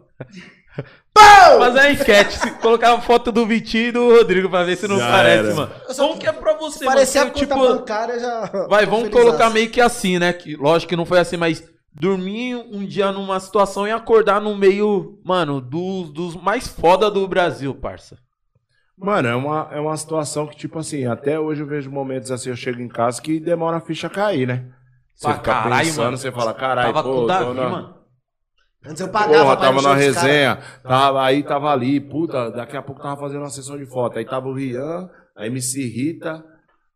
[1.58, 4.86] Mas é enquete, se colocar a foto do Vitinho e do Rodrigo pra ver se
[4.88, 5.54] não Já parece, era.
[5.54, 5.72] mano.
[5.96, 7.34] Como que é pra você, Parecia a mano?
[7.34, 8.66] conta Tipo, bancária já.
[8.68, 10.32] vai, vamos colocar meio que assim, né?
[10.32, 11.62] Que, lógico que não foi assim, mas
[11.92, 17.26] dormir um dia numa situação e acordar no meio, mano, dos, dos mais foda do
[17.26, 18.16] Brasil, parça.
[18.96, 22.50] Mano, é uma, é uma situação que, tipo assim, até hoje eu vejo momentos assim,
[22.50, 24.66] eu chego em casa que demora a ficha cair, né?
[25.16, 26.16] Você Pra fica caralho, pensando, mano.
[26.18, 27.99] você fala, caralho, Tava pô, com o Davi, tô na- mano.
[28.84, 33.02] Antes eu pagava Porra, tava na resenha, tava, aí tava ali, puta, daqui a pouco
[33.02, 34.18] tava fazendo uma sessão de foto.
[34.18, 36.42] Aí tava o Rian, a MC Rita,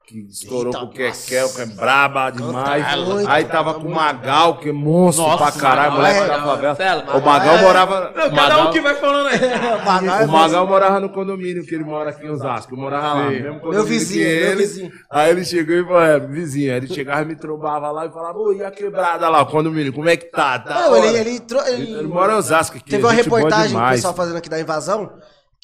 [0.06, 2.84] que estourou Rita, com o Kekel, que é braba demais.
[3.26, 3.94] aí tava canta com o.
[3.94, 6.68] Magal, que é monstro Nossa, pra caralho, Magal moleque é da favela.
[6.68, 7.02] Marcelo.
[7.14, 8.00] O Magal é- morava.
[8.00, 9.40] Não, o cada Magal- um que vai falando aí.
[9.84, 12.74] Magal é o Magal morava no condomínio que ele mora aqui em Osasco.
[12.74, 14.56] Eu morava lá, mesmo condomínio Meu vizinho, que meu ele.
[14.56, 14.92] vizinho.
[15.10, 16.70] Aí ele chegou e falou, é, vizinho.
[16.72, 19.46] Aí ele chegava e me trombava lá e falava, ô, e a quebrada lá, o
[19.46, 20.58] condomínio, como é que tá?
[20.58, 21.30] Tá Não, hora?" ele, ele,
[21.68, 22.90] ele- Ele mora em Osasco aqui.
[22.90, 23.96] Teve uma reportagem do demais.
[23.96, 25.10] pessoal fazendo aqui da invasão,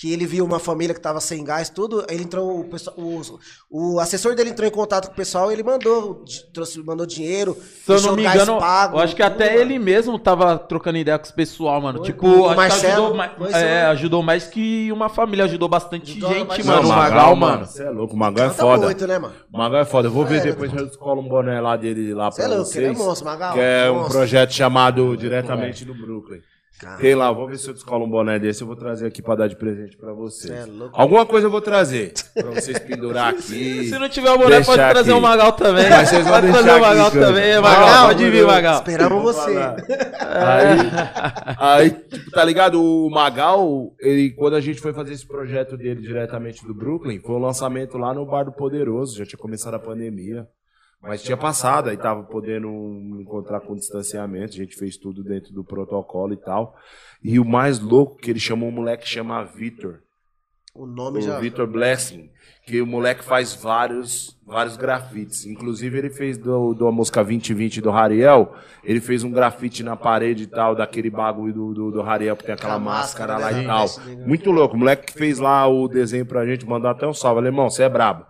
[0.01, 2.07] que ele viu uma família que tava sem gás, tudo.
[2.09, 5.63] Ele entrou, o, pessoal, o, o assessor dele entrou em contato com o pessoal, ele
[5.63, 6.25] mandou,
[6.55, 7.55] trouxe, mandou dinheiro,
[7.85, 9.61] Se eu não me gás engano, pago, eu acho que tudo, até mano.
[9.61, 11.99] ele mesmo tava trocando ideia com esse pessoal, mano.
[11.99, 13.51] Foi, tipo, o acho Marcelo, que ajudou é,
[13.83, 13.87] sim.
[13.91, 16.83] ajudou mais que uma família, ajudou bastante Ajudou gente, mano.
[16.83, 17.67] Não, o Magal, mano.
[17.67, 18.87] Você é louco, o Magal é Canta foda.
[18.87, 19.35] muito, né, mano?
[19.53, 20.09] O Magal é foda.
[20.09, 22.49] Eu vou ver É, depois eu descolo um boné lá dele lá Cê pra é
[22.57, 22.85] louco, vocês.
[22.87, 24.13] ele é monstro, Magal, Que é um monstro.
[24.15, 26.41] projeto chamado Diretamente do Brooklyn.
[26.81, 29.21] Cara, Tem lá, vou ver se eu descolo um boné desse, eu vou trazer aqui
[29.21, 30.51] pra dar de presente pra vocês.
[30.51, 30.99] Cê é louco.
[30.99, 33.85] Alguma coisa eu vou trazer pra vocês pendurar aqui.
[33.85, 35.91] Se não tiver o boné, deixar pode trazer o Magal também.
[35.91, 37.27] Mas vocês vão pode trazer o Magal aqui, cara.
[37.27, 37.61] também.
[37.61, 38.75] Magal, Magal, pode vir, Magal.
[38.77, 39.51] Esperamos Vou você.
[40.31, 40.79] Aí,
[41.59, 42.83] aí, tipo, tá ligado?
[42.83, 47.35] O Magal, ele, quando a gente foi fazer esse projeto dele diretamente do Brooklyn, foi
[47.35, 50.47] o lançamento lá no Bar do Poderoso, já tinha começado a pandemia.
[51.03, 52.69] Mas tinha passado, aí tava podendo
[53.19, 56.77] encontrar com distanciamento, a gente fez tudo dentro do protocolo e tal.
[57.23, 60.01] E o mais louco que ele chamou um moleque que chama Vitor.
[60.75, 61.41] O nome O já.
[61.41, 62.31] Vitor Blessing,
[62.65, 65.45] que o moleque faz vários, vários grafites.
[65.45, 68.55] Inclusive, ele fez do, do a música 2020 do Rariel,
[68.85, 72.45] ele fez um grafite na parede e tal, daquele bagulho do, do, do Rariel, que
[72.45, 73.65] tem aquela máscara, máscara, lá né?
[73.65, 74.27] e tal.
[74.27, 74.77] Muito louco.
[74.77, 77.41] O moleque que fez lá o desenho pra gente, mandou até um salve.
[77.41, 78.25] Alemão, você é brabo.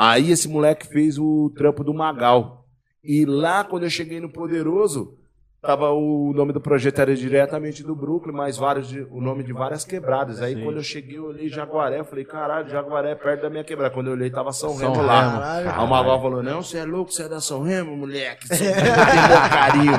[0.00, 2.64] Aí esse moleque fez o trampo do Magal.
[3.02, 5.14] E lá, quando eu cheguei no Poderoso,
[5.60, 9.52] tava o nome do projeto era diretamente do Brooklyn, mas vários de- o nome de
[9.52, 10.40] várias quebradas.
[10.40, 13.64] Aí quando eu cheguei, eu olhei Jaguaré, eu falei, caralho, Jaguaré é perto da minha
[13.64, 13.92] quebrada.
[13.92, 15.20] Quando eu olhei, tava São, São Remo lá.
[15.30, 15.40] Remo.
[15.40, 15.70] Caralho.
[15.80, 18.46] Aí o Magal falou, não, você é louco, você é da São Remo, moleque.
[18.46, 19.92] Você bom carinho.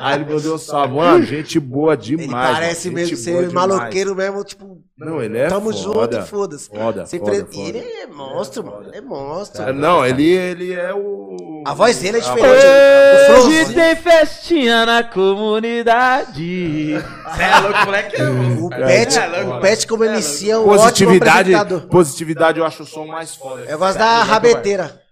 [0.00, 0.94] Aí ele mandou salve.
[0.94, 2.54] Mano, gente boa Ele demais.
[2.58, 3.52] parece mano, mesmo ser demais.
[3.52, 4.80] maloqueiro mesmo, tipo.
[4.98, 5.76] Não, ele é Tamo foda.
[5.76, 6.68] junto e foda-se.
[6.70, 7.60] Foda, foda, foda.
[7.60, 8.88] Ele é monstro, mano.
[8.88, 9.62] Ele é monstro.
[9.62, 11.62] É, Não, ele, ele é o.
[11.66, 12.46] A voz dele é diferente.
[12.46, 16.94] voz- O Hoje tem festinha na comunidade.
[17.36, 18.16] Cê é louco, moleque.
[18.62, 21.88] O Pet, É o Pet como MC é um ótimo Positividade, apresentador.
[21.90, 23.64] positividade eu acho o som mais foda.
[23.68, 25.02] Eu gosto da rabeteira.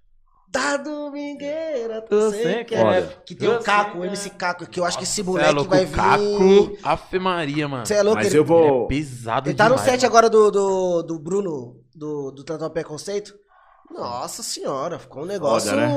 [0.55, 2.99] Da domingueira, sei sei que é.
[2.99, 3.03] é.
[3.27, 5.21] Que tem o Tu Caco, o que MC Caco, que eu acho que esse Cê
[5.21, 6.79] é moleque louco, vai o Caco, vir.
[6.81, 7.85] Ave Maria, mano.
[7.85, 8.85] Você é louco, Mas ele, eu vou.
[8.85, 10.13] É pesado ele tá no demais, set mano.
[10.13, 13.35] agora do, do, do Bruno, do, do Tatuapé Conceito.
[13.91, 15.71] Nossa senhora, ficou um negócio.
[15.71, 15.93] Foda, né?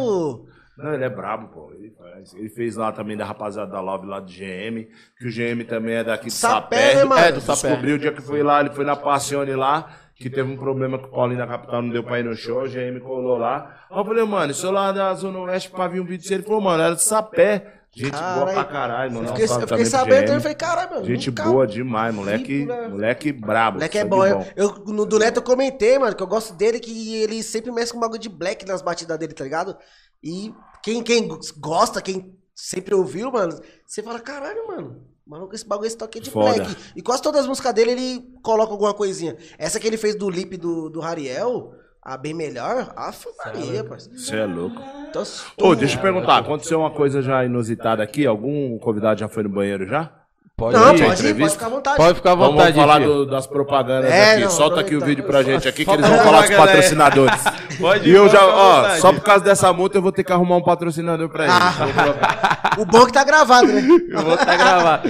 [0.78, 1.72] Não, ele é brabo, pô.
[1.74, 1.96] Ele,
[2.36, 5.96] ele fez lá também da rapaziada da Love lá do GM, que o GM também
[5.96, 6.96] é daqui de Sapé, Sapé.
[6.96, 7.22] né, mano?
[7.22, 7.70] É, do Sapé.
[7.70, 10.98] Descobriu o dia que foi lá, ele foi na Passione lá, que teve um problema
[10.98, 13.86] com o Paulinho da Capital, não deu pra ir no show, o GM colou lá.
[13.90, 16.42] Aí eu falei, mano, se eu lá da Zona Oeste pra vir um vídeo dele,
[16.42, 17.74] ele falou, mano, era de Sapé.
[17.92, 19.28] Gente boa pra caralho, mano.
[19.30, 21.06] Fiquei, eu fiquei também sabendo, eu falei, caralho, meu.
[21.06, 22.88] Gente boa demais, moleque, né?
[22.90, 23.76] moleque brabo.
[23.78, 24.46] Moleque é sangue bom.
[24.56, 27.72] Eu, eu- no do Neto eu comentei, mano, que eu gosto dele, que ele sempre
[27.72, 29.76] mexe com um bagulho de black nas batidas dele, tá ligado?
[30.22, 30.54] E
[30.84, 31.28] quem, quem
[31.58, 35.02] gosta, quem sempre ouviu, mano, você fala, caralho, mano.
[35.28, 36.54] Mano, esse bagulho esse toque é de Foda.
[36.54, 36.76] black.
[36.96, 39.36] E quase todas as músicas dele ele coloca alguma coisinha.
[39.58, 44.18] Essa que ele fez do lip do, do Rariel, a bem melhor, aff, Maria, parceiro.
[44.18, 44.82] Você é louco.
[45.10, 45.24] Então,
[45.62, 48.26] Ô, deixa eu perguntar, aconteceu uma coisa já inusitada aqui?
[48.26, 50.14] Algum convidado já foi no banheiro já?
[50.58, 51.40] Pode não, ir, pode entrevista?
[51.40, 51.98] pode ficar à vontade.
[51.98, 53.08] Pode ficar à Vamos vontade, falar tio.
[53.14, 54.44] do- das propagandas É, aqui.
[54.44, 55.06] não, Solta aqui o aproveitar.
[55.06, 57.44] vídeo pra gente aqui que eles vão falar dos patrocinadores.
[57.80, 60.24] Pode E ir, eu pode já, ó, só por causa dessa multa eu vou ter
[60.24, 62.82] que arrumar um patrocinador pra ele.
[62.82, 63.82] O bom é que tá gravado, né?
[64.10, 65.04] Eu vou até gravar.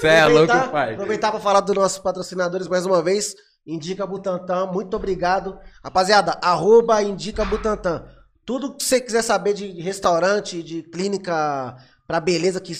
[0.00, 0.92] Cê é louco, pai.
[0.94, 3.34] aproveitar para falar dos nossos patrocinadores mais uma vez.
[3.66, 5.56] Indica Butantan, muito obrigado.
[5.82, 8.04] Rapaziada, arroba Indica Butantan.
[8.44, 11.74] Tudo que você quiser saber de restaurante, de clínica
[12.06, 12.72] pra beleza, que,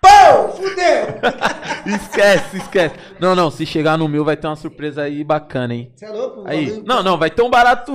[0.02, 0.52] Pão!
[0.53, 1.07] Fudeu!
[1.95, 2.95] Esquece, esquece.
[3.19, 5.91] Não, não, se chegar no mil vai ter uma surpresa aí bacana, hein?
[5.95, 6.44] Você é louco?
[6.45, 7.91] Aí, não, não, vai ter um barato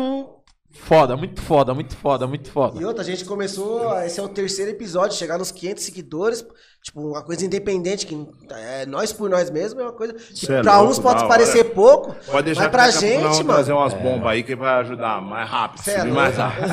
[0.73, 2.81] foda, muito foda, muito foda, muito foda.
[2.81, 6.47] E outra, a gente começou, esse é o terceiro episódio, chegar nos 500 seguidores,
[6.83, 10.63] tipo, uma coisa independente, que é nós por nós mesmo, é uma coisa que é
[10.63, 11.71] pra louco, uns pode parecer hora.
[11.71, 15.49] pouco, Pode deixar mas pra gente, mano, trazer umas bombas aí que vai ajudar mais
[15.49, 16.71] rápido, é mais rápido.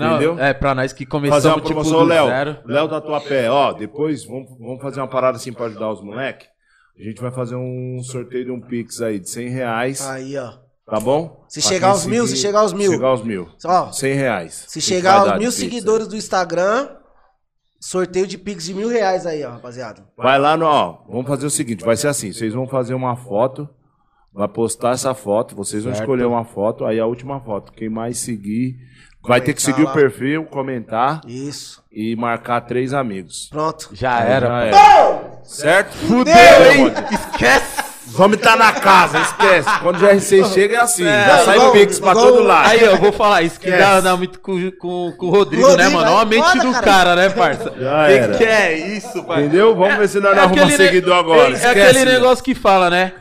[0.00, 0.38] Não, Entendeu?
[0.38, 2.26] É, pra nós que Fazer começamos uma tipo promoção, Léo.
[2.26, 2.58] zero.
[2.64, 6.02] Léo da tua pé, ó, depois vamos, vamos fazer uma parada assim pra ajudar os
[6.02, 6.48] moleques.
[6.98, 10.52] A gente vai fazer um sorteio de um Pix aí de 100 reais, Aí, ó.
[10.86, 11.44] tá bom?
[11.48, 12.92] Se Pra chegar aos mil, se chegar aos mil.
[12.92, 13.48] Chegar aos mil.
[13.64, 14.64] Ó, 100 reais.
[14.68, 15.60] se chegar aos mil Pix aí.
[15.60, 16.88] seguidores do Instagram,
[17.80, 20.04] sorteio de Pix de mil reais aí, ó, rapaziada.
[20.16, 23.16] Vai lá no, ó, vamos fazer o seguinte, vai ser assim, vocês vão fazer uma
[23.16, 23.66] foto,
[24.32, 26.04] vai postar essa foto, vocês vão Certo.
[26.04, 28.76] escolher uma foto, aí a última foto, quem mais seguir,
[29.22, 29.90] vai ter que seguir lá.
[29.90, 31.82] o perfil, comentar Isso.
[31.92, 33.48] e marcar três amigos.
[33.50, 33.88] Pronto.
[33.92, 34.46] Já era.
[34.46, 34.68] Já pai.
[34.68, 35.20] era.
[35.44, 35.96] Certo?
[35.96, 36.34] Fudeu,
[36.72, 36.92] hein?
[37.10, 37.90] Esquece.
[38.12, 39.68] Vamos estar na casa, esquece.
[39.82, 42.42] Quando o GR6 chega é assim, É, já sai igual- o Pix pra igual- todo
[42.42, 42.68] lado.
[42.68, 45.76] Aí, eu vou falar, isso que dá, dá muito com, com, com o Rodrigo, Rodrigo,
[45.76, 46.10] né, mano?
[46.10, 46.84] Olha a é mente do cara.
[46.84, 47.72] cara, né, parça?
[47.78, 48.36] Já que, era.
[48.36, 49.42] que é isso, pai?
[49.44, 49.76] Entendeu?
[49.76, 51.56] Vamos ver se nós não arrumamos seguidor agora.
[51.56, 52.12] É, é aquele né?
[52.14, 53.12] negócio que fala, né?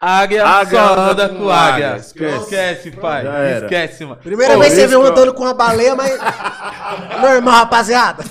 [0.00, 1.88] Águia, Águia só anda com com águia.
[1.92, 1.96] águia.
[1.96, 2.90] Esquece, Esquece.
[2.90, 3.24] pai.
[3.62, 4.20] Esquece, mano.
[4.22, 6.10] Primeira Pô, vez que você viu que eu- andando com uma baleia, mas.
[7.22, 8.22] Normal, rapaziada.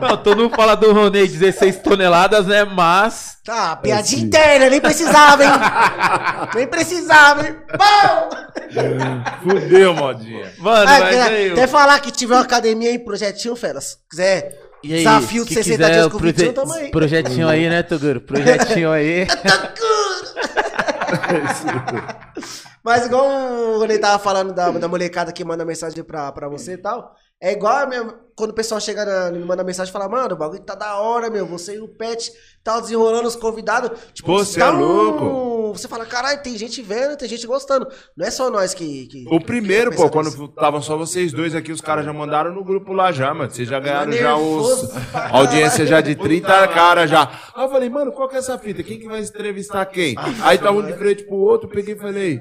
[0.00, 2.64] Não, todo mundo fala do Ronei 16 toneladas, né?
[2.64, 3.38] Mas.
[3.44, 5.50] Tá, piadinha interna, nem precisava, hein?
[6.54, 7.56] nem precisava, hein?
[7.76, 8.30] Bom!
[9.42, 10.52] Fudeu, modinha.
[10.58, 13.98] Mano, Ah, mas até falar que tiver uma academia aí, projetinho, feras.
[14.08, 16.90] Quiser E aí, desafio de que 60 quiser dias o com proje- 21, tamo aí.
[16.90, 18.20] Projetinho aí, né, Toguro?
[18.20, 19.26] Projetinho aí.
[22.84, 26.72] Mas igual o Ronei tava falando da, da molecada que manda mensagem pra, pra você
[26.72, 27.14] e tal.
[27.40, 30.34] É igual a minha- quando o pessoal chega na, me manda mensagem e fala, mano,
[30.34, 31.46] o bagulho tá da hora, meu.
[31.46, 32.30] Você e o Pet
[32.62, 33.90] tá desenrolando os convidados.
[34.12, 34.76] Tipo, Pô, cê dá é um-
[35.72, 37.86] Você fala, caralho, tem gente vendo, tem gente gostando.
[38.16, 39.06] Não é só nós que.
[39.06, 42.52] que O primeiro, que pô, quando tava só vocês dois aqui, os caras já mandaram
[42.52, 43.50] no grupo lá já, mano.
[43.50, 44.90] Vocês já ganharam já os.
[45.30, 47.30] audiência já de 30 caras já.
[47.54, 48.82] Aí eu falei, mano, qual que é essa fita?
[48.82, 50.14] Quem que vai entrevistar quem?
[50.42, 52.40] Aí tava um de frente pro outro, peguei e falei.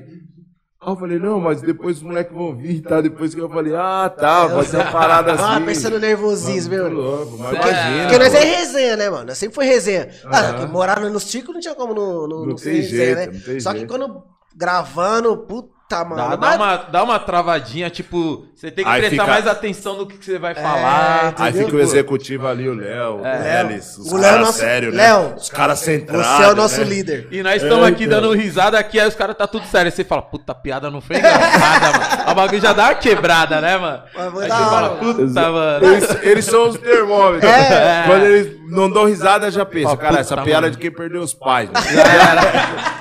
[0.83, 3.01] Aí eu falei, não, mas depois os moleques vão vir, tá?
[3.01, 5.43] Depois que eu falei, ah, tá, vai ser uma parada assim.
[5.43, 6.89] Ah, pensando nervosismo, meu.
[6.91, 8.03] louco, mas Porque- imagina.
[8.03, 9.25] Porque nós é resenha, né, mano?
[9.27, 10.09] Nós sempre foi resenha.
[10.25, 12.83] Ah, que morar no- nos ticos não tinha como no, no, Não no tem ser
[12.83, 13.89] jeito, não tem Só que jeito.
[13.91, 14.23] quando
[14.55, 15.69] gravando, puta,
[16.05, 16.15] mano.
[16.15, 19.97] Dá, dá uma, dá uma travadinha, tipo, você tem que Aí prestar fica- mais atenção
[19.97, 21.33] no que você vai falar.
[21.37, 21.65] Aí entendeu?
[21.67, 24.95] fica o executivo ali, o Léo, o Lelis, os O Léo é caras nosso- sérios,
[24.95, 25.33] Léo, né?
[25.37, 26.25] Os caras centrados.
[26.27, 26.83] Você é o nosso né?
[26.85, 27.27] líder.
[27.31, 28.21] E nós estamos É, aqui então.
[28.21, 29.87] dando risada aqui, aí os caras tá tudo sério.
[29.87, 32.21] Aí você fala, puta, a piada não foi engraçada, mano.
[32.31, 34.03] A bagulho já dá uma quebrada, né, mano?
[34.15, 35.85] Mas foi Aí da você fala, hora, puta, mano.
[35.85, 37.51] Eles, eles são os termômetros.
[37.51, 38.03] É.
[38.05, 40.67] Quando eles não dão risada, já pensa, cara, essa piada mano.
[40.67, 41.69] é de quem perdeu os pais.
[41.69, 41.81] né?
[41.93, 43.00] Já era.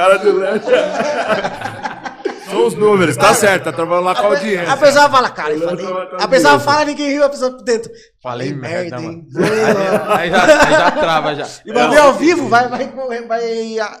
[0.00, 0.60] cara do Léo.
[2.50, 4.72] São os números, tá certo, tá trabalhando lá com a audiência.
[4.72, 5.86] A pessoa fala, cara, eu falei.
[6.18, 7.92] A pessoa fala, ninguém riu, a pessoa por dentro.
[8.20, 9.24] Falei merda, hein?
[10.08, 11.46] Aí já, aí já trava, já.
[11.64, 12.88] E bagulho ao vivo, vai, vai,
[13.22, 13.44] vai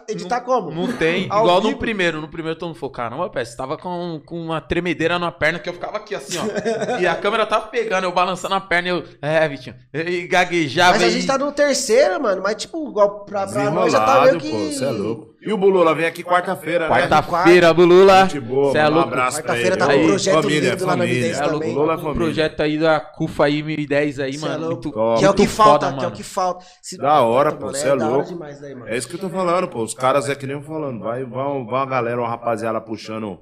[0.08, 0.72] editar como?
[0.72, 1.28] Não tem.
[1.30, 1.70] Ao Igual vivo.
[1.74, 2.20] no primeiro.
[2.20, 5.60] No primeiro todo mundo falou, caramba, pé, você tava com, com uma tremedeira na perna
[5.60, 6.98] que eu ficava aqui assim, ó.
[6.98, 9.04] e a câmera tava pegando, eu balançando a perna e eu.
[9.22, 9.76] É, Vitinho.
[9.94, 10.94] E gaguejava.
[10.94, 12.42] Mas a e- gente tá no terceiro, mano.
[12.42, 14.50] Mas, tipo, igual pra, pra nós já tá meio que.
[14.50, 15.29] pô, você é louco.
[15.42, 17.08] E o Bulula vem aqui quarta-feira, né?
[17.08, 18.22] Quarta-feira, Bulula.
[18.26, 19.08] Gente boa, é manda um louco.
[19.08, 19.76] abraço pra Quarta-feira ele.
[19.78, 21.20] tá com Aí, o projeto família, lindo lá na família.
[21.22, 21.70] Midez É louco, também.
[21.70, 22.14] É o família.
[22.14, 24.60] projeto aí da CUFA aí 1010 aí, Cê é mano.
[24.68, 24.74] louco.
[24.82, 25.18] Muito, top.
[25.18, 26.16] Que é o que falta, foda, que é o mano.
[26.16, 26.64] que falta.
[26.82, 28.28] Se- Da hora, pô, mano, você é hora louco.
[28.28, 28.88] demais mano.
[28.88, 29.82] É isso que eu tô falando, pô.
[29.82, 31.00] Os caras é que nem eu falando.
[31.00, 33.38] Vai, vai, vai uma galera, uma rapaziada puxando,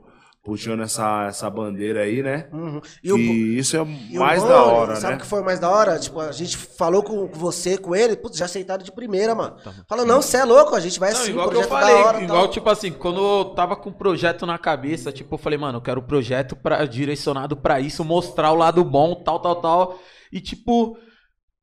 [0.49, 2.47] puxando essa, essa bandeira aí, né?
[2.51, 2.81] Uhum.
[3.05, 3.19] E, E o,
[3.59, 5.23] isso é e o mais bom, da hora, Sabe o né?
[5.23, 5.99] que foi mais da hora?
[5.99, 9.57] Tipo, a gente falou com você, com ele, putz, já aceitaram de primeira, mano.
[9.63, 11.81] Tá Falou, não, você é louco, a gente vai Não, assim, igual que eu projeto
[11.81, 12.23] falei, da hora.
[12.23, 12.49] igual tal.
[12.51, 15.83] tipo assim, quando eu tava com o projeto na cabeça, tipo, eu falei, mano, eu
[15.83, 19.99] quero o projeto pra, direcionado pra isso, mostrar o lado bom, tal, tal, tal.
[20.33, 20.97] E tipo,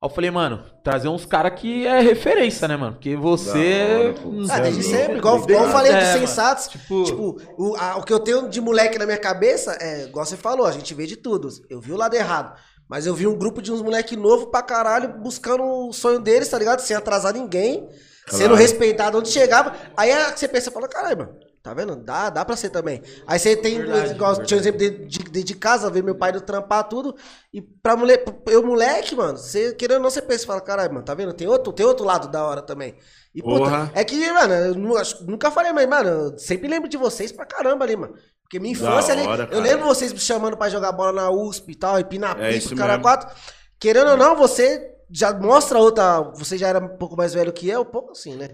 [0.05, 2.93] aí eu falei, mano, trazer uns caras que é referência, né, mano?
[2.93, 4.13] Porque você.
[4.49, 5.17] Ah, desde é sempre, louco.
[5.17, 6.67] igual, igual eu falei É, dos sensatos.
[6.67, 10.25] Tipo- Tipo, o, a- o que eu tenho de moleque na minha cabeça é, igual
[10.25, 11.49] você falou, a gente vê de tudo.
[11.69, 12.55] Eu vi o lado errado.
[12.87, 16.47] Mas eu vi um grupo de uns moleque novo pra caralho, buscando o sonho deles,
[16.49, 16.81] tá ligado?
[16.81, 17.89] Sem atrasar ninguém,
[18.27, 19.73] sendo respeitado onde chegava.
[19.97, 21.31] Aí é você pensa, fala, caralho, mano,
[21.65, 21.95] tá vendo?
[21.95, 23.01] Dá, dá pra ser também.
[23.25, 26.31] Aí você tem, Verdade, igual tinha um exemplo de, de, de- casa, ver meu pai
[26.31, 27.15] do trampar tudo.
[27.51, 31.03] E pra mulher, eu moleque, mano, você querendo ou não, você pensa, fala, caralho, mano,
[31.03, 31.33] tá vendo?
[31.33, 32.95] Tem outro, tem outro lado da hora também.
[33.33, 33.91] E, puta, Porra.
[33.95, 37.83] é que, mano, eu nunca falei, mas, mano, eu sempre lembro de vocês pra caramba
[37.83, 38.13] ali, mano.
[38.43, 41.75] Porque minha infância ali, eu lembro vocês me chamando pra jogar bola na USP e
[41.75, 43.35] tal, e pinar É cara quatro.
[43.79, 46.21] Querendo ou não, você já mostra outra.
[46.35, 48.49] Você já era um pouco mais velho que eu, pouco assim, né?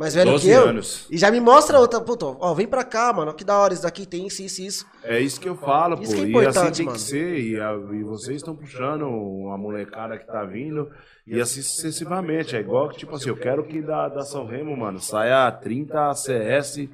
[0.00, 0.68] Mais velho 12 que eu.
[0.68, 1.06] anos.
[1.10, 2.00] E já me mostra outra.
[2.00, 3.34] Puta, ó, vem pra cá, mano.
[3.34, 4.86] Que da hora, isso daqui tem isso, isso, isso.
[5.04, 6.02] É isso que eu falo, pô.
[6.02, 6.96] Isso que é e assim tem mano.
[6.96, 7.38] que ser.
[7.38, 10.90] E, a- e vocês estão puxando uma molecada que tá vindo.
[11.26, 12.56] E assim sucessivamente.
[12.56, 16.14] É igual que, tipo assim, eu quero que da, da São Remo, mano, saia 30
[16.14, 16.88] CS,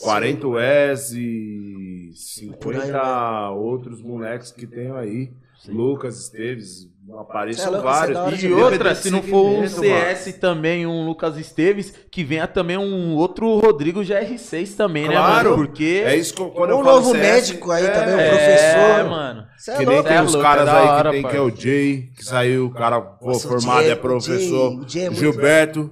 [0.00, 2.12] 40 US e
[2.60, 5.32] Por aí 50 outros moleques que tem aí.
[5.66, 6.86] Lucas, Esteves,
[7.20, 8.42] apareçam é é vários.
[8.42, 10.16] E outra, se não for um Segmento, mano.
[10.16, 15.50] CS também, um Lucas Esteves, que venha também um outro Rodrigo GR6 também, né, Claro.
[15.50, 15.64] mano?
[15.66, 16.02] Porque.
[16.04, 19.10] É isso que eu, quando eu Um novo CS, médico aí também, um É, professor.
[19.10, 19.44] mano.
[19.58, 20.08] Cê é Que nem louco.
[20.08, 22.24] tem é os louco, caras é aí hora, que tem, que é o Jay, que
[22.24, 24.72] saiu, o cara pô, Nossa, o formado, Jay- é professor.
[24.72, 25.90] o Jay- o Jay é Gilberto,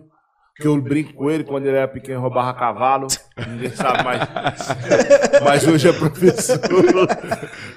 [0.62, 3.08] que eu brinco com ele quando ele era pequeno, roubava cavalo.
[3.48, 4.20] Ninguém sabe mais.
[5.44, 6.60] Mas hoje é professor.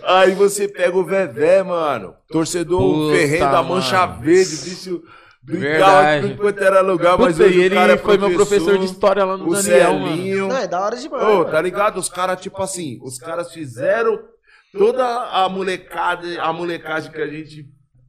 [0.04, 2.14] Aí você pega o Vevé, mano.
[2.30, 4.22] Torcedor Puta, ferrenho da Mancha mano.
[4.22, 5.04] Verde, bicho.
[5.42, 6.34] Brincava Verdade.
[6.34, 8.86] enquanto era lugar, mas Puta, hoje e o ele cara é foi meu professor de
[8.86, 10.16] história lá no o Daniel, mano.
[10.16, 10.48] Celinho.
[10.48, 11.24] Não, é da hora demais.
[11.24, 11.46] Ô, mano.
[11.46, 11.98] tá ligado?
[11.98, 14.20] Os caras, tipo assim, os caras fizeram
[14.76, 17.68] toda a molecada, a molecagem que a gente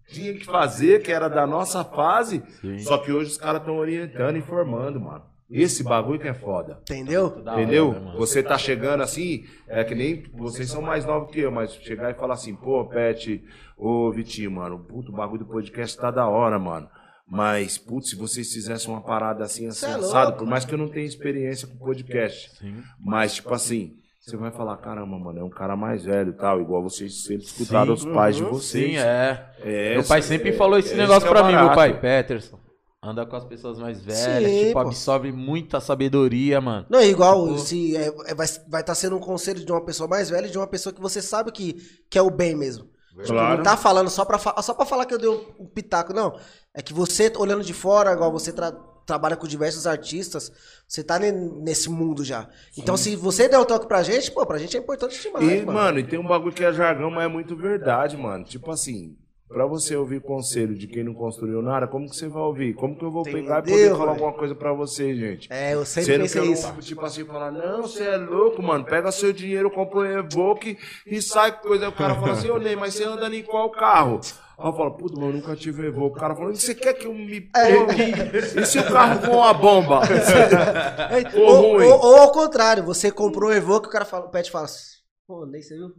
[0.08, 2.42] tinha que fazer, que era da nossa fase.
[2.60, 2.78] Sim.
[2.78, 5.24] Só que hoje os caras estão orientando e formando, mano.
[5.48, 6.80] Esse bagulho que é foda.
[6.82, 7.26] Entendeu?
[7.26, 7.92] Hora, Entendeu?
[7.92, 8.14] né?
[8.16, 12.10] Você tá chegando assim, é que nem vocês são mais novos que eu, mas chegar
[12.10, 13.44] e falar assim, pô, Pet,
[13.76, 16.88] ô Vitinho, mano, puto, o bagulho do podcast tá da hora, mano.
[17.28, 20.78] Mas, putz, se vocês fizessem uma parada assim, assim, é assado, por mais que eu
[20.78, 22.82] não tenha experiência com podcast, Sim.
[23.00, 23.96] mas, tipo assim,
[24.26, 27.44] você vai falar, caramba, mano, é um cara mais velho e tal, igual vocês sempre
[27.44, 28.90] escutaram Sim, os pais de uhum, vocês.
[28.90, 29.50] Sim, é.
[29.60, 32.00] É, meu pai sempre é- falou esse esse negócio é pra mim, meu pai.
[32.00, 32.58] Peterson,
[33.00, 34.78] anda com as pessoas mais velhas, Sim, tipo, pô.
[34.80, 36.86] absorve muita sabedoria, mano.
[36.90, 39.84] Não, é igual Tipo- se é, é- vai estar tá sendo um conselho de uma
[39.84, 41.74] pessoa mais velha e de uma pessoa que você sabe que,
[42.10, 42.84] que é o bem mesmo.
[43.10, 43.56] Tipo, Claro.
[43.58, 46.36] não tá falando só pra, só pra falar que eu dei um, um pitaco, não.
[46.74, 50.52] É que você, olhando de fora, igual você tra- trabalha com diversos artistas,
[50.86, 52.48] você tá ne- nesse mundo já.
[52.76, 55.56] Então, se você der o toque pra gente, pô, pra gente é importante demais, E,
[55.64, 55.72] mano.
[55.72, 58.44] mano, e tem um bagulho que é jargão, mas é muito verdade, mano.
[58.44, 59.16] Tipo assim,
[59.48, 62.74] pra você ouvir conselho de quem não construiu nada, como que você vai ouvir?
[62.74, 65.48] Como que eu vou pegar e poder falar alguma coisa pra você, gente?
[65.52, 66.80] É, eu sempre Sendo que pensei eu não, isso.
[66.80, 70.76] tipo assim, falar, não, você é louco, mano, pega seu dinheiro, compra um Evoque
[71.06, 71.84] e sai com coisa.
[71.86, 74.20] Aí o cara fala assim, ô Ney, mas você anda em qual carro?
[74.58, 76.16] Aí eu falo, puta, mano, eu nunca tive Evoque.
[76.16, 77.84] O cara fala, você quer que eu me É.
[77.86, 78.60] pegue?
[78.60, 80.00] E se o carro for uma bomba?
[81.10, 81.86] É, ou, ruim.
[81.86, 84.66] ou- ou ao contrário, você comprou um Evoque, o cara fala, o pet fala
[85.26, 85.90] pô, nem você viu?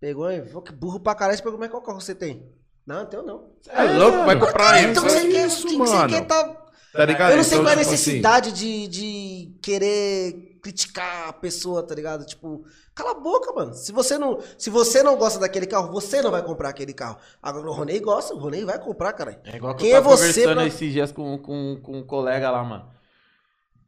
[0.00, 2.46] Pegou um Evoque, burro pra caralho, você perguntou, mas qual carro você tem?
[2.86, 3.44] Não, eu tenho não.
[3.68, 4.90] É louco, vai comprar Ah, isso.
[4.90, 6.08] então você é quer, você mano.
[6.08, 6.62] quer tá...
[6.92, 7.30] Tá ligado?
[7.32, 11.32] Eu não sei Então, qual é a tipo assim, necessidade de, de querer criticar a
[11.32, 12.24] pessoa, tá ligado?
[12.24, 13.74] Tipo, cala a boca, mano.
[13.74, 17.18] Se você não, se você não gosta daquele carro, você não vai comprar aquele carro.
[17.42, 19.38] Agora o Ronei gosta, o Ronei vai comprar, cara.
[19.44, 21.98] É igual que Quem eu é tava você conversando pra- esses dias com, com, com
[21.98, 22.88] um colega lá, mano.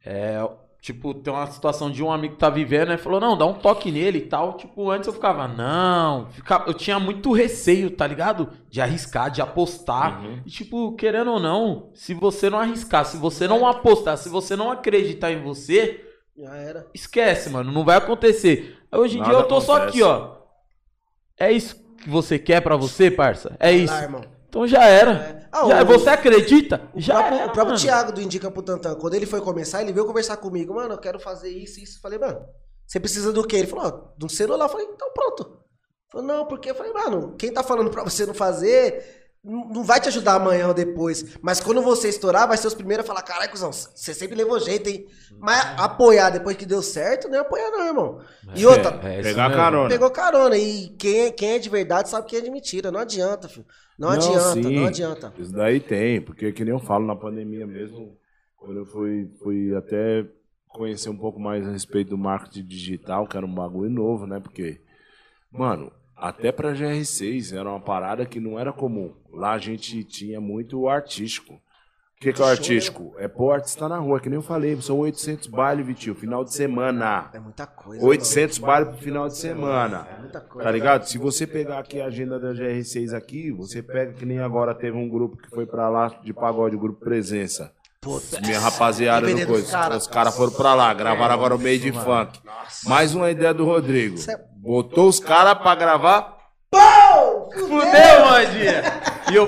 [0.05, 0.37] É,
[0.81, 2.97] tipo, tem uma situação de um amigo que tá vivendo, né?
[2.97, 4.53] Falou, não, dá um toque nele e tal.
[4.53, 6.27] Tipo, antes eu ficava, não.
[6.31, 8.49] Ficava, eu tinha muito receio, tá ligado?
[8.69, 10.23] De arriscar, de apostar.
[10.23, 10.41] Uhum.
[10.45, 14.55] E, tipo, querendo ou não, se você não arriscar, se você não apostar, se você
[14.55, 16.03] não acreditar em você,
[16.37, 16.87] Já era.
[16.93, 17.71] esquece, mano.
[17.71, 18.77] Não vai acontecer.
[18.91, 19.97] Hoje em Nada dia eu tô só acontece.
[19.97, 20.37] aqui, ó.
[21.37, 23.55] É isso que você quer pra você, parça?
[23.59, 23.93] É Vai isso.
[23.93, 24.38] Lá, irmão.
[24.49, 25.11] Então já era.
[25.11, 25.47] É.
[25.51, 26.81] Ah, Já- o- você acredita?
[26.93, 27.79] O já próprio, era, o próprio mano.
[27.79, 30.97] Thiago do Indica pro Tantan, quando ele foi começar, ele veio conversar comigo, mano, eu
[30.99, 31.97] quero fazer isso, isso.
[31.97, 32.39] Eu falei, mano,
[32.85, 33.57] você precisa do quê?
[33.57, 34.65] Ele falou, ó, de um celular.
[34.65, 35.43] Eu falei, então pronto.
[35.43, 39.83] Ele falou, não, porque eu falei, mano, quem tá falando pra você não fazer, não
[39.83, 41.23] vai te ajudar amanhã ou depois.
[41.41, 44.59] Mas quando você estourar, vai ser os primeiros a falar, caralho, cuzão, você sempre levou
[44.59, 45.05] jeito, hein?
[45.39, 48.19] Mas apoiar depois que deu certo, não é apoiar, não, irmão.
[48.55, 49.63] E outra, É, é Pegar mesmo.
[49.63, 49.89] carona.
[49.89, 50.57] pegou carona.
[50.57, 52.91] E quem é, quem é de verdade sabe quem é de mentira.
[52.91, 53.65] Não adianta, filho.
[53.99, 54.75] Não, adianta, sim.
[54.75, 55.33] não adianta.
[55.37, 58.17] Isso daí tem, porque que nem eu falo na pandemia mesmo,
[58.55, 60.25] quando eu fui, fui até
[60.69, 64.39] conhecer um pouco mais a respeito do marketing digital, que era um bagulho novo, né?
[64.39, 64.79] Porque,
[65.51, 69.13] mano, até pra GR6 era uma parada que não era comum.
[69.33, 71.59] Lá a gente tinha muito artístico.
[72.19, 73.13] O que, que é o artístico?
[73.17, 76.53] É o artista na rua, que nem eu falei, são 800 bailes, Vitinho, final de
[76.53, 77.29] semana.
[77.31, 78.05] É muita coisa.
[78.05, 80.05] 800 bailes pro final de semana.
[80.17, 80.65] É muita coisa.
[80.65, 81.05] Tá ligado?
[81.05, 84.97] Se você pegar aqui a agenda da GR6 aqui, você pega que nem agora teve
[84.97, 87.71] um grupo que foi pra lá de pagode, o grupo Presença.
[88.01, 88.41] Puta.
[88.41, 89.71] Minha rapaziada vender coisa.
[89.71, 89.95] cara.
[89.95, 92.37] Os caras foram pra lá, gravaram agora o meio de funk.
[92.85, 94.17] Mais uma ideia do Rodrigo.
[94.29, 96.37] É- Botou os caras pra gravar.
[97.53, 98.83] Fudeu, Mandinha!
[99.31, 99.47] E eu,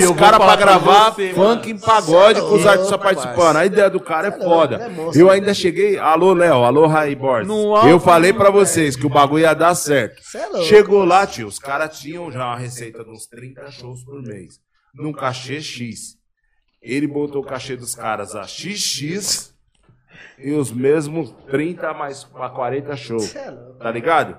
[0.00, 3.56] e os caras pra gravar você, funk em pagode com os artistas participando.
[3.56, 4.76] A ideia do cara é foda.
[4.76, 5.20] é.
[5.20, 5.98] Eu ainda cheguei.
[5.98, 6.64] Alô, Léo.
[6.64, 7.48] Alô, Raí Borges.
[7.88, 10.20] Eu falei pra vocês que o bagulho ia dar certo.
[10.36, 10.62] É.
[10.62, 11.46] Chegou lá, tio.
[11.46, 14.60] Os caras tinham já uma receita de uns 30 shows por mês.
[14.94, 16.16] Num cachê X.
[16.82, 19.52] Ele botou o cachê dos caras a XX
[20.38, 23.34] e os mesmos 30 mais pra 40 shows.
[23.36, 23.50] É.
[23.78, 24.36] Tá ligado?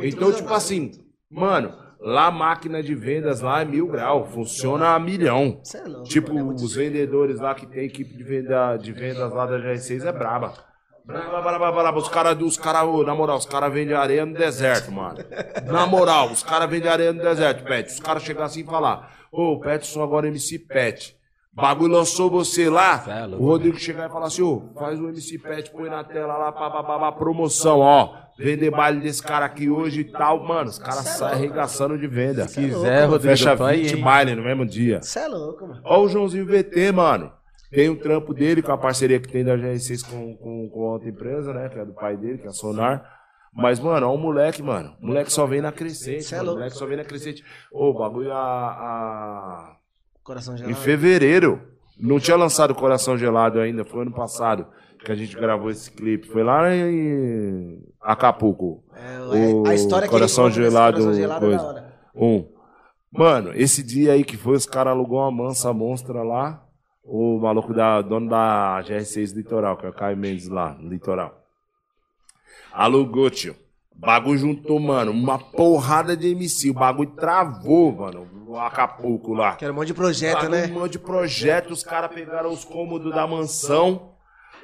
[0.00, 0.90] Então, tipo assim,
[1.30, 5.60] mano, lá a máquina de vendas lá é mil grau, funciona a milhão.
[5.74, 9.58] É Tipo, é os vendedores lá que tem equipe de, venda, de vendas lá da
[9.58, 10.52] GR6 é braba.
[11.96, 15.18] Os caras, os cara, na moral, os caras vendem areia no deserto, mano.
[15.66, 17.88] Na moral, os caras vendem areia no deserto, Pet.
[17.90, 21.16] Os caras chegam assim e falar, ô, Pet, sou agora MC Pet.
[21.54, 25.08] Bagulho lançou você lá, é louco, o Rodrigo chegar e falar assim, ô, faz o
[25.08, 28.14] MC Pet, põe na tela lá, pá, promoção, ó.
[28.38, 30.70] Vender baile desse cara aqui hoje e tal, mano.
[30.70, 32.48] Os caras saem arregaçando de venda.
[32.48, 34.02] Se quiser, Rodrigo, Fecha eu tô aí, 20 hein?
[34.02, 35.02] baile no mesmo dia.
[35.02, 35.82] Você é louco, mano.
[35.84, 37.30] Ó o Joãozinho VT, mano.
[37.70, 40.92] Tem um trampo dele com a parceria que tem da GR6 com, com, com a
[40.94, 41.68] outra empresa, né?
[41.68, 43.04] Que é do pai dele, que é a Sonar.
[43.54, 44.94] Mas, mano, ó o moleque, mano.
[45.02, 46.42] O moleque só vem na crescente, Cê é mano.
[46.42, 46.60] O louco.
[46.60, 47.44] moleque só vem na crescente.
[47.70, 49.71] Ô, o bagulho a, a-
[50.22, 50.76] Coração Em gelado.
[50.76, 51.62] fevereiro.
[51.98, 54.66] Não tinha lançado Coração Gelado ainda, foi ano passado
[55.04, 56.26] que a gente gravou esse clipe.
[56.28, 58.82] Foi lá em Acapulco.
[58.94, 61.92] É, O a história que Coração desse Gelado, Coração gelado é coisa.
[62.14, 62.48] Um.
[63.12, 66.64] Mano, esse dia aí que foi, os caras alugou uma mansa monstra lá.
[67.04, 71.36] O maluco da dono da GR6 Litoral, que é o Caio Mendes lá, no Litoral.
[72.72, 73.54] Alugou, tio.
[73.96, 76.70] O bagulho juntou, mano, uma porrada de MC.
[76.70, 79.54] O bagulho travou, mano, o Acapulco lá.
[79.56, 80.66] Que era um monte de projeto, Bagulho, né?
[80.66, 84.12] Um monte de projeto, os caras pegaram os cômodos da mansão.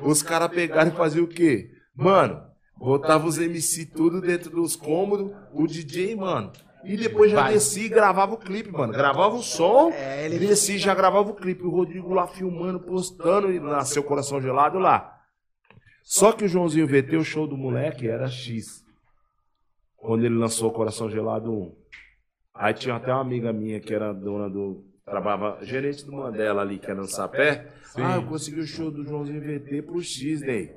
[0.01, 1.71] Os caras pegaram e faziam o quê?
[1.95, 2.41] Mano,
[2.77, 6.53] botava os MC tudo dentro dos cômodos, o DJ, mano.
[6.85, 7.55] E depois já Vai.
[7.55, 8.93] descia e gravava o clipe, mano.
[8.93, 11.65] Gravava o som, É, ele- descia e já gravava o clipe.
[11.65, 15.13] O Rodrigo lá filmando, postando e nasceu Coração Gelado lá.
[16.05, 18.85] Só que o Joãozinho VT, o show do moleque era X.
[19.99, 21.75] Quando ele lançou Coração Gelado 1.
[22.55, 24.85] Aí tinha até uma amiga minha que era dona do.
[25.05, 27.67] Trabalhava gerente do Mandela ali, que era no Sapé.
[27.97, 30.75] Ah, eu consegui o show do Joãozinho VT pro X, né?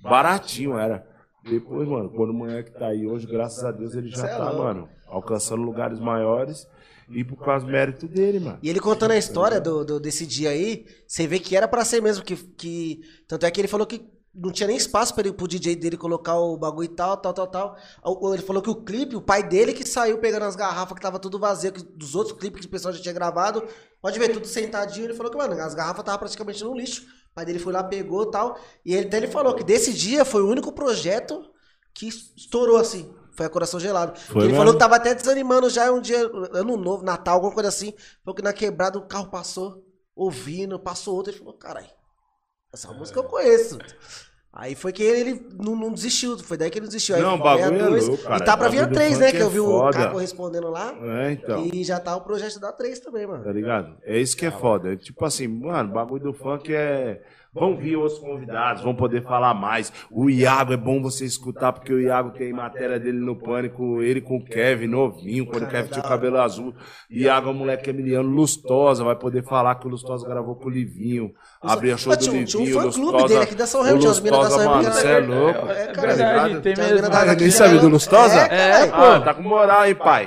[0.00, 1.06] Baratinho era.
[1.44, 4.36] Depois, mano, quando o moleque tá aí hoje, graças a Deus, ele já Cê é
[4.36, 6.66] tá, mano, alcançando lugares maiores.
[7.08, 8.58] E por causa do mérito dele, mano.
[8.60, 11.84] E ele contando a história do, do- desse dia aí, você vê que era pra
[11.84, 13.00] ser mesmo, que, que.
[13.28, 14.00] Tanto é que ele falou que
[14.36, 17.46] não tinha nem espaço para pro DJ dele colocar o bagulho e tal, tal, tal,
[17.46, 17.76] tal.
[18.04, 21.00] O- Ele falou que o clipe, o pai dele que saiu pegando as garrafas que
[21.02, 23.66] tava tudo vazio, dos outros clipes que o pessoal já tinha gravado.
[24.00, 25.06] Pode ver, tudo sentadinho.
[25.06, 27.02] Ele falou que, mano, as garrafas estavam praticamente no lixo.
[27.32, 28.58] O pai dele foi lá, pegou e tal.
[28.84, 31.42] E ele, até ele falou que desse dia foi o único projeto
[31.94, 33.14] que estourou assim.
[33.32, 34.18] Foi a Coração Gelado.
[34.18, 36.18] Foi ele falou que tava até desanimando já um dia,
[36.52, 37.92] ano novo, Natal, alguma coisa assim.
[38.24, 39.84] Falou que na quebrada o carro passou,
[40.14, 41.32] ouvindo, passou outro.
[41.32, 41.88] Ele falou, caralho,
[42.72, 43.78] essa música eu conheço.
[44.58, 47.14] Aí foi que ele, ele não, não desistiu, foi daí que ele desistiu.
[47.14, 48.42] Aí Não, o bagulho é louco, cara.
[48.42, 49.26] E tá pra vir a Bagulho do 3, né?
[49.26, 49.98] funk Que eu é vi o foda.
[49.98, 50.94] Caco respondendo lá.
[50.98, 51.66] É, então.
[51.70, 53.44] E já tá o projeto da 3 também, mano.
[53.44, 53.94] Tá ligado?
[54.02, 54.94] É isso que é foda.
[54.94, 57.20] É Tipo assim, mano, o bagulho do funk é.
[57.58, 59.90] Vão vir outros convidados, vão poder falar mais.
[60.10, 64.20] O Iago é bom você escutar, porque o Iago tem matéria dele no pânico, ele
[64.20, 66.74] com o Kevin, novinho, quando o Kevin tinha o cabelo azul.
[67.10, 70.70] Iago é um moleque emiliano, Lustosa, vai poder falar que o Lustosa gravou com o
[70.70, 71.30] Livinho.
[71.62, 72.44] Abria show Ah, do um- Livinho.
[72.46, 74.70] tinha um Lustosa- dele aqui da São Remo, o tinha as minas da São Remo
[74.74, 75.66] mano, você é louco.
[75.70, 77.08] É, É cara, tem mesmo.
[77.10, 77.80] da- ninguém sabe né?
[77.80, 78.38] do Lustosa?
[78.40, 79.24] É, Ah, pô.
[79.24, 80.26] tá com moral, hein, pai?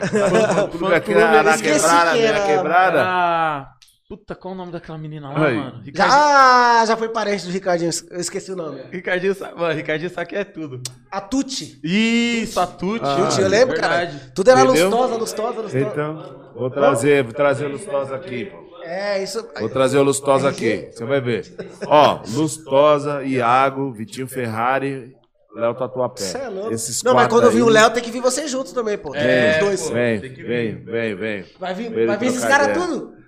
[0.72, 3.68] Clube aqui na, na quebrada, era- quebrada.
[4.12, 5.56] Ah, puta, qual o nome daquela menina lá, Aí.
[5.56, 5.82] mano?
[5.84, 8.82] Ricardinho, Já, já foi parente do Ricardinho, eu esqueci o nome.
[8.92, 10.82] Ricardinho, mano, Ricardinho sabe que é tudo.
[11.12, 11.80] A Tuti.
[11.84, 13.04] Isso, a Tuti.
[13.06, 14.08] Tuti, eu lembro, cara.
[14.34, 14.90] Tudo era Entendeu?
[14.90, 15.80] lustosa, lustosa, lustosa.
[15.80, 18.58] Então, vou trazer, vou trazer o Lustosa aqui, pô.
[18.84, 19.48] É, isso.
[19.60, 21.46] Vou trazer o Lustosa aqui, você vai ver.
[21.86, 25.16] Ó, Lustosa, Iago, Vitinho Ferrari,
[25.56, 26.22] Léo Tatuapé.
[26.24, 26.74] Você é louco.
[26.74, 28.98] Esses Não, mas quando eu vi aí, o Léo, tem que vir vocês juntos também,
[28.98, 29.12] pô.
[29.12, 29.82] Tem que vir É, os dois.
[29.88, 29.94] pô.
[29.94, 30.84] Vem, Tem que vem, vir.
[30.86, 31.46] vem, vem.
[31.60, 32.88] Vai vir, Pra ele vai vir esses trocar caras ideia.
[32.88, 33.19] tudo.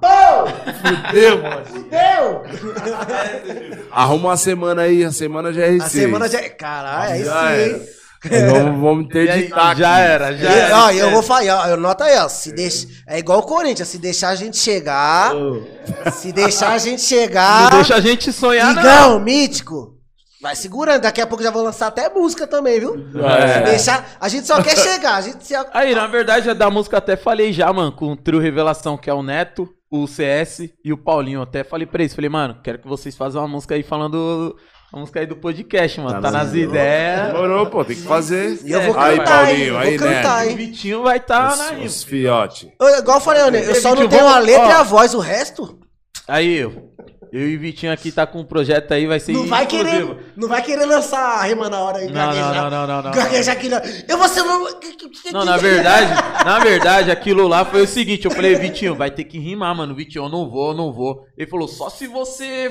[0.00, 0.06] Pô!
[0.82, 1.64] Fudeu, mano.
[1.66, 2.42] Fudeu!
[3.92, 6.48] Arruma uma semana aí, a semana já é A semana já.
[6.50, 7.88] Caralho, aí Já sim, hein?
[8.50, 9.76] Vamos, vamos ter aí, de taco.
[9.80, 10.78] já era, já E, era.
[10.84, 12.28] ó, eu vou falar, ó, nota aí, ó.
[12.28, 15.32] Se deixa, é igual o Corinthians, se deixar a gente chegar.
[16.12, 17.70] Se deixar a gente chegar.
[17.70, 18.82] Não deixa a gente sonhar, não.
[18.82, 19.94] Igão, mítico.
[20.42, 22.94] Vai segurando, daqui a pouco já vou lançar até música também, viu?
[23.24, 23.54] É.
[23.54, 25.54] Se deixar, a gente só quer chegar, a gente se...
[25.72, 29.08] Aí, na verdade, a da música até falei já, mano, com o trio Revelação, que
[29.08, 29.66] é o Neto,
[30.02, 31.42] o CS e o Paulinho.
[31.42, 34.56] Até falei pra eles, falei, mano, quero que vocês façam uma música aí falando.
[34.92, 36.22] A música aí do podcast, mano.
[36.22, 37.26] Tá, nas ideias.
[37.32, 38.60] Demorou, pô, tem que fazer.
[38.64, 39.56] E eu vou Aí, cantar, hein?
[39.56, 40.52] Paulinho, Vou aí, cantar, né?
[40.52, 40.56] O?
[40.56, 41.84] Vitinho vai estar na Os, rima.
[41.86, 42.72] os fiote.
[42.80, 45.18] Eu, igual eu falei, Ana, eu só não tenho a letra e a voz, o
[45.18, 45.80] resto
[46.26, 46.94] Aí, eu.
[47.32, 50.14] Eu e o Vitinho aqui tá com um projeto aí, vai ser não vai exclusivo.
[50.14, 53.02] querer, não vai querer lançar a rima na hora aí, Não, não, não, não, não,
[53.02, 53.10] não.
[53.10, 53.80] Gaguejar aqui, não.
[54.08, 54.44] Eu vou ser...
[55.32, 56.12] Não, na verdade,
[56.44, 59.96] na verdade, aquilo lá foi o seguinte, eu falei, Vitinho, vai ter que rimar, mano.
[59.96, 61.26] Vitinho, eu não vou, eu não vou.
[61.36, 62.70] Ele falou, só se você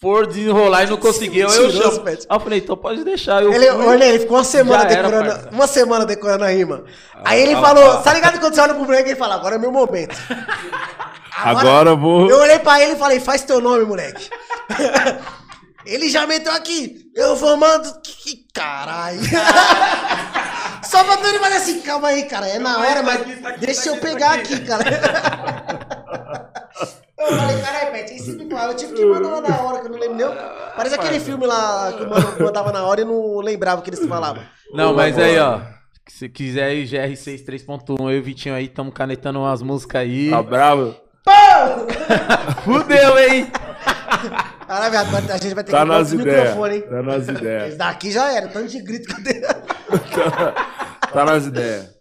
[0.00, 2.08] for desenrolar e não conseguir, eu, eu chamo.
[2.08, 3.42] Aí eu falei, então pode deixar.
[3.42, 3.84] Eu Ele, fui.
[3.86, 5.50] olha, ele ficou uma semana era, decorando, parça.
[5.50, 6.84] uma semana decorando a rima.
[7.22, 7.96] Aí ele ah, falou, ah.
[7.98, 10.16] tá ligado quando você olha pro moleque e fala, agora é meu momento.
[11.36, 12.30] Agora eu vou.
[12.30, 14.28] Eu olhei pra ele e falei, faz teu nome, moleque.
[15.86, 17.10] Ele já meteu aqui.
[17.14, 18.00] Eu vou mando.
[18.00, 19.20] Que, que caralho.
[20.82, 22.48] Só pra ele fazer assim, calma aí, cara.
[22.48, 24.84] É na hora, mas deixa eu pegar aqui, cara.
[27.16, 29.90] Eu falei, caralho, Pet, esse me eu tive que mandar lá na hora, que eu
[29.92, 30.26] não lembro nem.
[30.76, 33.88] Parece aquele filme lá que o mano mandava na hora e não lembrava o que
[33.88, 34.42] eles falavam.
[34.74, 35.60] Não, mas aí, ó.
[36.06, 40.28] Se quiser aí, GR6 3.1, eu e o Vitinho aí, tamo canetando umas músicas aí.
[40.28, 40.94] Tá bravo?
[42.64, 43.50] Fudeu, hein?
[44.66, 46.38] Caralho, viado, a gente vai ter Tá que comprar nas esse ideias.
[46.40, 46.82] microfone, hein?
[46.82, 47.76] Tá nas Esse ideias.
[47.76, 49.42] daqui já era, tanto de grito que eu dei.
[51.14, 51.94] Tá nas ideias.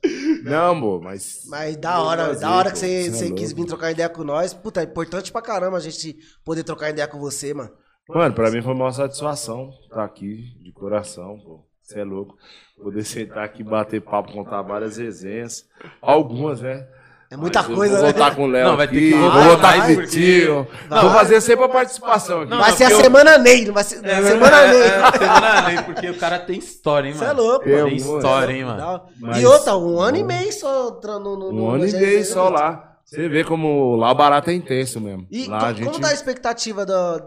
[0.43, 1.43] Não, amor, mas.
[1.47, 2.73] Mas da hora, Prazer, da hora pô.
[2.73, 4.55] que você, Cê é você quis vir trocar ideia com nós.
[4.55, 7.69] Puta, é importante pra caramba a gente poder trocar ideia com você, mano.
[8.09, 11.63] Mano, pra mim foi uma satisfação estar aqui, de coração, pô.
[11.83, 12.35] Você é louco.
[12.81, 15.63] Poder sentar aqui, bater papo, contar várias resenhas.
[16.01, 16.87] Algumas, né?
[17.33, 18.11] É muita Mas coisa, Vou né?
[18.13, 20.67] voltar com o Léo Não, vai ter que vou voltar voltar o Vitinho.
[20.87, 21.01] Vai.
[21.01, 22.55] Vou fazer sempre a participação aqui.
[22.55, 24.05] Vai ser a eu- semana Ney, vai ser.
[24.05, 24.81] É, semana é, Ney.
[24.81, 27.39] é, semana Ney, porque o cara tem história, hein, Você mano.
[27.39, 27.65] é louco.
[27.65, 27.89] Tem mano.
[27.95, 29.01] história, hein, mano.
[29.19, 32.23] Mas- E outra, um ano e meio só no, no, Um no- ano e meio
[32.23, 32.97] só lá.
[33.03, 35.25] Você vê como lá o barato é intenso mesmo.
[35.31, 35.85] E lá gente...
[35.85, 37.19] como tá a expectativa da,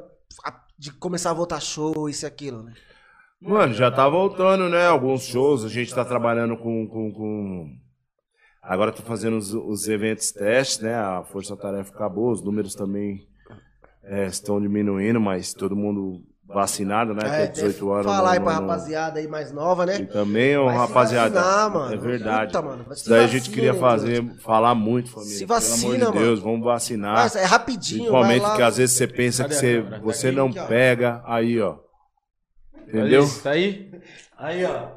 [0.78, 2.72] de começar a voltar show, isso e aquilo, né?
[3.42, 4.86] Mano, já tá voltando, né?
[4.86, 6.86] Alguns shows, a gente tá trabalhando com.
[6.86, 7.85] com, com...
[8.68, 10.94] Agora tô fazendo os, os eventos testes, né?
[10.94, 13.26] A Força Tarefa acabou, os números também
[14.02, 17.22] é, estão diminuindo, mas todo mundo vacinado, né?
[17.24, 18.06] Até 18 anos.
[18.06, 20.04] Falar aí pra não- rapaziada aí mais nova, E né?
[20.06, 21.40] também, ó, Vai se rapaziada.
[21.40, 21.94] vacinar, mano.
[21.94, 22.46] É verdade.
[22.52, 25.32] Puta, mano, daí a gente queria fazer, falar muito, família.
[25.34, 26.20] Se Pelo vacina, amor de mano.
[26.20, 27.14] Deus, vamos vacinar.
[27.14, 28.56] Mas é rapidinho, Principalmente lá.
[28.56, 31.76] que às vezes você pensa Cadê que você, você não pega, aí, ó.
[32.88, 33.24] Entendeu?
[33.42, 33.90] Tá aí?
[34.38, 34.95] Aí, ó.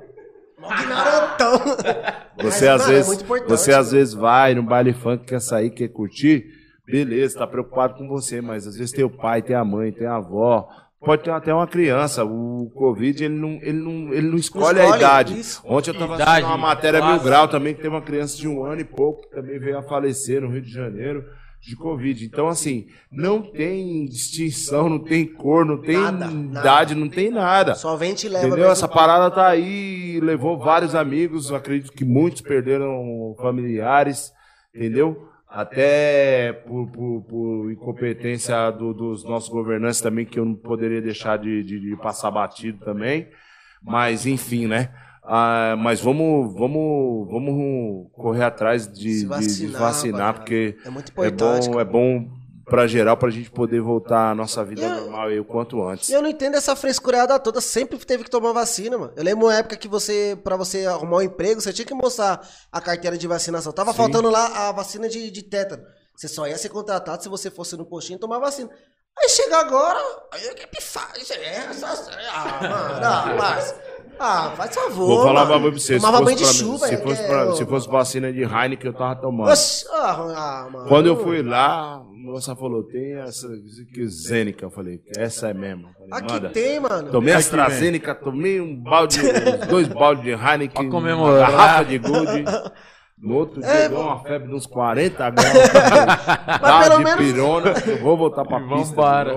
[0.64, 1.60] Ignorantão.
[2.42, 3.98] Você Mas, às mano, é vezes, muito importante, você às mano.
[3.98, 6.46] vezes vai no baile funk, quer sair, quer curtir,
[6.86, 10.08] beleza, tá preocupado com você, mas às vezes tem o pai, tem a mãe, tem
[10.08, 10.70] a avó,
[11.02, 12.24] pode ter até uma criança.
[12.24, 15.38] O Covid, ele não, ele não, ele não escolhe, a idade.
[15.38, 15.62] isso.
[15.66, 17.14] Ontem eu tava Idade, assistindo uma matéria classe.
[17.16, 19.78] mil grau também, que teve uma criança de um ano e pouco, que também veio
[19.78, 21.26] a falecer no Rio de Janeiro.
[21.70, 22.26] De Covid.
[22.26, 26.60] Então, assim, não tem distinção, não tem cor, não tem Nada, nada.
[26.60, 27.76] idade, não tem nada.
[27.76, 28.48] Só vem te leva.
[28.48, 28.72] Entendeu?
[28.72, 34.32] Essa parada tá aí, levou vários amigos, acredito que muitos perderam familiares,
[34.74, 35.28] entendeu?
[35.48, 41.38] Até por, por- por incompetência do- dos nossos governantes também, que eu não poderia deixar
[41.38, 43.28] de, de- de passar batido também.
[43.82, 44.90] Mas, enfim, né?
[45.32, 50.90] Ah, mas vamos, vamos, vamos correr atrás de, Se de- de vacinar, vacinar, porque É
[50.90, 52.28] muito é bom, é bom
[52.66, 55.82] pra geral, pra gente poder voltar à nossa vida E eu- normal aí o quanto
[55.88, 56.10] antes.
[56.10, 57.62] E eu não entendo essa frescurada toda.
[57.62, 59.14] Sempre teve que tomar vacina, mano.
[59.16, 62.42] Eu lembro uma época que você, pra você arrumar um emprego, você tinha que mostrar
[62.72, 63.72] a carteira de vacinação.
[63.72, 63.98] Tava Sim.
[63.98, 65.84] faltando lá a vacina de, de tétano.
[66.16, 68.70] Você só ia ser contratado se você fosse no postinho tomar vacina.
[69.22, 70.00] Aí chega agora,
[70.32, 70.68] aí eu que.
[71.20, 71.88] Isso é, essa,
[72.32, 73.76] ah, mano, ah, mas,
[74.20, 75.08] ah, faz favor.
[75.08, 75.56] Vou falar mano.
[75.56, 75.94] uma pra você.
[76.00, 77.90] Se Tomava banho fosse, de pra, chuva, se, é, fosse que pra- é, se fosse
[77.90, 79.52] vacina de Heineken, eu tava tomando.
[79.52, 80.88] Oxi, ah, ah, mano.
[80.88, 83.48] Quando eu fui lá, a moça falou: tem essa
[83.94, 84.66] que Zênica.
[84.66, 85.88] Eu falei: essa é mesmo.
[85.88, 86.50] Eu falei, Aqui Manda.
[86.50, 87.12] tem, mano.
[87.12, 89.20] Tomei Aqui, AstraZeneca, tomei um balde,
[89.70, 91.52] dois baldes de Heineken, Pra uma comemorar.
[91.52, 92.44] garrafa de Good.
[93.22, 95.54] No outro dia É, deu uma febre de uns 40 graus.
[96.62, 97.74] Mas pelo de menos- pirona.
[97.86, 98.96] Eu vou voltar pra E pista.
[98.96, 99.36] vambora,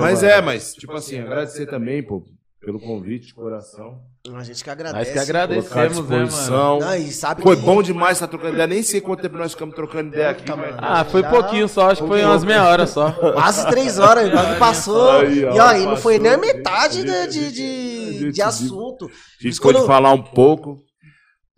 [0.00, 2.22] Mas é, mas, tipo assim, agradecer também, pô,
[2.66, 4.00] pelo convite de coração.
[4.34, 5.12] A gente que Nós agradece.
[5.12, 6.80] que Colocar à agradecemos, né, mano?
[6.80, 8.66] Não, e sabe Foi que- bom demais estar trocando ideia.
[8.66, 10.74] Nem sei quanto tempo nós ficamos trocando ideia aqui, mas.
[10.78, 13.12] Ah, foi Já- pouquinho só, acho que foi umas meia hora só.
[13.34, 15.10] Quase três horas, o bagulho passou.
[15.12, 18.32] Aí, ó, e ó, e não foi nem a metade de, de, de, a gente-
[18.32, 19.04] de assunto.
[19.06, 20.76] A gente ficou de Quando- falar um pouco.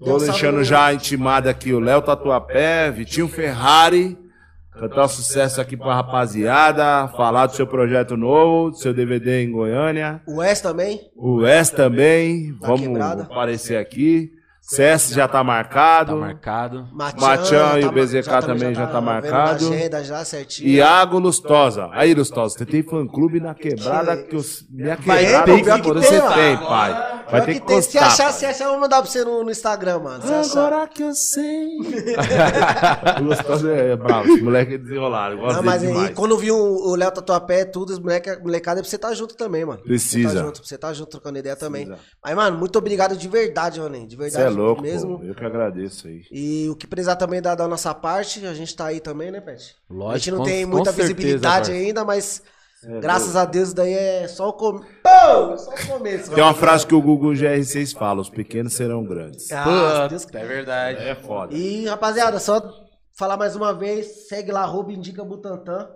[0.05, 4.17] Tô deixando já intimado aqui o Léo Tatuapé, Vitinho Ferrari.
[4.79, 7.09] Cantar um sucesso aqui pra rapaziada.
[7.09, 10.23] Falar do seu projeto novo, do seu DVD em Goiânia.
[10.25, 11.11] O Wes também.
[11.17, 12.57] O Wes também.
[12.61, 14.31] Tá Vamos aparecer aqui.
[14.69, 16.13] CS já tá marcado.
[16.13, 16.89] Tá marcado.
[16.93, 19.71] Matian e o BZK ma- também já tá vendo marcado.
[19.71, 20.69] na agenda já certinho.
[20.69, 21.89] Iago Lustosa.
[21.93, 24.67] Aí, Lustosa, você tem fã-clube na quebrada que os...
[24.71, 27.23] minha Vai quebrada ter, que que você tem, tem, pai.
[27.31, 27.81] Vai ter que que tem.
[27.81, 30.23] Se constar, achar, se achar, eu vou mandar pra você no, no Instagram, mano.
[30.23, 31.69] Agora que eu sei.
[33.21, 35.35] o Lustosa é bravo, esse moleque é desenrolado.
[35.35, 38.81] eu Gosto Não, mas aí, quando eu vi o Léo Tatuapé, tudo, os moleque, molecada,
[38.81, 39.83] é pra você tá junto também, mano.
[39.83, 40.29] Precisa.
[40.29, 41.87] Você tá junto, você tá junto trocando ideia também.
[41.87, 42.07] Precisa.
[42.23, 44.07] Mas, mano, muito obrigado de verdade, Ronen.
[44.07, 45.19] De Você verdade é louco, mesmo.
[45.19, 45.25] pô.
[45.25, 46.23] Eu que agradeço aí.
[46.31, 49.41] E o que precisar também da, da nossa parte, a gente tá aí também, né,
[49.41, 49.75] Pet?
[49.91, 51.73] Lógico, a gente não com- tem com muita certeza, visibilidade parça.
[51.73, 52.43] ainda, mas
[52.85, 54.87] É graças a Deus daí é só o começo.
[55.03, 56.31] Pô, só o começo.
[56.33, 59.51] Tem uma frase que o Google GR6 fala: os pequenos serão grandes.
[59.51, 61.01] Ah, Deus é verdade.
[61.03, 61.55] É foda.
[61.55, 62.61] E, rapaziada, só
[63.17, 65.89] falar mais uma vez, segue lá, arroba Indica Butantan,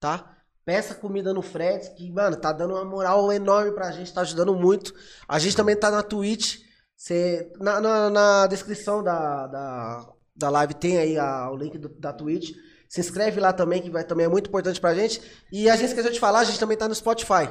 [0.00, 0.30] tá?
[0.64, 4.54] Peça comida no Freds, que, mano, tá dando uma moral enorme pra gente, tá ajudando
[4.54, 4.94] muito.
[5.28, 6.63] A gente também tá na Twitch.
[7.06, 11.90] Cê, na, na, na descrição da, da, da live tem aí a- o link do-
[12.00, 12.52] da Twitch.
[12.88, 15.20] Se inscreve lá também, que vai, também é muito importante pra gente.
[15.52, 17.50] E a gente esqueceu de falar, a gente também tá no Spotify.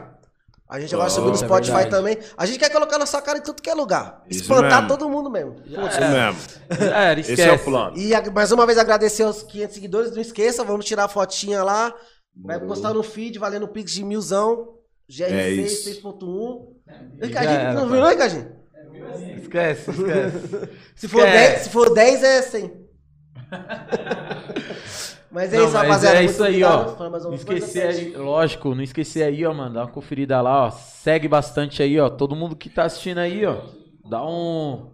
[0.67, 1.89] A gente agora Oh, subiu no é Spotify verdade.
[1.91, 2.17] também.
[2.35, 4.23] A gente quer colocar nossa cara em tudo que é lugar.
[4.27, 4.87] Isso Espantar mesmo.
[4.87, 5.55] todo mundo mesmo.
[5.65, 6.39] Isso mesmo.
[6.91, 7.31] É, esquece.
[7.33, 7.95] Esse é o plano.
[7.95, 10.11] E mais uma vez agradecer aos 500 seguidores.
[10.13, 11.93] Não esqueça, vamos tirar a fotinha lá.
[12.35, 14.79] Vai postar no feed, valendo o Pix de milzão.
[15.07, 15.89] É GR6 isso.
[16.01, 16.73] 6.1.
[17.19, 17.91] Já Ricardinho, era, não pai.
[17.91, 18.62] viu, não, Ricardinho?
[19.37, 20.69] Esquece, esquece.
[20.95, 21.47] Se for, Esquece.
[21.49, 22.73] 10, se for 10, é 100.
[25.33, 26.17] Mas é Não, isso, mas rapaziada.
[26.21, 26.95] É isso aí, ó.
[27.09, 29.73] Não esquecer aí, lógico, não esquecer aí, ó, mano.
[29.73, 30.69] Dá uma conferida lá, ó.
[30.69, 32.07] Segue bastante aí, ó.
[32.07, 33.55] Todo mundo que tá assistindo aí, ó.
[34.07, 34.91] Dá um,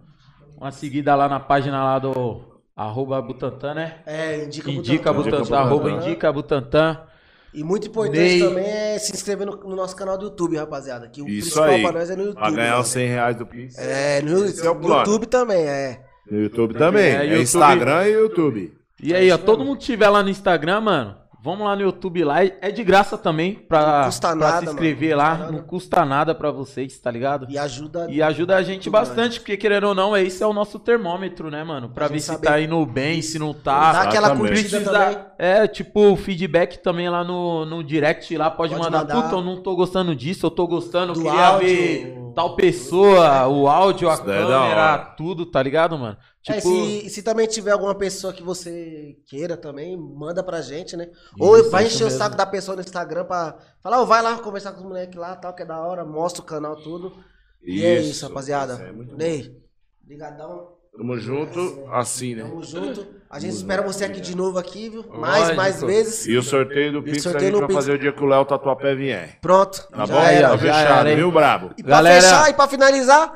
[0.56, 2.41] uma seguida lá na página lá do
[2.73, 3.95] arroba Butantan, né?
[4.06, 5.39] É, indica, Indica Butantan.
[5.39, 5.59] Butantan, Butantan.
[5.59, 7.08] arroba Indica Butantan.
[7.53, 8.40] E muito importante Ney.
[8.40, 11.08] também é se inscrever no, no nosso canal do YouTube, rapaziada.
[11.08, 11.82] Que o Isso principal aí.
[11.82, 12.40] pra nós é no YouTube.
[12.40, 13.78] Pra ganhar os 100 reais do Pix.
[13.78, 14.88] É, no, é no.
[14.88, 16.02] YouTube também, é.
[16.30, 17.06] No YouTube também.
[17.06, 17.42] É, É, YouTube.
[17.42, 18.74] Instagram e YouTube.
[19.02, 22.24] E aí, ó, todo mundo que tiver lá no Instagram, mano, vamos lá no YouTube
[22.24, 22.43] lá.
[22.43, 24.72] É de graça também pra, Não custa pra nada, se mano.
[24.72, 25.35] inscrever Não lá.
[25.38, 25.51] custa.
[25.51, 27.48] Não custa nada pra vocês, tá ligado?
[27.50, 28.08] E ajuda.
[28.09, 31.64] E ajuda a gente bastante, porque querendo ou não, esse é o nosso termômetro, né,
[31.64, 31.90] mano?
[31.90, 34.01] Pra ver se saber- tá indo bem, se não Dá tá.
[34.01, 34.53] aquela Exatamente.
[34.69, 35.18] curtida também.
[35.38, 39.22] É, tipo, feedback também lá no, no direct lá, pode, Pode mandar, mandar.
[39.24, 41.68] puta, eu não tô gostando disso, eu tô gostando, Do queria áudio.
[41.68, 44.98] ver tal pessoa, o áudio, a Isso daí é da câmera, hora.
[45.18, 46.18] tudo, tá ligado, mano?
[46.48, 50.95] É, Tipo, se, se também tiver alguma pessoa que você queira também, manda pra gente,
[50.95, 51.09] né?
[51.40, 52.18] Ou Isso, vai isso encher o mesmo.
[52.18, 55.35] saco da pessoa no Instagram pra falar, ou vai lá conversar com os moleques lá,
[55.35, 57.14] tal, que é da hora, mostra o canal tudo.
[57.61, 58.74] E é isso, rapaziada.
[58.76, 59.18] Isso é muito bom.
[59.18, 59.61] Ney,
[60.01, 60.78] brigadão.
[61.00, 62.44] Tamo junto, assim, né?
[62.44, 63.08] Tamo junto.
[63.30, 65.00] A gente espera você aqui de novo aqui, viu?
[65.03, 65.18] Lógico.
[65.22, 66.28] Mais, mais vezes.
[66.28, 67.76] E o sorteio do Pix a sorteio gente no vai Pix.
[67.80, 69.38] fazer o dia que o Léo Tatuapé vier.
[69.40, 69.88] Pronto.
[69.90, 70.22] Tá já bom?
[70.22, 70.48] era.
[70.48, 71.16] ó, Tá já fechado, era, hein?
[71.16, 71.72] viu, Brabo?
[71.78, 73.34] E pra Galera- fechar e pra finalizar,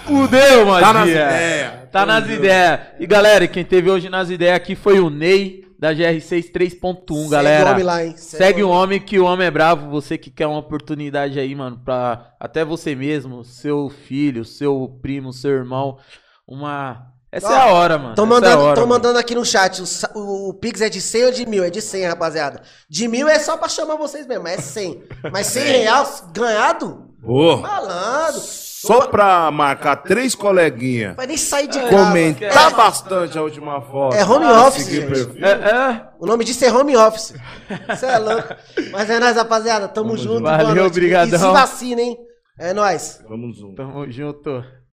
[0.05, 0.85] fudeu, mano.
[0.85, 1.71] Tá nas ideias.
[1.91, 2.79] Tá nas ideias.
[2.99, 7.29] E galera, quem teve hoje nas ideias aqui foi o Ney, da GR6 3.1, segue
[7.29, 7.69] galera.
[7.69, 8.13] o homem lá, hein?
[8.17, 9.89] Segue o homem que o homem é bravo.
[9.89, 15.31] Você que quer uma oportunidade aí, mano, pra até você mesmo, seu filho, seu primo,
[15.31, 15.97] seu irmão.
[16.47, 17.07] Uma.
[17.31, 18.15] Essa Ó, é a hora, mano.
[18.15, 18.93] Tô é mandando, hora, tô mano.
[18.93, 19.81] mandando aqui no chat.
[19.81, 21.63] O, sa- o Pix é de 100 ou de mil?
[21.63, 22.61] É de 100, rapaziada.
[22.89, 25.03] De mil é só pra chamar vocês mesmo, é 100.
[25.31, 27.07] Mas 100 reais ganhado?
[27.23, 28.41] Ô, Malandro.
[28.87, 31.89] Só pra marcar três coleguinhas, Vai nem sair de casa.
[31.89, 34.15] comentar bastante a última foto.
[34.15, 35.43] É home Ah, office, gente.
[35.43, 36.03] É, é.
[36.19, 37.33] O nome disso é home office.
[37.87, 38.47] Você é louco.
[38.91, 39.87] Mas é nóis, rapaziada.
[39.87, 40.43] Tamo junto.
[40.43, 40.93] Valeu, boa noite.
[40.93, 41.35] brigadão.
[41.35, 42.17] E se vacina, hein?
[42.57, 43.21] É nóis.
[43.27, 43.75] Vamos junto.
[43.75, 44.63] Tamo junto.